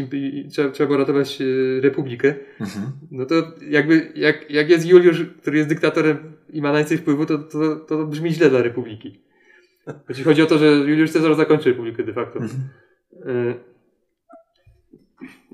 [0.52, 1.46] trzeba, trzeba było ratować e,
[1.82, 2.36] republikę.
[2.60, 2.86] Mhm.
[3.12, 3.36] No to
[3.70, 6.18] jakby, jak, jak jest Juliusz, który jest dyktatorem
[6.50, 9.20] i ma najwięcej wpływu, to, to, to brzmi źle dla republiki.
[10.10, 12.40] Jeśli chodzi o to, że Juliusz Cezar zakończy republikę de facto.
[12.40, 12.70] Mhm.
[13.28, 13.56] Y,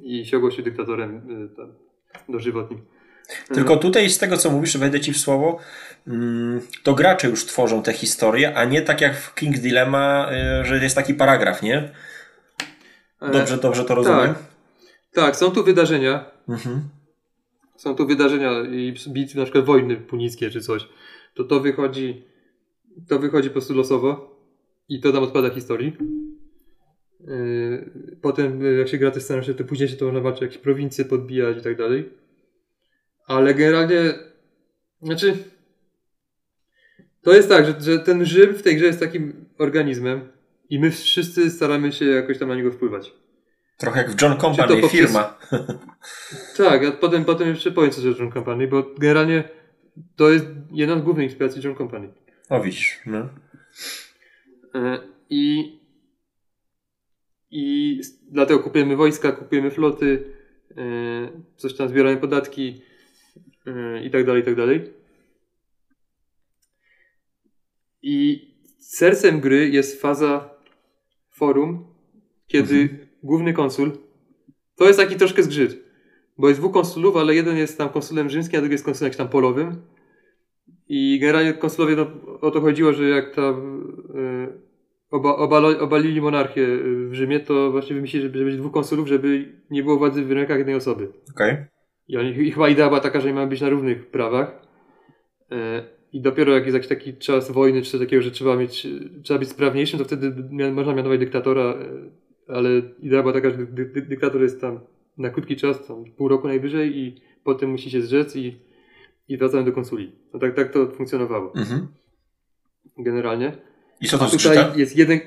[0.01, 1.73] I się ogłosił dyktatorem y, tam,
[2.29, 2.81] dożywotnim.
[3.53, 5.59] Tylko tutaj z tego, co mówisz, wejdę ci w słowo,
[6.07, 10.29] mm, to gracze już tworzą te historie, a nie tak jak w King's Dilemma,
[10.61, 11.91] y, że jest taki paragraf, nie?
[13.21, 14.33] E, Dobrze, dobrze to rozumiem?
[14.33, 14.51] Tak.
[15.13, 16.25] Tak, są tu wydarzenia.
[16.49, 16.89] Mhm.
[17.75, 20.87] Są tu wydarzenia i bitwy, na przykład wojny punickie czy coś.
[21.33, 22.25] To to wychodzi,
[23.07, 24.39] to wychodzi po prostu losowo
[24.89, 25.97] i to nam odpada historii.
[27.19, 30.57] Yy, Potem yy, jak się gra te scenariusze, to później się to można walczyć, jakieś
[30.57, 32.09] prowincje podbijać i tak dalej.
[33.27, 34.13] Ale generalnie,
[35.01, 35.37] znaczy,
[37.21, 40.21] to jest tak, że, że ten Rzym w tej grze jest takim organizmem
[40.69, 43.13] i my wszyscy staramy się jakoś tam na niego wpływać.
[43.77, 45.37] Trochę jak w John Company, to poprzez- firma.
[46.57, 49.43] Tak, ja potem, potem jeszcze powiem coś o John Company, bo generalnie
[50.15, 52.13] to jest jedna z głównych inspiracji John Company.
[52.51, 53.29] O widzisz, no.
[54.75, 54.99] E,
[55.29, 55.79] I,
[57.51, 58.01] I
[58.31, 60.23] dlatego kupujemy wojska, kupujemy floty,
[60.77, 60.83] e,
[61.57, 62.81] coś tam zbieramy podatki
[63.67, 64.93] e, i tak dalej, i tak dalej.
[68.01, 68.47] I
[68.79, 70.49] sercem gry jest faza
[71.29, 71.85] forum,
[72.47, 73.91] kiedy główny konsul
[74.75, 75.83] to jest taki troszkę zgrzyt,
[76.37, 79.17] bo jest dwóch konsulów, ale jeden jest tam konsulem rzymskim, a drugi jest konsulem jakimś
[79.17, 79.81] tam polowym.
[80.93, 82.07] I generalnie konsulowie no,
[82.41, 83.81] o to chodziło, że jak tam
[84.15, 84.61] y,
[85.11, 89.07] oba, obalo, obalili monarchię y, w Rzymie, to właśnie wymyślili, żeby, żeby być dwóch konsulów,
[89.07, 91.07] żeby nie było władzy w rękach jednej osoby.
[91.35, 91.55] Okej.
[92.07, 94.67] I, oni, I chyba idea była taka, że nie mamy być na równych prawach.
[95.51, 98.87] E, I dopiero jak jest jakiś taki czas wojny, czy coś takiego, że trzeba mieć,
[99.23, 100.33] trzeba być sprawniejszym, to wtedy
[100.71, 101.75] można mianować dyktatora, e,
[102.47, 102.69] ale
[102.99, 104.79] idea była taka, że dy, dy, dyktator jest tam
[105.17, 108.70] na krótki czas, tam pół roku najwyżej i potem musi się zrzec i,
[109.31, 110.11] i wracamy do konsuli.
[110.33, 111.87] No tak, tak to funkcjonowało Mhm.
[112.97, 113.51] generalnie.
[114.01, 114.63] I co to zgrzyta?
[114.63, 115.19] tutaj jest jeden,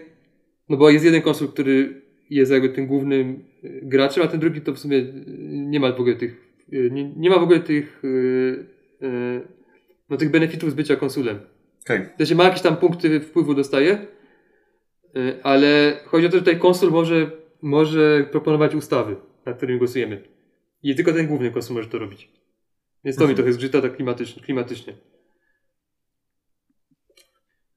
[0.68, 4.60] no bo jest jeden konsul, który jest jakby tym głównym y, graczem, a ten drugi
[4.60, 6.32] to w sumie y, nie ma w ogóle tych,
[6.72, 8.02] y, nie, nie ma w ogóle tych,
[10.10, 11.38] no tych benefitów z bycia konsulem.
[11.84, 12.00] Okej.
[12.14, 14.06] W sensie ma jakieś tam punkty wpływu dostaje,
[15.42, 17.30] ale chodzi o to, że tutaj konsul może,
[17.62, 19.16] może proponować ustawy,
[19.46, 20.22] nad którymi głosujemy.
[20.82, 22.28] I tylko ten główny konsul może to robić.
[23.04, 23.36] Więc to mi Mhm.
[23.36, 24.42] trochę zgrzyta tak klimatycznie.
[24.42, 24.96] klimatycznie.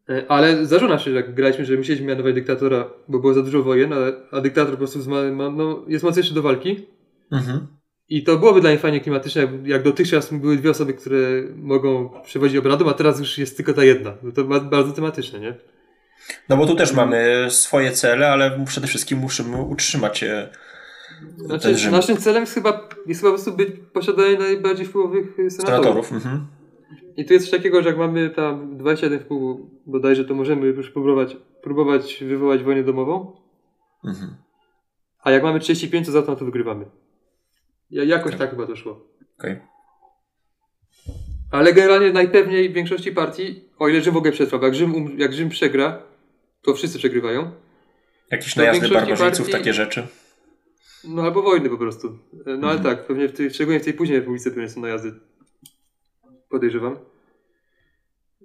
[0.10, 3.64] E, Ale nam się, że jak graliśmy, że musieliśmy mianować dyktatora, bo było za dużo
[3.64, 3.98] wojen, a,
[4.38, 6.88] a dyktator po prostu zma, ma, no, jest mocniejszy do walki.
[7.32, 7.68] Mhm.
[8.10, 11.18] I to byłoby dla nich fajnie klimatyczne, jak, dotychczas były dwie osoby, które
[11.56, 14.18] mogą przewodzić obradom, a teraz już jest tylko ta jedna.
[14.24, 15.56] No to ba- bardzo tematyczne, nie?
[16.50, 20.50] No bo tu też mamy swoje cele, ale przede wszystkim musimy utrzymać e,
[21.38, 25.50] Znaczy, ten naszym celem jest chyba, jest chyba po prostu być, posiadanie najbardziej wpływowych y,
[25.52, 25.84] senatorów.
[26.08, 26.12] senatorów.
[26.12, 26.48] Mhm.
[27.18, 30.90] I tu jest coś takiego, że jak mamy tam 21 wpływu bodajże, to możemy już
[30.92, 33.36] próbować, próbować wywołać wojnę domową,
[34.06, 34.36] Mhm.
[35.24, 36.86] a jak mamy 35, to za to to wygrywamy.
[37.92, 39.08] Ja, jakoś tak chyba to szło.
[39.40, 39.60] Okej.
[41.52, 45.20] Ale generalnie najpewniej w większości partii, o ile Rzym w ogóle przetrwa, jak Rzym, um,
[45.20, 46.02] jak Rzym przegra,
[46.62, 47.52] to wszyscy przegrywają.
[48.32, 50.08] Jakieś w najazdy barbarzyńców, partii- takie rzeczy.
[51.04, 52.08] No albo wojny po prostu.
[52.08, 52.84] E, No ale Mhm.
[52.84, 55.14] tak, pewnie w tej, szczególnie w tej później republice pewnie są najazdy.
[56.50, 56.98] Podejrzewam.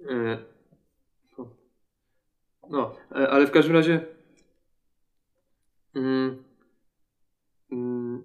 [0.09, 0.37] E,
[2.69, 4.05] No, e, ale w każdym razie
[5.95, 6.43] mm,
[7.71, 8.23] mm,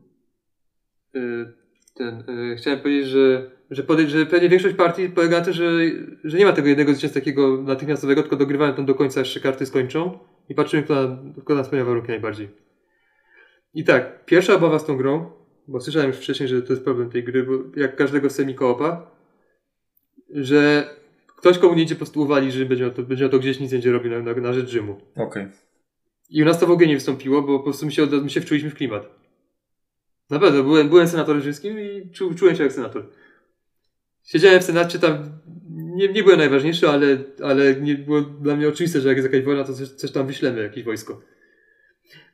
[1.94, 2.24] ten,
[2.56, 5.70] chciałem powiedzieć, że, że, podej- że pewnie większość partii polega na tym, że,
[6.24, 9.40] że nie ma tego jednego zwycięstwa takiego natychmiastowego, tylko dogrywają tam do końca, aż się
[9.40, 10.18] karty skończą
[10.48, 12.68] i patrzymy, kto nam, kto nam spełnia warunki najbardziej.
[13.74, 15.31] I tak, pierwsza obawa z tą grą,
[15.69, 19.11] bo słyszałem już wcześniej, że to jest problem tej gry, bo jak każdego semi-koopa,
[20.31, 20.90] że
[21.27, 23.61] ktoś komu nie idzie po prostu uwali, że będzie miał to, będzie miał to gdzieś,
[23.61, 25.01] nic nie będzie robił na, na, na rzecz Rzymu.
[25.16, 25.47] Okej.
[26.31, 28.40] I u nas to w ogóle nie wystąpiło, bo po prostu my się, my się
[28.40, 29.09] wczuliśmy w klimat.
[30.31, 33.07] Naprawdę, byłem, byłem senatorem rzymskim i czu, czułem się jak senator.
[34.23, 35.40] Siedziałem w senacie, tam
[35.70, 39.45] nie, nie byłem najważniejszy, ale, ale nie było dla mnie oczywiste, że jak jest jakaś
[39.45, 41.20] wojna, to coś, coś tam wyślemy, jakieś wojsko.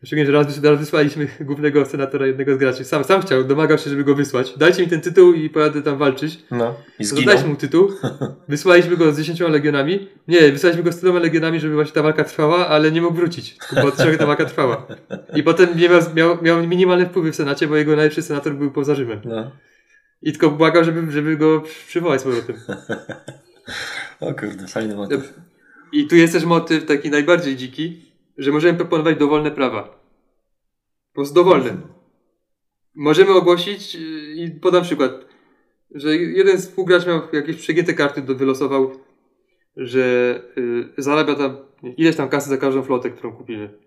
[0.05, 2.85] Szczególnie, że raz, raz wysłaliśmy głównego senatora jednego z graczy.
[2.85, 4.59] Sam, sam chciał, domagał się, żeby go wysłać.
[4.59, 6.39] Dajcie mi ten tytuł i pojadę tam walczyć.
[6.51, 6.75] No.
[6.99, 7.27] I zginął.
[7.27, 7.91] Daliśmy mu tytuł.
[8.49, 10.09] Wysłaliśmy go z 10 legionami.
[10.29, 13.57] Nie, wysłaliśmy go z tyloma legionami, żeby właśnie ta walka trwała, ale nie mógł wrócić,
[13.75, 14.87] bo ciągle ta walka trwała.
[15.35, 18.71] I potem nie miał, miał, miał minimalne wpływy w Senacie, bo jego najlepszy senator był
[18.71, 19.21] poza Rzymem.
[19.25, 19.51] No.
[20.23, 22.57] I tylko błagał, żeby, żeby go przy- przywołać z powrotem.
[24.21, 25.35] O kurde, fajny motyw.
[25.93, 29.83] I tu jest też motyw taki najbardziej dziki, że możemy proponować dowolne prawa.
[31.09, 31.77] Po prostu dowolne.
[32.95, 34.01] Możemy ogłosić, yy,
[34.35, 35.13] i podam przykład,
[35.91, 38.91] że jeden współgracz miał jakieś przegięte karty, do, wylosował,
[39.77, 41.57] że y, zarabia tam
[41.97, 43.79] ileś tam kasy za każdą flotę, którą kupimy.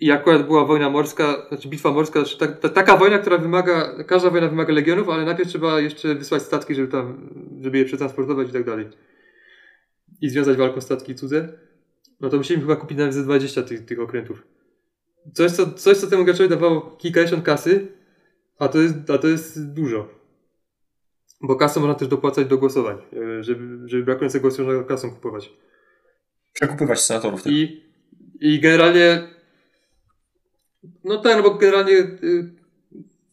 [0.00, 4.04] I akurat była wojna morska, znaczy bitwa morska, znaczy ta, ta, taka wojna, która wymaga,
[4.04, 7.30] każda wojna wymaga legionów, ale najpierw trzeba jeszcze wysłać statki, żeby tam,
[7.60, 8.88] żeby je przetransportować i tak dalej.
[10.20, 11.67] I związać walką statki cudze.
[12.20, 14.46] No to musieliśmy chyba kupić nawet ze 20 tych, tych okrętów.
[15.34, 17.88] Coś co, coś, co temu graczowi dawało kilkadziesiąt kasy,
[18.58, 20.08] a to jest, a to jest dużo.
[21.40, 25.52] Bo kasę można też dopłacać do głosowań, e, żeby, żeby brakujące głosy można kasą kupować.
[26.52, 27.52] Przekupywać senatorów tych.
[27.52, 27.82] I,
[28.40, 29.28] I generalnie.
[31.04, 32.52] No tak, no bo generalnie y,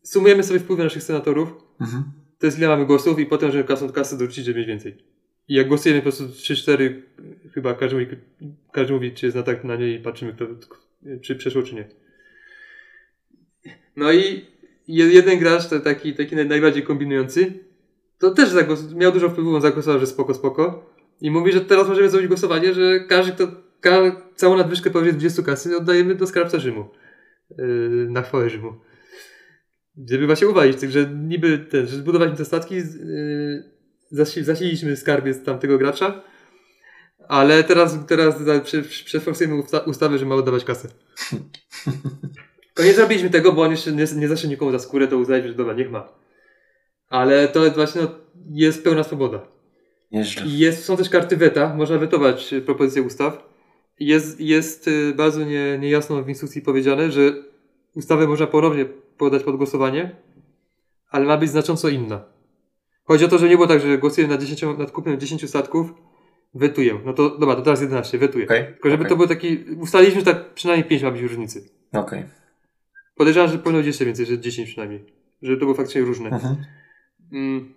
[0.04, 1.54] sumujemy sobie wpływy naszych senatorów.
[1.82, 2.04] Mhm.
[2.40, 5.15] To jest ile mamy głosów i potem, żeby kasą kasę dorzucić, żeby mieć więcej.
[5.48, 7.02] I jak głosujemy po prostu 3-4,
[7.54, 8.08] chyba każdy mówi,
[8.72, 10.46] każdy mówi, czy jest na tak na niej i patrzymy, kto,
[11.22, 11.88] czy przeszło, czy nie.
[13.96, 14.46] No i
[14.88, 17.54] je- jeden gracz, to taki, taki naj- najbardziej kombinujący,
[18.20, 18.50] to też
[18.96, 20.90] miał dużo wpływu, on zagłosował, że spoko, spoko.
[21.22, 23.48] I mówi, że teraz możemy zrobić głosowanie, że każdy, kto
[23.80, 26.90] ka, całą nadwyżkę powyżej 20 kasy oddajemy do skarbca Rzymu.
[27.58, 28.74] Yy, na chwałę Rzymu.
[30.10, 32.84] Żeby właśnie uwalić, tych, że niby ten, że zbudowaliśmy te statki, yy,
[34.12, 36.22] zasi, zasililiśmy skarbiec tamtego gracza,
[37.28, 38.36] ale teraz, teraz
[39.06, 40.88] przeforsujemy usta, ustawę, że ma oddawać kasę.
[42.74, 45.52] To nie zrobiliśmy tego, bo on jeszcze nie, nie zaszedł nikomu za skórę, to uznaliśmy,
[45.52, 46.10] że dobra, niech ma.
[47.10, 48.08] Ale to właśnie no,
[48.52, 49.48] jest pełna swoboda.
[50.12, 50.44] Nieźle.
[50.46, 53.50] Jest, są też karty weta, można wetować y, propozycje ustaw.
[54.00, 57.34] Jest, jest y, bardzo nie, niejasno w instrukcji powiedziane, że
[57.96, 58.86] ustawę można ponownie
[59.18, 60.16] podać pod głosowanie,
[61.10, 62.35] ale ma być znacząco inna.
[63.06, 65.94] Chodzi o to, że nie było tak, że głosujemy nad, 10, nad kupnem 10 statków,
[66.54, 67.00] wetuję.
[67.06, 68.46] No to dobra, to teraz 11, wetuję.
[68.46, 69.10] Okej, Tylko żeby okej.
[69.10, 71.70] to był taki, ustaliliśmy, że tak przynajmniej 5 ma być różnicy.
[71.94, 72.24] Okej.
[73.16, 75.06] Podejrzewam, że powinno być jeszcze więcej, że 10 przynajmniej.
[75.42, 76.30] Żeby to było faktycznie różne.
[76.30, 76.56] Mhm.
[77.32, 77.74] Mm.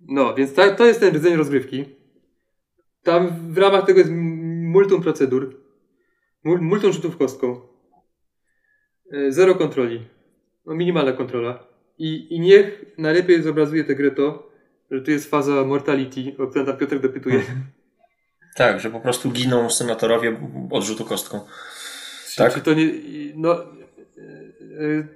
[0.00, 1.84] No, więc ta, to jest ten rdzeń rozgrywki.
[3.02, 5.60] Tam w ramach tego jest multum procedur.
[6.44, 7.60] Mul- Multum rzutów kostką.
[9.12, 10.06] E, Zero kontroli.
[10.66, 11.66] No, minimalna kontrola.
[11.98, 14.50] I, I niech najlepiej zobrazuje tę grę to,
[14.90, 17.42] że tu jest faza mortality, o którą tam Piotr dopytuje.
[18.56, 20.40] Tak, że po prostu giną senatorowie
[20.70, 21.40] od rzutu kostką.
[22.30, 22.54] Czy, Tak.
[22.54, 22.90] czy to nie.
[23.34, 23.64] No, e,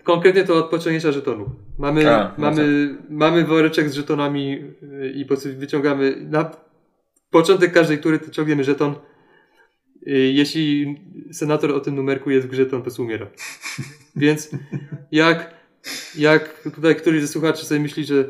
[0.03, 1.51] konkretnie to od pociągnięcia żetonu.
[1.79, 4.65] Mamy, A, no mamy, mamy woreczek z żetonami
[5.03, 6.17] e, i po prostu wyciągamy.
[6.21, 6.51] Na
[7.31, 8.95] początek każdej tury to ciągniemy żeton.
[10.07, 10.97] E, Jeśli
[11.33, 13.27] senator o tym numerku jest w grze, to on po prostu umiera.
[14.17, 14.51] Więc
[15.13, 15.55] jak,
[16.19, 18.25] jak tutaj któryś ze słuchaczy sobie myśli, że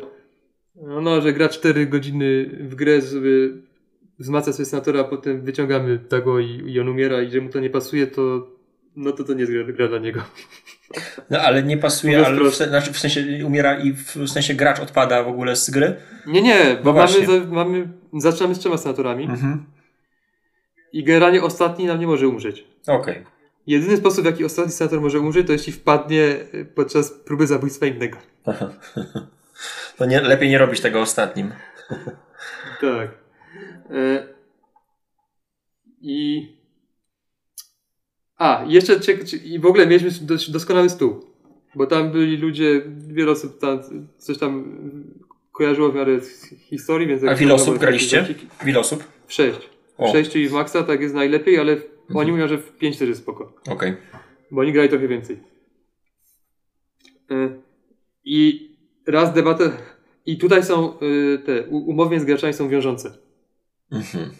[0.76, 3.62] no, no, że gra 4 godziny w grę, żeby
[4.18, 7.60] wzmacnia sobie senatora, a potem wyciągamy tego i, i on umiera i że mu to
[7.60, 8.48] nie pasuje, to
[8.96, 10.20] no to to nie jest gra, gra dla niego.
[11.30, 15.22] No ale nie pasuje, ale w, znaczy w sensie umiera i w, sensie gracz odpada
[15.22, 15.96] w ogóle z gry.
[16.26, 19.64] Nie, nie, bo No mamy, za, mamy, zaczynamy z trzema senatorami Mhm.
[20.92, 22.64] i generalnie ostatni nam nie może umrzeć.
[22.86, 23.24] Okej.
[23.66, 27.86] Jedyny sposób, w jaki ostatni senator może umrzeć, to jeśli wpadnie y, podczas próby zabójstwa
[27.86, 28.18] innego.
[29.96, 31.52] To nie, lepiej nie robić tego ostatnim.
[32.80, 33.10] Tak.
[33.90, 34.26] E,
[36.00, 36.48] I.
[38.36, 41.24] A, jeszcze ciek- i w ogóle mieliśmy doskonały stół.
[41.74, 43.80] Bo tam byli ludzie, wiele osób tam
[44.18, 44.64] coś tam
[45.52, 46.20] kojarzyło w miarę
[46.58, 47.24] historii, więc...
[47.24, 48.26] A w ile osób graliście?
[48.64, 49.04] W ile osób?
[49.26, 49.70] W sześć.
[49.98, 50.08] O.
[50.08, 51.76] W sześciu i w maksa tak jest najlepiej, ale
[52.18, 53.52] oni mówią, że w pięć też jest spoko.
[53.68, 53.96] Okej.
[54.50, 55.40] Bo oni grali trochę więcej.
[57.30, 57.50] E,
[58.24, 58.70] I
[59.06, 59.70] raz debatę...
[60.26, 63.12] I tutaj są y, te umowy z graczami są wiążące.
[63.92, 64.30] Mhm.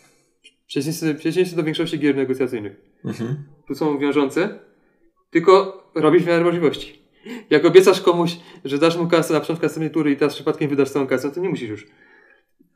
[0.67, 2.77] Przeciwieństwie do większości gier negocjacyjnych.
[3.05, 3.45] Mhm.
[3.67, 4.59] Tu są wiążące,
[5.31, 7.03] tylko robisz miarę możliwości.
[7.51, 10.91] Jak obiecasz komuś, że dasz mu kasę na początku następnej tury i teraz przypadkiem wydasz
[10.91, 11.87] całą kasę, to nie musisz już.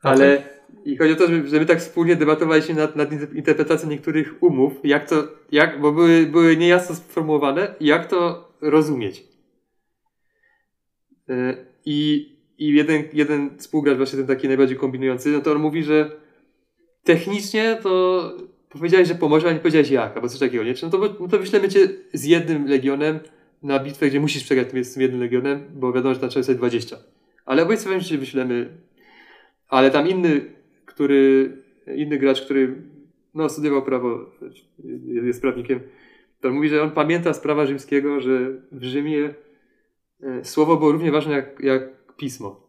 [0.05, 0.43] Ale
[0.85, 5.09] i chodzi o to, żeby, żeby tak wspólnie debatowaliśmy nad, nad interpretacją niektórych umów, jak
[5.09, 9.23] to, jak, bo były, były niejasno sformułowane, jak to rozumieć.
[11.29, 15.83] E, I, i jeden, jeden współgracz, właśnie ten taki najbardziej kombinujący, no to on mówi,
[15.83, 16.11] że
[17.03, 18.31] technicznie to
[18.69, 20.73] powiedziałeś, że pomoże, a nie powiedziałeś jak, albo coś takiego, nie?
[20.83, 23.19] No to, no to wyślemy cię z jednym legionem
[23.63, 26.57] na bitwę, gdzie musisz przegrać z tym jednym legionem, bo wiadomo, że tam trzeba sobie
[26.57, 26.97] 20.
[27.45, 28.69] Ale obiecałem, że wyślemy.
[29.67, 30.41] Ale tam inny,
[30.85, 31.51] który,
[31.95, 32.75] inny gracz, który
[33.33, 34.31] no, studiował prawo,
[35.23, 35.79] jest prawnikiem,
[36.41, 39.33] to mówi, że on pamięta z prawa rzymskiego, że w Rzymie
[40.23, 42.65] e, słowo było równie ważne jak, jak pismo.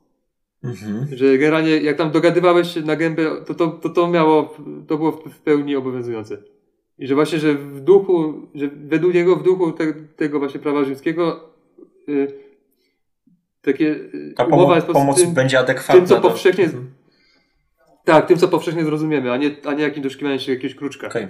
[0.65, 1.07] Mhm.
[1.17, 4.57] Że generalnie jak tam dogadywałeś się na gębę, to to, to, to miało,
[4.87, 6.43] to było w pełni obowiązujące.
[6.99, 10.85] I że właśnie, że w duchu, że według niego w duchu te, tego właśnie prawa
[10.85, 11.51] rzymskiego
[12.09, 12.33] y,
[13.67, 15.95] takie y, Ta umowa jest pomoc tym, będzie adekwatna.
[15.95, 16.91] Tym, co powszechnie, mhm.
[18.05, 21.07] Tak, tym, co powszechnie zrozumiemy, a nie, a nie jakim doszukiwaniem się jakiegoś kruczka.
[21.07, 21.29] Okay.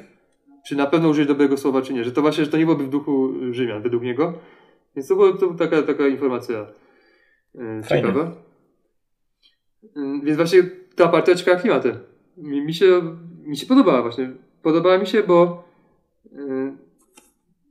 [0.67, 2.05] Czy na pewno użyć dobrego słowa, czy nie.
[2.05, 4.39] Że to właśnie, że to nie byłoby w duchu Rzymian, według niego.
[4.97, 6.67] Więc to była to taka, taka informacja
[7.59, 8.33] e, ciekawa.
[9.97, 10.63] Mm, więc właśnie
[10.95, 11.99] ta partia ciekawa klimatem.
[12.37, 14.31] Mi, mi, się, mi się podobała właśnie.
[14.63, 15.65] Podobała mi się, bo
[16.33, 16.77] e,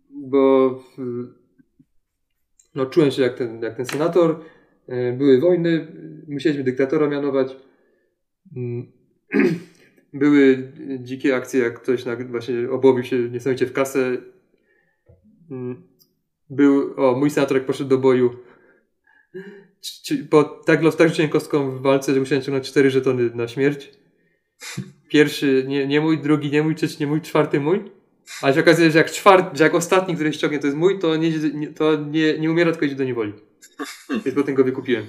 [0.10, 0.70] bo
[2.76, 4.40] no, czułem się jak ten, jak ten senator.
[4.88, 5.88] E, były wojny,
[6.28, 7.56] musieliśmy dyktatora mianować.
[8.56, 8.92] Mm,
[10.14, 14.18] były dzikie akcje, jak ktoś właśnie obłowił się niesamowicie w kasę.
[15.52, 15.84] Mm,
[16.50, 18.36] był, o, mój senator jak poszedł do boju,
[20.30, 23.92] po tak, tak rzuciłem kostką w walce, że musiałem ciągnąć cztery żetony na śmierć.
[25.10, 27.80] Pierwszy nie, nie mój, drugi nie mój, trzeci nie mój, czwarty mój.
[28.42, 31.16] Ale się okazuje, że jak, czwarty, że jak ostatni, który ściągnie, to jest mój, to
[31.16, 31.32] nie,
[31.68, 33.34] to nie, nie umiera, tylko idzie do niewoli.
[34.26, 35.06] Więc potem go wykupiłem.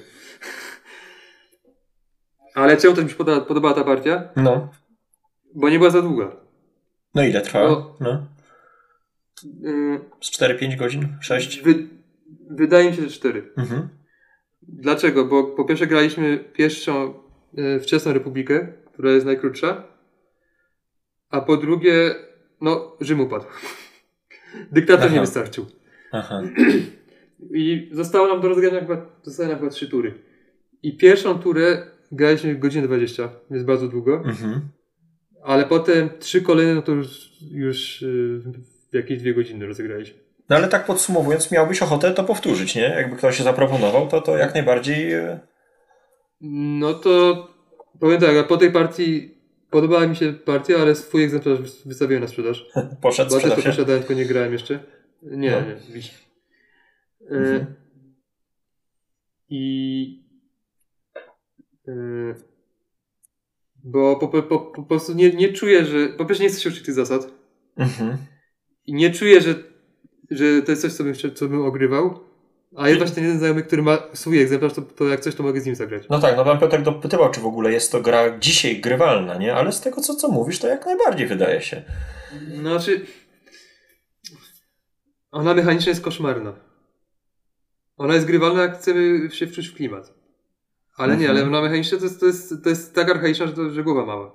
[2.55, 4.29] Ale czemu też mi się podoba, podobała ta partia?
[4.37, 4.69] No.
[5.55, 6.37] Bo nie była za długa.
[7.15, 7.69] No ile trwała?
[7.69, 8.27] Bo, no.
[9.65, 11.17] Y, Z 4-5 godzin?
[11.21, 11.63] 6?
[11.63, 11.89] Wy,
[12.51, 13.53] wydaje mi się, że 4.
[13.57, 13.89] Mhm.
[14.63, 15.25] Dlaczego?
[15.25, 17.15] Bo po pierwsze graliśmy pierwszą
[17.59, 19.85] y, wczesną republikę, która jest najkrótsza,
[21.31, 22.15] a po drugie,
[22.61, 23.45] no, Rzym upadł.
[24.73, 25.15] Dyktator Aha.
[25.15, 25.67] nie wystarczył.
[26.13, 26.43] Aha.
[27.55, 30.15] I zostało nam do rozgrania chyba, zostały nam chyba trzy tury.
[30.83, 34.17] I pierwszą turę graliśmy godzinę 20, więc bardzo długo.
[34.17, 34.61] Mhm.
[35.43, 38.43] Ale potem trzy kolejne, no to już, już yy,
[38.93, 40.19] jakieś dwie godziny rozegraliśmy.
[40.49, 42.83] No ale tak podsumowując, miałbyś ochotę to powtórzyć, nie?
[42.83, 45.15] Jakby ktoś się zaproponował, to, to jak najbardziej.
[45.15, 45.39] Y,
[46.41, 47.47] no to
[48.01, 49.35] powiem tak, po tej partii
[49.71, 52.67] podobała mi się partia, ale swój egzemplarz wystawiłem na sprzedaż.
[53.03, 54.79] Poszedł Bo też to posiadałem, tylko nie grałem jeszcze.
[55.23, 55.61] Nie, no.
[55.61, 56.03] nie,
[57.31, 57.75] mhm.
[59.49, 60.27] I
[61.87, 62.35] Yy,
[63.85, 66.09] bo po, po, po, po prostu nie, nie czuję, że.
[66.09, 67.31] Po pierwsze, nie chcę się uczyć tych zasad.
[67.77, 68.17] Mhm.
[68.87, 69.55] I nie czuję, że,
[70.31, 72.21] że to jest coś, co bym, co bym ogrywał.
[72.77, 75.43] A jest właśnie ten jeden znajomy, który ma swój egzemplarz, to, to jak coś, to
[75.43, 76.03] mogę z nim zagrać.
[76.11, 79.55] No tak, no pan Piotr dopytywał, czy w ogóle jest to gra dzisiaj grywalna, nie?
[79.55, 81.83] Ale z tego, co, co mówisz, to jak najbardziej wydaje się.
[82.49, 83.07] No, znaczy...
[85.31, 86.66] Ona mechanicznie jest koszmarna.
[87.97, 90.15] Ona jest grywalna, jak chcemy się wczuć w klimat.
[90.97, 91.53] Ale nie, ale mhm.
[91.53, 94.33] na mechanicznie to jest, to jest, to jest tak archaiczna, że, to, że głowa mała.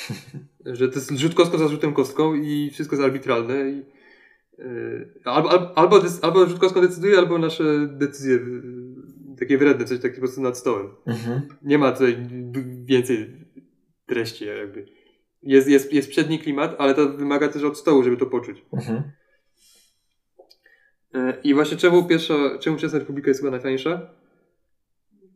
[0.66, 3.70] że to jest rzut kostką za rzutem kostką i wszystko jest arbitralne.
[3.70, 3.82] I,
[4.58, 8.38] yy, albo, albo, albo, albo rzut kostką decyduje, albo nasze decyzje
[9.38, 10.88] takie wredne, coś takie po prostu nad stołem.
[11.06, 11.42] Mhm.
[11.62, 12.16] Nie ma tutaj
[12.84, 13.46] więcej
[14.06, 14.86] treści jakby.
[15.42, 18.64] Jest, jest, jest przedni klimat, ale to wymaga też od stołu, żeby to poczuć.
[18.72, 19.02] Mhm.
[21.16, 24.10] Yy, I właśnie czemu pierwsza, czemu Czesna Republika jest chyba najfajniejsza?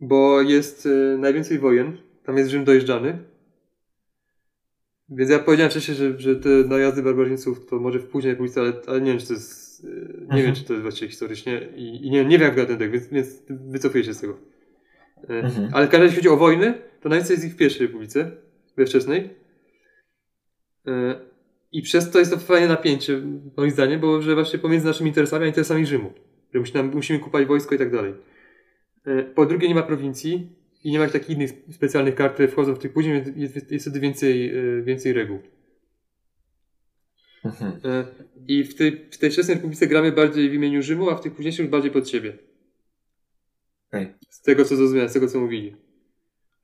[0.00, 1.96] bo jest y, najwięcej wojen.
[2.24, 3.18] Tam jest Rzym dojeżdżany.
[5.08, 8.72] Więc ja powiedziałem wcześniej, że, że te najazdy barbarzyńców to może w później publice, ale,
[8.86, 9.84] ale nie wiem, czy to jest.
[9.84, 9.88] Y,
[10.18, 10.42] nie mhm.
[10.42, 13.42] wiem, czy to jest właściwie historycznie i, i nie, nie wiem jak ten więc, więc
[13.48, 14.38] wycofuję się z tego.
[15.28, 15.68] Mhm.
[15.72, 18.30] Ale w każdym razie, chodzi o wojny, to najwięcej jest ich w pierwszej republice,
[18.76, 19.30] we wczesnej.
[21.72, 23.22] I przez to jest to fajne napięcie,
[23.56, 26.12] moim zdaniem, bo że właśnie pomiędzy naszymi interesami a interesami Rzymu.
[26.54, 28.14] Że musimy, musimy kupować wojsko i tak dalej.
[29.06, 30.48] E, po drugie, nie ma prowincji
[30.84, 33.84] i nie ma takich innych specjalnych kart, które wchodzą w tych później, więc jest, jest
[33.84, 35.38] wtedy więcej, e, więcej reguł.
[37.44, 37.72] Mhm.
[37.84, 38.04] E,
[38.48, 41.34] I w tej, w tej wczesnej republice gramy bardziej w imieniu Rzymu, a w tych
[41.34, 42.38] późniejszych już bardziej pod siebie.
[43.88, 44.14] Okay.
[44.28, 45.76] Z tego, co zrozumiałem, z tego, co mówili.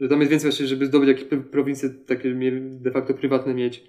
[0.00, 3.84] Że tam jest więcej właśnie, żeby zdobyć jakieś prowincje takie de facto prywatne mieć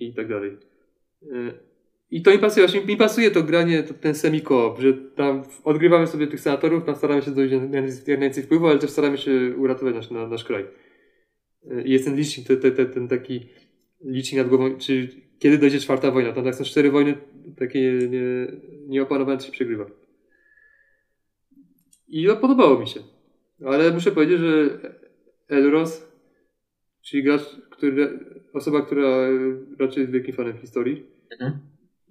[0.00, 0.56] i tak dalej.
[2.10, 6.06] I to mi pasuje, właśnie mi pasuje to granie, to, ten semi-koop, że tam odgrywamy
[6.06, 9.94] sobie tych senatorów, tam staramy się dojść jak najwięcej wpływu, ale też staramy się uratować
[9.94, 10.66] nasz, na, nasz kraj.
[11.84, 13.46] I jest ten licznik, te, te, te, ten taki
[14.04, 15.08] licznik nad głową, czy
[15.38, 16.32] kiedy dojdzie czwarta wojna.
[16.32, 17.14] Tam tak są cztery wojny,
[17.58, 18.46] takie nie,
[18.86, 19.86] nieopanowane, się przegrywa.
[22.08, 23.00] I to podobało mi się.
[23.64, 24.78] Ale muszę powiedzieć, że
[25.48, 26.12] Elros,
[27.02, 28.18] czyli gracz, który,
[28.54, 29.08] osoba, która
[29.78, 31.02] raczej jest wielkim fanem historii,
[31.32, 31.58] mhm.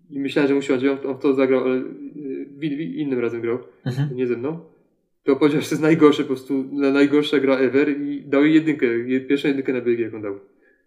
[0.09, 1.81] i myślałem, że musi on, on w to zagrał, ale
[2.79, 4.15] innym razem grał, mhm.
[4.15, 4.59] nie ze mną,
[5.23, 8.87] to powiedział, że to jest najgorsze, po prostu najgorsza gra ever i dał jej jedynkę,
[9.27, 10.39] pierwszą jedynkę na BG, jaką dał.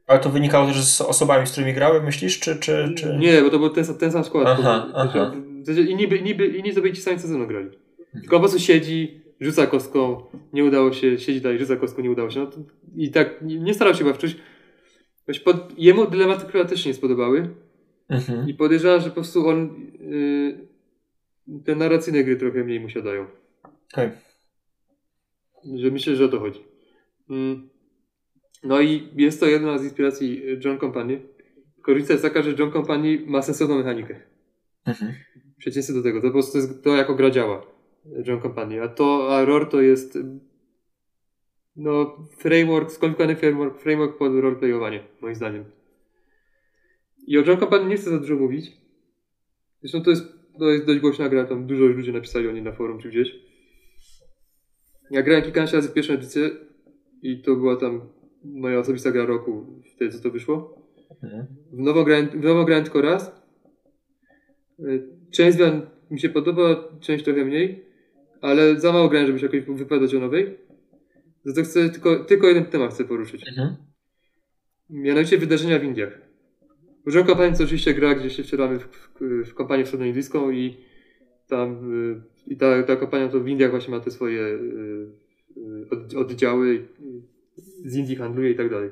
[0.07, 2.57] Ale to wynikało też z osobami, z którymi grałem, myślisz, czy...
[2.57, 3.17] czy, czy...
[3.19, 4.47] Nie, bo to był ten, ten sam skład.
[4.49, 5.33] Aha, aha.
[5.89, 7.71] I niby, niby, inni to byli ci sami, co ze mną grali.
[8.13, 10.23] Tylko po prostu siedzi, rzuca kostką,
[10.53, 12.41] nie udało się, siedzi dalej, rzuca kostką, nie udało się.
[12.41, 12.51] No
[12.97, 14.05] I tak nie, nie starał się
[15.27, 15.45] bawczyć.
[15.45, 17.49] Pod, jemu dylematy króla też się nie spodobały.
[18.09, 18.49] Mhm.
[18.49, 23.27] I podejrzewam, że po prostu on yy, te narracyjne gry trochę mniej mu siadają.
[23.93, 24.11] Okay.
[25.75, 26.61] Że myślę, że o to chodzi.
[27.31, 27.69] Mm.
[28.65, 31.21] No i jest to jedna z inspiracji John Company.
[31.83, 34.21] Korzysta jest taka, że John Company ma sensowną mechanikę.
[34.85, 35.15] Mhm.
[35.59, 36.21] Przeciwnie do tego.
[36.21, 37.67] To po prostu jest to, jako gra działa.
[38.27, 38.83] John Company.
[38.83, 40.19] A to, a ROR to jest
[41.77, 45.65] no, framework, skomplikowany framework, framework pod roleplayowanie, moim zdaniem.
[47.27, 48.73] I o John Company nie chcę za dużo mówić.
[49.81, 50.25] Zresztą to jest,
[50.59, 53.39] to jest dość głośna gra, tam dużo ludzi napisali o niej na forum czy gdzieś.
[55.11, 56.51] Ja grałem kilkanaście razy w pierwszą edycję
[57.23, 58.01] i to była tam
[58.45, 59.67] moja osobista gra roku,
[59.97, 60.83] wtedy co to wyszło.
[61.23, 61.47] Mhm.
[61.73, 63.43] W nowo grałem, w nowo grałem tylko raz.
[65.31, 67.85] Część zmian mi się podoba, część trochę mniej,
[68.41, 70.66] ale za mało grałem, żeby się jakoś wypowiadać o nowej.
[71.47, 73.49] Zato chcę tylko, tylko jeden temat chcę poruszyć.
[73.49, 73.77] Mhm.
[74.91, 76.19] Mianowicie wydarzenia w Indiach.
[77.07, 78.89] Użyłem kampanii, to oczywiście gra, gdzie się wcielamy w,
[79.21, 80.77] w, w kampanię wschodnioindyjską i
[81.49, 85.11] tam y, i ta, ta kampania to w Indiach właśnie ma te swoje y,
[86.13, 86.89] y, oddziały,
[87.85, 88.91] z Indii handluje i tak dalej.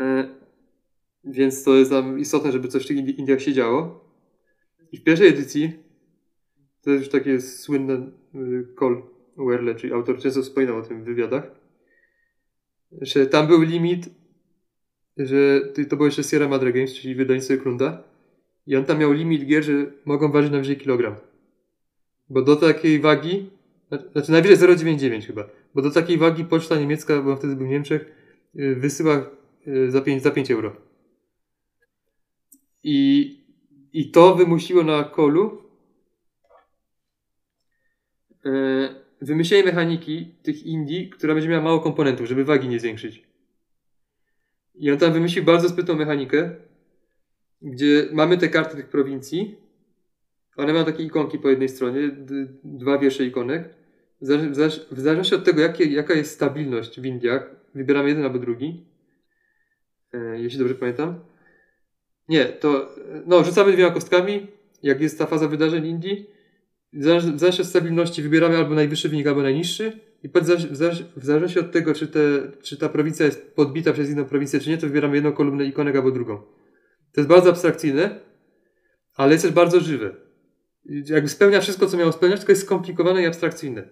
[0.00, 0.28] E,
[1.24, 4.10] więc to jest tam istotne, żeby coś w tych Indiach się działo.
[4.92, 5.72] I w pierwszej edycji,
[6.82, 8.10] to jest już takie słynne
[8.74, 11.50] Cole Werle, czyli autor często wspominał o tym w wywiadach,
[12.92, 14.08] że tam był limit,
[15.16, 18.02] że to było jeszcze Sierra Madre Games, czyli wydawnictwo Krunda,
[18.66, 19.72] i on tam miał limit gier, że
[20.04, 21.14] mogą ważyć najwyżej kilogram.
[22.28, 23.50] Bo do takiej wagi,
[24.12, 28.12] znaczy najwyżej 0,99 chyba, bo do takiej wagi poczta niemiecka, bo wtedy był w Niemczech,
[28.56, 29.30] y, wysyła
[29.66, 30.76] y, za 5, za 5 euro.
[32.82, 33.40] I,
[33.92, 35.62] I to wymusiło na kolu
[38.44, 43.22] e, wymyślenie mechaniki tych Indii, która będzie miała mało komponentów, żeby wagi nie zwiększyć.
[44.74, 46.50] I on tam wymyślił bardzo sprytną mechanikę,
[47.62, 49.56] gdzie mamy te karty tych prowincji.
[50.56, 52.10] One mają takie ikonki po jednej stronie,
[52.64, 53.74] dwa wiersze ikonek.
[54.90, 58.86] W zależności od tego, jakie, jaka jest stabilność w Indiach, wybieramy jeden albo drugi.
[60.12, 61.20] E, jeśli dobrze pamiętam.
[62.28, 62.94] Nie, to
[63.26, 64.46] no, rzucamy dwiema kostkami,
[64.82, 66.35] jak jest ta faza wydarzeń Indii.
[66.96, 69.92] W zależności od stabilności wybieramy albo najwyższy wynik, albo najniższy.
[70.22, 70.28] I
[71.16, 72.20] w zależności od tego, czy, te,
[72.62, 75.96] czy ta prowincja jest podbita przez inną prowincję, czy nie, to wybieramy jedną kolumnę ikonek
[75.96, 76.36] albo drugą.
[77.12, 78.20] To jest bardzo abstrakcyjne,
[79.14, 80.16] ale jest też bardzo żywe.
[80.84, 83.88] Jakby spełnia wszystko, co miało spełniać, tylko jest skomplikowane i abstrakcyjne.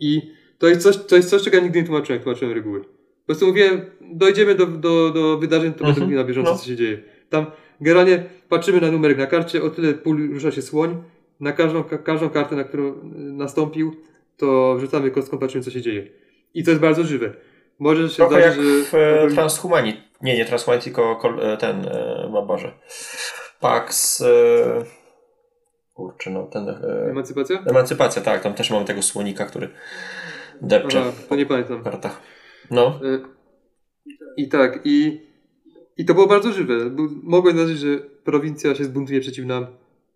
[0.00, 2.80] I to jest coś, to jest coś czego ja nigdy nie tłumaczyłem, jak tłumaczyłem reguły.
[2.80, 6.58] Po prostu mówiłem, dojdziemy do, do, do wydarzeń, to będę mówił na bieżąco, no.
[6.58, 7.02] co się dzieje.
[7.30, 7.46] Tam
[7.80, 11.02] generalnie patrzymy na numerek na karcie, o tyle pól rusza się słoń,
[11.40, 13.96] na każdą, ka każdą kartę, na którą nastąpił,
[14.36, 16.06] to wrzucamy kostką, patrzymy, co się dzieje.
[16.54, 17.34] I to jest bardzo żywe.
[17.78, 19.28] Może się Trochę zdarzyć, jak że...
[19.30, 19.96] w Transhumanit.
[20.22, 22.72] Nie, nie Transhumanit, tylko e, ten, e, Boże.
[23.60, 24.20] Pax...
[24.20, 24.84] E,
[25.94, 26.68] kurczę, no ten...
[27.10, 27.62] Emancypacja?
[27.66, 28.42] Emancypacja, tak.
[28.42, 29.68] Tam też mamy tego słonika, który
[30.62, 31.80] depcze Aha, to nie pamiętam.
[31.80, 32.20] w kartach.
[32.70, 33.00] No.
[34.36, 35.20] I tak, i,
[35.96, 36.74] i to było bardzo żywe.
[37.22, 39.66] Mogło zdarzyć, że prowincja się zbuntuje przeciw nam.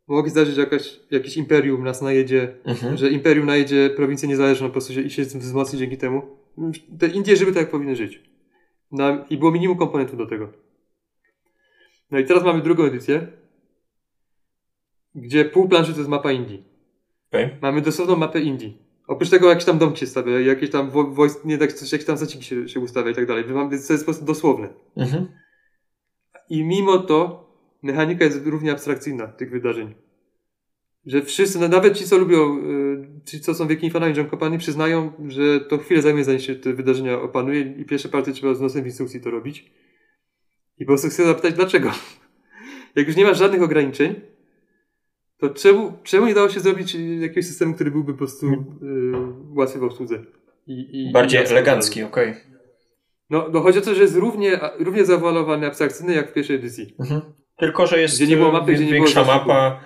[0.08, 2.96] Mogło zdarzyć, że jakaś, jakieś imperium nas najedzie, mhm.
[2.96, 6.38] że imperium najedzie prowincję niezależną po prostu się, i się wzmocni dzięki temu
[6.98, 8.22] te Indie żyły tak, jak powinny żyć.
[8.92, 10.52] Na, I było minimum komponentów do tego.
[12.10, 13.26] No i teraz mamy drugą edycję,
[15.14, 16.64] gdzie pół planszy to jest mapa Indii.
[17.28, 17.58] Okay.
[17.62, 18.78] Mamy dosłowną mapę Indii.
[19.06, 22.16] Oprócz tego jakieś tam domki się stawia, jakieś tam wojsk, nie tak, coś, jakieś tam
[22.16, 23.44] zacinki się, się ustawia i tak dalej.
[23.70, 24.68] Więc to jest po prostu dosłowne.
[24.96, 25.28] Mhm.
[26.50, 27.47] I mimo to
[27.82, 29.94] mechanika jest równie abstrakcyjna tych wydarzeń
[31.08, 34.58] że wszyscy, no nawet ci, co lubią, y, ci, co są wielkimi fanami John Company,
[34.58, 38.60] przyznają, że to chwilę zajmie, zanim się te wydarzenia opanuje i pierwsze partie trzeba z
[38.60, 39.70] nosem w instrukcji to robić.
[40.78, 41.90] I po prostu chcę zapytać, dlaczego?
[42.96, 44.14] Jak już nie ma żadnych ograniczeń,
[45.38, 48.56] to czemu, czemu nie dało się zrobić jakiegoś systemu, który byłby po prostu y,
[49.54, 50.24] łatwy w obsłudze?
[50.66, 52.30] I, i, Bardziej i elegancki, okej.
[52.30, 52.42] Okay.
[53.30, 56.94] No, no chodzi o to, że jest równie, równie zawalowany, abstrakcyjny jak w pierwszej edycji.
[57.00, 57.20] Mhm.
[57.58, 59.80] Tylko, że jest gdzie nie było mapy, gdzie nie większa było mapa.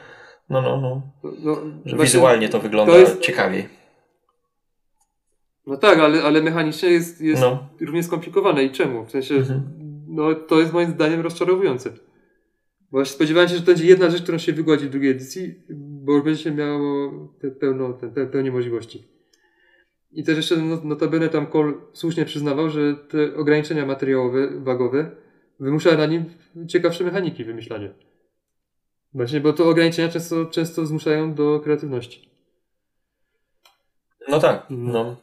[0.51, 1.03] No, no, no.
[1.45, 3.21] no, no wizualnie to wygląda to jest...
[3.21, 3.69] ciekawiej.
[5.67, 7.69] No tak, ale, ale mechanicznie jest, jest no.
[7.81, 8.65] równie skomplikowane.
[8.65, 9.05] I czemu?
[9.05, 9.63] W sensie, mhm.
[10.09, 11.93] no to jest moim zdaniem rozczarowujące.
[12.91, 16.13] Właśnie spodziewałem się, że to będzie jedna rzecz, którą się wygładzi w drugiej edycji, bo
[16.13, 19.09] już będzie się miało te, pełno, te, pełnie możliwości.
[20.13, 25.11] I też jeszcze no, notabene tam Cole słusznie przyznawał, że te ograniczenia materiałowe, wagowe
[25.63, 26.25] wymusza na nim
[26.69, 27.89] ciekawsze mechaniki wymyślania.
[29.15, 32.31] Właśnie, bo to ograniczenia często, często zmuszają do kreatywności.
[34.29, 35.17] No tak, no.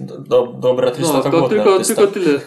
[0.00, 2.40] Do, do, dobra no, to tylko, tylko tyle.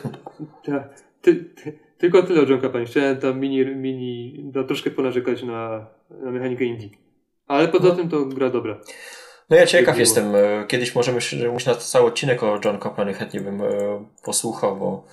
[0.64, 0.90] Ta,
[1.22, 6.32] ty, ty, tylko tyle od John Chciałem tam mini, mini no, troszkę ponarzekać na, na
[6.32, 6.90] mechanikę indie.
[7.48, 7.96] Ale poza no.
[7.96, 8.80] tym to gra dobra.
[9.50, 10.36] No ja ciekaw jestem.
[10.36, 13.66] E, kiedyś możemy mówić na cały odcinek o John Copan chętnie bym e,
[14.24, 15.04] posłuchał, bo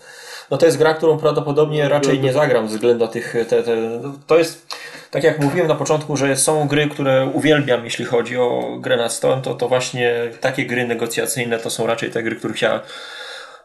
[0.51, 3.35] no to jest gra, którą prawdopodobnie no, raczej nie zagram ze względu na tych...
[3.49, 4.67] Te, te, no, to jest,
[5.11, 9.13] tak jak mówiłem na początku, że są gry, które uwielbiam, jeśli chodzi o grę nad
[9.13, 12.81] stołem, to, to właśnie takie gry negocjacyjne to są raczej te gry, których ja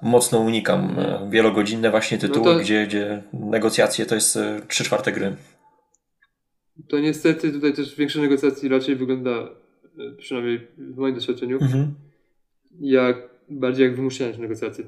[0.02, 1.00] mocno unikam.
[1.00, 2.60] E, wielogodzinne właśnie no tytuły, no to...
[2.60, 5.36] gdzie, gdzie negocjacje to jest 3 czwarte gry.
[6.90, 9.61] To niestety tutaj też większość negocjacji raczej wygląda
[10.18, 11.94] przynajmniej w moim doświadczeniu, mhm.
[12.80, 14.86] jak bardziej jak wymuszenie negocjacji.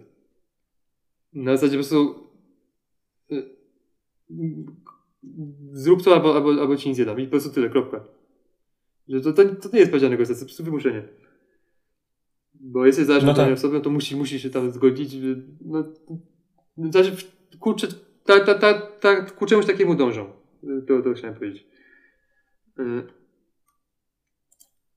[1.34, 2.30] Na zasadzie po prostu
[3.32, 3.50] y,
[5.72, 8.04] zrób to albo, albo, albo ci nic nie dam i po prostu tyle, kropka.
[9.08, 11.04] Że to, to, to nie jest powiedziane negocjacja, to po prostu wymuszenie.
[12.54, 13.54] Bo jesteś zależny no tak.
[13.54, 15.16] osobą, to musi, musi się tam zgodzić.
[15.62, 15.84] No,
[16.78, 17.16] znaczy,
[17.60, 17.88] kurczę,
[18.24, 20.32] ta, ta, ta, ta, ku czemuś takiemu dążą.
[20.88, 21.68] To, to chciałem powiedzieć.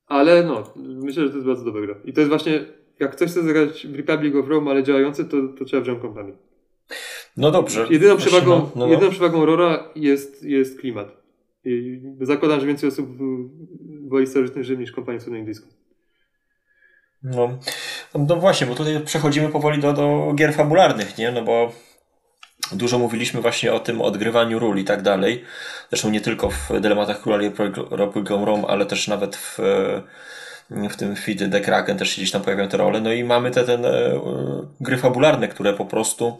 [0.06, 1.94] Ale no, myślę, że to jest bardzo dobra gra.
[2.04, 2.64] I to jest właśnie,
[3.00, 6.32] jak ktoś chce zagrać w Republic of Rome, ale działający, to, to trzeba wziąć kompanię.
[7.36, 7.86] No dobrze.
[7.90, 8.92] Jedyną przewagą, no, no, no.
[8.92, 11.16] jedyną przewagą Rora jest, jest klimat.
[11.64, 13.08] I zakładam, że więcej osób
[14.08, 15.66] woli starożytny Rzym niż kompanię indyjską.
[17.22, 17.58] No,
[18.14, 21.32] no właśnie, bo tutaj przechodzimy powoli do, do gier fabularnych, nie?
[21.32, 21.72] No bo
[22.72, 25.44] Dużo mówiliśmy właśnie o tym odgrywaniu ról i tak dalej.
[25.90, 27.38] Zresztą nie tylko w dylematach Króla
[27.90, 29.58] Republiką Rome, ale też nawet w,
[30.70, 33.00] w tym feed The Kraken też się gdzieś tam pojawiają te role.
[33.00, 33.78] No i mamy te, te
[34.80, 36.38] gry fabularne, które po prostu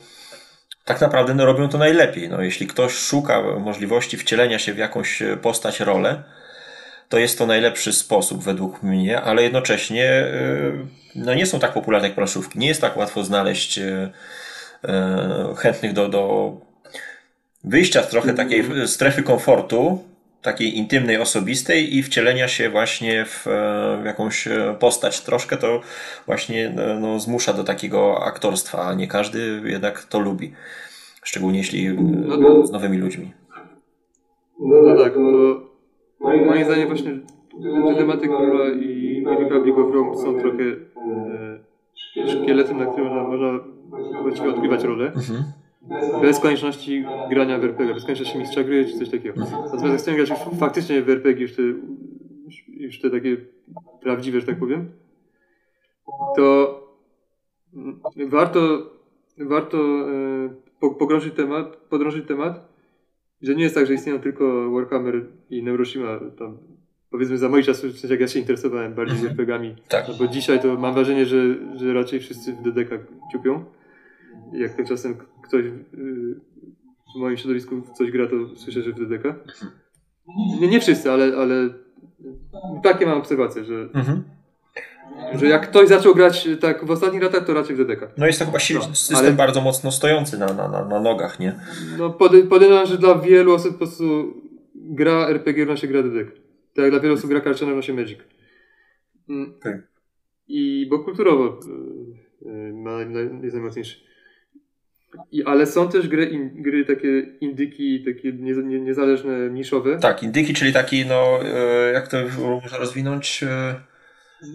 [0.84, 2.28] tak naprawdę no, robią to najlepiej.
[2.28, 6.22] No, jeśli ktoś szuka możliwości wcielenia się w jakąś postać, rolę,
[7.08, 10.32] to jest to najlepszy sposób według mnie, ale jednocześnie e,
[11.14, 12.58] no, nie są tak popularne jak planszówki.
[12.58, 14.10] Nie jest tak łatwo znaleźć e, E,
[15.56, 16.52] chętnych do, do
[17.64, 19.98] wyjścia z trochę takiej strefy komfortu,
[20.42, 24.48] takiej intymnej, osobistej i wcielenia się właśnie w, e, jakąś
[24.80, 25.20] postać.
[25.20, 25.80] Troszkę to
[26.26, 30.52] właśnie e, no, zmusza do takiego aktorstwa, a nie każdy jednak to lubi.
[31.24, 31.92] Szczególnie jeśli
[32.38, 33.32] no z nowymi ludźmi.
[34.60, 35.20] No, no tak, to
[36.20, 37.10] moim zdaniem właśnie
[37.94, 40.64] dylematy króla i Republic of Rome są trochę
[42.24, 43.75] e, szkieletem, na którym można
[44.22, 45.12] właściwie odgrywać rolę.
[45.12, 45.44] Mhm.
[46.20, 49.40] Bez konieczności grania w RPG, bez konieczności mistrza gry czy coś takiego.
[49.40, 49.62] Mhm.
[49.62, 51.62] Natomiast jak chcemy grać faktycznie w RPG, już te,
[52.66, 53.36] już te takie
[54.00, 54.90] prawdziwe, że tak powiem,
[56.36, 56.80] to
[58.28, 58.90] warto,
[59.38, 62.68] warto e, pogrążyć temat, podrążyć temat,
[63.42, 66.58] że nie jest tak, że istnieją tylko Warhammer i Neuroshima, tam
[67.10, 69.32] powiedzmy za moich czasów, w sensie jak ja się interesowałem bardziej mhm.
[69.32, 70.08] RPGami, tak.
[70.08, 71.38] no bo dzisiaj to mam wrażenie, że,
[71.76, 72.90] że raczej wszyscy w DDK
[73.32, 73.64] ciupią
[74.52, 75.64] jak to czasem ktoś
[77.16, 79.34] w moim środowisku coś gra, to słyszę, że w DDK.
[80.60, 81.68] Nie, nie wszyscy, ale, ale
[82.82, 84.22] takie mam obserwacje, że, mhm.
[85.34, 88.08] że jak ktoś zaczął grać tak w ostatnich latach, to raczej w DDK.
[88.16, 89.32] No jest to chyba no, system ale...
[89.32, 91.60] bardzo mocno stojący na, na, na, na nogach, nie?
[91.98, 94.34] No podejrzewam, że dla wielu osób po prostu
[94.74, 96.45] gra RPG równa się gra DDK.
[96.76, 98.18] Tak jak dla wielu osób gra karciana się Magic.
[99.28, 99.54] Mm.
[99.56, 99.82] Okay.
[100.48, 101.60] I bo kulturowo
[102.42, 103.00] y, y, ma,
[103.42, 104.06] jest najmocniejszy.
[105.32, 109.98] I, ale są też gry, in, gry takie indyki, takie nie, nie, niezależne, niszowe.
[109.98, 112.16] Tak, indyki, czyli taki, no, e, jak to
[112.62, 113.44] można rozwinąć?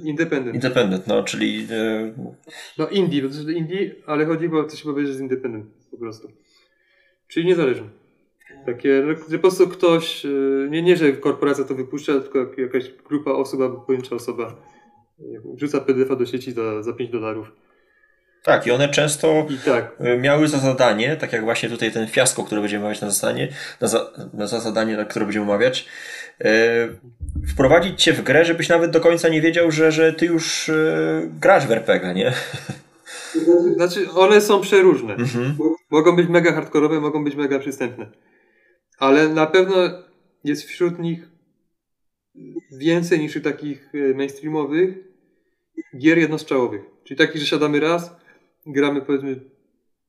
[0.04, 0.56] Independent.
[0.56, 1.68] Independent, no, czyli...
[2.78, 6.32] No, indie, bo to indie, ale chodzi o coś powiedzieć, że jest independent po prostu.
[7.28, 8.01] Czyli niezależny.
[8.66, 10.28] Takie, że po prostu ktoś,
[10.70, 14.56] nie, nie, że korporacja to wypuszcza, tylko jakaś grupa osób albo pojedyncza osoba
[15.56, 17.52] wrzuca PDF-a do sieci za, za 5 dolarów
[18.44, 22.08] Tak, i one często I tak, y, miały za zadanie, tak jak właśnie tutaj ten
[22.08, 23.48] fiasko, który będziemy omawiać na zadanie,
[23.82, 25.88] na, za, na za zadanie, na które będziemy omawiać,
[26.42, 26.46] y,
[27.54, 31.30] wprowadzić cię w grę, żebyś nawet do końca nie wiedział, że, że ty już y,
[31.40, 32.34] grasz w RPG, nie?
[33.76, 35.14] znaczy one są przeróżne.
[35.14, 35.58] Mhm.
[35.90, 38.06] Mogą być mega hardkorowe, mogą być mega przystępne.
[39.02, 39.76] Ale na pewno
[40.44, 41.30] jest wśród nich
[42.72, 44.98] więcej niż takich e, mainstreamowych
[45.98, 46.82] gier jednostrzałowych.
[47.04, 48.16] Czyli takich, że siadamy raz,
[48.66, 49.40] gramy powiedzmy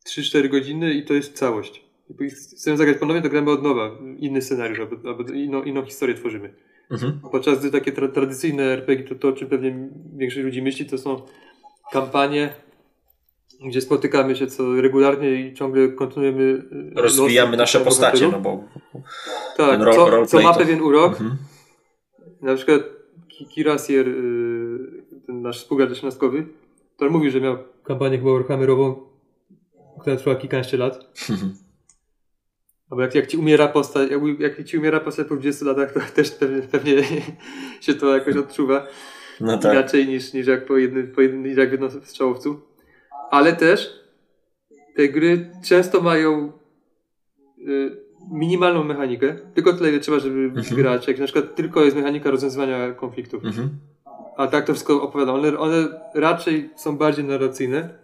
[0.09, 1.85] 3-4 godziny i to jest całość.
[2.21, 3.91] I chcemy zagrać ponownie, to gramy od nowa.
[4.19, 6.55] Inny scenariusz albo, albo inną, inną historię tworzymy.
[6.91, 7.21] Mhm.
[7.33, 10.99] Podczas gdy takie tra tradycyjne RPG, to, to o czym pewnie większość ludzi myśli, to
[10.99, 11.23] są
[11.93, 12.55] kampanie,
[13.69, 16.63] gdzie spotykamy się co regularnie i ciągle kontynuujemy.
[16.97, 18.65] e, Rozwijamy losy nasze postacie, no bo
[19.57, 21.13] Tak, ro- co, co ma to- pewien urok.
[21.13, 21.37] mhm.
[22.43, 22.83] Na przykład
[23.29, 24.13] Ki- Kirasier, y,
[25.27, 26.47] ten nasz współgracz szesnastkowy,
[26.97, 28.95] to mówił, że miał kampanię chyba Warhammerową,
[30.01, 30.99] która trwała kilkanaście lat.
[32.91, 36.01] Albo jak, jak ci umiera postać, jak, jak ci umiera postać po 20 latach, to
[36.15, 36.95] też pewnie, pewnie
[37.81, 38.87] się to jakoś odczuwa
[39.41, 39.73] no tak.
[39.73, 42.61] inaczej niż, niż jak po jednym, po jednym niż jak w jednostrzałowcu.
[43.33, 44.01] Ale też
[44.97, 46.53] te gry często mają
[47.69, 47.97] y,
[48.33, 50.77] minimalną mechanikę, tylko tyle ile trzeba, żeby Mhm.
[50.77, 51.09] grać.
[51.09, 53.45] Jak na przykład tylko jest mechanika rozwiązywania konfliktów.
[53.45, 53.69] Mhm.
[54.37, 55.35] A tak to wszystko opowiadam.
[55.35, 57.99] One, one raczej są bardziej narracyjne.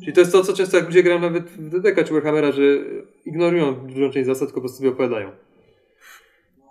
[0.00, 2.62] Czyli to jest to, co często jak ludzie grają nawet w DDK czy Warhammera, że
[3.24, 5.30] ignorują dużą część zasad, tylko po prostu sobie opowiadają.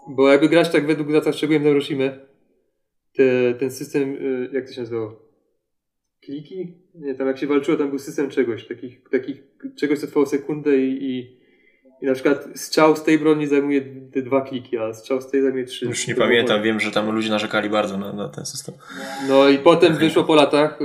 [0.08, 2.20] Bo jakby grać tak według zasad, szczególnie w Neuroshimie,
[3.16, 5.23] te, ten system, y, jak to się nazywało?
[6.26, 6.74] Kliki?
[6.96, 9.44] Nie, tam jak się walczyło, tam był system czegoś, takich, takich
[9.76, 11.38] czegoś, co trwało sekundę i, i,
[12.02, 13.82] i na przykład strzał z tej broni zajmuje
[14.12, 15.86] te dwa kliki, a strzał z tej zajmuje trzy.
[15.86, 18.76] Już nie pamiętam, wiem, że tam ludzie narzekali bardzo na, na ten system.
[19.30, 20.80] no i potem wyszło po latach,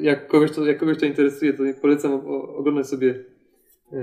[0.00, 2.12] jak kogoś to, jak kogoś to interesuje, to polecam
[2.56, 3.24] oglądać sobie
[3.92, 3.96] e,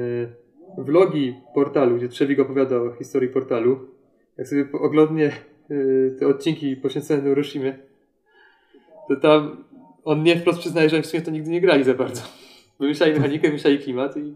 [0.77, 3.79] vlogi portalu, gdzie Trzewik opowiada o historii portalu.
[4.37, 5.31] Jak sobie oglądnie
[5.69, 5.75] e,
[6.19, 7.77] te odcinki poświęcone Neuroshimie,
[9.07, 9.63] to tam
[10.03, 12.21] on nie wprost przyznaje, że w sumie to nigdy nie grali za bardzo.
[12.79, 14.35] Wymyślali mechanikę, wymyślali klimat i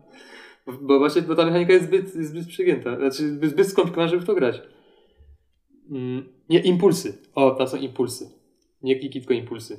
[0.81, 4.25] bo właśnie bo ta mechanika jest zbyt, zbyt przygięta, znaczy zbyt, zbyt skomplikowana, żeby w
[4.25, 4.61] to grać.
[5.89, 7.17] Mm, nie, impulsy.
[7.35, 8.29] O, tam są impulsy.
[8.81, 9.77] Nie kliki, tylko impulsy.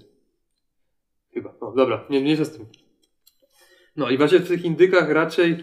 [1.35, 1.55] Chyba.
[1.61, 2.67] No, dobra, nie mniejsza z tym.
[3.97, 5.57] No i właśnie w tych indykach raczej,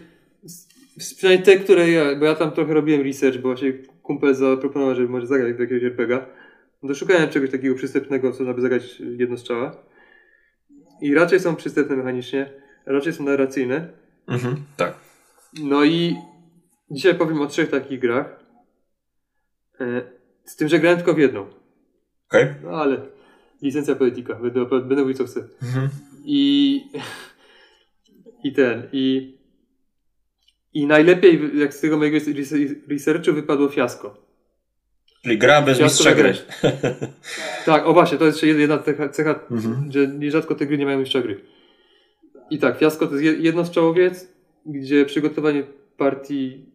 [0.98, 3.72] przynajmniej te, które ja, bo ja tam trochę robiłem research, bo właśnie
[4.02, 6.26] kumpel zaproponował, żeby może zagrać do jakiegoś RPGa.
[6.82, 9.76] No to czegoś takiego przystępnego, co żeby zagrać jedno strzała.
[11.04, 12.50] I raczej są przystępne mechanicznie,
[12.86, 13.88] raczej są narracyjne.
[14.28, 14.56] Mhm.
[14.76, 14.94] Tak.
[15.62, 16.16] No i
[16.90, 18.44] dzisiaj powiem o trzech takich grach.
[19.80, 20.02] E,
[20.44, 21.46] Z tym, że grałem tylko w jedną.
[22.28, 22.46] Okej.
[22.62, 23.00] No ale
[23.62, 25.40] licencja polityka, będę, będę mówić co chcę.
[25.62, 25.88] Mhm.
[26.24, 26.80] I,
[28.44, 29.34] I ten, i,
[30.72, 34.23] i najlepiej jak z tego mojego res- researchu wypadło fiasko.
[35.24, 36.34] Czyli gra bez mistrza gry.
[37.66, 39.92] Tak, o właśnie, to jest jeszcze jedna cecha, cecha Mhm.
[39.92, 41.40] że nierzadko te gry nie mają mistrza gry.
[42.50, 44.28] I tak, fiasko to jest je- jednostrzałowiec,
[44.66, 45.62] gdzie przygotowanie
[45.96, 46.66] partii,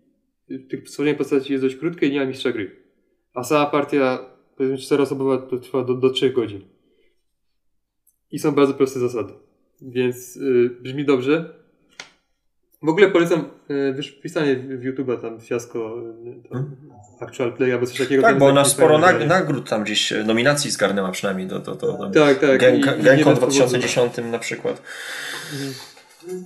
[0.70, 2.76] tych stworzenia postaci jest dość krótkie i nie ma mistrza gry.
[3.34, 4.20] A sama partia,
[4.58, 6.62] powiedzmy czteroosobowa, to trwa do, do 3 godzin.
[8.32, 9.34] I są bardzo proste zasady.
[9.82, 11.54] Więc y, brzmi dobrze.
[12.82, 13.40] W ogóle polecam
[13.70, 16.04] y, wysz- wpisanie w, YouTube'a tam fiasko,
[16.46, 16.76] y, tam,
[17.20, 18.22] Actual Play albo coś takiego.
[18.22, 21.98] Tak, bo ona sporo nag- nagród tam gdzieś, e, nominacji zgarnęła przynajmniej do, do, do,
[21.98, 22.62] do Tak, tak.
[22.62, 23.38] Gen- i- i Gencon nie bez powodu.
[23.40, 24.82] 2010 na przykład.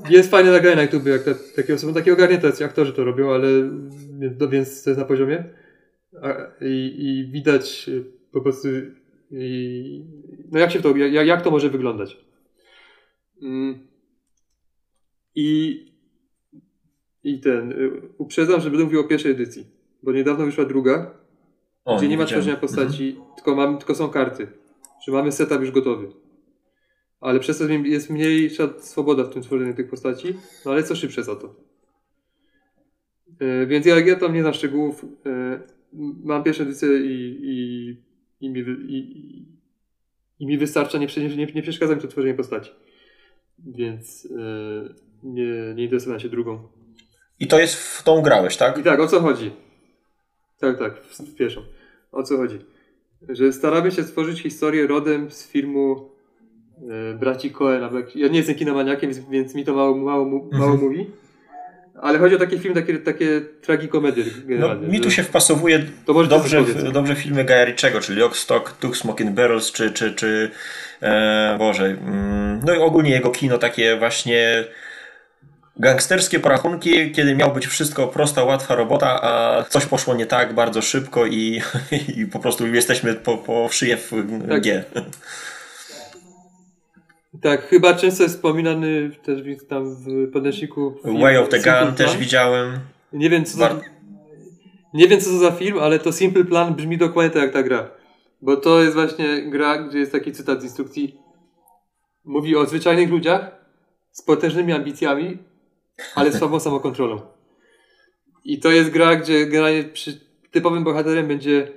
[0.09, 3.47] Jest fajne nagranie na YouTube, jak te, takie osoby, takie ogarnięte aktorzy to robią, ale
[4.39, 5.43] no, więc to jest na poziomie.
[6.21, 6.33] A,
[6.65, 7.89] i, I widać
[8.31, 8.67] po prostu
[9.31, 10.05] i,
[10.51, 12.17] no jak się to, jak, jak to może wyglądać.
[13.41, 13.87] Mm.
[15.35, 15.92] I,
[17.23, 19.67] I ten, y, uprzedzam, że będę mówił o pierwszej edycji,
[20.03, 21.11] bo niedawno wyszła druga,
[21.85, 22.41] O, gdzie nie ma widziałem.
[22.41, 24.47] tworzenia postaci, tylko, mam, tylko są karty.
[25.05, 26.07] Że mamy setup już gotowy.
[27.19, 30.33] Ale przez to jest mniejsza swoboda w tym tworzeniu tych postaci,
[30.65, 31.55] no ale co szybsze za to.
[33.39, 35.05] E, więc ja, ja tam nie znam szczegółów.
[35.25, 35.59] E,
[36.23, 37.97] mam pierwszą edycję i, i,
[38.41, 39.45] i, mi, i,
[40.39, 42.71] i, mi wystarcza, nie, nie, nie przeszkadza mi to tworzenie postaci.
[43.59, 44.93] Więc e,
[45.23, 46.67] nie, nie interesowałem się drugą.
[47.43, 48.77] I to jest w tą grałeś, tak?
[48.77, 49.51] I tak, o co chodzi?
[50.59, 51.61] Tak, tak, w pierwszą.
[52.11, 52.59] O co chodzi?
[53.29, 56.09] Że staramy się stworzyć historię rodem z filmu
[57.11, 57.83] e, braci Coen.
[57.83, 61.09] albo jak- Ja nie jestem kinomaniakiem, więc- mi to mało, mało, mu- mało mówi.
[62.01, 64.87] Ale chodzi o taki film, takie, takie tragikomedie No, generalnie.
[64.87, 66.63] mi tu się wpasowuje dobrze,
[66.93, 70.51] dobrze filmy Gaja Ritchiego, czyli Lock, Stock, Two Smoking Barrels, czy, czy, czy
[71.01, 74.63] e, Boże, mm, no i ogólnie jego kino takie właśnie
[75.79, 80.81] gangsterskie porachunki, kiedy miało być wszystko prosta, łatwa robota, a coś poszło nie tak bardzo
[80.81, 81.61] szybko i,
[82.17, 84.11] i po prostu jesteśmy po, po szyję w
[84.49, 84.61] Tak.
[84.61, 84.83] G.
[87.41, 90.95] Tak, chyba często jest wspominany też tam w podręczniku.
[91.03, 92.79] Way of the Gun też widziałem.
[93.13, 93.81] Nie wiem, co za, Bar-
[94.93, 97.63] nie wiem, co to za film, ale to Simple Plan brzmi dokładnie tak jak ta
[97.63, 97.89] gra.
[98.41, 101.17] Bo to jest właśnie gra, gdzie jest taki cytat z instrukcji.
[102.25, 103.51] Mówi o zwyczajnych ludziach
[104.11, 105.37] z potężnymi ambicjami,
[106.15, 107.21] ale słabą samokontrolą.
[108.43, 109.83] I to jest gra, gdzie generalnie
[110.51, 111.67] typowym bohaterem będzie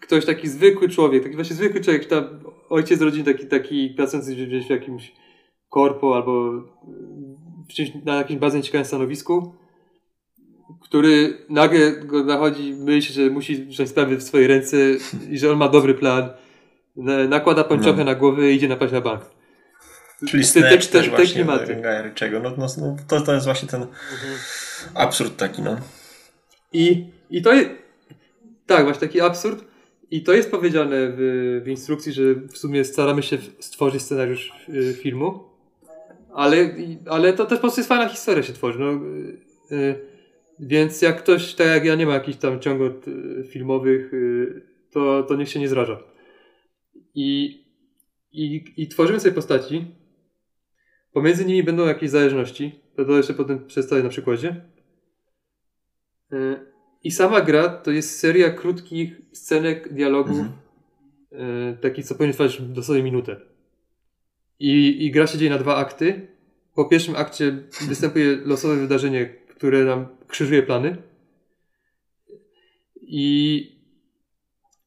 [0.00, 2.24] ktoś taki zwykły człowiek, taki właśnie zwykły człowiek, tam
[2.68, 5.12] ojciec rodziny, taki, taki pracujący gdzieś w jakimś
[5.68, 6.50] korpo albo
[7.68, 9.54] w czymś, na jakimś bardzo ciekawym stanowisku,
[10.82, 14.76] który nagle go nachodzi, myśli, że musi wziąć sprawy w swoje ręce
[15.30, 16.28] i że on ma dobry plan.
[16.96, 18.04] Na- Nakłada pończochę No.
[18.04, 19.22] na głowę i idzie napaść na bank.
[20.28, 21.82] Czyli Te- Snatch te- te- te klimaty.
[22.04, 22.40] Ritchiego.
[22.40, 23.86] No, no, no, to, to jest właśnie ten
[24.94, 25.76] absurd taki, no.
[26.72, 27.70] I, i to jest.
[28.66, 29.64] Tak, właśnie taki absurd.
[30.10, 34.94] I to jest powiedziane w, w instrukcji, że w sumie staramy się stworzyć scenariusz y,
[34.94, 35.44] filmu.
[36.34, 36.74] Ale,
[37.06, 38.78] ale to też po prostu jest fajna historia się tworzy.
[38.78, 40.00] No, y, y,
[40.60, 45.22] więc jak ktoś, tak jak ja nie ma jakichś tam ciągot y, filmowych, y, to,
[45.22, 46.02] to niech się nie zraża.
[47.14, 47.60] I,
[48.32, 49.86] i, I tworzymy sobie postaci.
[51.16, 52.80] Pomiędzy nimi będą jakieś zależności.
[52.96, 54.64] To, jeszcze potem przedstawię na przykładzie.
[56.32, 56.56] Y,
[57.04, 60.52] I sama gra to jest seria krótkich scenek dialogów, Mhm.
[61.72, 63.40] y, takich, co powinien trwać dosłownie minutę.
[64.58, 66.28] I, I gra się dzieje na dwa akty.
[66.74, 70.96] Po pierwszym akcie występuje losowe wydarzenie, które nam krzyżuje plany.
[73.02, 73.62] I,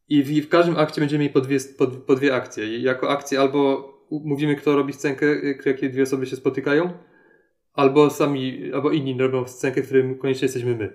[0.10, 2.80] i w, w każdym akcie będziemy mieli po dwie, po, po dwie akcje.
[2.80, 6.94] Jako akcje albo mówimy, kto robi scenkę, y, jakie dwie osoby się spotykają,
[7.74, 10.94] albo sami, albo inni robią scenkę, w którym koniecznie jesteśmy my.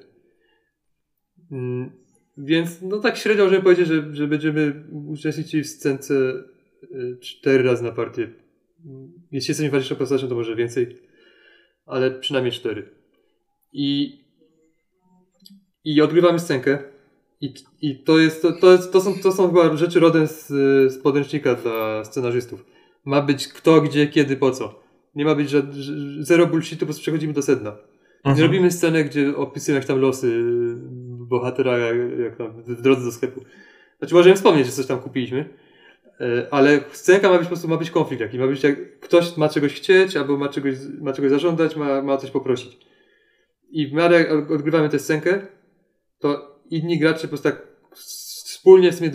[1.53, 1.91] Mm,
[2.39, 7.85] Więc no tak średnio możemy powiedzieć, że, że będziemy uczestniczyli w scence y, cztery razy
[7.85, 8.23] na partię.
[8.86, 10.99] Mm, Jeśli jesteśmy ważniejszą postacią, to może więcej,
[11.86, 12.91] ale przynajmniej cztery.
[13.73, 14.19] I,
[15.85, 16.78] i odgrywamy scenkę.
[17.41, 20.47] I, i to, jest, to, to, jest, to, są, to są chyba rzeczy rodem z,
[20.93, 22.73] z podręcznika dla scenarzystów.
[23.05, 24.81] Ma być kto, gdzie, kiedy, po co.
[25.14, 25.64] Nie ma być żad,
[26.20, 27.70] zero bullshitu, po prostu przechodzimy do sedna.
[28.24, 28.47] Nie Mhm.
[28.47, 30.44] robimy scenę, gdzie opisujemy jak tam losy
[31.28, 33.40] bohatera, jak, jak tam w drodze do sklepu.
[33.98, 35.48] Znaczy możemy wspomnieć, że coś tam kupiliśmy,
[36.20, 38.39] y, ale scenka ma być po prostu, ma być konflikt jaki.
[38.39, 42.16] Ma być jak ktoś ma czegoś chcieć, albo ma czegoś, ma czegoś zażądać, ma, ma
[42.16, 42.78] coś poprosić.
[43.70, 45.47] I w miarę jak odgrywamy tę scenkę,
[46.18, 49.10] to inni gracze po prostu tak wspólnie w sumie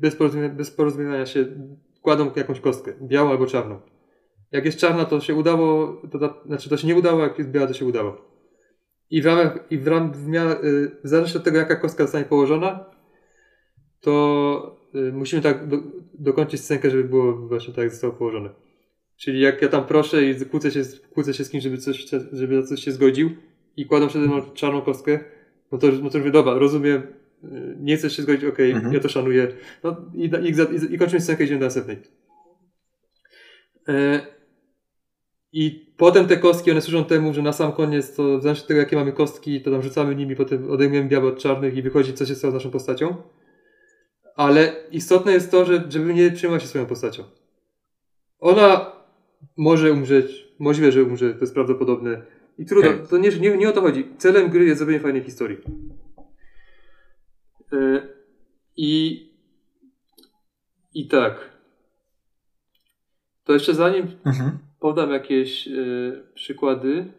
[0.00, 0.16] bez
[0.56, 1.46] bez porozumiewania się
[2.02, 3.80] kładą jakąś kostkę, białą albo czarną.
[4.52, 7.66] Jak jest czarna, to się udało, to, znaczy to się nie udało, jak jest biała,
[7.66, 8.30] to się udało.
[9.10, 12.24] I w ramach, i w, ram, w, y, w zależności od tego, jaka kostka zostanie
[12.24, 12.84] położona,
[14.00, 15.76] to y, musimy tak do,
[16.14, 18.50] dokończyć scenkę, żeby było właśnie tak, jak zostało położone.
[19.16, 20.82] Czyli jak ja tam proszę i kłócę się,
[21.14, 23.30] kłócę się z kimś, żeby, coś, żeby na coś się zgodził
[23.76, 25.24] i kładą przede mną czarną kostkę,
[25.72, 27.02] no to, no to mówię, dobra, rozumiem,
[27.80, 28.94] nie chcesz się zgodzić, okej, Mhm.
[28.94, 29.48] ja to szanuję.
[29.84, 31.98] No i, i, i, i kończymy scenkę i idziemy do następnej.
[33.88, 34.20] E,
[35.52, 38.68] I potem te kostki, one służą temu, że na sam koniec, to w zależności od
[38.68, 42.12] tego, jakie mamy kostki, to tam rzucamy nimi, potem odejmujemy białe od czarnych i wychodzi,
[42.12, 43.16] co się stało z naszą postacią.
[44.36, 47.24] Ale istotne jest to, że, żeby nie przejmować się swoją postacią.
[48.38, 48.92] Ona
[49.56, 52.22] może umrzeć, możliwe, że umrze, to jest prawdopodobne.
[52.58, 54.04] I trudno, to nie, nie, nie o to chodzi.
[54.18, 55.58] Celem gry jest zrobienie fajnej historii.
[57.72, 58.02] E,
[58.76, 59.26] I,
[60.94, 61.50] I tak.
[63.44, 64.58] To jeszcze zanim Mhm.
[64.80, 65.72] podam jakieś e,
[66.34, 67.12] przykłady,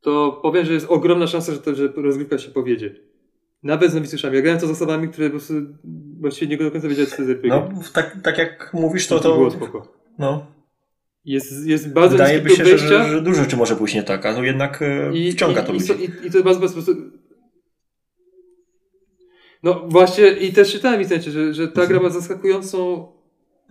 [0.00, 2.90] to powiem, że jest ogromna szansa, że, to, że rozgrywka się powiedzie.
[3.62, 4.36] Nawet z nowicjuszami.
[4.36, 5.54] Ja grałem to z osobami, które po prostu
[6.20, 7.50] właściwie nie do końca wiedziały, co to jest RPG.
[7.74, 9.92] No, tak, tak jak mówisz, to, to było to spoko.
[10.18, 10.46] no,
[11.24, 14.26] Jest, jest bardzo wydaje by się, że, że, że dużo rzeczy może pójść nie tak,
[14.26, 15.92] a to jednak e, wciąga to i, ludzi.
[15.92, 17.02] I, i, I to jest bardzo, bardzo po prostu...
[19.64, 23.06] No właśnie, i też czytałem w internecie, że, że ta gra ma zaskakującą,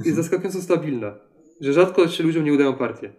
[0.06, 1.16] jest zaskakująco stabilna.
[1.62, 3.14] Że rzadko się ludziom nie udają partie.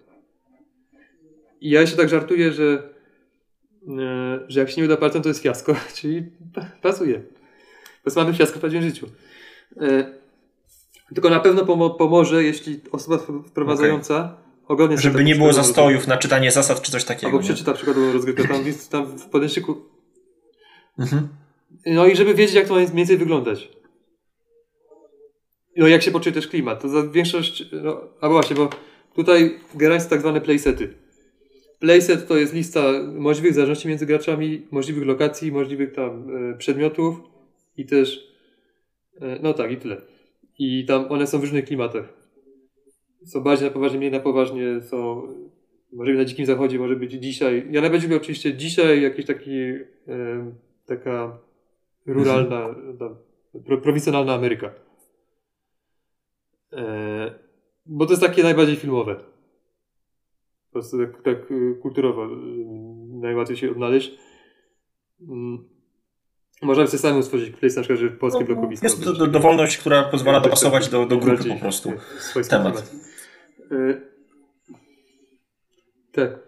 [1.60, 2.94] I ja jeszcze tak żartuję, że,
[3.88, 6.26] e, że jak się nie uda partią, to jest fiasko, czyli
[6.82, 7.22] pasuje.
[8.02, 9.06] Prostu mamy fiasko w prawdziwym życiu.
[9.76, 10.12] E,
[11.14, 13.18] tylko na pewno pomo- pomoże, jeśli osoba
[13.48, 14.36] wprowadzająca
[14.68, 17.26] sobie Żeby nie było zastojów na czytanie zasad czy coś takiego.
[17.26, 17.44] Albo nie?
[17.44, 18.48] przeczyta przykładową rozgrywkę.
[18.48, 19.76] Tam, tam w podręczniku.
[20.98, 21.43] Mhm.
[21.86, 23.70] No i żeby wiedzieć, jak to ma mniej więcej wyglądać.
[25.76, 26.82] No i jak się poczuje też klimat.
[26.82, 27.64] To za większość.
[27.72, 28.70] No, a właśnie, bo
[29.14, 29.58] tutaj
[30.00, 30.94] są tak zwane playsety.
[31.78, 37.20] Playset to jest lista możliwych zależności między graczami, możliwych lokacji, możliwych tam e, przedmiotów
[37.76, 38.34] i też.
[39.20, 39.96] E, no tak, i tyle.
[40.58, 42.12] I tam one są w różnych klimatach.
[43.24, 45.22] Są bardziej na poważnie, mniej na poważnie, są
[45.92, 47.66] może być na dzikim zachodzie, może być dzisiaj.
[47.70, 49.58] Ja najbardziej lubię oczywiście dzisiaj jakiś taki
[50.08, 50.52] e,
[50.86, 51.38] taka
[52.06, 53.16] ruralna, tam,
[53.66, 54.70] pro, prowincjonalna Ameryka.
[56.72, 57.34] E,
[57.86, 59.14] bo to jest takie najbardziej filmowe.
[59.14, 62.28] Po prostu tak, tak y, kulturowo y,
[63.20, 64.18] najłatwiej się odnaleźć.
[65.20, 65.68] Mm.
[66.62, 68.86] Można by sobie samemu stworzyć place na przykład, że polskie blokowisko.
[68.86, 71.92] Jest to do, dowolność, która pozwala dopasować do, do grupy po prostu.
[72.18, 72.72] Swojski temat.
[72.72, 72.94] klimat.
[73.72, 74.14] Y,
[76.12, 76.38] Tak.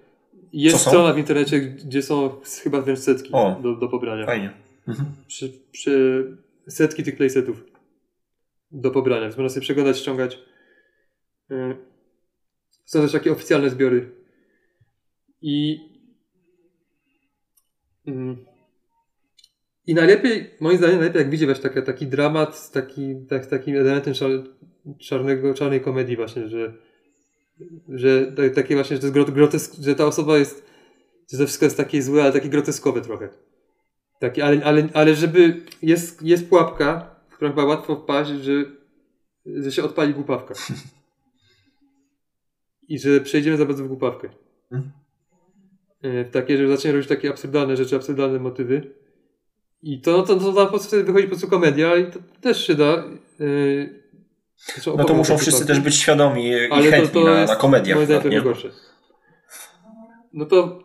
[0.53, 2.31] Jest strona w internecie, gdzie są
[2.63, 3.61] chyba wręcz setki O.
[3.63, 4.27] do, do pobrania.
[4.27, 4.66] Fajnie.
[4.89, 5.07] Mhm.
[5.27, 6.25] Przy, przy
[6.69, 7.65] setki tych playsetów
[8.71, 10.39] do pobrania, więc można sobie przeglądać, ściągać.
[11.51, 11.77] Y,
[12.85, 14.11] Są też takie oficjalne zbiory.
[15.43, 15.79] I
[18.07, 18.47] mm,
[19.87, 24.15] i najlepiej, moim zdaniem, najlepiej jak widzi taki, taki dramat z taki, tak, takim elementem
[24.15, 24.31] czar,
[24.99, 26.75] czarnego, czarnej komedii właśnie, że,
[27.89, 30.67] że tak- takie właśnie, że grotesk, że ta osoba jest,
[31.33, 33.29] że to wszystko jest takie złe, ale takie groteskowe trochę.
[34.21, 38.53] Takie, ale, ale, ale żeby, jest, jest pułapka, w którą chyba łatwo wpaść, że,
[39.47, 40.55] że się odpali głupawka.
[42.89, 44.29] I że przejdziemy za bardzo w głupawkę.
[44.73, 44.93] Mhm.
[46.03, 48.95] E, W takie, że zacznie robić takie absurdalne rzeczy, absurdalne motywy.
[49.83, 52.67] I to, to, to, to po prostu wtedy wychodzi po prostu komedia i to też
[52.67, 53.05] się da.
[53.39, 54.07] Yy,
[54.87, 57.59] No to muszą wszyscy też być świadomi i ale to, chętni to na, jest na
[57.59, 58.09] komediach.
[58.09, 58.41] tak, nie?
[58.41, 58.71] gorsze.
[60.33, 60.83] No to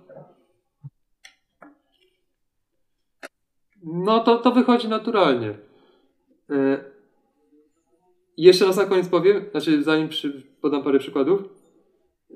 [3.83, 5.53] no to, to wychodzi naturalnie.
[6.49, 6.83] E,
[8.37, 11.41] jeszcze raz na koniec powiem, znaczy zanim przy, podam parę przykładów,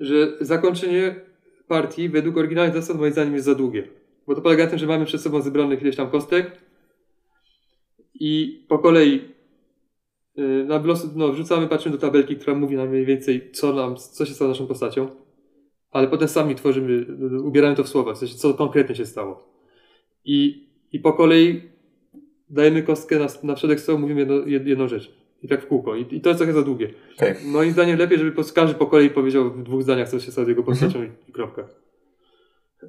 [0.00, 1.20] że zakończenie
[1.68, 3.88] partii według oryginalnych zasad moim zdaniem jest za długie.
[4.26, 6.60] Bo to polega na tym, że mamy przed sobą zebranych ileś tam kostek
[8.14, 9.20] i po kolei
[10.38, 13.96] y, na los, no, wrzucamy, patrzymy do tabelki, która mówi nam mniej więcej, co, nam,
[13.96, 15.08] co się stało naszą postacią,
[15.90, 17.06] ale potem sami tworzymy,
[17.42, 19.48] ubieramy to w słowa, w sensie, co konkretnie się stało.
[20.24, 21.62] I, i po kolei
[22.50, 25.12] dajemy kostkę na, na przodek stołu, mówimy jedno, jed- jedną rzecz.
[25.42, 25.96] I tak w kółko.
[25.96, 26.94] I, I to jest trochę za długie.
[27.16, 27.34] Okej.
[27.44, 30.48] Moim zdaniem lepiej, żeby każdy po kolei powiedział w dwóch zdaniach, co się stało z
[30.48, 31.62] jego postacią i, i kropka.
[32.82, 32.86] Y,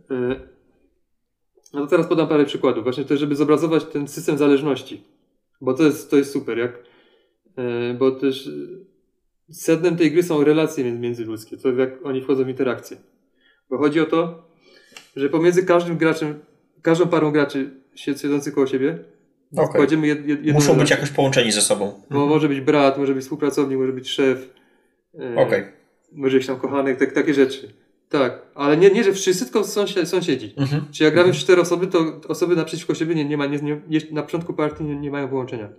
[1.73, 2.83] No to teraz podam parę przykładów.
[2.83, 5.03] Właśnie też, żeby zobrazować ten system zależności.
[5.61, 6.57] Bo to jest, to jest super.
[6.57, 6.83] Jak,
[7.91, 8.85] y, bo też y,
[9.51, 11.57] sednem tej gry są relacje między- międzyludzkie.
[11.57, 12.97] To jak oni wchodzą w interakcję.
[13.69, 14.47] Bo chodzi o to,
[15.15, 16.39] że pomiędzy każdym graczem,
[16.81, 18.99] każdą parą graczy siedzących koło siebie
[19.53, 19.75] Okej.
[19.75, 22.01] kładziemy jed, jed, Muszą być jakoś połączeni ze sobą.
[22.09, 24.53] Bo może być brat, może być współpracownik, może być szef.
[25.19, 25.63] e, Okej.
[26.11, 27.73] Może być tam kochanek, tak, takie rzeczy.
[28.09, 30.53] Tak, ale nie, nie że wszyscy, tylko sąsie, sąsiedzi.
[30.57, 30.85] Mhm.
[30.91, 34.01] Czy jak gramy w cztery osoby, to osoby naprzeciwko siebie nie, nie ma, nie, nie,
[34.11, 35.69] na początku partii nie, nie mają połączenia.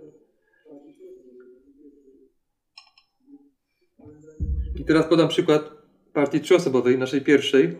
[4.75, 5.71] I teraz podam przykład
[6.13, 7.77] partii trzyosobowej, naszej pierwszej,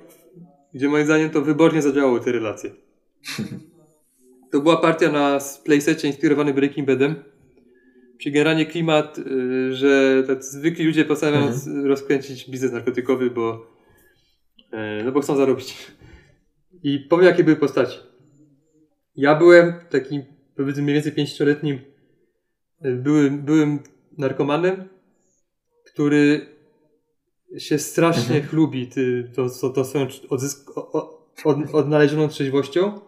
[0.73, 2.71] gdzie moim zdaniem to wybornie zadziałały te relacje.
[4.51, 7.15] To była partia na playsecie inspirowany Breaking Badem.
[8.19, 11.85] Czyli generalnie klimat, y, że tacy zwykli ludzie postanawiają Mhm.
[11.85, 13.67] rozkręcić biznes narkotykowy, bo,
[14.73, 15.77] y, no bo chcą zarobić.
[16.83, 17.97] I powiem, jakie były postaci.
[19.15, 20.23] Ja byłem takim,
[20.55, 21.79] powiedzmy, mniej więcej 50-letnim,
[22.85, 23.79] y, byłym, byłym
[24.17, 24.87] narkomanem,
[25.85, 26.45] który
[27.57, 28.43] się strasznie Mhm.
[28.43, 30.71] chlubi ty, to, to, to swoją odzysk,
[31.73, 32.99] odnalezioną trzeźwością.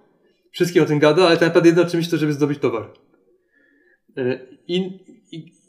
[0.52, 2.94] Wszystkim o tym gada, ale tak naprawdę jedyne czymś to, żeby zdobyć towar.
[4.18, 5.00] E, In,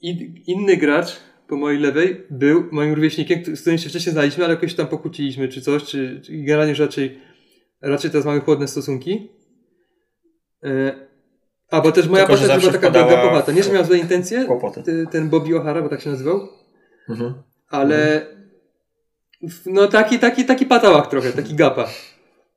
[0.03, 1.17] in, inny gracz
[1.49, 5.49] po mojej lewej był moim rówieśnikiem, z którym się wcześniej znaliśmy, ale jakoś tam pokłóciliśmy
[5.49, 7.19] czy coś, czy, czy generalnie raczej,
[7.81, 9.29] raczej teraz mamy chłodne stosunki.
[10.65, 10.93] E,
[11.71, 13.53] A, bo też moja postać była taka gapowata.
[13.53, 15.07] Nie, że miał złe intencje, Kłopoty.
[15.11, 16.49] ten Bobby O'Hara, bo tak się nazywał,
[17.09, 17.35] Mhm.
[17.69, 18.27] ale
[19.43, 21.89] w- no taki, taki, taki patałach trochę, taki gapa.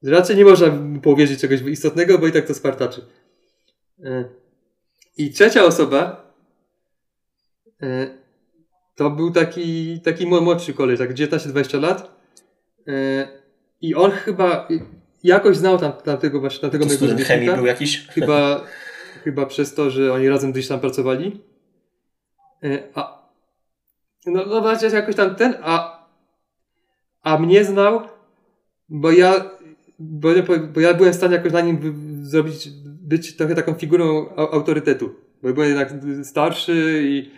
[0.06, 3.06] Raczej nie można mu powierzyć czegoś istotnego, bo i tak to spartaczy.
[4.04, 4.26] E,
[5.18, 6.32] I trzecia osoba
[7.82, 8.08] e,
[8.96, 12.16] to był taki, taki mł- młodszy koleś, tak 19-20 lat
[12.88, 13.28] E,
[13.82, 14.68] i on chyba
[15.24, 18.08] jakoś znał tam, tamtego właśnie tamtego mojego student chemii był jakiś?
[18.08, 18.64] Chyba,
[19.24, 21.42] chyba przez to, że oni razem gdzieś tam pracowali.
[22.96, 23.30] A,
[24.26, 26.06] no, no właśnie jakoś tam ten, a,
[27.22, 28.02] a mnie znał,
[28.90, 29.50] bo ja,
[30.00, 30.30] bo,
[30.74, 31.80] bo ja byłem w stanie jakoś na nim
[32.22, 32.70] zrobić,
[33.02, 35.10] być trochę taką figurą au- autorytetu.
[35.44, 35.94] Bo byłem jednak
[36.24, 37.32] starszy i,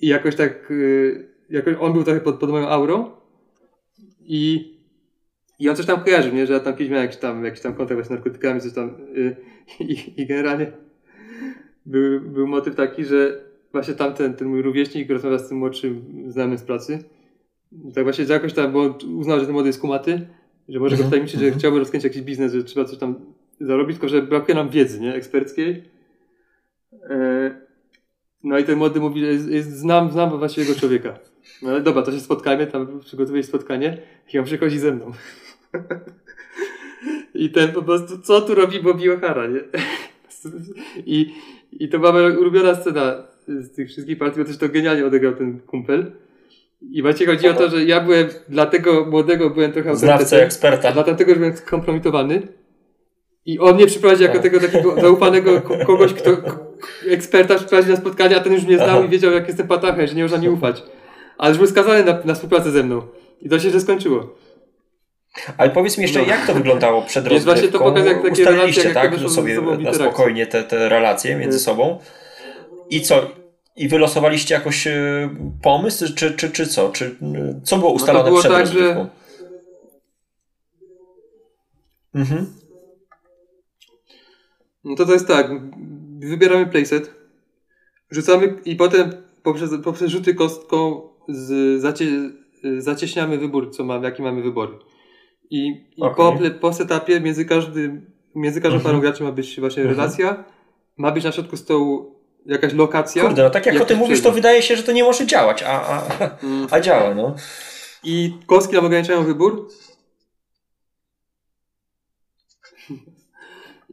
[0.00, 3.10] i jakoś tak, y, jakoś on był trochę pod, pod moją aurą
[4.20, 4.74] i,
[5.58, 6.46] i on coś tam kojarzył, nie?
[6.46, 9.36] że ja tam kiedyś miałem jakiś tam, jakiś tam kontakt z narkotykami, coś tam y,
[9.84, 10.72] i, i generalnie
[11.86, 16.58] był, był motyw taki, że właśnie tamten ten mój rówieśnik rozmawia z tym młodszym znajomym
[16.58, 16.98] z pracy.
[17.94, 20.28] Tak właśnie jakoś tam, bo uznał, że ten młody jest kumaty,
[20.68, 21.58] że może go Mhm, wtajemniczyć, że mhm.
[21.58, 23.14] chciałby rozkręcić jakiś biznes, że trzeba coś tam
[23.60, 25.84] zarobić, tylko że brakuje nam wiedzy, nie, eksperckiej.
[27.10, 27.68] E,
[28.44, 31.18] No i ten młody mówi, że jest, jest, znam, znam właśnie jego człowieka.
[31.62, 33.98] No ale dobra, to się spotkajmy, tam przygotowuje spotkanie
[34.34, 35.12] i on przychodzi ze mną.
[37.34, 39.60] I ten po prostu, co tu robi Bobby O'Hara, nie?
[41.16, 41.34] I,
[41.72, 45.34] I to była moja ulubiona scena z tych wszystkich partii, bo też to genialnie odegrał
[45.34, 46.12] ten kumpel.
[46.82, 50.92] I właśnie chodzi o to, że ja byłem, dla tego młodego byłem trochę a eksperta.
[50.92, 52.42] dla tamtego, że byłem skompromitowany.
[53.46, 54.42] I on mnie przyprowadzi jako Tak.
[54.42, 56.30] tego takiego zaufanego ko- kogoś, kto
[57.08, 59.04] eksperta przyprowadzi na spotkanie, a ten już mnie znał Aha.
[59.04, 60.82] i wiedział, jak jestem patachem, że nie można mi ufać.
[61.38, 63.02] Ale już był skazany na, na współpracę ze mną.
[63.42, 64.34] I to się że skończyło.
[65.56, 66.26] Ale powiedz mi jeszcze, No.
[66.26, 69.28] jak to wyglądało przed Więc właśnie to pokazuje, jak takie Ustaliliście, relacje, jak tak, są
[69.28, 71.60] sobie na spokojnie te, te relacje między Y.
[71.60, 71.98] sobą.
[72.90, 73.30] I co?
[73.78, 75.28] I wylosowaliście jakoś y,
[75.62, 76.88] pomysł, czy, czy, czy co?
[76.92, 79.08] Czy, y, co było ustalone było przed tak, że- rozgrywką?
[82.14, 82.46] Mhm.
[84.84, 85.50] No to to jest tak,
[86.20, 87.14] wybieramy playset,
[88.10, 89.10] rzucamy i potem
[89.42, 92.06] poprzez, poprzez rzuty kostką z, zacie,
[92.78, 94.78] zacieśniamy wybór, co mamy, jaki mamy wybory.
[95.50, 96.16] I, i Okej.
[96.16, 98.92] po, po setupie między, każdym, między każdą Mhm.
[98.94, 99.98] parą graczy ma być właśnie Mhm.
[100.00, 100.44] relacja,
[100.96, 103.22] ma być na środku stołu jakaś lokacja.
[103.22, 105.26] Kurde, no tak jak o jakiś tym mówisz, to wydaje się, że to nie może
[105.26, 106.02] działać, a, a,
[106.42, 106.66] Mm.
[106.70, 107.34] a działa, no.
[108.04, 109.68] I kostki nam ograniczają wybór.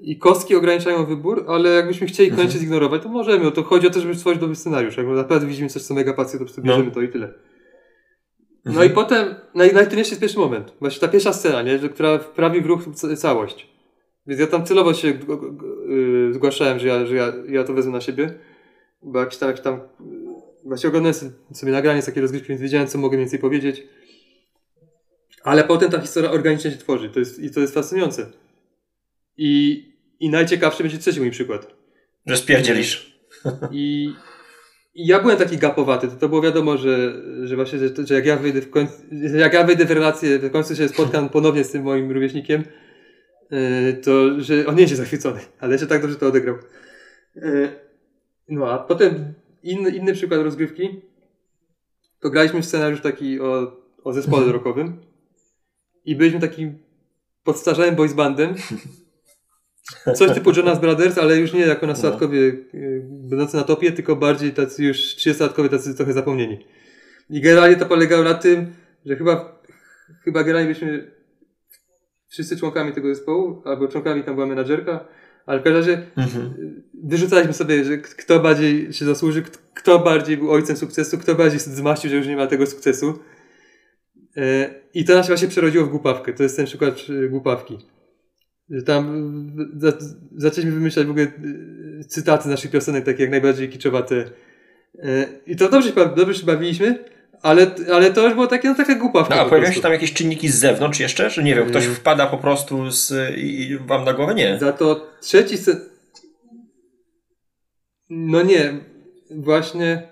[0.01, 2.37] I kostki ograniczają wybór, ale jakbyśmy chcieli Mhm.
[2.47, 3.47] koniecznie zignorować, to możemy.
[3.47, 4.97] O to chodzi o to, żeby stworzyć dobry scenariusz.
[4.97, 6.67] Jak naprawdę widzimy coś, co mega pasuje, to po prostu No.
[6.73, 7.33] bierzemy to i tyle.
[8.65, 8.91] No Mhm.
[8.91, 10.73] i potem, naj, najtrudniejszy jest pierwszy moment.
[10.79, 11.79] Właśnie ta pierwsza scena, nie?
[11.89, 13.74] Która wprawi w ruch ca- całość.
[14.27, 18.01] Więc ja tam celowo się y, zgłaszałem, że, ja, że ja, ja to wezmę na
[18.01, 18.33] siebie.
[19.01, 19.79] Bo jakiś tam, jakiś tam
[20.63, 21.13] właśnie oglądałem
[21.53, 23.83] sobie- nagranie z takiej rozgrywki, więc wiedziałem, co mogę więcej powiedzieć.
[25.43, 27.09] Ale potem ta historia organicznie się tworzy.
[27.09, 28.31] To jest, I to jest fascynujące.
[29.37, 29.83] I,
[30.19, 31.75] I najciekawszy będzie trzeci mój przykład.
[32.25, 33.19] Że spierdzielisz.
[33.71, 34.09] I,
[34.95, 38.25] I ja byłem taki gapowaty, to, to było wiadomo, że, że właśnie, że, że jak
[38.25, 38.93] ja wyjdę w końcu,
[39.37, 42.63] jak ja wyjdę w relację, w końcu się spotkam ponownie z tym moim rówieśnikiem,
[44.03, 46.55] to, że on nie jest zachwycony, ale jeszcze tak dobrze to odegrał.
[47.35, 47.69] Yy,
[48.49, 51.01] No a potem inny, inny przykład rozgrywki,
[52.19, 55.01] to graliśmy w scenariusz taki o, o zespole rockowym
[56.05, 56.77] i byliśmy takim
[57.43, 58.55] podstarzałym boys bandem,
[60.15, 64.53] Coś typu Jonas Brothers, ale już nie jako nastolatkowie yy, będący na topie, tylko bardziej
[64.53, 66.65] tacy już 30-latkowie, tacy trochę zapomnieni.
[67.29, 68.73] I generalnie to polegało na tym,
[69.05, 69.61] że chyba,
[70.23, 71.11] chyba generalnie byliśmy
[72.27, 75.07] wszyscy członkami tego zespołu, albo członkami tam była menadżerka,
[75.45, 76.53] ale w każdym razie Mhm.
[76.57, 79.43] yy, wyrzucaliśmy sobie, że kto bardziej się zasłuży,
[79.73, 83.19] kto bardziej był ojcem sukcesu, kto bardziej zmaścił, że już nie ma tego sukcesu.
[84.35, 84.43] Yy,
[84.93, 86.33] I to nas właśnie przerodziło w głupawkę.
[86.33, 87.77] To jest ten przykład yy, głupawki.
[88.85, 89.05] Tam
[89.75, 89.97] y, za,
[90.35, 94.15] zaczęliśmy wymyślać w ogóle y, cytaty naszych piosenek, takie jak najbardziej kiczowate.
[94.15, 94.29] Y,
[95.47, 96.99] I to dobrze dobrze się bawiliśmy,
[97.45, 99.91] ale, ale to już było takie, no taka głupawka No, a po pojawiają się tam
[99.91, 101.29] jakieś czynniki z zewnątrz jeszcze?
[101.29, 101.95] Że nie wiem, ktoś Mm.
[101.95, 104.35] wpada po prostu z, i, wam na głowę?
[104.35, 104.57] Nie.
[104.59, 105.79] Za to trzeci sen...
[108.09, 108.73] No nie,
[109.31, 110.07] właśnie...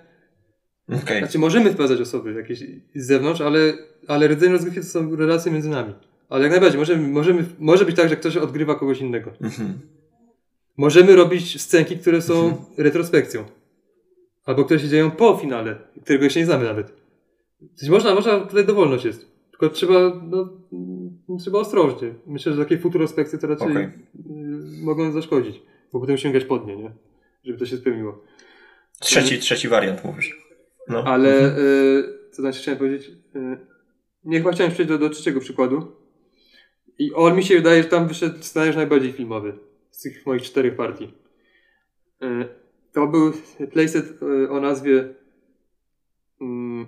[1.02, 1.18] Okej.
[1.18, 2.58] Znaczy możemy wprowadzać osoby jakieś
[2.94, 3.72] z zewnątrz, ale,
[4.08, 5.94] ale rdzeń rozgrywki to są relacje między nami.
[6.28, 9.30] Ale jak najbardziej, możemy, możemy, może być tak, że ktoś odgrywa kogoś innego.
[9.42, 9.80] Mhm.
[10.76, 12.64] Możemy robić scenki, które są Mhm.
[12.78, 13.44] retrospekcją.
[14.44, 17.03] Albo które się dzieją po finale, którego jeszcze nie znamy nawet.
[17.78, 19.34] Czyli można, można, tutaj dowolność jest.
[19.50, 22.14] Tylko trzeba, no, mm, trzeba ostrożnie.
[22.26, 23.84] Myślę, że takie futurospekcje to raczej Okej.
[23.84, 23.90] y,
[24.84, 25.62] mogą zaszkodzić.
[25.92, 26.92] Bo potem sięgać pod nie, nie?
[27.44, 28.24] Żeby to się spełniło.
[29.00, 30.44] Trzeci, trzeci wariant mówisz.
[30.88, 31.04] No.
[31.04, 31.66] Ale, Mhm.
[31.66, 33.08] y, co znaczy chciałem powiedzieć?
[33.36, 33.58] Y,
[34.24, 35.92] nie chyba chciałem przejść do, do trzeciego przykładu.
[36.98, 39.58] I on mi się wydaje, że tam wyszedł scenariusz najbardziej filmowy
[39.90, 41.04] z tych moich czterech partii.
[42.22, 42.48] Y,
[42.92, 43.32] to był
[43.72, 45.14] playset y, o nazwie
[46.40, 46.86] mm,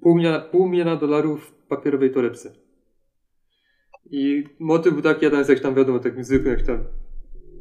[0.00, 2.52] pół, miliona, pół miliona dolarów w papierowej torebce.
[4.10, 6.80] I motyw był taki, ja tam jest tam wiadomo, takim zwykłym, jak tam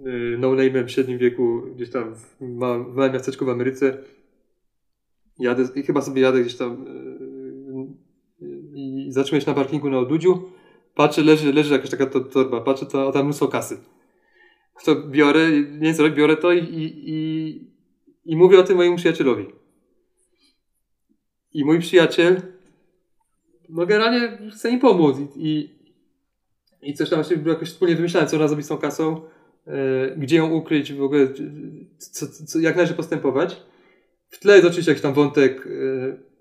[0.08, 3.98] y, no-name'em w średnim wieku, gdzieś tam w, ma, w małym miasteczku w Ameryce.
[5.40, 6.86] Jadę, i chyba sobie jadę gdzieś tam
[8.40, 10.49] yy, i i zatrzymuję się na parkingu na odludziu.
[10.95, 13.78] Patrzę, leży, leży jakaś taka to- torba, patrzę, to, a tam mnóstwo kasy.
[14.86, 17.72] To biorę, nie wiem co biorę to i, i,
[18.26, 19.45] i mówię o tym mojemu przyjacielowi.
[21.53, 22.41] I mój przyjaciel,
[23.69, 28.38] no generalnie chce mi pomóc i, i, i coś tam właśnie jakoś wspólnie wymyślałem, co
[28.38, 29.22] ona zrobić z tą kasą,
[29.68, 29.72] e,
[30.18, 31.28] gdzie ją ukryć, w ogóle
[31.98, 33.61] co, co, jak należy postępować.
[34.30, 35.69] W tle jest oczywiście jakiś tam wątek e,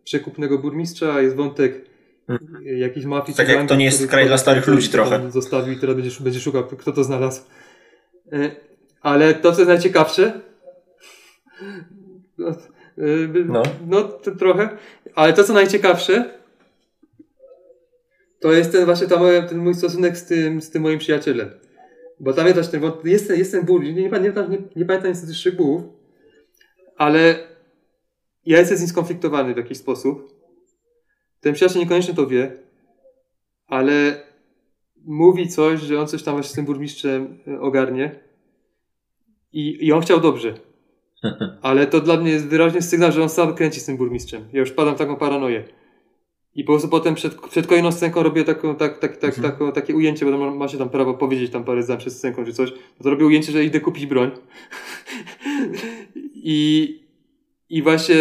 [0.05, 1.85] przekupnego burmistrza, jest wątek
[2.28, 2.39] e,
[2.78, 3.37] jakiejś mafii.
[3.37, 5.31] Tak jak to nie jest kraj dla starych ludzi trochę.
[5.31, 7.43] Zostawił i teraz będzie, będzie szukał, kto to znalazł.
[9.01, 10.41] Ale to, co jest najciekawsze,
[12.39, 12.55] no,
[13.47, 13.62] No.
[13.87, 14.69] no to trochę,
[15.15, 16.41] ale to, co najciekawsze,
[18.41, 21.51] to jest ten właśnie moja, ten mój stosunek z tym, z tym moim przyjacielem.
[22.20, 25.82] Bo tam jest ten wątek, jest jest ten nie, nie, nie, nie pamiętam niestety szczegółów,
[26.97, 27.49] ale
[28.47, 30.41] ja jestem z nim skonfliktowany w jakiś sposób.
[31.41, 32.57] Ten przyjaciel niekoniecznie to wie,
[33.66, 34.23] ale
[35.05, 38.20] mówi coś, że on coś tam właśnie z tym burmistrzem e, ogarnie
[39.53, 40.69] i, i on chciał dobrze.
[41.62, 44.44] Ale to dla mnie jest wyraźny sygnał, że on sam kręci z tym burmistrzem.
[44.52, 45.64] Ja już padam w taką paranoję.
[46.55, 49.52] I po prostu potem przed, przed kolejną scenką robię taką, tak, tak, tak, Mhm.
[49.52, 52.52] taką, takie ujęcie, bo ma się tam prawo powiedzieć tam parę zdań przed scenką czy
[52.52, 52.70] coś.
[52.70, 54.30] No to robię ujęcie, że idę kupić broń.
[56.34, 56.98] I,
[57.68, 58.14] I właśnie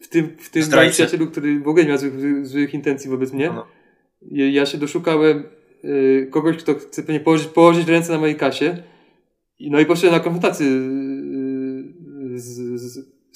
[0.00, 3.50] w tym, w tym przyjacielu, który w ogóle nie ma złych, złych intencji wobec mnie,
[3.54, 3.66] No.
[4.30, 5.44] ja ja się doszukałem
[5.84, 8.82] y, kogoś, kto chce pewnie położyć, położyć ręce na mojej kasie.
[9.60, 10.66] No i poszedłem na konfrontację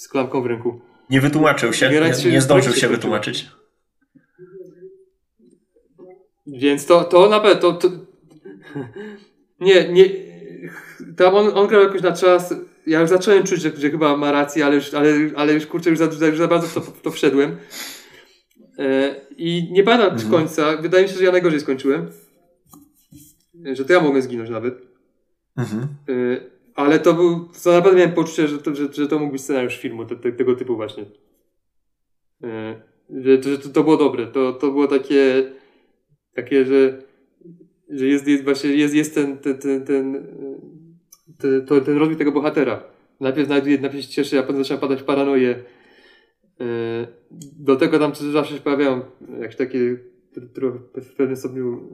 [0.01, 0.81] z, klamką w ręku.
[1.11, 3.49] Nie wytłumaczył się, nie, nie zdążył się wytłumaczyć.
[6.47, 7.61] Więc to, to na pewno.
[7.61, 7.89] To, to...
[9.61, 10.05] Nie, nie.
[11.17, 12.55] Tam on, on grał jakoś na czas.
[12.87, 15.91] Ja już zacząłem czuć, że, że chyba ma rację, ale już, ale, ale już kurczę,
[15.91, 17.57] już za, już za bardzo w to, w to wszedłem.
[18.79, 20.31] E, I nie pamiętam Mhm.
[20.31, 20.77] końca.
[20.77, 22.11] Wydaje mi się, że ja najgorzej skończyłem.
[23.67, 24.75] E, Że to ja mogłem zginąć nawet.
[25.57, 25.83] Mhm.
[25.83, 26.15] E,
[26.81, 27.49] Ale to był.
[27.65, 30.33] To naprawdę miałem poczucie, że to, że, że to mógł być scenariusz filmu te, te,
[30.33, 31.05] tego typu właśnie.
[32.45, 34.27] E, Że, że to, to było dobre.
[34.27, 35.53] To, to było takie.
[36.35, 37.03] Takie, że.
[37.89, 40.21] Że jest, jest właśnie jest, jest ten, ten, ten, ten, e,
[41.39, 42.83] ten, to, ten rozwój tego bohatera.
[43.21, 45.65] Najpierw znajduje, najpierw się cieszy, a potem zaczyna padać w paranoję.
[46.61, 47.07] E,
[47.59, 49.01] Do tego tam zawsze się pojawiają
[49.41, 49.97] jakieś takie
[50.55, 51.89] trochę w pewnym stopniu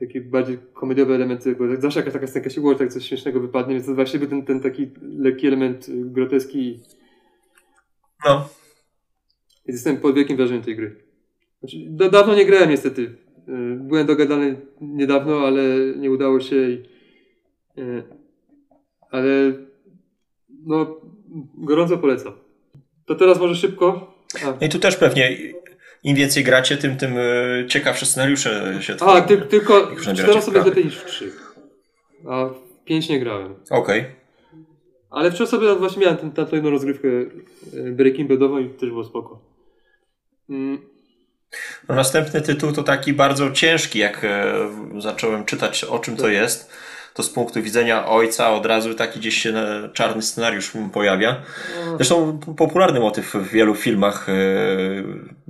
[0.00, 3.40] takie bardziej komediowe elementy, bo tak zawsze jakaś taka scenka się ułoży, tak coś śmiesznego
[3.40, 6.80] wypadnie, więc to właśnie był ten, ten taki lekki element y, groteski.
[8.24, 8.48] No.
[9.66, 10.96] Więc jestem pod wielkim wrażeniem tej gry.
[11.60, 13.02] Znaczy, da, dawno nie grałem niestety.
[13.02, 15.62] Y, Byłem dogadany niedawno, ale
[15.96, 16.82] nie udało się i,
[17.78, 18.02] y,
[19.10, 19.52] ale
[20.66, 21.00] no
[21.54, 22.32] gorąco polecam.
[23.06, 24.14] To teraz może szybko.
[24.44, 24.46] A.
[24.46, 25.36] No I tu też pewnie
[26.04, 29.22] im więcej gracie, tym, tym e, ciekawsze scenariusze się A, tworzą.
[29.22, 31.32] ty, tylko cztery osoby lepiej niż w trzy.
[32.28, 33.54] A w pięć nie grałem.
[33.70, 34.04] Okej.
[35.10, 38.88] Ale w trzy osoby właśnie miałem tę tę jedną rozgrywkę e, Breaking Badową i też
[38.88, 39.40] było spoko.
[40.50, 40.78] Mm,
[41.88, 44.54] No następny tytuł to taki bardzo ciężki, jak e,
[44.98, 46.72] zacząłem czytać o czym to jest.
[47.18, 49.52] To z punktu widzenia ojca od razu taki gdzieś się
[49.92, 51.42] czarny scenariusz pojawia.
[51.96, 54.32] Zresztą p- popularny motyw w wielu filmach e,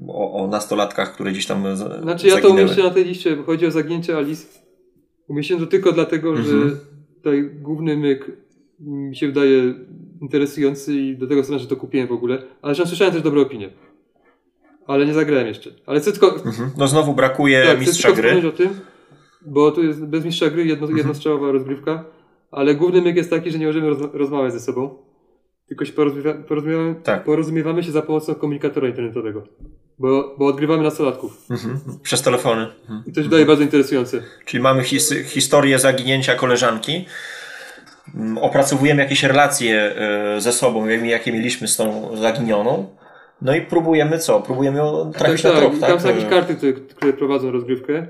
[0.09, 2.61] o, o nastolatkach, które gdzieś tam Znaczy ja to zaginęły.
[2.63, 4.47] umieściłem na tej liście, bo chodzi o zaginięcie Alice.
[5.27, 6.47] Umieściłem to tylko dlatego, Mhm.
[6.71, 6.77] że
[7.17, 8.27] tutaj główny myk
[8.81, 9.75] mi się wydaje
[10.23, 12.43] interesujący i do tego strony, że to kupiłem w ogóle.
[12.63, 13.71] Ale że słyszałem też dobre opinie.
[14.87, 15.71] Ale nie zagrałem jeszcze.
[15.87, 16.71] Ale chcę tylko, Mhm.
[16.77, 18.49] No znowu brakuje Tak, mistrza gry.
[18.49, 18.69] o tym,
[19.47, 20.97] bo tu jest bez mistrza gry jedno, Mhm.
[20.99, 22.05] jednostrzałowa rozgrywka,
[22.51, 24.95] ale główny myk jest taki, że nie możemy roz, rozmawiać ze sobą,
[25.67, 27.25] tylko się porozumiewa, porozumiewamy, Tak.
[27.25, 29.43] porozumiewamy się za pomocą komunikatora internetowego,
[29.99, 31.47] bo, bo odgrywamy nastolatków.
[31.51, 31.81] Mhm.
[32.03, 32.67] Przez telefony.
[32.81, 33.03] Mhm.
[33.07, 34.23] I to się wydaje bardzo interesujące.
[34.45, 37.05] Czyli mamy his historię zaginięcia koleżanki.
[38.15, 42.87] Mm, Opracowujemy jakieś relacje e, ze sobą, jakie jakie mieliśmy z tą zaginioną.
[43.43, 44.41] No i próbujemy co?
[44.41, 45.91] Próbujemy ją trafić tak, na trop, tak, tak?
[45.91, 48.07] tam są jakieś E, karty, które prowadzą rozgrywkę,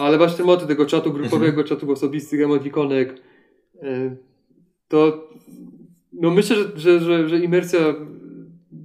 [0.00, 3.20] ale właśnie ten motyw tego czatu grupowego, czatów osobistych, emotikonek,
[3.82, 4.16] y,
[4.88, 5.28] to
[6.12, 7.78] no myślę, że, że, że, że imersja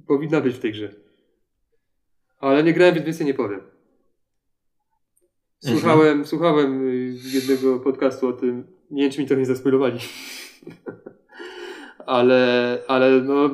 [0.06, 0.94] powinna być w tej grze.
[2.38, 3.60] Ale nie grałem, więc więcej nie powiem.
[5.58, 9.98] Słuchałem, słuchałem y, jednego podcastu o tym, nie wiem czy mi to nie zaspoilowali,
[12.06, 13.50] ale, ale no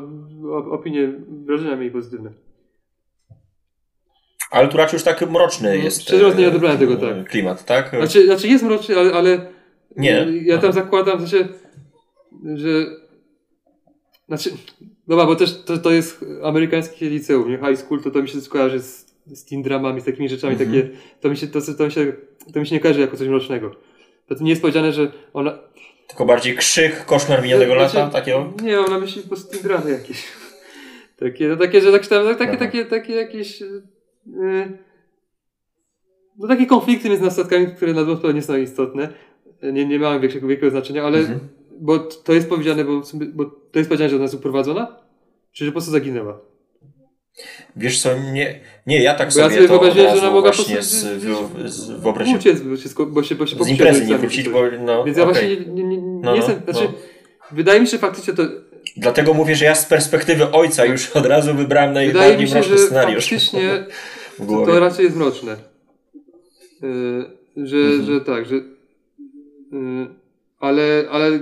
[0.70, 2.32] opinie, wrażenia mieli pozytywne.
[4.52, 7.28] Ale tu raczej już tak mroczny No, jest szczerze mówiąc, nie e, odebrałem tego tak.
[7.28, 7.90] klimat, tak?
[7.90, 9.46] Znaczy, znaczy jest mroczny, ale, ale
[9.96, 10.26] Nie.
[10.42, 10.80] ja tam Aha.
[10.80, 11.48] zakładam, w sensie,
[12.54, 12.68] że
[14.28, 14.50] znaczy,
[15.08, 17.58] dobra, bo też to, to jest amerykańskie liceum, nie?
[17.58, 20.70] High school, to to mi się skojarzy z z teen dramami, z takimi rzeczami, Mhm.
[20.70, 20.88] takie,
[21.20, 22.12] to mi, się, to, to, mi się,
[22.54, 23.70] to mi się nie kojarzy jako coś mrocznego.
[24.26, 25.58] To nie jest powiedziane, że ona...
[26.08, 28.52] Tylko bardziej krzyk, koszmar minionego Znaczy, lata, takiego.
[28.62, 30.24] Nie, mam na myśli po prostu teen dramy jakieś.
[31.20, 33.62] Takie, no takie, że tak, tam, takie, takie, takie jakieś...
[34.26, 34.78] Yy,
[36.38, 39.08] no takie konflikty między nastolatkami, które na pewno nie są istotne.
[39.72, 41.38] Nie, nie mają większego, wielkiego znaczenia, ale Mhm.
[41.80, 43.02] bo to jest powiedziane, bo,
[43.34, 44.96] bo to jest powiedziane, że ona jest uprowadzona?
[45.52, 46.40] Czy że po prostu zaginęła?
[47.76, 50.30] Wiesz co, nie, nie ja tak Bo ja sobie sobie to od wyobraziłem, że ona
[50.34, 52.38] mogła po właśnie prostu z, gdzieś- z, wyobraziłem.
[52.40, 55.24] Uciec, bo się, bo się, bo się Z imprezy nie wrócić, bo no, Więc ja
[55.24, 55.56] okej.
[55.56, 56.98] właśnie nie, nie, nie, nie No, jestem, no, znaczy, no.
[57.56, 58.42] wydaje mi się, że faktycznie to,
[58.96, 62.78] Dlatego mówię, że ja z perspektywy ojca już od razu wybrałem najbardziej mi się, mroczny
[62.78, 63.24] że scenariusz.
[63.24, 63.86] faktycznie
[64.48, 65.56] to, to raczej jest mroczne.
[66.82, 68.04] Yy, że, Mhm.
[68.04, 68.62] że tak, że yy,
[70.60, 71.40] ale, ale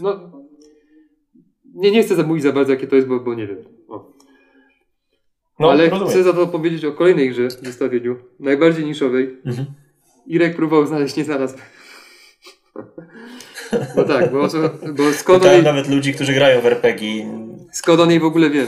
[0.00, 0.42] no
[1.74, 3.58] nie, nie chcę zamówić za bardzo jakie to jest, bo, bo nie wiem.
[5.58, 6.10] No, ale rozumiem.
[6.10, 9.36] chcę za to powiedzieć o kolejnej grze w zestawieniu, najbardziej niszowej.
[9.46, 9.66] Mhm.
[10.26, 11.56] Irek próbował znaleźć, nie znalazł.
[13.96, 14.48] No tak, bo, o
[14.92, 17.24] bo skąd Pytałem jej, nawet ludzi, którzy grają w RPG.
[17.72, 18.66] skąd on jej w ogóle wiem.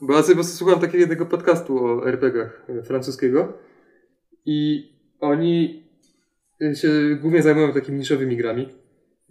[0.00, 3.58] Bo ja sobie po prostu słucham takiego jednego podcastu o RPG-ach e, francuskiego
[4.46, 4.88] i
[5.20, 5.84] oni
[6.62, 6.88] e, się
[7.20, 8.62] głównie zajmują takimi niszowymi grami.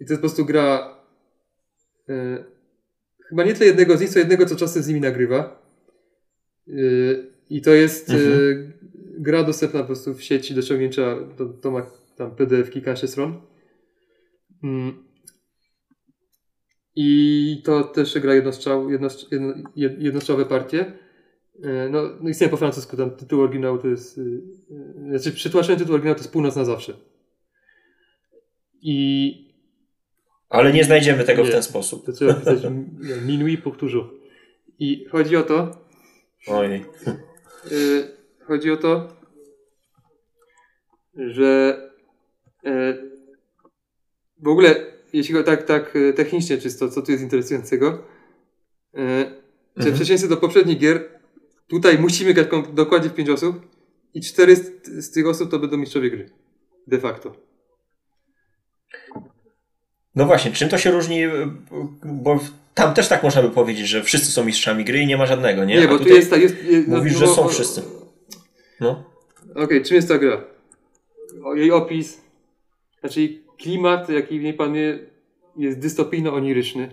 [0.00, 0.96] I to jest po prostu gra
[2.08, 2.44] e,
[3.28, 5.62] chyba nie tyle jednego z nich, co jednego, co czasem z nimi nagrywa.
[6.68, 6.72] E,
[7.50, 8.72] I to jest e, Mhm.
[9.18, 11.86] gra dostępna po prostu w sieci do ściągnięcia, to, to ma
[12.16, 13.40] tam PDF kilka stron.
[14.64, 15.04] Mm.
[16.96, 20.92] I to też gra jednostrzał, jednostrzał, jedno, jed- jednostrzałowe partie.
[21.64, 25.78] E, No, no istnieje po francusku, tam tytuł oryginału to jest, y, y, znaczy przetłumaczony
[25.78, 26.92] tytuł oryginału to jest Północ na zawsze.
[28.82, 29.48] I
[30.48, 31.52] Ale nie znajdziemy tego w Nie.
[31.52, 32.06] ten sposób.
[32.06, 34.10] to trzeba pisać m- minuit pour toujours.
[34.78, 35.76] I chodzi o to,
[36.48, 36.84] Oj.
[38.46, 39.08] chodzi o to,
[41.16, 41.80] że
[42.64, 42.96] e,
[44.42, 47.98] w ogóle, jeśli chodzi tak, tak e, technicznie czysto, co tu jest interesującego, e,
[48.96, 49.24] że
[49.74, 49.94] w Mhm.
[49.94, 51.08] przeciwieństwie do poprzednich gier,
[51.68, 53.68] tutaj musimy grać dokładnie w pięć osób
[54.14, 54.72] i cztery z,
[55.06, 56.30] z tych osób to będą mistrzowie gry.
[56.86, 57.34] De facto.
[60.14, 61.22] No właśnie, czym to się różni?
[62.04, 62.40] Bo
[62.74, 65.64] tam też tak można by powiedzieć, że wszyscy są mistrzami gry i nie ma żadnego,
[65.64, 65.76] nie?
[65.80, 67.82] Nie, bo tu jest jest, jest mówisz, no, że są wszyscy.
[68.80, 69.04] No.
[69.54, 70.44] Okej, czym jest ta gra?
[71.44, 72.20] O, jej opis,
[73.00, 73.28] znaczy
[73.58, 74.98] klimat, jaki w niej panuje,
[75.56, 76.88] jest dystopijno-oniryczny.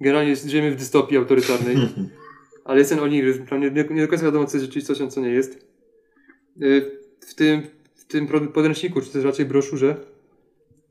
[0.00, 1.76] Generalnie żyjemy w dystopii autorytarnej,
[2.64, 5.66] ale jest ten oniryzm, nie, nie, do końca wiadomo, co jest rzeczywistością, co nie jest.
[6.62, 7.62] Y, W tym,
[7.94, 9.96] w tym podręczniku, czy też raczej broszurze,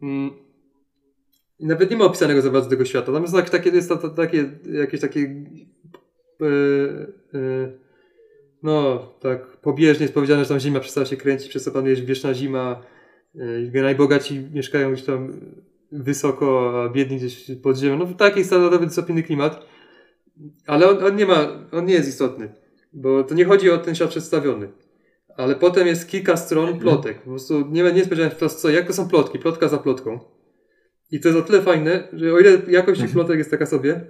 [0.02, 0.32] mm,
[1.60, 3.12] nawet nie ma opisanego za bardzo tego świata.
[3.12, 5.20] Tam jest tak, takie, jest takie, jakieś takie
[6.42, 6.46] e,
[7.34, 7.72] e,
[8.64, 12.34] no, tak, pobieżnie jest powiedziane, że tam zima przestała się kręcić, przez co panuje wieczna
[12.34, 12.84] zima.
[13.36, 15.34] Yy, Najbogaci mieszkają gdzieś tam
[15.92, 17.98] wysoko, a biedni gdzieś pod ziemią.
[17.98, 19.66] No taki standardowy dystopijny klimat.
[20.68, 22.54] Ale on, on nie ma, on nie jest istotny.
[22.94, 24.68] Bo to nie chodzi o ten świat przedstawiony.
[25.38, 27.20] Ale potem jest kilka stron plotek.
[27.22, 30.20] Po prostu nie, nie powiedziane wprost co, jak to są plotki, plotka za plotką.
[31.12, 33.12] I to jest o tyle fajne, że o ile jakość tych Mhm.
[33.12, 34.02] plotek jest taka sobie,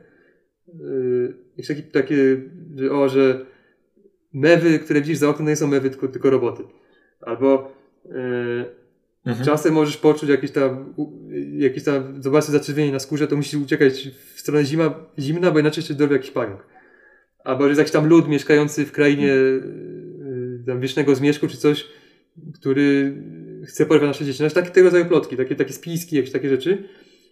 [0.79, 2.41] yy, jest taki, takie,
[2.75, 3.45] że o, że
[4.33, 6.63] mewy, które widzisz za oknem, nie są mewy, tylko, tylko roboty.
[7.21, 7.71] Albo
[8.05, 8.80] yy,
[9.25, 9.45] Mhm.
[9.45, 10.93] czasem możesz poczuć jakieś tam,
[11.57, 15.83] jakieś tam, zobaczyć zaczerwienie na skórze, to musisz uciekać w stronę zima, zimna, bo inaczej
[15.83, 16.65] się dorwie jakiś pająk.
[17.43, 21.87] Albo jest jakiś tam lud mieszkający w krainie yy, tam wiecznego zmierzchu, czy coś,
[22.53, 23.17] który
[23.67, 24.37] chce porwać nasze dzieci.
[24.37, 26.83] Znaczy, takie tego rodzaju plotki, takie, takie spiski, jakieś takie rzeczy.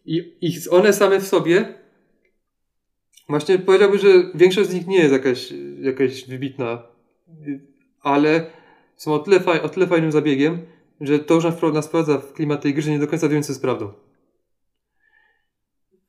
[0.06, 1.80] I, I one same w sobie
[3.30, 6.84] Właśnie powiedziałbym, że większość z nich nie jest jakaś, jakaś wybitna,
[8.02, 8.46] ale
[8.96, 10.60] są o tyle, faj, o tyle fajnym zabiegiem,
[11.02, 11.40] że to
[11.72, 13.94] nas wprowadza w klimat tej gry, że nie do końca wiemy, co jest prawdą.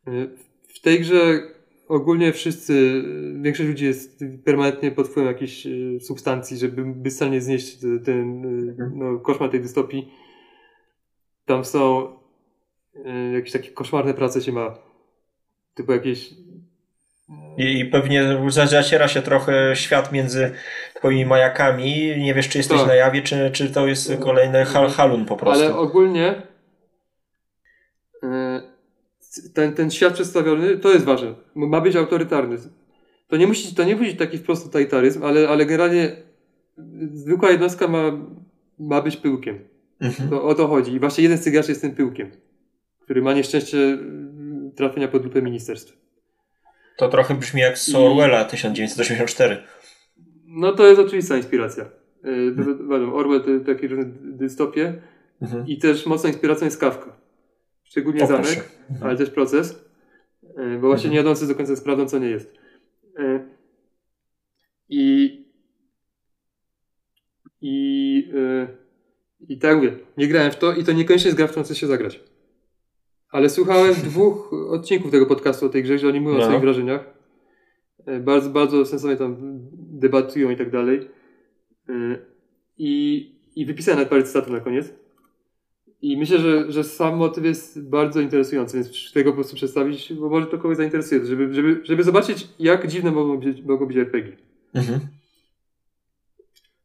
[0.09, 0.31] Y,
[0.69, 1.43] W tej grze
[1.89, 3.05] ogólnie wszyscy,
[3.41, 8.93] większość ludzi jest permanentnie pod wpływem jakichś y, substancji, żeby bezczelnie znieść ten, ten y,
[8.95, 10.13] no, koszmar tej dystopii.
[11.45, 12.13] Tam są
[13.35, 14.79] jakieś takie koszmarne prace się ma,
[15.75, 16.35] typu jakieś
[17.57, 20.53] I, pewnie za- zaciera się trochę świat między
[20.95, 22.17] twoimi majakami.
[22.19, 22.87] Nie wiesz, czy jesteś Tak.
[22.89, 25.65] na jawie, czy, czy to jest kolejny hal, halun po prostu.
[25.65, 26.43] Ale ogólnie
[28.23, 28.63] e,
[29.55, 31.35] ten, ten świat przedstawiony to jest ważne.
[31.55, 32.57] Ma być autorytarny.
[33.29, 36.17] To nie musi, to nie musi być taki wprost totalitaryzm, ale, ale generalnie
[37.13, 38.13] zwykła jednostka ma,
[38.79, 39.59] ma być pyłkiem.
[40.01, 40.31] Mhm.
[40.31, 40.93] To, o to chodzi.
[40.93, 42.31] I właśnie jeden z tych graczy jest tym pyłkiem,
[43.01, 46.01] który ma nieszczęście mm, trafienia pod lupę ministerstw.
[46.97, 49.63] To trochę brzmi jak z Orwella 1984.
[50.47, 51.85] No to jest oczywista inspiracja.
[52.25, 52.55] Yy,
[52.91, 55.03] wiadomo, Orwell to takie różne dystopie
[55.43, 55.67] Mhm.
[55.67, 57.17] i też mocną inspiracją jest Kafka.
[57.85, 58.71] Szczególnie O, zamek.
[58.91, 59.03] Mhm.
[59.03, 59.85] ale też proces,
[60.43, 61.11] yy, bo właśnie Mhm.
[61.13, 62.55] nie jadący do końca sprawdzą, co nie jest.
[63.19, 63.41] Yy,
[64.89, 65.41] I
[67.63, 68.33] i,
[69.49, 71.75] i tak mówię, nie grałem w to i to niekoniecznie jest gra, w którą chcę
[71.75, 72.21] się zagrać.
[73.31, 76.45] Ale słuchałem dwóch odcinków tego podcastu o tej grze, gdzie oni mówią o No.
[76.45, 77.05] swoich wrażeniach.
[78.07, 79.37] E, Bardzo, bardzo sensownie tam
[79.75, 81.09] debatują i tak dalej.
[81.89, 82.19] E,
[82.79, 84.95] I, i wypisałem nawet parę cytatów na koniec.
[86.03, 90.29] I myślę, że, że sam motyw jest bardzo interesujący, więc tego po prostu przedstawić, bo
[90.29, 94.37] może to kogoś zainteresuje, żeby, żeby, żeby zobaczyć, jak dziwne mogą być, mogą być RPG.
[94.75, 95.01] Mhm.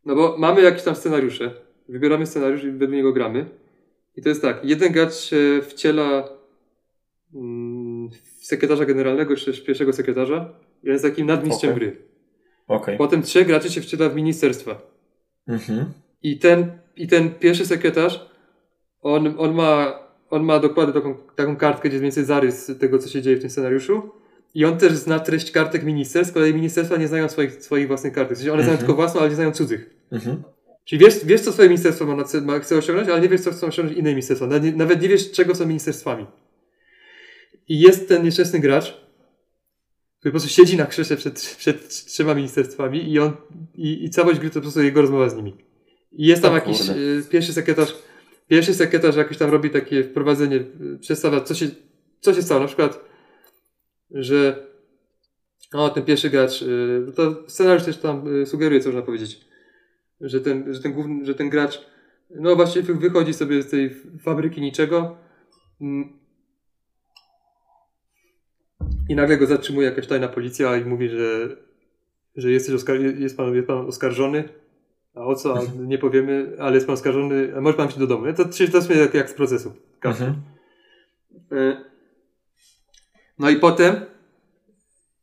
[0.05, 1.51] No bo mamy jakieś tam scenariusze,
[1.89, 3.45] wybieramy scenariusz i według niego gramy.
[4.17, 6.29] I to jest tak, jeden gracz się wciela
[8.41, 11.79] sekretarza generalnego, czy też pierwszego sekretarza i on jest takim nadmistrzem Okej.
[11.79, 11.97] gry.
[12.67, 12.97] Okej.
[12.97, 14.81] Potem trzech graczy się wciela w ministerstwa.
[15.47, 15.85] Mhm.
[16.23, 18.29] I ten, i ten pierwszy sekretarz,
[19.01, 19.99] on, on, ma,
[20.29, 23.41] on ma dokładnie taką, taką kartkę, gdzie jest więcej zarys tego, co się dzieje w
[23.41, 24.01] tym scenariuszu.
[24.53, 28.37] I on też zna treść kartek ministerstw, kolei ministerstwa nie znają swoich, swoich własnych kartek.
[28.37, 28.87] W sensie one znają Mhm.
[28.87, 29.89] tylko własną, ale nie znają cudzych.
[30.11, 30.43] Mhm.
[30.85, 33.67] Czyli wiesz, wiesz co swoje ministerstwo ma ma, chce osiągnąć, ale nie wiesz, co chcą
[33.67, 34.47] osiągnąć inne ministerstwa.
[34.47, 36.25] Nawet nie, nawet nie wiesz, czego są ministerstwami.
[37.67, 38.85] I jest ten nieszczęsny gracz,
[40.19, 43.31] który po prostu siedzi na krześle przed, przed trzema ministerstwami i on
[43.75, 45.55] i, i całość gry to po prostu jego rozmowa z nimi.
[46.11, 47.95] I jest tam O jakiś y, pierwszy sekretarz,
[48.47, 51.67] pierwszy sekretarz jakoś tam robi takie wprowadzenie, y, przedstawia, co się,
[52.21, 52.61] co się stało.
[52.61, 52.99] Na przykład,
[54.11, 54.67] że
[55.73, 59.45] o, ten pierwszy gracz, y, to scenariusz też tam y, sugeruje, co można powiedzieć
[60.21, 61.85] że ten, że ten, główny, że ten gracz
[62.29, 65.17] no właśnie wy- wychodzi sobie z tej fabryki niczego
[65.81, 66.19] mm,
[69.09, 71.57] i nagle go zatrzymuje jakaś tajna policja i mówi, że,
[72.35, 74.49] że jesteś oskar- jest, pan, jest pan oskarżony
[75.15, 78.07] a o co, a nie powiemy, ale jest pan oskarżony, a może pan iść do
[78.07, 78.33] domu.
[78.33, 79.73] To, czyli to jest jak, jak z procesu.
[80.03, 80.35] Mhm.
[81.51, 81.83] E,
[83.39, 83.95] No i potem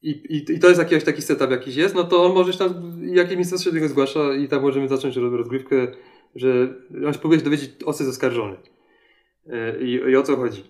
[0.02, 3.01] i, i, i to jest jakiś taki setup jakiś jest, no to on może tam,
[3.07, 5.86] jakie miejsce się niego zgłasza i tam możemy zacząć roz- rozgrywkę,
[6.35, 6.75] że
[7.07, 8.57] on się próbuje się dowiedzieć, o co jest oskarżony
[9.47, 10.65] E, i, i o co chodzi.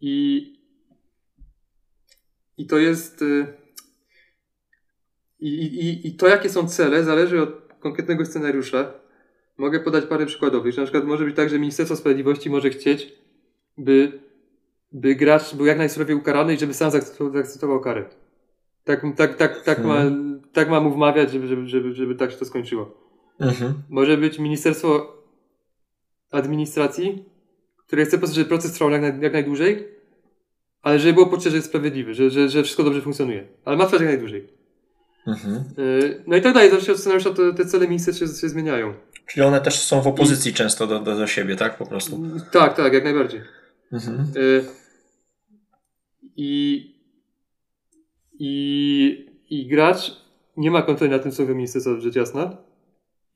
[0.00, 0.59] I,
[2.60, 3.46] i to jest e,
[5.40, 8.92] i, i, i to jakie są cele zależy od konkretnego scenariusza.
[9.58, 13.12] Mogę podać parę przykładowych, że na przykład może być tak, że Ministerstwo Sprawiedliwości może chcieć,
[13.78, 14.20] by,
[14.92, 16.90] by gracz był jak najsurowiej ukarany i żeby sam
[17.32, 18.04] zaakceptował, karę.
[18.84, 20.02] Tak, tak, tak, tak, ma,
[20.52, 23.10] tak ma mu wmawiać, żeby, żeby, żeby, żeby tak się to skończyło.
[23.40, 23.74] Mhm.
[23.88, 25.16] Może być Ministerstwo
[26.30, 27.24] Administracji,
[27.76, 29.99] które chce żeby proces trwał jak, naj, jak najdłużej,
[30.82, 33.48] ale żeby było poczucie, że jest sprawiedliwy, że, że, że wszystko dobrze funkcjonuje.
[33.64, 34.48] Ale ma trwać jak najdłużej.
[35.26, 35.64] Mhm.
[35.76, 38.94] Yy, No i tak dalej, zależy od scenariusza, to te cele ministerstw się, się zmieniają.
[39.26, 41.78] Czyli one też są w opozycji często do, do, do siebie, tak?
[41.78, 42.22] Po prostu.
[42.52, 43.40] Tak, tak, jak najbardziej.
[43.92, 44.32] Mhm.
[44.36, 44.64] Y,
[46.36, 46.84] I,
[48.38, 50.12] i, I gracz
[50.56, 52.56] nie ma kontroli nad tym, co robi ministerstwo, rzecz jasna.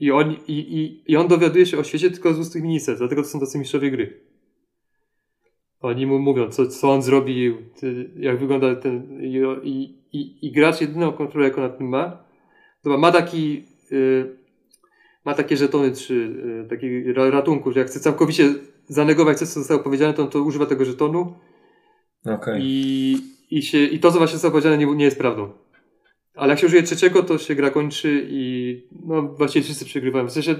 [0.00, 2.98] I on, i, i, I on dowiaduje się o świecie tylko z ust tych ministerstw,
[2.98, 4.20] dlatego to są tacy mistrzowie gry.
[5.84, 7.56] Oni mu mówią, co, co on zrobił,
[8.16, 9.20] jak wygląda ten.
[9.22, 12.24] I, i, i, i gracz jedyną kontrolę, jaką nad tym ma,
[12.82, 13.64] to ma, taki.
[13.92, 14.36] Y,
[15.24, 16.14] ma takie żetony czy
[16.64, 18.54] y, taki ra- ratunku, że jak chce całkowicie
[18.86, 21.34] zanegować coś, co zostało powiedziane, to on to używa tego żetonu
[22.26, 22.60] Okej.
[22.64, 23.16] i,
[23.50, 25.52] i, się, i to, co właśnie zostało powiedziane, nie, nie jest prawdą.
[26.34, 30.26] Ale jak się użyje trzeciego, to się gra kończy i no właściwie wszyscy przegrywają.
[30.26, 30.54] W sensie,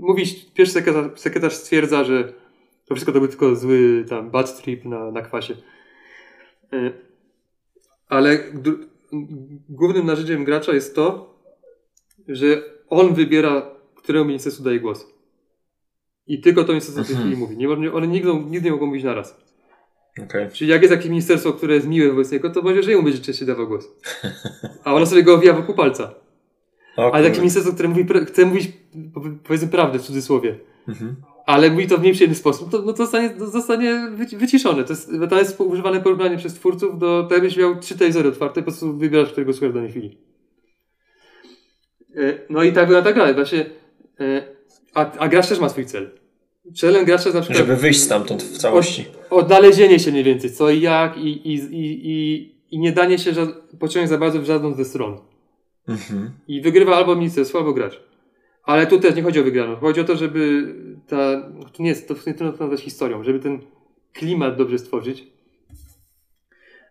[0.00, 2.32] mówić, pierwszy sekretarz, sekretarz stwierdza, że
[2.90, 5.54] to wszystko to był tylko zły tam bad trip na, na kwasie.
[6.74, 6.92] Y,
[8.08, 8.38] Ale
[9.68, 11.34] głównym narzędziem gracza jest to,
[12.28, 15.06] że on wybiera, któremu ministerstwu daje głos.
[16.26, 17.30] I tylko to ministerstwo w tej Mhm.
[17.30, 17.56] chwili mówi.
[17.56, 19.36] Nie, może- one nigdy, nigdy nie mogą mówić naraz.
[20.24, 20.48] Okej.
[20.52, 23.18] Czyli jak jest jakieś ministerstwo, które jest miłe wobec niego, to może, że jemu będzie
[23.18, 23.88] częściej dawał głos.
[24.84, 26.14] A ona sobie go owija wokół palca.
[26.96, 28.72] O Ale takie ministerstwo, które mówi, chce mówić,
[29.14, 31.16] powi- powiedzmy, prawdę w cudzysłowie, Mhm.
[31.50, 34.84] Ale mówi to w mniej przyjemny sposób, to, no to zostanie, to zostanie wyci- wyciszone.
[34.84, 38.60] To jest, to jest używane porównanie przez twórców do, tak jakbyś miał trzy tasery otwarte,
[38.60, 40.18] po prostu wybierasz, którego słuchasz w danej chwili.
[42.16, 43.34] E, No i tak wygląda ta gra.
[43.34, 43.70] Właśnie,
[44.20, 44.42] e,
[44.94, 46.10] a, a gracz też ma swój cel.
[46.74, 47.58] Celem gracza jest na przykład...
[47.58, 49.04] Żeby wyjść stamtąd w całości.
[49.30, 53.18] Od, odnalezienie się mniej więcej, co i jak i, i, i, i, i nie danie
[53.18, 53.32] się
[53.78, 55.18] pociągnąć za bardzo w żadną ze stron.
[55.88, 56.30] Mhm.
[56.48, 58.09] I wygrywa albo ministerstwo, albo gracz.
[58.70, 59.76] Ale tu też nie chodzi o wygraną.
[59.76, 60.74] Chodzi o to, żeby
[61.08, 61.50] ta.
[61.72, 63.58] To nie jest, to nie trudno to nazwać historią, żeby ten
[64.12, 65.26] klimat dobrze stworzyć.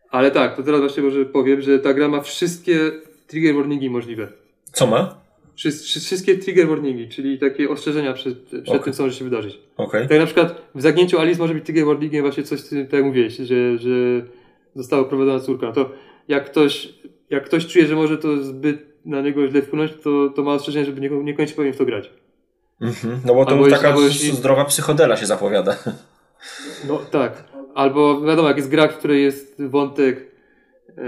[0.09, 2.91] Ale tak, to teraz właśnie może powiem, że ta gra ma wszystkie
[3.27, 4.27] trigger warningi możliwe.
[4.72, 5.22] Co ma?
[5.56, 8.80] Wszystkie trigger warningi, czyli takie ostrzeżenia przed, przed okay.
[8.80, 9.59] tym, co może się wydarzyć.
[9.77, 10.08] Okay.
[10.08, 13.38] Tak na przykład w zagnięciu Alice może być trigger warningiem właśnie coś, tak jak mówiłeś,
[13.38, 14.25] że, że
[14.75, 15.67] została prowadzona córka.
[15.67, 15.91] No to
[16.27, 16.93] jak ktoś,
[17.30, 20.85] jak ktoś czuje, że może to zbyt na niego źle wpłynąć, to, to ma ostrzeżenie,
[20.85, 22.09] żeby nie, niekoniecznie powinien w to grać.
[22.81, 23.19] Mhm.
[23.25, 25.77] No bo to albo taka jeśli, zdrowa psychodela się zapowiada.
[26.88, 27.43] No tak.
[27.75, 30.31] Albo wiadomo, jak jest gra, w której jest wątek.
[30.97, 31.03] Yy,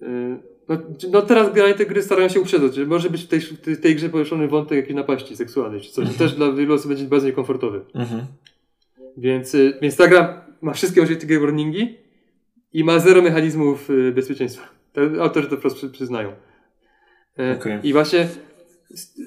[0.00, 0.38] yy,
[0.68, 0.76] no,
[1.12, 3.96] no, teraz granie te gry starają się uprzedzać, że może być w tej, w tej
[3.96, 6.02] grze poruszony wątek jakiejś napaści seksualnej czy coś.
[6.02, 6.18] Mhm.
[6.18, 7.80] też dla wielu osób będzie bardzo niekomfortowy.
[7.94, 8.20] Mhm.
[9.16, 11.96] Więc, yy, więc ta gra ma wszystkie możliwe warningi
[12.72, 14.68] i ma zero mechanizmów bezpieczeństwa.
[15.20, 16.32] Autorzy to wprost przyznają.
[17.38, 17.80] Okay.
[17.82, 18.28] I właśnie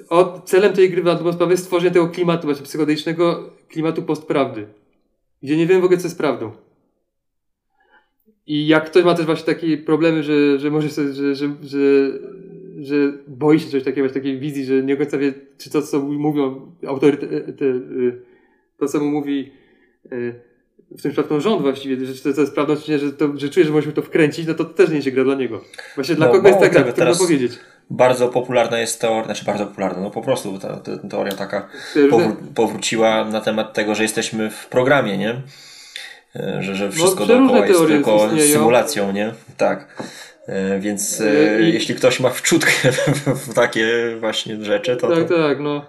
[0.09, 4.67] o, celem tej gry na dobrą sprawę jest stworzenie tego klimatu właśnie psychodelicznego, klimatu postprawdy.
[5.43, 6.51] Gdzie nie wiem w ogóle, co jest prawdą.
[8.47, 11.79] I jak ktoś ma też właśnie takie problemy, że, że może sobie, że, że, że,
[12.81, 12.95] że
[13.27, 16.71] boi się czegoś takiego, takiej wizji, że nie do końca wie, czy to, co mówią
[16.87, 17.65] autory, te, te,
[18.77, 19.51] to, co mu mówi
[20.91, 23.49] w tym przypadku rząd właściwie, że to, to jest prawdą, czy nie, że, to, że
[23.49, 25.63] czuje, że możemy to wkręcić, no to, to też nie się gra dla niego.
[25.95, 27.59] Właśnie dla no, kogo jest ta gra, trudno powiedzieć
[27.91, 31.67] bardzo popularna jest teoria, znaczy bardzo popularna, no po prostu ta, ta teoria taka
[32.09, 35.41] powró powróciła na temat tego, że jesteśmy w programie, nie?
[36.35, 39.33] E, że, że wszystko no, dookoła jest tylko symulacją, nie?
[39.57, 40.03] Tak.
[40.47, 41.73] E, więc e, I...
[41.73, 42.91] jeśli ktoś ma wczutkę
[43.47, 45.07] w takie właśnie rzeczy, to.
[45.07, 45.47] Tak, to...
[45.47, 45.85] tak, no.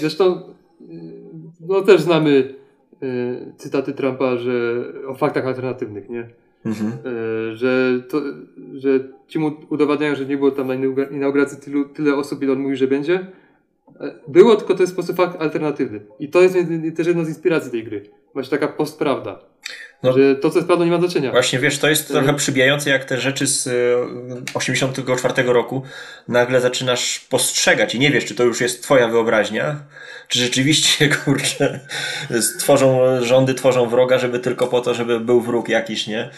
[0.00, 0.54] Zresztą
[1.60, 2.54] no też znamy
[3.56, 4.52] cytaty Trumpa, że
[5.06, 6.28] o faktach alternatywnych, nie?
[6.66, 6.92] Mhm.
[6.92, 8.22] E, że, to,
[8.74, 8.88] że
[9.28, 10.74] ci mu udowadniają, że nie było tam na
[11.10, 13.26] inauguracji tylu, tyle osób, ile on mówi, że będzie.
[14.00, 16.00] E, było, tylko to jest sposób alternatywny.
[16.18, 16.56] I to jest
[16.96, 18.10] też jedna z inspiracji tej gry.
[18.34, 19.38] Właśnie taka postprawda.
[20.02, 21.30] No, że to, co jest prawdą, nie ma znaczenia.
[21.30, 23.68] Właśnie, wiesz, to jest trochę przybijające, jak te rzeczy z
[24.54, 25.82] 84 e, roku
[26.28, 29.76] nagle zaczynasz postrzegać i nie wiesz, czy to już jest twoja wyobraźnia,
[30.28, 31.80] czy rzeczywiście, kurczę,
[32.58, 36.30] tworzą, rządy tworzą wroga, żeby tylko po to, żeby był wróg jakiś, nie?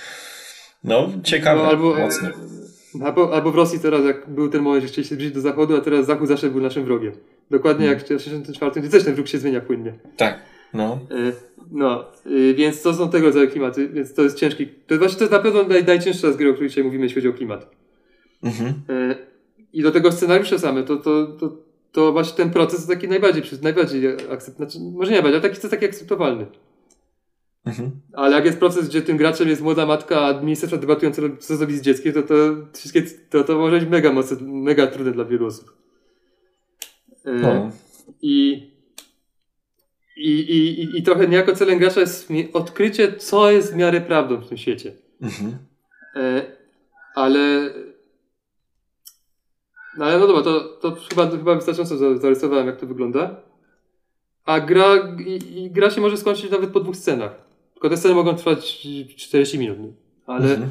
[0.85, 2.31] No, ciekawe, no, albo, mocne.
[3.05, 5.77] Albo, albo w Rosji teraz, jak był ten moment, że chcieli się zbliżyć do Zachodu,
[5.77, 7.13] a teraz Zachód zawsze był naszym wrogiem.
[7.51, 7.99] Dokładnie hmm.
[7.99, 9.93] jak w 1964, gdzie też ten wróg się zmienia płynnie.
[10.17, 10.39] Tak,
[10.75, 10.99] no.
[11.11, 11.33] E,
[11.71, 14.67] no, y, więc to są tego rodzaju klimaty, więc to jest ciężki.
[14.67, 17.05] To jest właśnie to jest na pewno naj, najcięższa z gier, o której dzisiaj mówimy,
[17.05, 17.71] jeśli chodzi o klimat.
[18.43, 18.75] Mhm.
[18.89, 19.17] E,
[19.73, 21.57] I do tego scenariusze same, to, to, to,
[21.93, 25.61] to właśnie ten proces jest taki najbardziej, najbardziej akcept, znaczy, może nie najbardziej, ale taki,
[25.63, 26.47] to taki akceptowalny.
[27.67, 27.91] Mhm.
[28.13, 31.77] Ale jak jest proces, gdzie tym graczem jest młoda matka, a ministerstwo debatujące, co zrobić
[31.77, 32.35] z dzieckiem, to to,
[32.73, 35.77] wszystkie, to, to może być mega mocne, mega trudne dla wielu osób.
[37.25, 37.71] No.
[38.23, 38.68] I
[40.19, 40.31] i,
[40.83, 44.59] i, I trochę niejako celem gracza jest odkrycie, co jest w miarę prawdą w tym
[44.59, 44.93] świecie.
[45.23, 45.59] Mhm.
[46.17, 46.43] E,
[47.15, 47.71] ale.
[49.99, 53.41] No ale no dobra, to, to chyba, chyba wystarczająco zarysowałem, jak to wygląda.
[54.45, 57.33] A gra, i, i, gra się może skończyć nawet po dwóch scenach.
[57.73, 59.79] Tylko te sceny mogą trwać 40 minut.
[60.27, 60.71] Ale mhm.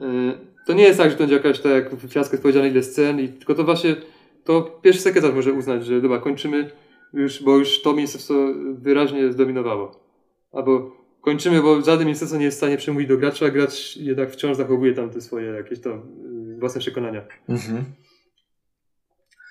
[0.00, 2.68] e, to nie jest tak, że to będzie jakaś, tak jak w fiasku jest powiedziane,
[2.68, 3.96] ile scen, i, tylko to właśnie
[4.44, 6.70] to pierwszy sekretarz może uznać, że dobra, kończymy
[7.12, 8.34] już, bo już to ministerstwo
[8.74, 10.04] wyraźnie zdominowało.
[10.52, 14.30] Albo kończymy, bo żadne ministerstwo nie jest w stanie przemówić do gracza, a gracz jednak
[14.30, 16.02] wciąż zachowuje tam te swoje jakieś tam
[16.56, 17.24] y, własne przekonania.
[17.48, 17.84] Mhm.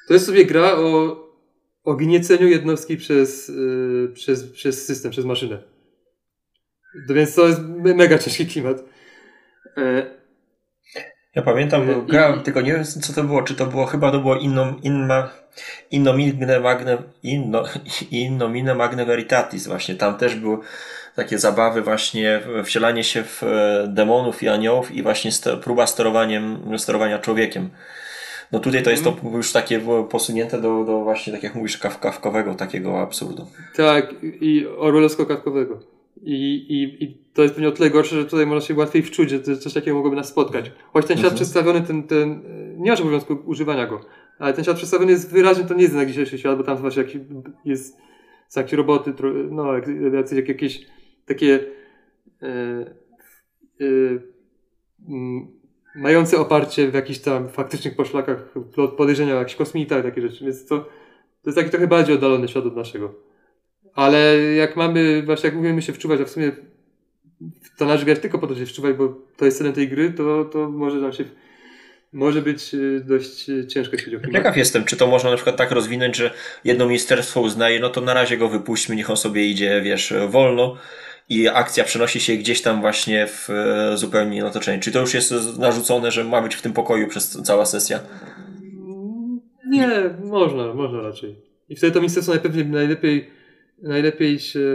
[0.07, 1.17] To jest sobie gra o,
[1.83, 5.63] o gnieceniu jednostki przez, yy, przez, przez system, przez maszynę.
[7.09, 7.61] Więc to jest
[7.95, 8.83] mega ciężki klimat.
[9.77, 10.20] E,
[11.35, 12.43] ja pamiętam, e, grałem, I...
[12.43, 15.29] tylko nie wiem co to było, czy to było, chyba to było inno, inna,
[15.91, 17.63] innomine magne, inno,
[18.11, 20.57] innomine magne veritatis właśnie, tam też były
[21.15, 26.77] takie zabawy właśnie, wcielanie się w e, demonów i aniołów i właśnie st próba sterowaniem,
[26.77, 27.69] sterowania człowiekiem.
[28.51, 29.33] No tutaj to jest to mhm.
[29.33, 33.47] już takie posunięte do, do właśnie, tak jak mówisz, kawkowego takiego absurdu.
[33.75, 35.90] Tak, i orwellowsko-kawkowego.
[36.21, 39.29] I, i, I to jest pewnie o tyle gorsze, że tutaj można się łatwiej wczuć,
[39.29, 40.71] że coś takiego mogłoby nas spotkać.
[40.93, 41.35] Choć ten świat mhm.
[41.35, 42.43] przedstawiony, ten, ten,
[42.77, 44.01] nie masz obowiązku używania go,
[44.39, 47.03] ale ten świat przedstawiony jest wyraźnie, to nie jest na dzisiejszy świat, bo tam właśnie
[47.03, 47.11] jak
[47.65, 47.97] jest,
[48.47, 49.13] są jakieś roboty,
[49.51, 49.87] no, jak,
[50.31, 50.85] jak jakieś
[51.25, 51.59] takie
[52.41, 52.47] e,
[53.81, 53.85] e,
[55.95, 58.53] mające oparcie w jakichś tam faktycznych poszlakach,
[58.97, 60.79] podejrzenia o jakichś kosmitach, takie rzeczy, więc to,
[61.43, 63.30] to jest taki trochę bardziej oddalony świat od naszego.
[63.95, 66.51] Ale jak mamy, właśnie jak umiemy się wczuwać, a w sumie
[67.77, 70.11] to należy grać tylko po to, żeby się wczuwać, bo to jest celem tej gry,
[70.11, 71.23] to, to może nam się
[72.13, 74.31] może być y, dość y, ciężko się klimat.
[74.31, 76.31] Ciekaw jestem, czy to można na przykład tak rozwinąć, że
[76.63, 80.77] jedno ministerstwo uznaje, no to na razie go wypuśćmy, niech on sobie idzie, wiesz, wolno
[81.29, 84.79] i akcja przenosi się gdzieś tam właśnie w e, zupełnie inne otoczenie.
[84.79, 87.99] Czy to już jest narzucone, że ma być w tym pokoju przez cała sesja?
[89.67, 89.89] Nie,
[90.23, 91.35] można, można raczej.
[91.69, 93.29] I wtedy to ministerstwo najpewniej najlepiej,
[93.81, 94.65] najlepiej się,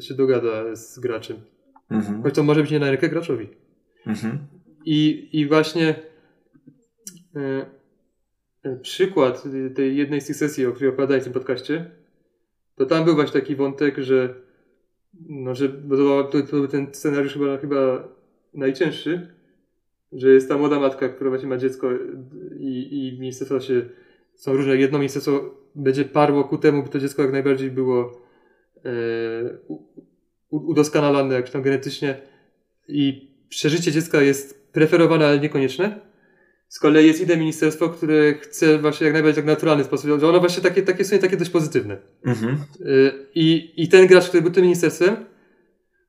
[0.00, 1.36] się dogada z graczem.
[1.90, 2.22] Mhm.
[2.22, 3.48] Choć to może być nie na rękę graczowi.
[4.06, 4.38] Mhm.
[4.84, 5.94] I, i właśnie
[7.36, 7.66] e,
[8.62, 9.44] e, przykład
[9.74, 11.90] tej jednej z tych sesji, o której opowiadałem w tym podcaście,
[12.76, 14.34] to tam był właśnie taki wątek, że,
[15.28, 18.08] no, że to, to był ten scenariusz chyba, chyba
[18.54, 19.28] najcięższy,
[20.12, 21.90] że jest ta młoda matka, która właśnie ma dziecko
[22.58, 23.88] i, i ministerstwo się,
[24.34, 28.27] są różne, jedno ministerstwo będzie parło ku temu, by to dziecko jak najbardziej było
[28.84, 29.82] e, u-
[30.50, 32.20] u- udoskonalane jak tam genetycznie
[32.88, 36.00] i przeżycie dziecka jest preferowane, ale niekonieczne.
[36.68, 40.40] Z kolei jest inne ministerstwo, które chce właśnie jak najbardziej tak naturalny sposób, że ono
[40.40, 41.96] właśnie takie, takie są takie dość pozytywne.
[42.24, 42.56] Mhm.
[42.80, 45.16] Y, I, I ten gracz, który był tym ministerstwem,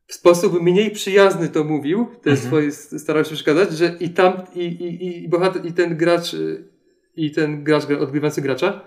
[0.08, 2.38] w sposób mniej przyjazny to mówił, te Mhm.
[2.48, 6.64] swoje starał się przekazać, że i tam, i, i, i bohater, i ten gracz, y,
[7.16, 8.82] i ten gracz gra- odgrywający gracza,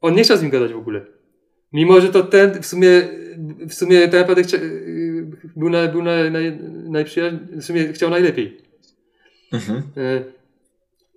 [0.00, 1.06] on nie chciał z nim gadać w ogóle.
[1.72, 3.08] Mimo, że to ten w sumie,
[3.68, 4.58] w sumie tak naprawdę chcia,
[5.56, 6.38] był, na, był na, na,
[6.90, 8.58] najprzyjaźń, w sumie chciał najlepiej.
[9.52, 9.82] Mhm.
[9.96, 10.24] E,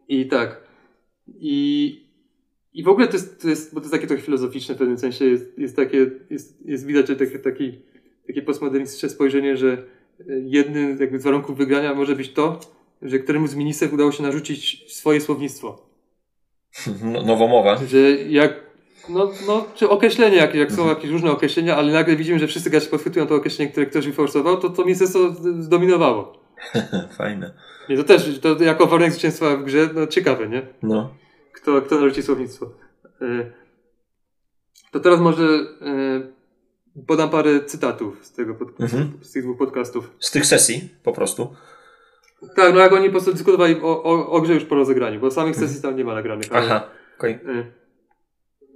[0.08, 0.62] I tak.
[1.28, 2.06] I,
[2.74, 4.98] I w ogóle to jest, to jest, bo to jest takie trochę filozoficzne w pewnym
[4.98, 7.80] sensie, jest, jest takie, jest, jest widać takie, taki,
[8.28, 9.72] takie postmodernistyczne spojrzenie, że
[10.20, 12.60] e, jednym jakby z warunków wygrania może być to,
[13.02, 15.92] że któremuś z ministerstw udało się narzucić swoje słownictwo.
[17.14, 17.86] No, nowomowa.
[17.86, 18.71] Że jak,
[19.10, 22.70] no, no czy określenie, jak, jak są jakieś różne określenia, ale nagle widzimy, że wszyscy
[22.70, 25.20] gracze podchwytują to określenie, które ktoś wyforsował, to to ministerstwo
[25.60, 26.42] zdominowało.
[27.18, 27.54] Fajne.
[27.90, 30.68] Nie, to też, to jako warunek zwycięstwa w grze, no ciekawe, nie?
[30.84, 31.14] No.
[31.54, 32.66] Kto, kto narzuci słownictwo.
[33.22, 33.52] E,
[34.92, 39.12] To teraz może e, podam parę cytatów z, tego pod, Mhm.
[39.22, 40.12] z tych dwóch podcastów.
[40.20, 41.56] Z tych sesji po prostu.
[42.56, 45.32] Tak, no jak oni po prostu dyskutowali o, o, o grze już po rozegraniu, bo
[45.32, 46.46] samych sesji tam nie ma nagranych.
[46.52, 46.90] ale- Aha.
[47.18, 47.32] Okej.
[47.34, 47.81] E,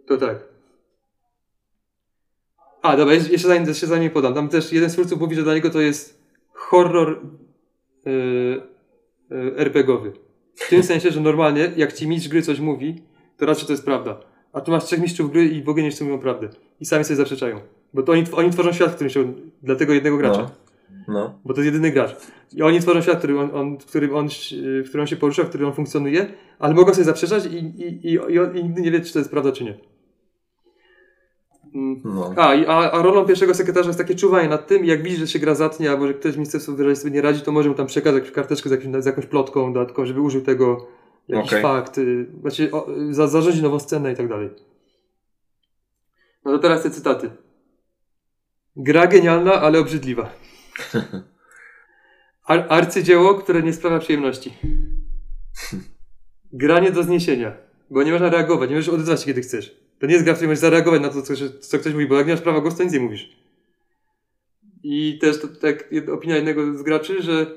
[0.07, 0.55] To tak.
[2.81, 4.33] A, dobra, jeszcze zanim, jeszcze zanim podam.
[4.33, 6.21] Tam też jeden z twórców mówi, że dla niego to jest
[6.53, 7.19] horror
[8.05, 8.11] e,
[9.57, 10.11] RPGowy.
[10.55, 13.01] W tym sensie, że normalnie, jak ci mistrz gry coś mówi,
[13.37, 14.19] to raczej to jest prawda.
[14.53, 16.49] A tu masz trzech mistrzów gry i w ogóle nie wszyscy mówią prawdę.
[16.79, 17.59] I sami sobie zaprzeczają.
[17.93, 20.41] Bo to oni, oni tworzą świat, w którym się dla tego jednego gracza.
[20.41, 20.65] No.
[21.07, 21.39] No.
[21.45, 22.15] Bo to jest jedyny gracz.
[22.53, 24.29] I oni tworzą świat, który on, on, w, którym on,
[24.85, 26.25] w którym on się porusza, w którym on funkcjonuje,
[26.59, 29.31] ale mogą sobie zaprzeczać i, i, i, i, i nigdy nie wie, czy to jest
[29.31, 29.77] prawda, czy nie.
[31.75, 32.33] No.
[32.37, 35.39] A, a, a rolą pierwszego sekretarza jest takie czuwanie nad tym, jak widzi, że się
[35.39, 37.87] gra zatnie, albo że ktoś z ministerstwa wyraźnie sobie nie radzi, to może mu tam
[37.87, 40.87] przekazać jakąś karteczkę z, jakimś, z jakąś plotką dodatkową, żeby użył tego
[41.27, 41.61] jakiś Okej.
[41.61, 44.49] fakt, y, właściwie o, za, zarządzi nową scenę i tak dalej.
[46.45, 47.31] No to teraz te cytaty.
[48.75, 50.29] Gra genialna, ale obrzydliwa.
[52.47, 54.53] Ar arcydzieło, które nie sprawia przyjemności.
[56.53, 57.57] Gra nie do zniesienia,
[57.89, 59.84] bo nie można reagować, nie możesz odezwać się kiedy chcesz.
[60.05, 62.15] To nie jest gra, w której możesz zareagować na to, co, co ktoś mówi, bo
[62.15, 63.37] jak nie masz prawa głosu, to nic nie mówisz.
[64.83, 67.51] I też to, tak opinia jednego z graczy, że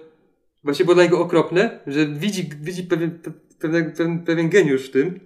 [0.64, 4.90] właśnie było dla niego okropne, że widzi, widzi pewien, pe- pewien, pewien, pewien geniusz w
[4.90, 5.20] tym,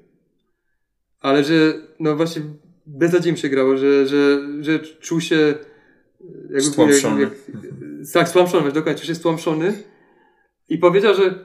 [1.20, 2.42] ale że no właśnie
[2.86, 5.55] beznadziejnie się grało, że, że, że czuł się
[6.42, 7.20] jakby, Stłamszony.
[7.20, 7.33] jak,
[8.12, 9.83] tak, stłamszony, dokładnie, czuł się stłamszony
[10.68, 11.44] i powiedział, że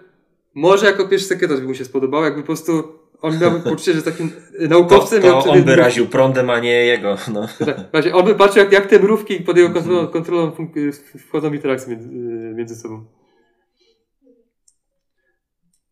[0.53, 4.01] może jako pierwszy sekretarz by mu się spodobało, jakby po prostu on miał poczucie, że
[4.01, 4.35] takim To,
[4.69, 5.21] naukowcem.
[5.21, 7.17] to miał on by raził prądem, a nie jego.
[7.33, 7.47] No.
[7.65, 10.13] tak, właśnie, on by patrzył, jak, jak te mrówki pod jego kontrolą, Mhm.
[10.13, 10.91] kontrolą fun-
[11.27, 12.09] wchodzą w interakcję między,
[12.55, 13.05] między sobą.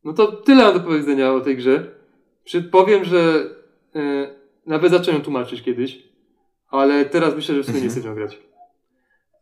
[0.03, 1.91] No to tyle mam do powiedzenia o tej grze.
[2.71, 3.49] Powiem, że
[3.95, 3.99] e,
[4.65, 6.03] nawet zacząłem tłumaczyć kiedyś,
[6.67, 8.01] ale teraz myślę, że w sumie nie Mhm.
[8.01, 8.39] chcę nią grać.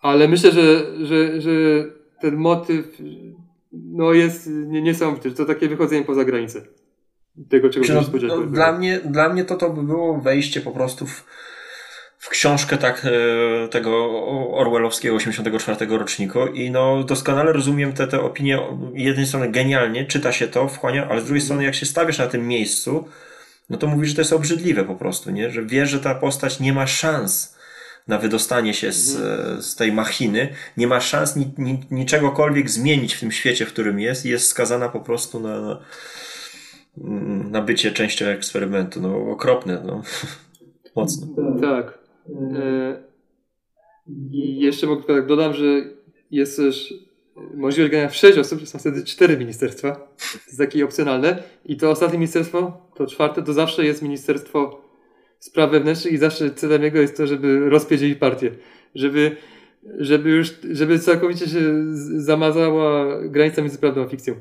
[0.02, 1.52] Ale myślę, że, że, że
[2.22, 2.98] ten motyw
[3.72, 6.62] no jest nie- niesamowity, że to takie wychodzenie poza granicę
[7.50, 8.38] tego, czego się no, spodziewać.
[8.40, 11.26] no, dla, mnie, dla mnie to to by było wejście po prostu w,
[12.18, 18.60] w książkę tak e, tego Orwellowskiego 84 roczniku i no doskonale rozumiem te, te opinie.
[18.94, 22.28] Jednej strony genialnie, czyta się to, wchłania, ale z drugiej strony jak się stawiasz na
[22.28, 23.08] tym miejscu,
[23.70, 25.52] no to mówisz, że to jest obrzydliwe po prostu, nie?
[25.52, 27.56] Że wiesz, że ta postać nie ma szans
[28.08, 29.06] na wydostanie się z,
[29.66, 34.00] z tej machiny, nie ma szans ni, ni, niczegokolwiek zmienić w tym świecie, w którym
[34.00, 35.80] jest i jest skazana po prostu na, na,
[37.52, 39.02] na bycie częścią eksperymentu.
[39.02, 40.02] No okropne, no.
[40.96, 41.28] Mocno.
[41.62, 42.00] Tak.
[42.56, 43.04] E,
[44.32, 45.66] I jeszcze mogę tak dodam, że
[46.32, 46.94] jest też
[47.54, 49.92] możliwość grania w 6 osób, są wtedy cztery ministerstwa.
[49.92, 51.44] To jest takie opcjonalne.
[51.66, 54.82] I to ostatnie ministerstwo, to czwarte, to zawsze jest Ministerstwo
[55.40, 58.52] Spraw Wewnętrznych i zawsze celem jego jest to, żeby rozpierdzielić partię.
[58.96, 59.38] Żeby,
[59.98, 61.60] żeby już, żeby całkowicie się
[62.18, 64.36] zamazała granica między prawdą a fikcją.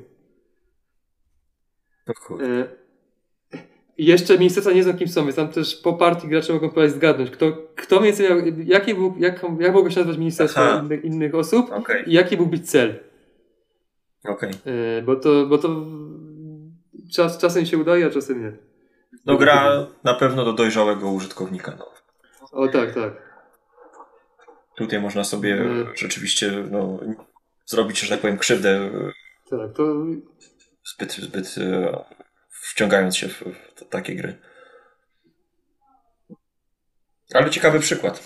[2.40, 2.64] E,
[3.98, 6.90] I jeszcze ministerstwa nie znam kim są, więc tam też po partii gracze mogą próbować
[6.92, 11.04] zgadnąć, kto, kto mniej więcej miał, jaki był, jak, jak mogło się nazywać ministerstwo innych,
[11.04, 13.00] innych osób Okej, i jaki był być cel.
[14.24, 14.50] okej.
[14.98, 15.68] E, bo to, bo to
[17.12, 18.52] czas, czasem się udaje, a czasem nie.
[19.26, 21.76] No gra na pewno do dojrzałego użytkownika.
[21.78, 21.86] No.
[22.52, 23.12] O tak, tak.
[24.76, 25.86] Tutaj można sobie Mm.
[25.96, 26.98] rzeczywiście no,
[27.66, 28.90] zrobić, że tak powiem, krzywdę e,
[29.50, 29.94] Tak, to
[30.84, 31.98] zbyt, zbyt e,
[32.48, 33.42] wciągając się w,
[33.76, 34.38] w takie gry.
[37.34, 38.22] Ale ciekawy przykład.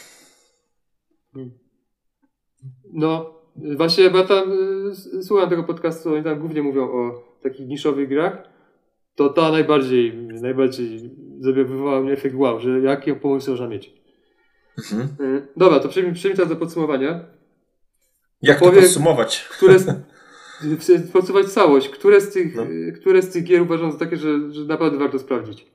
[2.92, 3.40] No,
[3.76, 4.52] właśnie, ja tam
[4.90, 8.38] s- słucham tego podcastu, oni tam głównie mówią o takich niszowych grach.
[9.14, 11.10] To ta najbardziej, najbardziej
[11.40, 13.92] wywołała mnie efekt wow, że jakie pomysły można mieć.
[14.78, 15.16] Mhm.
[15.36, 17.24] Y, Dobra, to przejdźmy, przejdźmy teraz do podsumowania.
[18.42, 19.44] Jak to podsumować?
[19.50, 19.74] Które
[21.12, 22.66] podsumować całość, które z tych, No.
[23.00, 25.66] które z tych gier uważam za takie, że, że naprawdę warto sprawdzić.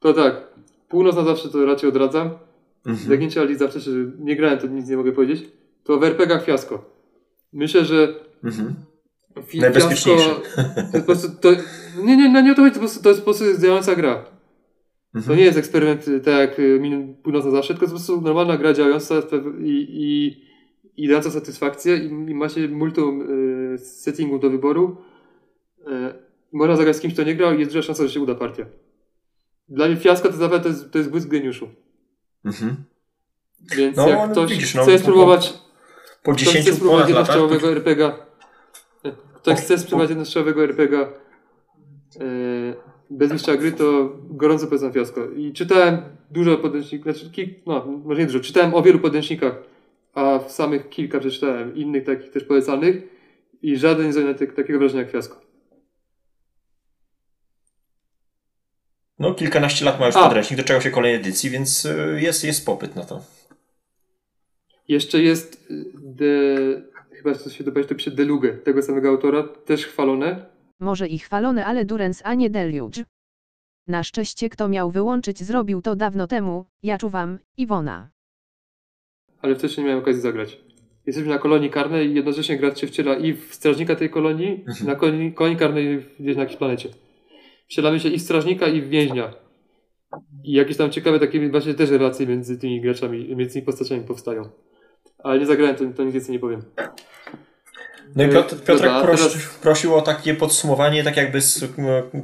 [0.00, 0.46] To tak,
[0.88, 2.30] Północ na zawsze to raczej odradzam.
[2.86, 3.08] Mhm.
[3.08, 5.44] Zagięcie Ali zawsze, że nie grałem, to nic nie mogę powiedzieć.
[5.84, 6.90] To w RPGach fiasko.
[7.52, 8.74] Myślę, że Mhm.
[9.46, 10.34] Fi- Najbezpieczniejsze.
[10.92, 11.50] fiasko To to,
[12.02, 14.14] nie, nie, nie o to chodzi, to, po prostu, to jest po prostu działająca gra.
[15.12, 15.38] To Mhm.
[15.38, 18.20] nie jest eksperyment y, tak jak y, Min Północna zawsze, tylko to jest po prostu
[18.26, 20.45] normalna gra działająca w- i,
[20.96, 23.22] i, i dająca satysfakcję i, i macie multum
[23.74, 24.96] y, settingu do wyboru.
[25.80, 25.82] Y,
[26.52, 28.66] można zagrać z kimś, kto nie grał i jest duża szansa, że się uda partia.
[29.68, 31.68] Dla mnie fiasko to naprawdę to jest, to jest błysk geniuszu.
[32.44, 32.76] Mhm.
[33.76, 35.54] Więc No, jak no, ktoś widzisz, no, chce po- spróbować
[36.22, 37.08] Po chce 10 ponad spróbować latach.
[37.16, 38.12] jednostrzałowego RPG.
[39.34, 41.06] Ktoś Po- chce spróbować jednostrzałowego RPG e,
[43.10, 45.30] bez mistrza gry, to gorąco polecam fiasko.
[45.30, 45.98] I czytałem
[46.30, 47.30] dużo podręczników, znaczy,
[47.66, 49.54] no może nie dużo, czytałem o wielu podręcznikach,
[50.16, 53.02] a w samych kilka przeczytałem, innych takich też polecanych
[53.62, 55.40] i żaden nie zrobił tak, takiego wrażenia jak fiasko.
[59.18, 60.22] No kilkanaście lat ma już A.
[60.24, 63.24] podręcznik, doczekał się kolejnej edycji, więc y, jest, jest popyt na to.
[64.88, 65.84] Jeszcze jest y,
[66.18, 70.46] The, chyba to się dopowiedzieć, to pisze Deluge, tego samego autora, też chwalone.
[70.80, 73.04] Może i chwalone, ale Durens, a nie Deluge.
[73.86, 78.15] Na szczęście kto miał wyłączyć zrobił to dawno temu, ja czuwam, Iwona.
[79.46, 80.58] Ale wcześniej nie miałem okazji zagrać.
[81.06, 84.86] Jesteśmy na kolonii karnej i jednocześnie grać się wciela i w strażnika tej kolonii, Mhm.
[84.86, 86.88] na kolonii, kolonii karnej gdzieś na jakiejś planecie.
[87.68, 89.34] Wcielamy się i w strażnika, i w więźnia.
[90.44, 94.42] I jakieś tam ciekawe takie właśnie też relacje między tymi graczami, między tymi postaciami powstają.
[95.18, 96.62] Ale nie zagrałem, to, to nic więcej nie powiem.
[98.16, 101.64] No i Y, Piotr, Piotrek dobra, prosi, teraz- prosił o takie podsumowanie, tak jakby z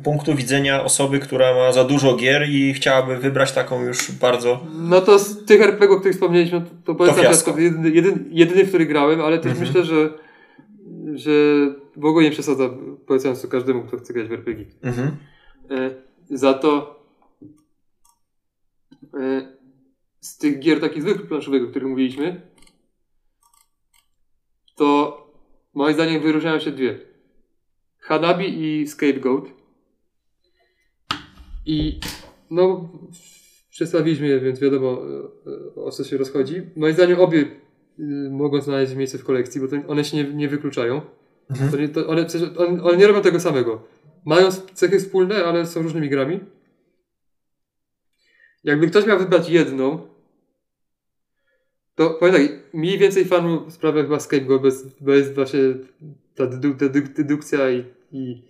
[0.04, 4.60] punktu widzenia osoby, która ma za dużo gier i chciałaby wybrać taką już bardzo...
[4.74, 7.58] No to z tych RPG, o których wspomnieliśmy, to, to fiasko.
[7.58, 9.66] Jedyny, jedyny, jedyny, w który grałem, ale też Mhm.
[9.68, 10.10] myślę, że,
[11.14, 11.30] że
[11.96, 12.70] w ogóle nie przesadza,
[13.06, 14.64] polecając to każdemu, kto chce grać w RPG.
[14.82, 15.16] Mhm.
[15.70, 15.90] E,
[16.30, 17.00] Za to
[19.20, 19.52] e,
[20.20, 22.40] z tych gier takich zwykłych planszowego, o których mówiliśmy,
[24.76, 25.21] to
[25.74, 26.98] moim zdaniem wyróżniają się dwie.
[27.98, 29.44] Hanabi i Scapegoat.
[31.66, 32.00] I
[32.50, 32.90] no,
[33.70, 36.62] przedstawiliśmy je, więc wiadomo e, e, o co się rozchodzi.
[36.76, 41.00] Moim zdaniem obie y, mogą znaleźć miejsce w kolekcji, bo one się nie, nie wykluczają.
[41.50, 41.70] Mhm.
[41.70, 42.26] To nie, to one,
[42.58, 43.82] one, one nie robią tego samego.
[44.24, 46.40] Mają cechy wspólne, ale są różnymi grami.
[48.64, 50.08] Jakby ktoś miał wybrać jedną,
[51.94, 54.62] to powiem tak, mniej więcej fanu sprawia chyba Scapegoat,
[55.00, 55.58] bo jest, właśnie
[56.34, 58.42] ta dedu, dedu, dedukcja i, i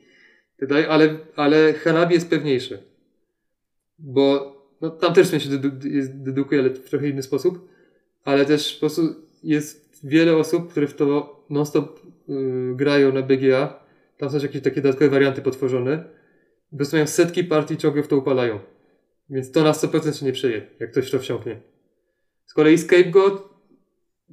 [0.61, 2.83] tak dalej, ale, ale Hanabi jest pewniejszy.
[3.99, 5.39] Bo no, tam też się
[5.85, 7.69] jest, dedukuje, ale w trochę inny sposób.
[8.25, 9.03] Ale też po prostu
[9.45, 13.85] jest wiele osób, które w to non-stop y, grają na BGA.
[14.19, 16.05] Tam są jakieś takie dodatkowe warianty potworzone.
[16.71, 18.59] Po prostu mają setki partii, ciągle w to upalają.
[19.31, 21.61] Więc to na 100% się nie przeje, jak ktoś to wsiąknie.
[22.47, 23.52] Z kolei Scapegoat,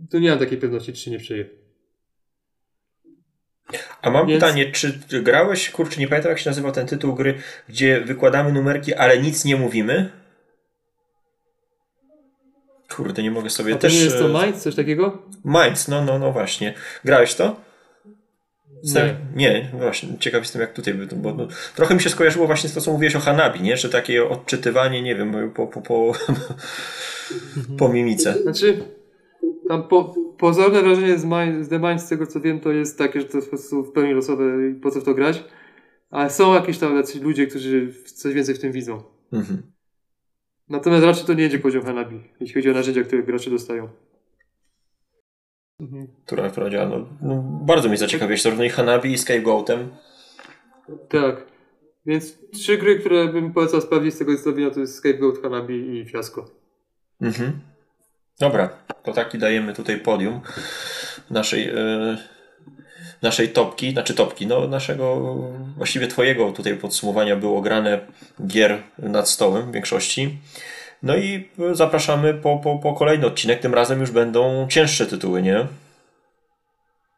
[0.09, 1.45] to nie mam takiej pewności, czy się nie przeje.
[4.01, 7.33] A mam Więc- pytanie, czy grałeś, kurczę, nie pamiętam jak się nazywał ten tytuł gry,
[7.69, 10.11] gdzie wykładamy numerki, ale nic nie mówimy?
[12.95, 13.93] Kurde, nie mogę sobie A to też...
[13.93, 15.21] nie jest to e, Mind, coś takiego?
[15.45, 16.73] Minds, no, no, no właśnie.
[17.05, 17.55] Grałeś to?
[18.83, 19.15] Nie.
[19.35, 22.81] Nie, właśnie, ciekaw jestem jak tutaj, bo no, trochę mi się skojarzyło właśnie z to,
[22.81, 23.77] co mówiłeś o Hanabi, nie?
[23.77, 26.13] Że takie odczytywanie, nie wiem, po, po, po,
[27.79, 28.41] po mimice.
[28.41, 28.83] Znaczy,
[29.69, 32.97] tam po, pozorne wrażenie z, Mind, z The Mind, z tego co wiem, to jest
[32.97, 35.43] takie, że to jest po prostu w pełni losowe i po co w to grać.
[36.09, 39.03] Ale są jakieś tam jacyś ludzie, którzy coś więcej w tym widzą.
[39.33, 39.61] Mhm.
[40.69, 43.89] Natomiast raczej to nie jedzie poziom Hanabi, jeśli chodzi o narzędzia, które gracze dostają.
[45.79, 46.07] Mhm.
[46.25, 49.89] Która wprowadziła, no, no, bardzo mnie zaciekawiłeś, zarówno i Hanabi i Scapegoatem.
[51.09, 51.45] Tak.
[52.05, 56.05] Więc trzy gry, które bym polecał sprawdzić z tego zestawienia to jest Scapegoat, Hanabi i
[56.05, 56.51] Fiasko.
[57.21, 57.68] Mhm.
[58.39, 58.69] Dobra,
[59.03, 60.41] to taki dajemy tutaj podium
[61.29, 62.17] naszej, yy,
[63.21, 65.35] naszej topki, znaczy topki, no naszego,
[65.77, 67.99] właściwie twojego tutaj podsumowania było grane
[68.47, 70.37] gier nad stołem w większości.
[71.03, 75.67] No i zapraszamy po, po, po kolejny odcinek, tym razem już będą cięższe tytuły, nie?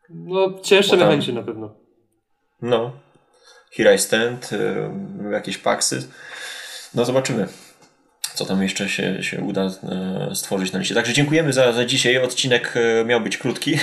[0.10, 1.20] No, cięższe tam...
[1.34, 1.76] na pewno.
[2.62, 2.92] No.
[3.74, 6.08] Here I Stand, yy, jakieś paksy.
[6.96, 7.48] No zobaczymy
[8.34, 10.96] co tam jeszcze się, się uda e, stworzyć na liście.
[10.96, 12.18] Także dziękujemy za, za dzisiaj.
[12.18, 13.78] Odcinek e, miał być krótki.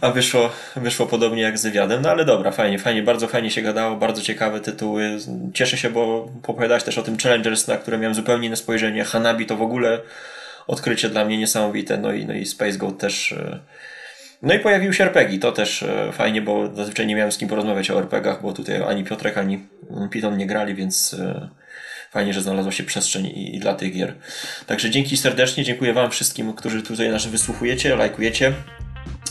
[0.00, 2.02] A wyszło, wyszło podobnie jak z wywiadem.
[2.02, 5.18] No ale dobra, fajnie, fajnie, bardzo fajnie się gadało, bardzo ciekawe tytuły.
[5.54, 9.04] Cieszę się, bo opowiadałeś też o tym Challengers, na które miałem zupełnie inne spojrzenie.
[9.04, 10.00] Hanabi to w ogóle
[10.66, 11.98] odkrycie dla mnie niesamowite.
[11.98, 13.32] No i, no i Space Goat też.
[13.32, 13.58] E,
[14.42, 17.90] no i pojawił się RPG, to też fajnie, bo zazwyczaj nie miałem z kim porozmawiać
[17.90, 19.66] o RPGach, bo tutaj ani Piotrek, ani
[20.10, 21.16] Piton nie grali, więc
[22.10, 24.14] fajnie, że znalazła się przestrzeń i, i, dla tych gier.
[24.66, 28.52] Także dzięki serdecznie, dziękuję Wam wszystkim, którzy tutaj nas wysłuchujecie, lajkujecie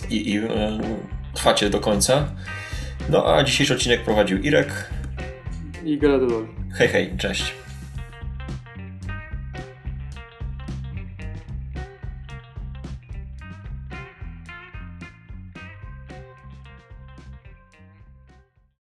[0.09, 0.79] i, i e,
[1.33, 2.27] trwacie do końca.
[3.09, 4.89] No a dzisiejszy odcinek prowadził Irek
[5.85, 6.47] i Galadolol.
[6.73, 7.53] Hej, hej, cześć.